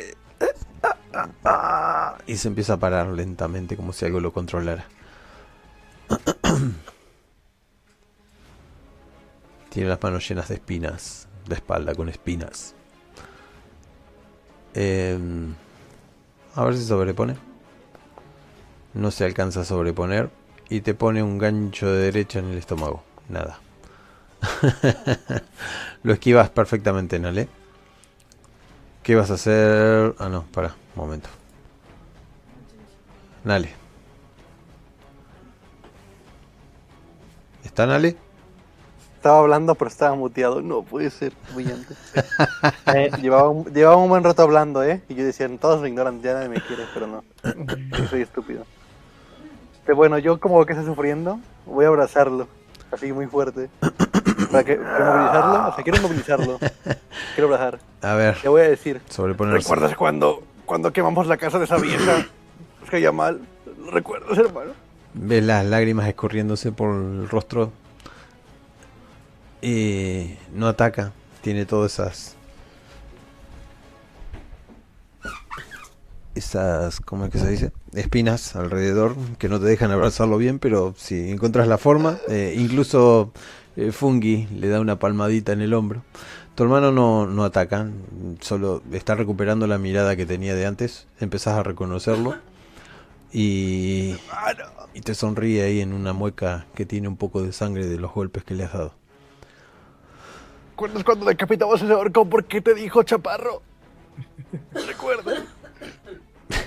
[2.27, 4.85] Y se empieza a parar lentamente como si algo lo controlara.
[9.71, 11.29] Tiene las manos llenas de espinas.
[11.47, 12.75] De espalda con espinas.
[14.75, 15.55] Em,
[16.55, 17.37] a ver si sobrepone.
[18.95, 20.31] No se alcanza a sobreponer.
[20.69, 23.03] Y te pone un gancho de derecha en el estómago.
[23.29, 23.59] Nada.
[26.03, 27.49] Lo esquivas perfectamente, Nale.
[29.03, 30.15] ¿Qué vas a hacer?
[30.19, 31.29] Ah, no, para, un momento.
[33.43, 33.71] Nale.
[37.65, 38.17] ¿Está Nale?
[39.17, 40.63] Estaba hablando, pero estaba muteado.
[40.63, 41.95] No puede ser, brillante.
[42.95, 45.03] Eh, llevaba, un, llevaba un buen rato hablando, ¿eh?
[45.09, 47.25] Y yo decía, todos me ignoran, ya nadie me quiere, pero no.
[47.99, 48.65] Yo soy estúpido.
[49.85, 52.49] Pero bueno, yo como que está sufriendo, voy a abrazarlo.
[52.91, 53.71] Así muy fuerte.
[54.53, 55.69] Para, para movilizarlo.
[55.69, 56.59] O sea, quiero movilizarlo.
[57.35, 57.79] Quiero abrazar.
[58.03, 59.01] A ver, Le voy a decir.
[59.09, 59.61] sobreponerse.
[59.69, 62.27] ¿Recuerdas cuando, cuando quemamos la casa de esa vieja?
[62.81, 63.41] Nos caía mal.
[63.83, 64.73] ¿Lo recuerdas, hermano?
[65.15, 67.73] Ves las lágrimas escurriéndose por el rostro.
[69.63, 71.13] Y no ataca.
[71.41, 72.37] Tiene todas esas.
[76.35, 77.73] Esas, ¿cómo es que se dice?
[77.95, 83.33] Espinas alrededor que no te dejan abrazarlo bien, pero si encuentras la forma, eh, incluso
[83.77, 86.03] eh, Fungi le da una palmadita en el hombro.
[86.55, 87.89] Tu hermano no, no ataca,
[88.41, 91.07] solo está recuperando la mirada que tenía de antes.
[91.19, 92.37] Empezás a reconocerlo
[93.33, 94.15] y,
[94.95, 98.13] y te sonríe ahí en una mueca que tiene un poco de sangre de los
[98.13, 98.95] golpes que le has dado.
[100.73, 103.63] ¿Recuerdas cuando decapitamos ese orco porque te dijo chaparro?
[104.87, 105.45] ¿Recuerdas?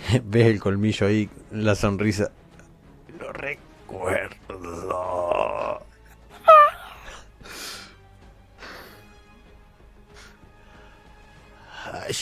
[0.23, 2.31] Ves el colmillo ahí, la sonrisa.
[3.19, 4.25] Lo recuerdo.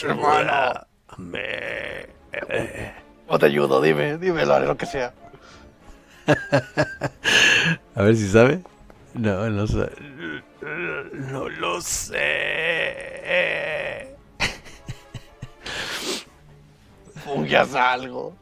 [0.02, 0.86] Hermano.
[1.18, 2.06] Me...
[3.28, 5.12] No te ayudo, dime, dime, lo haré lo que sea.
[7.94, 8.60] A ver si sabe.
[9.14, 9.92] No, no sabe.
[11.12, 12.14] No lo sé.
[17.24, 18.34] Fungas algo.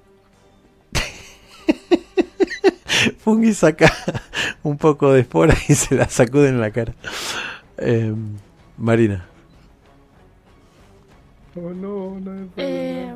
[3.19, 3.93] Fungi saca
[4.63, 6.95] un poco de espora y se la sacude en la cara.
[7.79, 8.13] Eh,
[8.77, 9.27] Marina.
[11.55, 13.13] Oh, no, no Eh,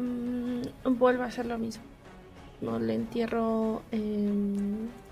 [0.84, 1.82] vuelvo a hacer lo mismo.
[2.60, 4.30] No le entierro eh,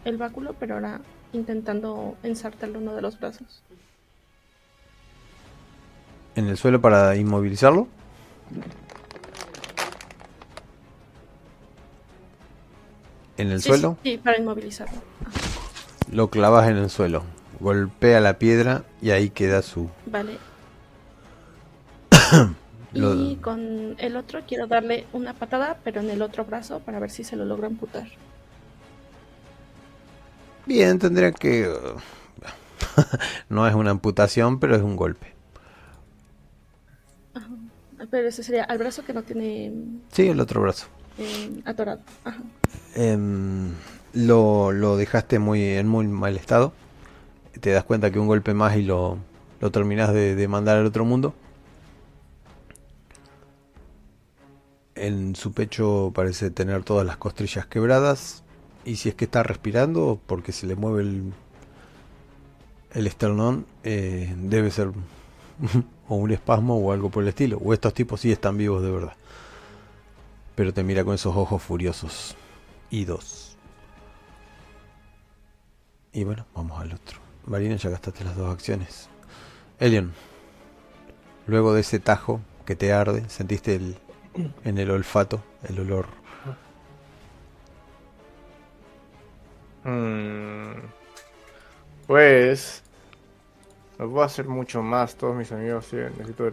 [0.04, 1.00] el báculo, pero ahora
[1.32, 3.62] intentando ensartarle uno de los brazos.
[6.36, 7.88] ¿En el suelo para inmovilizarlo?
[13.36, 13.98] ¿En el Sí, suelo?
[14.02, 15.00] Sí, para inmovilizarlo.
[16.10, 17.24] Lo clavas en el suelo.
[17.60, 19.88] Golpea la piedra y ahí queda su...
[20.06, 20.38] Vale.
[22.94, 26.98] Lo- Y con el otro quiero darle una patada, pero en el otro brazo para
[27.00, 28.06] ver si se lo logra amputar.
[30.66, 31.68] Bien, tendría que...
[33.48, 35.34] no es una amputación, pero es un golpe.
[38.10, 39.72] Pero ese sería al brazo que no tiene
[40.12, 40.86] Sí, el otro brazo.
[41.18, 42.00] eh, atorado.
[42.24, 42.42] Ajá.
[42.94, 43.72] Em,
[44.12, 46.72] lo, lo dejaste muy en muy mal estado.
[47.60, 49.18] Te das cuenta que un golpe más y lo,
[49.60, 51.34] lo terminas de, de mandar al otro mundo.
[54.94, 58.42] En su pecho parece tener todas las costrillas quebradas.
[58.84, 61.32] Y si es que está respirando, porque se le mueve el,
[62.92, 64.90] el esternón, eh, debe ser
[66.08, 67.58] o un espasmo o algo por el estilo.
[67.58, 69.16] O estos tipos sí están vivos de verdad.
[70.54, 72.36] Pero te mira con esos ojos furiosos
[72.90, 73.56] y dos.
[76.12, 77.18] Y bueno, vamos al otro.
[77.46, 79.08] Marina, ya gastaste las dos acciones.
[79.80, 80.12] Elion,
[81.46, 83.98] luego de ese tajo que te arde, sentiste el,
[84.64, 86.06] en el olfato el olor.
[89.84, 90.90] Mm,
[92.06, 92.82] Pues
[93.98, 96.50] no puedo hacer mucho más, todos mis amigos sí, necesito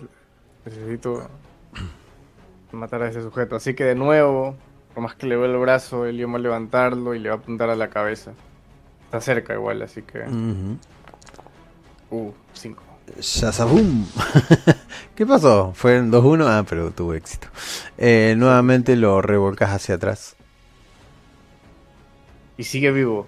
[0.66, 1.30] necesito
[2.72, 3.56] matar a ese sujeto.
[3.56, 4.56] Así que de nuevo,
[4.94, 7.38] por más que le veo el brazo, él va a levantarlo y le va a
[7.40, 8.34] apuntar a la cabeza.
[9.06, 10.26] Está cerca igual, así que.
[12.10, 12.84] Uh, 5.
[13.20, 14.06] ¡Shazabum!
[15.16, 15.74] ¿Qué pasó?
[15.76, 16.46] ¿Fue en 2-1?
[16.48, 17.48] Ah, pero tuvo éxito.
[17.98, 20.36] Eh, nuevamente lo revolcas hacia atrás.
[22.58, 23.28] Y sigue vivo.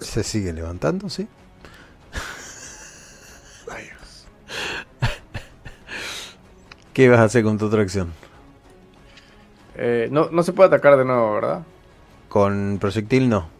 [0.00, 1.26] Se sigue levantando, sí.
[6.92, 8.12] ¿Qué vas a hacer con tu otra acción?
[9.74, 11.62] Eh, no, no se puede atacar de nuevo, ¿verdad?
[12.28, 13.55] Con proyectil no.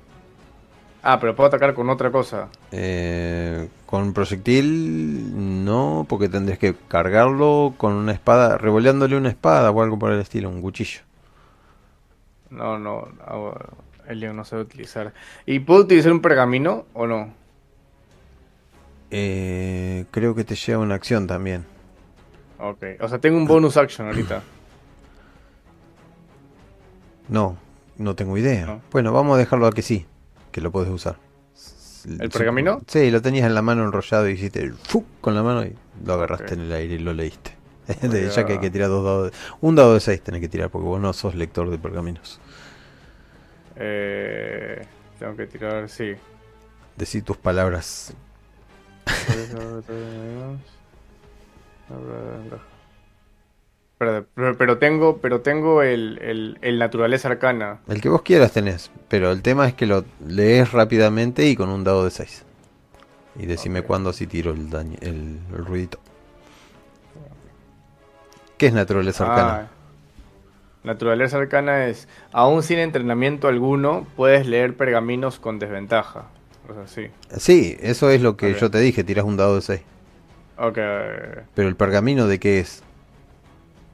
[1.09, 2.49] Ah, pero puedo atacar con otra cosa.
[2.73, 9.83] Eh, con proyectil no, porque tendrías que cargarlo con una espada, revoleándole una espada o
[9.83, 11.03] algo por el estilo, un cuchillo.
[12.51, 13.07] No, no,
[14.09, 15.13] Elion no sabe utilizar.
[15.47, 17.33] ¿Y puedo utilizar un pergamino o no?
[19.13, 21.65] Eh, creo que te lleva una acción también.
[22.59, 24.43] Ok, o sea, tengo un bonus action ahorita.
[27.29, 27.57] No,
[27.97, 28.67] no tengo idea.
[28.67, 28.81] No.
[28.91, 30.05] Bueno, vamos a dejarlo a que sí,
[30.57, 31.19] que lo puedes usar.
[32.19, 32.81] ¿El pergamino?
[32.87, 34.73] Sí, lo tenías en la mano enrollado y hiciste
[35.21, 37.55] con la mano y lo agarraste en el aire y lo leíste.
[38.01, 39.31] Voy De- ya que hay que tirar dos dados.
[39.33, 42.41] de- un dado de 6 tenés que tirar porque vos no sos lector de pergaminos.
[43.77, 44.83] Eh,
[45.19, 46.15] tengo que tirar, sí.
[46.97, 48.15] Decí tus palabras.
[53.99, 54.27] Pero,
[54.59, 57.79] pero tengo, pero tengo el, el, el naturaleza arcana.
[57.89, 61.71] El que vos quieras tenés, pero el tema es que lo lees rápidamente y con
[61.71, 62.45] un dado de 6.
[63.39, 65.99] Y decime cuándo así tiro el, daño, el, el ruidito.
[68.59, 69.55] ¿Qué es naturaleza arcana?
[69.55, 69.69] Ah,
[70.85, 76.27] naturaleza arcana es, aún sin entrenamiento alguno, puedes leer pergaminos con desventaja.
[76.69, 77.11] O sea, sí.
[77.39, 79.81] Sí, eso es lo que yo te dije, tiras un dado de 6.
[80.59, 80.79] Ok.
[81.55, 82.83] Pero el pergamino de qué es?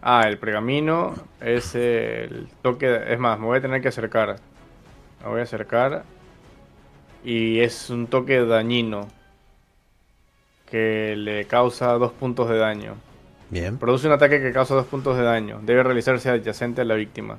[0.03, 3.03] Ah, el pergamino es el toque.
[3.13, 4.37] Es más, me voy a tener que acercar.
[5.23, 6.03] Me voy a acercar.
[7.25, 9.07] Y es un toque dañino.
[10.69, 12.95] Que le causa dos puntos de daño.
[13.51, 13.77] Bien.
[13.79, 15.61] Produce un ataque que causa dos puntos de daño.
[15.63, 17.39] Debe realizarse adyacente a la víctima.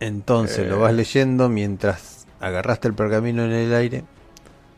[0.00, 0.78] Entonces lo Eh.
[0.78, 4.04] vas leyendo mientras agarraste el pergamino en el aire.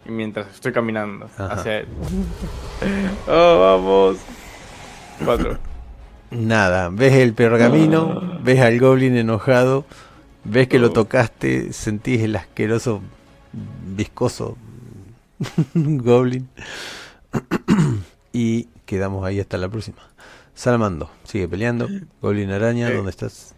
[0.04, 1.54] Y mientras estoy caminando Ajá.
[1.54, 1.86] hacia él.
[3.28, 4.18] ¡Oh, vamos!
[5.24, 5.56] Cuatro.
[6.30, 9.84] Nada, ves el pergamino, ves al goblin enojado,
[10.44, 13.00] ves que lo tocaste, sentís el asqueroso,
[13.96, 14.56] viscoso
[15.74, 16.48] goblin.
[18.32, 19.98] y quedamos ahí hasta la próxima.
[20.54, 21.86] Salamando, sigue peleando.
[22.22, 22.94] Goblin araña, Sí.
[22.94, 23.54] ¿dónde estás?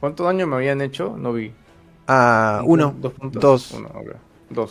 [0.00, 1.14] ¿Cuánto daño me habían hecho?
[1.18, 1.52] No vi.
[2.08, 3.40] Ah, uno, ¿Dos puntos?
[3.40, 3.72] dos.
[4.50, 4.66] Uno.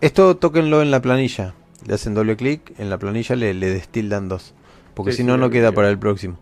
[0.00, 1.54] Esto tóquenlo en la planilla.
[1.86, 4.54] Le hacen doble clic, en la planilla le, le destildan dos.
[4.98, 6.40] Porque Sí, si sí, no, no queda para el próximo.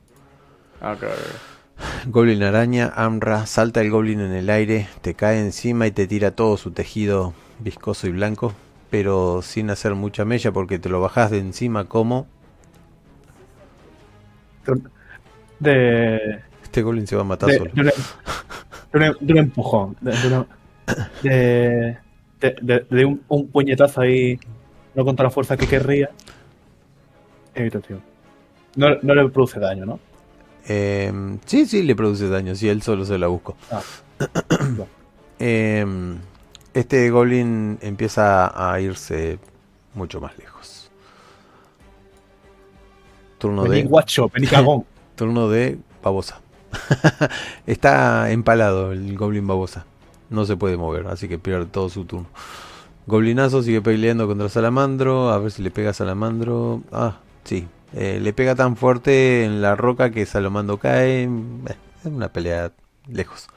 [0.80, 0.96] Ah.
[2.06, 6.30] Goblin araña, Amra, salta el goblin en el aire, te cae encima y te tira
[6.30, 8.54] todo su tejido viscoso y blanco,
[8.88, 12.26] pero sin hacer mucha mella porque te lo bajas de encima como
[15.60, 17.70] De, este goblin se va a matar de, solo.
[17.74, 17.86] de un,
[18.92, 19.96] de de un empujón.
[20.00, 20.46] De, de una-
[21.22, 21.98] de-
[22.40, 24.38] de- de- de un, un puñetazo ahí,
[24.94, 26.08] no con toda la fuerza que querría.
[27.54, 28.00] Evitación.
[28.76, 29.98] No, no le produce daño, ¿no?
[30.68, 31.12] Eh,
[31.44, 33.56] sí, sí, le produce daño, si él solo se la buscó.
[33.70, 33.80] Ah.
[35.38, 35.84] Eh,
[36.74, 39.38] este goblin empieza a irse
[39.94, 40.90] mucho más lejos.
[43.38, 43.88] Turno Vení de...
[43.88, 44.84] guacho, vení cagón.
[45.16, 46.40] Turno de babosa.
[47.66, 49.86] Está empalado el goblin babosa.
[50.28, 52.26] No se puede mover, así que pierde todo su turno.
[53.06, 55.30] Goblinazo sigue peleando contra Salamandro.
[55.30, 56.82] A ver si le pega a Salamandro.
[56.90, 57.68] Ah, sí.
[57.92, 61.24] Eh, le pega tan fuerte en la roca que Salamandro cae.
[61.24, 61.28] Eh,
[62.00, 62.72] es una pelea
[63.08, 63.48] lejos.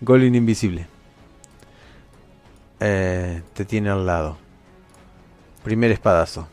[0.00, 0.86] Goblin invisible.
[2.80, 4.36] Eh, te tiene al lado.
[5.64, 6.48] Primer espadazo.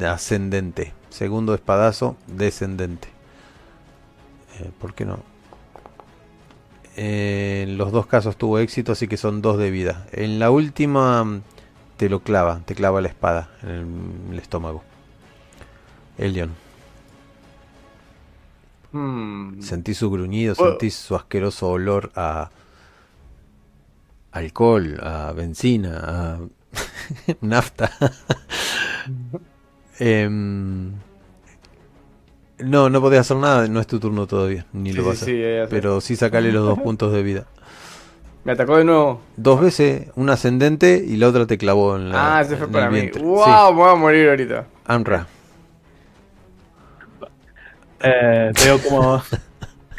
[0.00, 0.92] Ascendente.
[1.10, 2.16] Segundo espadazo.
[2.26, 3.08] Descendente.
[4.80, 5.18] ¿Por qué no?
[6.96, 10.06] En los dos casos tuvo éxito, así que son dos de vida.
[10.12, 11.42] En la última mm,
[11.96, 14.84] te lo clava, te clava la espada en el estómago.
[16.18, 16.50] Elion,
[18.92, 19.60] Hmm.
[19.60, 22.50] sentís su gruñido, Puedo- sentís su asqueroso olor a
[24.32, 26.38] alcohol, a benzina, a
[27.40, 27.90] nafta.
[30.00, 30.90] Em,
[32.58, 35.24] no, no podés hacer nada, no es tu turno todavía, ni Sí, lo vas a
[35.24, 35.66] sí, ya sé.
[35.70, 37.46] Pero sí sacale los dos puntos de vida.
[38.44, 39.20] Me atacó de nuevo.
[39.36, 42.38] Dos veces, una ascendente y la otra te clavó en la.
[42.38, 43.08] ah, ese fue para mí.
[43.20, 43.70] ¡Wow!
[43.72, 44.66] Me voy a morir ahorita.
[44.84, 45.26] Amra.
[48.04, 49.22] Eh, veo como.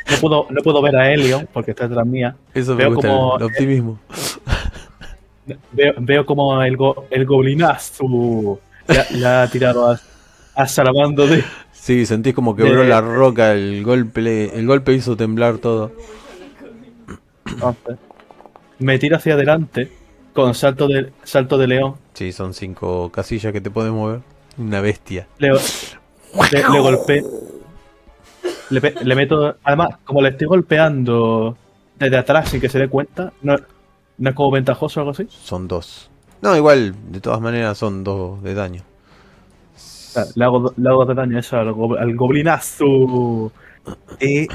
[0.08, 2.36] No puedo, no puedo ver a Helio porque está detrás mía.
[2.54, 4.00] Eso me Veo gusta, como- el, optimismo.
[5.72, 10.00] Veo, veo como el, go- el goblinazo le, ha tirado a,
[10.54, 11.44] a Salamando de.
[11.72, 15.92] Sí, sentís como quebró De- la roca, el golpe, el golpe hizo temblar todo.
[17.48, 17.98] Entonces,
[18.80, 19.92] me tira hacia adelante
[20.34, 21.96] con salto de, salto de león.
[22.14, 24.20] Sí, son cinco casillas que te puedes mover.
[24.58, 25.28] Una bestia.
[25.40, 27.24] Le, le, le golpeo.
[28.70, 29.56] Le, meto.
[29.64, 31.58] Además, como le estoy golpeando
[31.98, 33.56] desde atrás sin que se dé cuenta, no,
[34.18, 35.28] no es como ventajoso o algo así.
[35.30, 36.10] Son dos.
[36.42, 38.82] No, igual, de todas maneras son dos de daño.
[40.36, 43.52] Le, hago, le hago de daño eso al, go- al goblinazo.
[44.20, 44.48] Y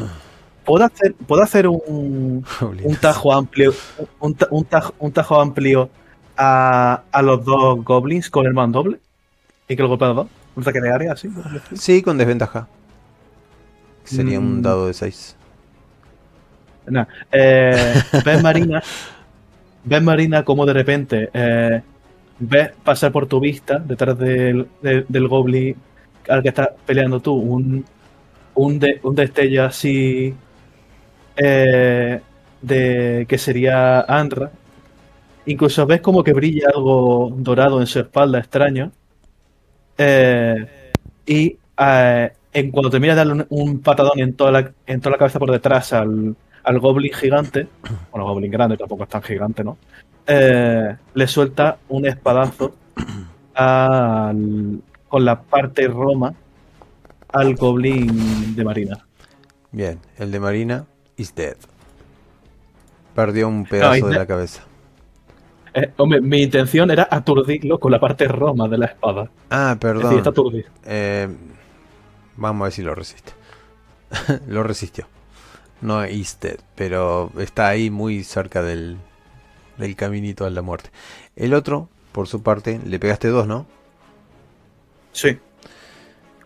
[0.65, 3.73] puedo hacer, puedo hacer un, un tajo amplio.
[4.21, 5.91] Un, un tajo, un tajo amplio
[6.37, 8.99] a, a los dos goblins con el mandoble.
[9.69, 10.33] Y que lo golpeen a los dos.
[10.57, 11.29] Un ataque de área, así.
[11.75, 12.67] Sí, con desventaja.
[14.17, 14.63] Sería un Mm.
[14.63, 15.37] dado de seis.
[16.87, 18.83] Nah, eh, ves Marina,
[19.85, 21.83] ves Marina como de repente eh,
[22.39, 25.77] ves pasar por tu vista detrás del, del- del goblin
[26.29, 27.85] al que estás peleando tú un,
[28.55, 30.35] un, de- un destello así
[31.37, 32.21] eh,
[32.63, 34.51] de que sería Anra.
[35.47, 38.93] Incluso ves como que brilla algo dorado en su espalda extraño.
[39.97, 40.93] Eh,
[41.27, 41.57] y
[42.53, 45.39] en cuando termina de darle un, un patadón en toda, la, en toda la cabeza
[45.39, 47.69] por detrás al, al goblin gigante,
[48.11, 49.77] bueno, goblin grande tampoco es tan gigante, ¿no?
[50.27, 52.75] Eh, le suelta un espadazo
[53.55, 56.33] al- con la parte roma
[57.33, 58.99] al goblin de marina.
[59.73, 60.85] Bien, el de Marina
[61.17, 61.57] is dead.
[63.15, 64.62] Perdió un pedazo de la cabeza.
[65.75, 69.31] Eh, hombre, mi intención era aturdirlo con la parte roma de la espada.
[69.51, 70.17] Ah, Es decir, perdón.
[70.19, 70.69] está aturdido.
[70.85, 71.29] Eh,
[72.41, 73.33] vamos a ver si lo resiste.
[74.49, 75.07] lo resistió.
[75.81, 78.99] No dead, pero está ahí muy cerca del,
[79.78, 80.91] del caminito a la muerte.
[81.36, 83.67] El otro, por su parte, le pegaste dos, ¿no?
[85.12, 85.39] Sí.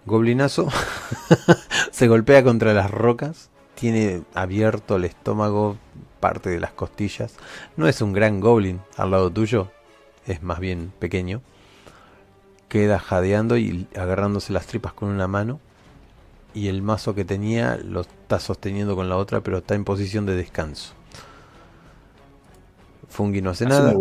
[0.07, 0.69] Goblinazo
[1.91, 5.79] se golpea contra las rocas, tiene abierto el estómago,
[6.21, 7.35] parte de las costillas.
[7.77, 9.71] No es un gran goblin al lado tuyo,
[10.27, 11.43] es más bien pequeño.
[12.69, 15.61] Queda jadeando y agarrándose las tripas con una mano.
[16.55, 20.25] Y el mazo que tenía lo está sosteniendo con la otra, pero está en posición
[20.25, 20.95] de descanso.
[23.09, 23.95] Fungi no hace Así nada.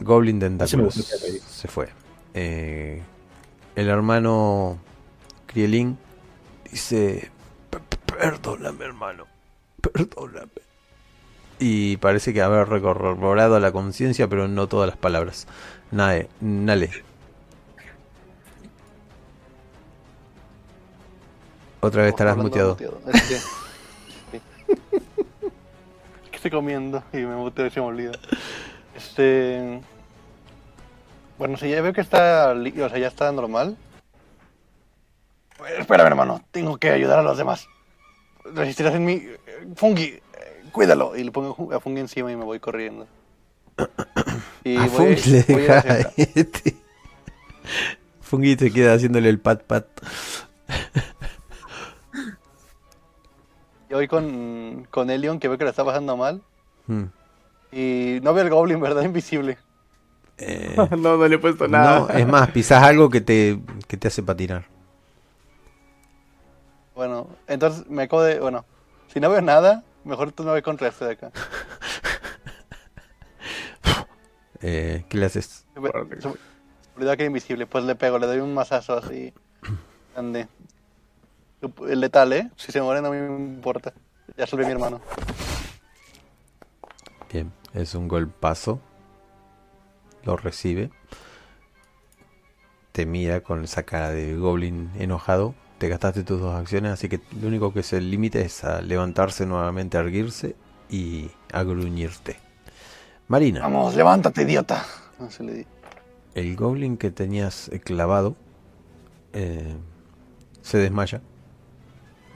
[0.00, 1.88] Goblin Tentáculos se fue.
[2.34, 3.02] Eh,
[3.76, 4.78] el hermano
[5.46, 5.98] Krielin
[6.70, 7.30] dice:
[7.70, 9.26] "P- p- Perdóname, hermano.
[9.80, 10.50] Perdóname.
[11.58, 15.46] Y parece que haber recorroborado la conciencia, pero no todas las palabras.
[15.90, 16.90] Nae, Nale.
[21.80, 22.70] Otra vez estarás muteado.
[22.70, 23.00] muteado.
[23.12, 24.40] Es que-
[26.30, 28.12] que estoy comiendo y me muteo y se me olvida.
[28.94, 29.80] Este.
[31.38, 32.52] Bueno, si ya veo que está.
[32.52, 33.76] O sea, ya está normal.
[35.56, 36.42] Pues, espérame, hermano.
[36.50, 37.66] Tengo que ayudar a los demás.
[38.44, 39.22] Resistirás en mí.
[39.76, 40.18] Fungi,
[40.72, 41.16] cuídalo.
[41.16, 43.06] Y le pongo a Fungi encima y me voy corriendo.
[44.64, 45.80] Y A voy- Fungi le voy deja
[46.16, 46.76] este.
[48.20, 49.86] Fungi te queda haciéndole el pat pat.
[53.90, 56.40] Y voy con, con Elion, que veo que la está pasando mal.
[56.86, 57.06] Hmm.
[57.72, 59.02] Y no veo el Goblin, ¿verdad?
[59.04, 59.58] Invisible.
[60.38, 62.00] Eh, no, no le he puesto nada.
[62.00, 64.64] no, es más, pisas algo que te, que te hace patinar.
[66.94, 68.38] Bueno, entonces me acabo de.
[68.38, 68.64] Bueno,
[69.08, 71.32] si no veo nada, mejor tú no voy contra este de acá.
[74.62, 75.64] Eh, ¿Qué le haces?
[75.72, 76.34] Se me se me
[76.94, 77.66] olvidaba que era invisible.
[77.66, 79.32] Pues le pego, le doy un mazazo así.
[80.12, 80.48] Grande.
[81.88, 82.50] El letal, ¿eh?
[82.56, 83.92] Si se muere no me importa.
[84.36, 85.00] Ya salvé a mi hermano.
[87.32, 88.80] Bien, es un golpazo.
[90.24, 90.90] Lo recibe.
[92.92, 95.54] Te mira con esa cara de goblin enojado.
[95.78, 99.46] Te gastaste tus dos acciones, así que lo único que se limita es a levantarse
[99.46, 100.56] nuevamente, a erguirse
[100.90, 102.36] y a gruñirte.
[103.28, 104.84] Marina, Vamos, levántate, idiota.
[105.40, 105.66] Le di.
[106.34, 108.34] el goblin que tenías clavado
[109.32, 109.74] eh,
[110.62, 111.22] se desmaya.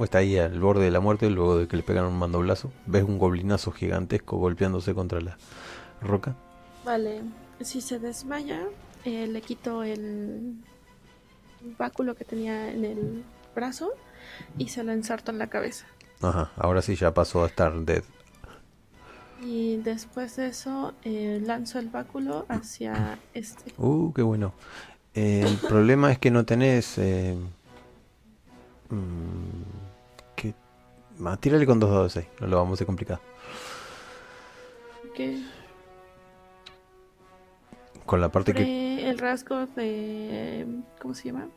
[0.05, 2.71] Está ahí al borde de la muerte luego de que le pegan un mandoblazo.
[2.87, 5.37] Ves un goblinazo gigantesco golpeándose contra la
[6.01, 6.37] roca.
[6.85, 7.23] Vale,
[7.61, 8.63] si se desmaya,
[9.05, 10.57] eh, le quito el
[11.79, 13.25] báculo que tenía en el
[13.55, 13.91] brazo
[14.59, 15.87] y se lo ensarto en la cabeza.
[16.21, 18.05] Ajá, ahora sí ya pasó a estar dead.
[19.43, 23.73] Y después de eso, eh, lanzo el báculo hacia este.
[23.77, 24.55] Uh, qué bueno.
[25.15, 26.99] Eh, el problema es que no tenés...
[26.99, 27.37] Eh,
[28.89, 29.94] mm,
[31.41, 33.21] tírale con dos dados 6, no lo vamos a hacer complicado.
[35.15, 35.43] Que
[38.05, 39.09] Con la parte que...
[39.09, 40.67] el rasgo de.
[41.01, 41.49] ¿Cómo se llama?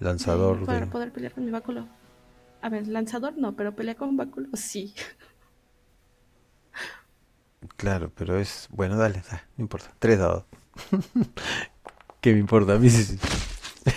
[0.00, 0.86] Lanzador Para de...
[0.86, 1.86] poder pelear con mi báculo.
[2.62, 4.94] A ver, lanzador no, pero pelea con báculo sí.
[7.76, 8.68] Claro, pero es...
[8.70, 9.92] Bueno, dale, dale, no importa.
[9.98, 10.44] Tres dados.
[12.20, 12.74] ¿Qué me importa?
[12.74, 13.18] A mí sí.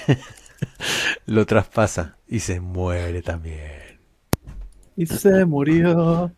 [1.25, 3.82] Lo traspasa y se muere también.
[4.95, 6.31] Y se murió.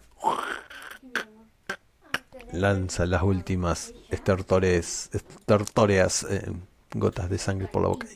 [2.51, 6.51] Lanza las últimas estertores, estertóreas eh,
[6.93, 8.07] gotas de sangre por la boca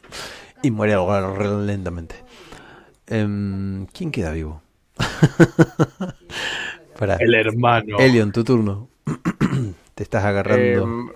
[0.64, 2.16] y, y muere re- lentamente.
[3.08, 4.62] Em, ¿Quién queda vivo?
[6.98, 7.98] Para El hermano.
[8.00, 8.88] Elion, tu turno.
[9.96, 10.84] Te estás agarrando.
[10.84, 11.10] Em,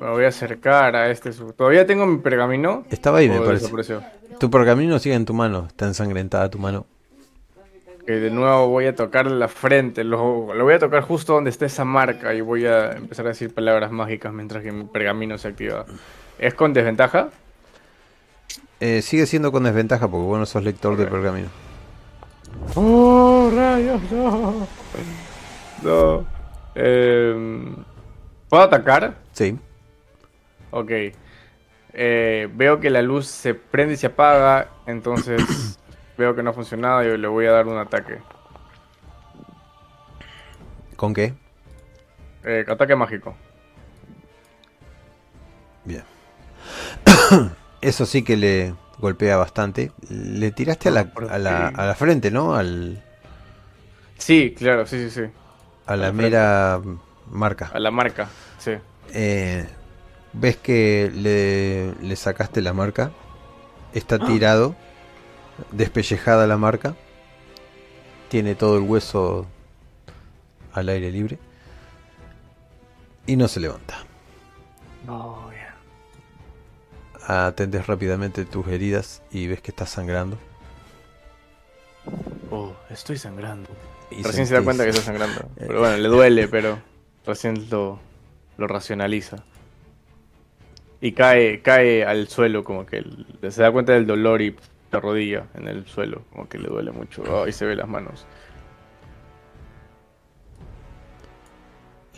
[0.00, 1.30] me voy a acercar a este.
[1.32, 2.84] ¿Todavía tengo mi pergamino?
[2.90, 3.72] Estaba ahí, me ¿O parece.
[4.38, 6.86] Tu pergamino sigue en tu mano, está ensangrentada tu mano.
[8.08, 10.02] Que de nuevo voy a tocarle la frente.
[10.02, 13.28] Lo, lo voy a tocar justo donde está esa marca y voy a empezar a
[13.28, 15.84] decir palabras mágicas mientras que mi pergamino se activa.
[16.38, 17.28] ¿Es con desventaja?
[18.80, 21.48] Eh, sigue siendo con desventaja porque vos no sos lector de pergamino.
[22.76, 24.00] ¡Oh, rayos!
[24.10, 24.66] No.
[25.82, 26.26] No.
[26.74, 27.76] Em,
[28.48, 29.16] ¿Puedo atacar?
[29.34, 29.58] Sí.
[30.70, 30.90] Ok.
[31.92, 35.78] Eh, veo que la luz se prende y se apaga, entonces
[36.18, 38.18] veo que no ha funcionado y le voy a dar un ataque.
[40.96, 41.34] ¿Con qué?
[42.42, 43.36] Eh, ataque mágico.
[45.84, 46.04] Bien.
[47.80, 49.92] Eso sí que le golpea bastante.
[50.08, 52.54] Le tiraste a la, a la, a la frente, ¿no?
[52.54, 53.04] Al,
[54.18, 55.30] Sí, claro, sí, sí, sí.
[55.86, 56.80] a la la mera
[57.26, 57.72] marca.
[57.72, 58.72] A la marca, sí.
[59.12, 59.66] Eh,
[60.32, 63.12] ves que le, le sacaste la marca.
[63.92, 64.76] Está tirado.
[65.72, 66.94] Despellejada la marca.
[68.28, 69.46] Tiene todo el hueso
[70.72, 71.38] al aire libre.
[73.26, 73.98] Y no se levanta.
[75.06, 75.66] No, bien.
[77.26, 80.38] Atendes rápidamente tus heridas y ves que está sangrando.
[82.50, 83.68] Oh, estoy sangrando.
[84.10, 85.48] Y Recién se da cuenta que está sangrando.
[85.58, 86.78] Pero bueno, le duele, pero
[87.26, 88.00] recién lo,
[88.56, 89.44] lo racionaliza.
[91.00, 93.04] Y cae, cae al suelo, como que
[93.50, 94.56] se da cuenta del dolor y
[94.90, 97.22] se arrodilla en el suelo, como que le duele mucho.
[97.28, 98.26] Oh, y se ve las manos.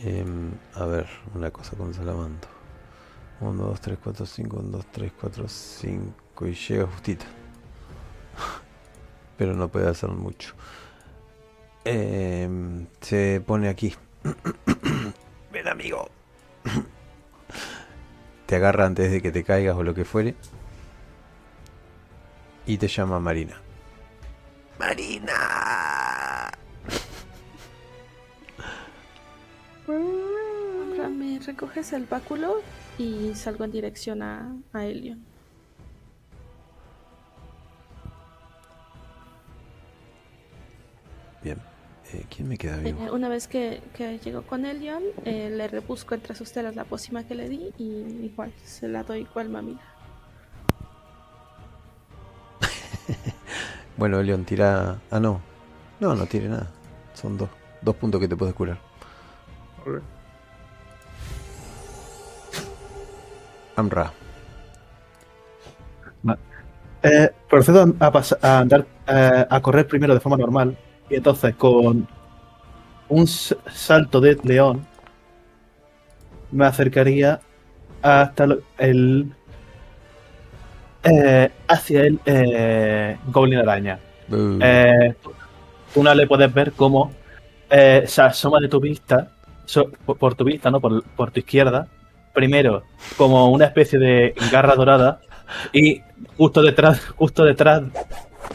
[0.03, 2.49] Em, a ver, una cosa con Salamando.
[3.41, 7.27] 1, 2, 3, 4, 5, 1, 2, 3, 4, 5 y llega justita.
[9.39, 10.55] Pero no puede hacer mucho.
[11.85, 13.95] Em, se pone aquí.
[15.53, 16.09] Ven amigo.
[18.47, 20.35] te agarra antes de que te caigas o lo que fuere.
[22.71, 23.61] Y te llama Marina.
[24.79, 25.33] Marina.
[29.89, 32.63] Ahora me recoges el báculo
[32.97, 35.21] y salgo en dirección a, a Elion.
[41.43, 41.59] Bien.
[42.13, 43.05] Eh, ¿Quién me queda vivo?
[43.05, 46.85] Eh, una vez que, que llego con Elion, eh, le rebusco entre sus telas la
[46.85, 49.83] pócima que le di y igual se la doy cual mamila.
[54.01, 54.97] Bueno, León, tira.
[55.11, 55.43] Ah, no.
[56.01, 56.71] No, no tiene nada.
[57.13, 57.51] Son dos.
[57.83, 58.79] Dos puntos que te puedes curar.
[63.77, 64.11] Amra.
[67.03, 68.07] Eh, procedo a,
[68.41, 70.79] a andar eh, a correr primero de forma normal
[71.11, 72.09] y entonces con
[73.11, 74.87] un salto de león
[76.53, 77.41] me acercaría
[78.01, 78.47] hasta
[78.79, 79.35] el
[81.05, 83.99] eh, hacia el eh, goblin araña.
[84.31, 85.15] Uh, Eh,
[85.95, 87.13] tú no le puedes ver cómo
[87.71, 89.29] se asoma de tu vista,
[89.65, 90.81] so- por, por tu vista, ¿no?
[90.81, 91.87] Por, por tu izquierda.
[92.35, 92.85] Primero,
[93.17, 95.21] como una especie de garra dorada.
[95.73, 96.01] Y
[96.37, 97.83] justo detrás, justo detrás,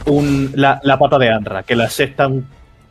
[0.06, 2.46] un- la, la pata de Anra, que le asesta un,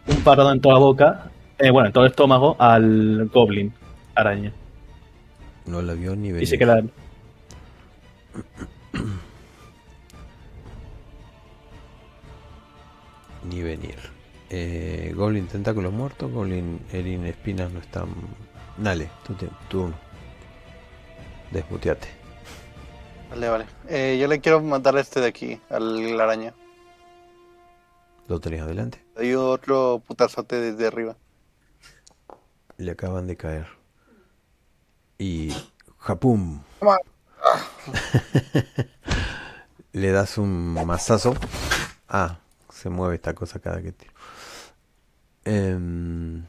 [0.07, 1.23] un parado en toda la boca,
[1.71, 3.73] bueno, en todo el estómago, al goblin
[4.13, 4.51] araña.
[5.65, 6.43] no la vio ni venir.
[6.43, 6.81] Y se queda.
[13.49, 13.97] Ni venir.
[14.49, 16.29] Eh, Goblin Tentáculo muerto.
[16.29, 18.09] Goblin Erin Espinas no están.
[18.77, 19.95] Dale, tu te- turno.
[21.51, 22.07] Desmuteate.
[23.29, 23.65] Vale, vale.
[23.89, 26.53] Eh, yo le quiero matar a este de aquí, al araña.
[28.27, 29.03] Lo tenés adelante.
[29.15, 31.15] Doy otro putazote desde arriba.
[32.77, 33.67] Le acaban de caer.
[35.17, 35.53] Y.
[35.99, 36.61] ¡Japum!
[39.93, 41.35] Le das un mazazo.
[42.09, 42.39] Ah,
[42.85, 44.13] se mueve esta cosa cada que tiro.
[45.43, 46.45] Em,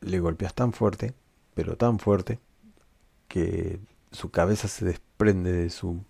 [0.00, 1.14] le golpeas tan fuerte,
[1.54, 2.40] pero tan fuerte,
[3.28, 3.78] que
[4.10, 6.02] su cabeza se desprende de su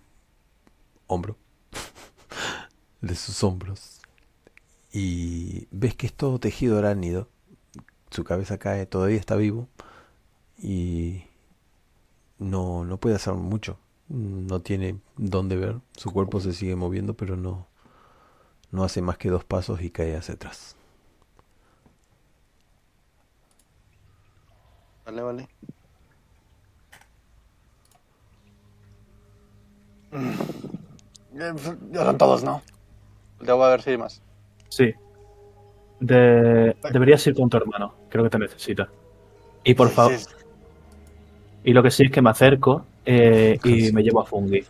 [1.09, 1.37] hombro.
[3.03, 4.01] de sus hombros.
[4.91, 7.29] Y ves que es todo tejido arácnido.
[8.11, 9.69] Su cabeza cae, todavía está vivo.
[10.57, 11.25] Y
[12.39, 13.79] no, no puede hacer mucho.
[14.09, 15.81] No tiene dónde ver.
[15.99, 17.67] Su cuerpo se sigue moviendo, pero no,
[18.77, 20.77] no hace más que dos pasos y cae hacia atrás.
[25.07, 25.49] Vale, vale.
[30.13, 30.31] Mm.
[31.35, 32.63] Ya son todos, ¿no?
[33.41, 34.21] Voy a ver si hay más.
[34.69, 34.93] Sí.
[36.01, 37.95] De- deberías ir con tu hermano.
[38.11, 38.89] Creo que te necesita.
[39.65, 40.19] Y por Sí, favor.
[40.19, 40.27] sí,
[41.65, 44.63] Y lo que sí es que me acerco eh, y me llevo a Fungi.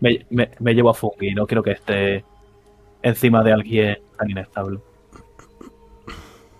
[0.00, 1.34] Me, me- me llevo a Fungi.
[1.34, 2.24] No quiero que esté
[3.02, 4.80] encima de alguien tan inestable.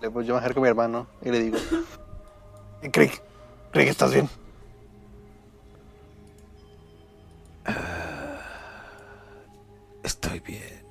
[0.01, 1.57] Le- yo me acerco a mi hermano y le digo:
[2.81, 3.11] "Eh, Craig,
[3.71, 4.29] Craig, ¿estás bien?
[10.03, 10.83] Estoy bien.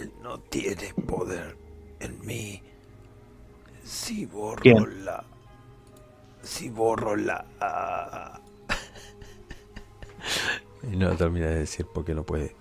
[0.00, 1.56] Él no tiene poder
[2.00, 2.62] en mí.
[3.82, 5.04] Si borro ¿Quién?
[5.04, 5.24] la.
[6.42, 7.44] Si borro la.
[10.90, 12.54] Y no termina de decir porque no puede.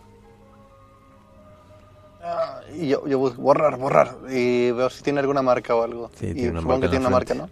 [2.23, 4.15] Ah, Y yo, yo busco borrar, borrar.
[4.29, 6.09] Y veo si tiene alguna marca o algo.
[6.15, 7.33] Sí, y tiene una supongo marca que en tiene la una marca.
[7.35, 7.49] ¿no?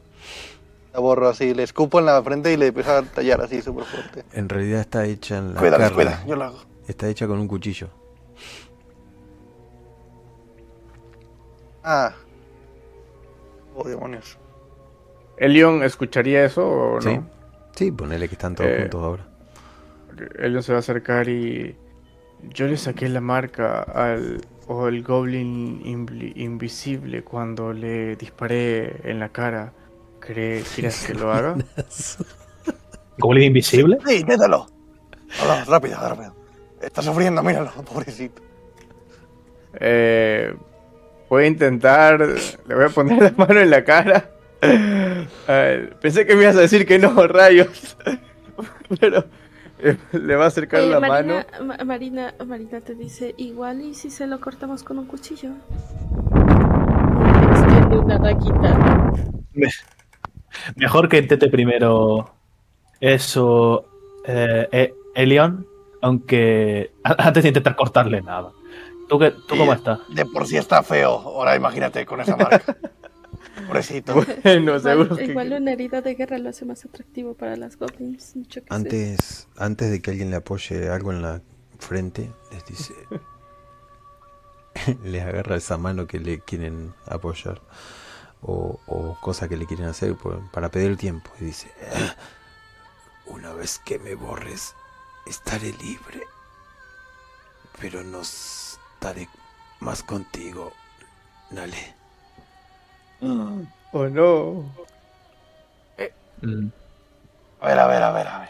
[0.94, 3.86] La borro así, le escupo en la frente y le empiezo a tallar así súper
[3.86, 4.24] fuerte.
[4.34, 5.96] En realidad está hecha en la Cuida, carne.
[5.96, 6.58] cuida, yo lo hago.
[6.88, 7.90] Está hecha con un cuchillo.
[11.84, 12.14] Ah.
[13.76, 14.38] Oh, demonios.
[15.38, 17.02] ¿Elion escucharía eso o no?
[17.02, 17.20] Sí.
[17.76, 19.28] Sí, ponele que están todos Eh, juntos ahora.
[20.40, 21.76] Elion se va a acercar y...
[22.50, 24.42] Yo le saqué la marca al...
[24.74, 29.74] O el goblin invi- invisible cuando le disparé en la cara.
[30.22, 31.58] ¿Cree- ¿Quieres que lo haga?
[33.18, 33.98] ¿Goblin invisible?
[34.08, 34.68] Sí, inténtalo.
[35.46, 36.34] Vamos, rápido, rápido.
[36.82, 38.42] Está sufriendo, míralo, pobrecito.
[39.74, 40.54] Eh,
[41.30, 42.22] voy a intentar.
[42.22, 44.30] Le voy a poner la mano en la cara.
[45.48, 47.98] Eh, pensé que me ibas a decir que no, rayos.
[49.00, 49.26] Pero
[50.14, 51.66] le va a acercar Eh, la Marina, mano.
[51.68, 55.52] Ma- Marina, Marina te dice, igual y si se lo cortamos con un cuchillo.
[57.52, 59.12] Extiende una daguita.
[60.76, 62.30] Mejor que intente primero
[63.00, 63.86] eso,
[64.26, 65.66] eh, eh, Elion,
[66.02, 68.52] aunque a- antes de intentar cortarle nada.
[69.10, 70.00] ¿Tú, qué, tú cómo estás?
[70.10, 71.12] De por sí está feo.
[71.20, 72.76] Ahora imagínate con esa marca.
[73.68, 74.16] pobrecito.
[74.44, 75.26] Bueno, seguro Igual, que.
[75.26, 78.36] igual una herida de guerra lo hace más atractivo para las goblins.
[78.36, 78.74] Mucho que sé.
[78.74, 81.42] Antes, antes de que alguien le apoye algo en la
[81.80, 82.94] frente, les dice.
[85.04, 87.62] les agarra esa mano que le quieren apoyar.
[88.44, 91.30] O, o cosa que le quieren hacer por- para pedir tiempo.
[91.40, 91.72] Y dice:
[93.28, 94.74] Una vez que me borres,
[95.28, 96.22] estaré libre.
[97.80, 99.28] Pero no estaré
[99.80, 100.72] más contigo,
[101.52, 101.96] Nale.
[103.94, 104.72] Oh no.
[106.42, 106.70] Mm,
[107.60, 108.50] A ver, a ver, a ver, a ver.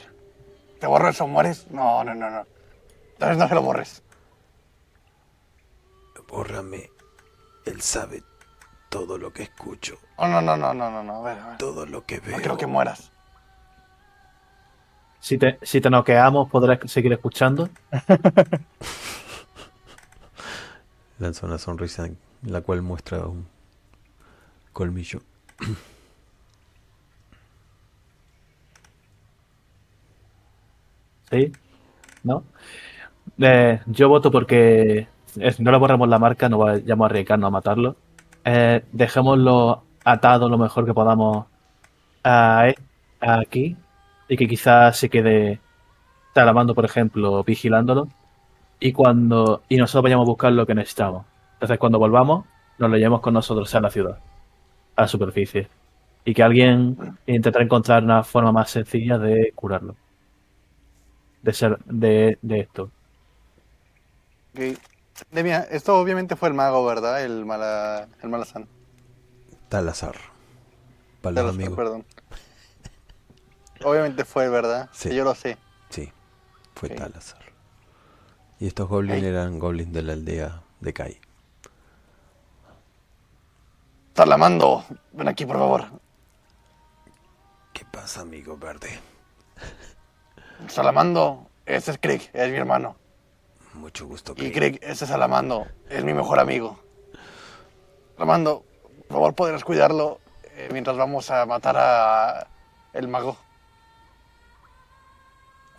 [0.80, 1.66] ¿Te borro eso, mueres?
[1.72, 2.46] No, no, no, no.
[3.14, 4.04] Entonces no se lo borres.
[6.30, 6.90] Bórrame.
[7.66, 8.24] Él sabe
[8.90, 11.16] todo lo que escucho, No, no, no, no, no, no, no.
[11.18, 11.58] A ver, a ver.
[11.58, 12.32] todo lo que veo.
[12.32, 13.12] No quiero que mueras.
[15.20, 17.70] Si te, si te noqueamos, podrás seguir escuchando.
[21.20, 23.46] Lanza una sonrisa en la cual muestra un
[24.74, 25.22] colmillo.
[31.30, 31.52] ¿Sí?
[32.24, 32.44] ¿No?
[33.40, 37.52] Eh, yo voto porque si no le borramos la marca, no vayamos a arriesgarnos a
[37.52, 37.96] matarlo.
[38.44, 41.46] Eh, dejémoslo atado lo mejor que podamos
[42.24, 43.76] aquí
[44.28, 45.60] y que quizás se quede
[46.34, 48.08] talamando, por ejemplo, vigilándolo.
[48.80, 51.26] Y cuando y nosotros vayamos a buscar lo que necesitamos.
[51.54, 52.46] Entonces, cuando volvamos,
[52.80, 54.18] nos lo llevemos con nosotros a la ciudad,
[54.96, 55.70] a la superficie.
[56.26, 59.98] Y que alguien intentará encontrar una forma más sencilla de curarlo
[61.42, 62.92] de ser de, de esto.
[64.54, 64.78] Ok.
[65.32, 67.24] Demia, esto obviamente fue el mago, ¿verdad?
[67.24, 68.10] El mala...
[68.22, 68.68] el malazán.
[69.70, 70.18] Talazar.
[71.22, 71.76] Para los Perdón, amigos.
[71.76, 72.06] Perdón.
[73.84, 74.90] Obviamente fue, ¿verdad?
[74.92, 75.10] Sí.
[75.10, 75.58] Que yo lo sé.
[75.90, 76.12] Sí,
[76.76, 76.96] fue Ok.
[76.96, 77.42] Talazar.
[78.60, 81.20] Y estos goblins eran goblins de la aldea de Kai.
[84.22, 85.84] Salamando, ven aquí, por favor.
[87.74, 89.00] ¿Qué pasa, amigo verde?
[90.68, 92.96] Salamando, ese es Craig, es mi hermano.
[93.74, 94.54] Mucho gusto, Y Craig.
[94.54, 96.80] Craig, ese es Salamando, es mi mejor amigo.
[98.14, 98.64] Salamando,
[99.08, 100.20] por favor, podrás cuidarlo
[100.56, 102.46] eh, mientras vamos a matar a
[102.94, 103.36] el mago.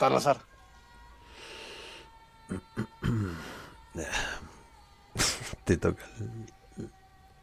[0.01, 0.39] Salazar.
[5.65, 6.03] Te toca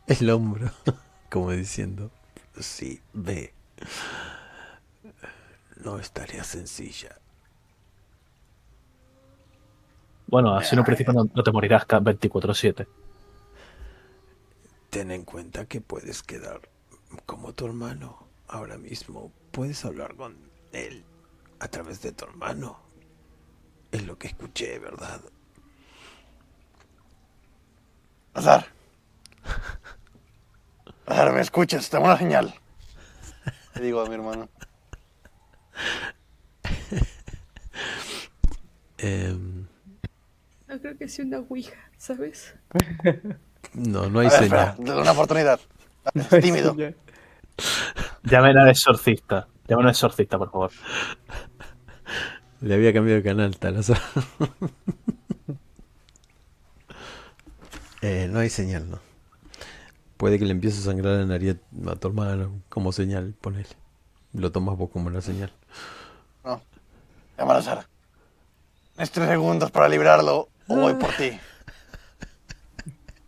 [0.10, 0.72] el, hombro,
[1.30, 2.12] como diciendo,
[2.60, 3.54] Sí, ve.
[5.84, 7.18] No es tarea sencilla.
[10.28, 12.86] Bueno, así en un principio no, no te morirás ca- 24-7.
[14.90, 16.62] Ten en cuenta que puedes quedar
[17.26, 18.18] como tu hermano.
[18.48, 20.36] Ahora mismo puedes hablar con
[20.74, 21.04] él
[21.60, 22.78] a través de tu hermano.
[23.92, 25.22] Es lo que escuché, ¿verdad?
[28.34, 28.66] Azar.
[31.10, 31.90] Azar, ¿me escuchas?
[31.90, 32.54] Tengo una señal.
[33.76, 34.48] Le digo a mi hermano.
[39.00, 39.66] em,
[40.68, 42.54] No creo que sea una ouija, ¿sabes?
[43.74, 44.88] No, no hay A ver, espera, señal.
[44.88, 45.60] dale una oportunidad.
[46.14, 46.76] Es tímido.
[48.24, 49.48] Llamen al exorcista.
[49.68, 50.72] Llamen al exorcista, por favor.
[52.62, 54.00] Le había cambiado de canal, Talazar.
[58.02, 59.00] eh, no hay señal, no.
[60.20, 61.56] Puede que le empiece a sangrar la nariz
[61.88, 63.70] a tu hermano como señal, ponele.
[64.34, 65.50] Lo tomas vos como una señal.
[66.44, 66.62] No.
[67.38, 67.90] Llámalo a Sara.
[68.96, 71.40] Tienes tres segundos para librarlo o voy por ti.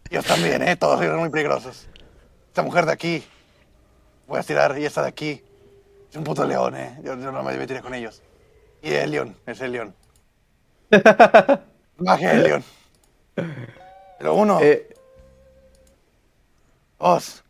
[0.10, 0.76] Ellos también, ¿eh?
[0.76, 1.88] Todos son muy peligrosos.
[2.50, 3.24] Esta mujer de aquí.
[4.28, 5.42] Voy a tirar y esta de aquí.
[6.10, 7.00] Es un puto león, ¿eh?
[7.06, 8.22] Yo, yo no me meteré con ellos.
[8.82, 9.96] Y el león, es el león.
[12.00, 12.64] Magia del león.
[14.18, 14.91] Pero uno, Eh,
[17.02, 17.44] dos,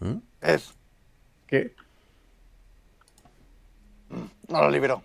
[0.00, 0.16] ¿Mm?
[0.40, 0.74] tres.
[1.46, 1.74] ¿Qué?
[4.48, 5.02] No lo libero.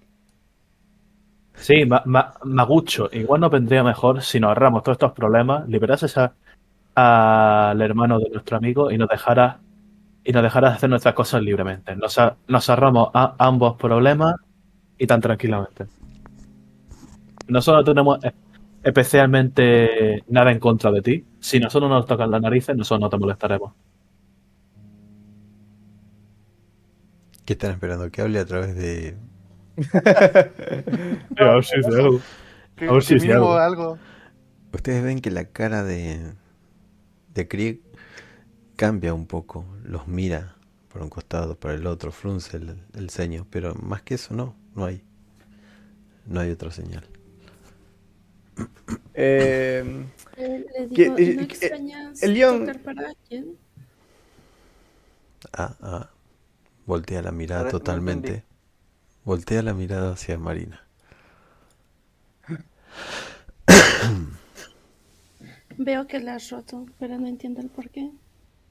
[1.56, 6.18] Sí, ma- ma- Magucho, igual nos vendría mejor si nos ahorramos todos estos problemas, liberases
[6.18, 6.34] a-
[6.96, 9.60] al hermano de nuestro amigo y nos dejara
[10.24, 11.96] y nos dejara hacer nuestras cosas libremente.
[11.96, 14.36] Nos, a- nos ahorramos a- ambos problemas
[14.98, 15.86] y tan tranquilamente.
[17.48, 18.20] Nosotros no tenemos
[18.84, 21.26] especialmente nada en contra de ti.
[21.40, 23.74] Si nosotros nos tocan las narices, nosotros no te molestaremos.
[27.46, 28.10] ¿Qué están esperando?
[28.12, 29.18] Que hable a través de...
[31.38, 32.20] A ver si es algo.
[32.78, 33.54] A ver si algo.
[33.54, 33.98] algo.
[34.74, 36.34] Ustedes ven que la cara de...
[37.34, 37.82] de Krieg
[38.76, 39.66] cambia un poco.
[39.84, 40.56] Los mira
[40.92, 43.48] por un costado, por el otro, frunce el, el ceño.
[43.50, 45.04] Pero más que eso no, no hay.
[46.26, 47.04] No hay otra señal.
[49.14, 50.06] Eh,
[50.38, 53.58] Eh, le ¿Qué- digo, eh, ¿no qué- extrañas el león- tocar para alguien?
[55.54, 56.10] Ah, ah.
[56.86, 58.44] Voltea la mirada totalmente.
[59.24, 60.82] Voltea la mirada hacia Marina.
[65.78, 68.12] Veo que la has roto, pero no entiendo el por qué.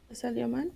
[0.09, 0.73] ¿Te salió mal?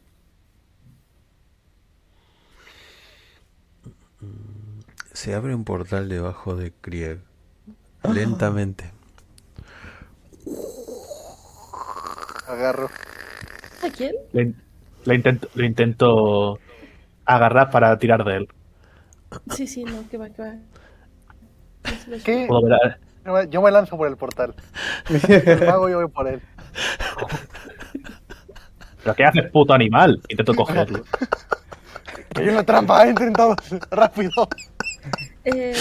[5.12, 7.20] Se abre un portal debajo de Krieg.
[8.12, 8.90] Lentamente.
[12.48, 12.90] Agarro.
[13.82, 14.14] ¿A quién?
[14.32, 14.52] Le,
[15.04, 16.58] le intento, le intento
[17.24, 18.48] agarrar para tirar de él.
[19.50, 20.54] Sí, sí, no, que va, que va.
[22.24, 22.46] ¿Qué?
[22.46, 24.54] Puedo ver a- Yo me- lanzo por el portal.
[25.08, 26.40] El mago yo voy por él.
[29.02, 30.20] ¿Pero qué haces, puto animal?
[30.28, 31.04] Intento cogerlo.
[32.36, 33.56] Hay una trampa, entren todos.
[33.90, 34.30] Rápido.
[35.44, 35.74] Eh,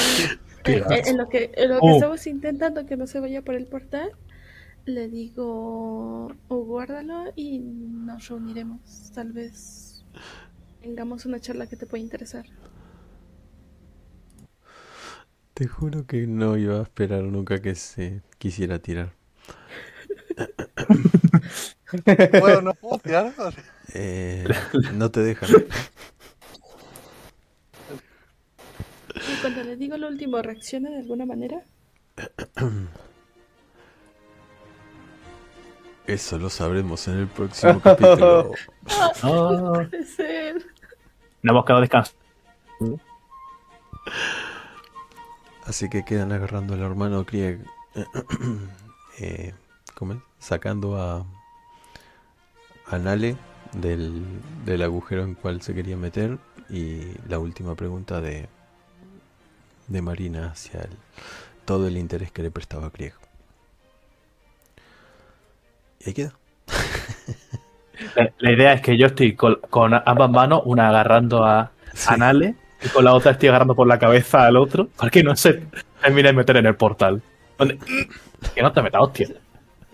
[0.66, 1.92] en lo que, en lo que Oh.
[1.92, 4.12] estamos intentando que no se vaya por el portal,
[4.86, 9.12] le digo, "Oh, guárdalo y nos reuniremos.
[9.14, 10.06] Tal vez
[10.82, 12.46] tengamos una charla que te pueda interesar.
[15.56, 19.14] Te juro que no iba a esperar nunca que se quisiera tirar.
[22.38, 23.34] ¿Puedo, no puedo tirar?
[23.38, 23.52] O
[23.94, 24.58] Eh,
[24.94, 25.50] no te dejan.
[29.16, 31.62] Y cuando le digo lo último, ¿reacciona de alguna manera?
[36.08, 38.52] Eso lo sabremos en el próximo capítulo.
[39.24, 40.66] No, Puede ser.
[41.42, 42.20] no hemos quedado descansados.
[45.66, 47.64] Así que quedan agarrando al hermano Krieg.
[49.20, 49.54] eh,
[49.96, 50.20] ¿cómo es?
[50.40, 51.26] Sacando a,
[52.88, 53.38] a Nale
[53.72, 54.24] del,
[54.66, 56.38] del agujero en cual se quería meter.
[56.70, 58.50] Y la última pregunta de,
[59.88, 60.90] de Marina hacia el,
[61.66, 63.14] todo el interés que le prestaba a Krieg.
[66.00, 66.34] Y ahí queda.
[68.16, 71.72] La, la idea es que yo estoy con, con ambas manos, una agarrando a,
[72.08, 75.24] a Nale y con la otra estoy agarrando por la cabeza al otro para que
[75.24, 75.64] no se
[76.02, 77.22] termine de meter en el portal.
[77.58, 77.80] Donde-
[78.54, 79.28] Que no te metas, hostia.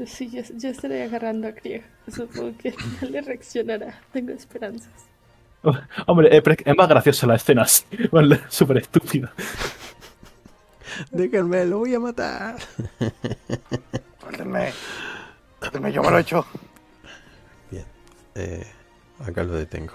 [0.05, 1.83] Sí, yo, yo estaré agarrando a Krieg.
[2.07, 3.99] Supongo que no le reaccionará.
[4.11, 4.89] Tengo esperanzas.
[6.07, 7.65] Hombre, es, pre- es más graciosa la escena
[8.49, 9.33] Súper estúpida.
[11.11, 12.57] Déjenme, lo voy a matar.
[14.21, 14.73] Suéltenme.
[15.59, 16.45] Suéltenme, yo me lo he hecho.
[17.71, 17.85] Bien,
[18.35, 18.65] eh,
[19.25, 19.93] acá lo detengo.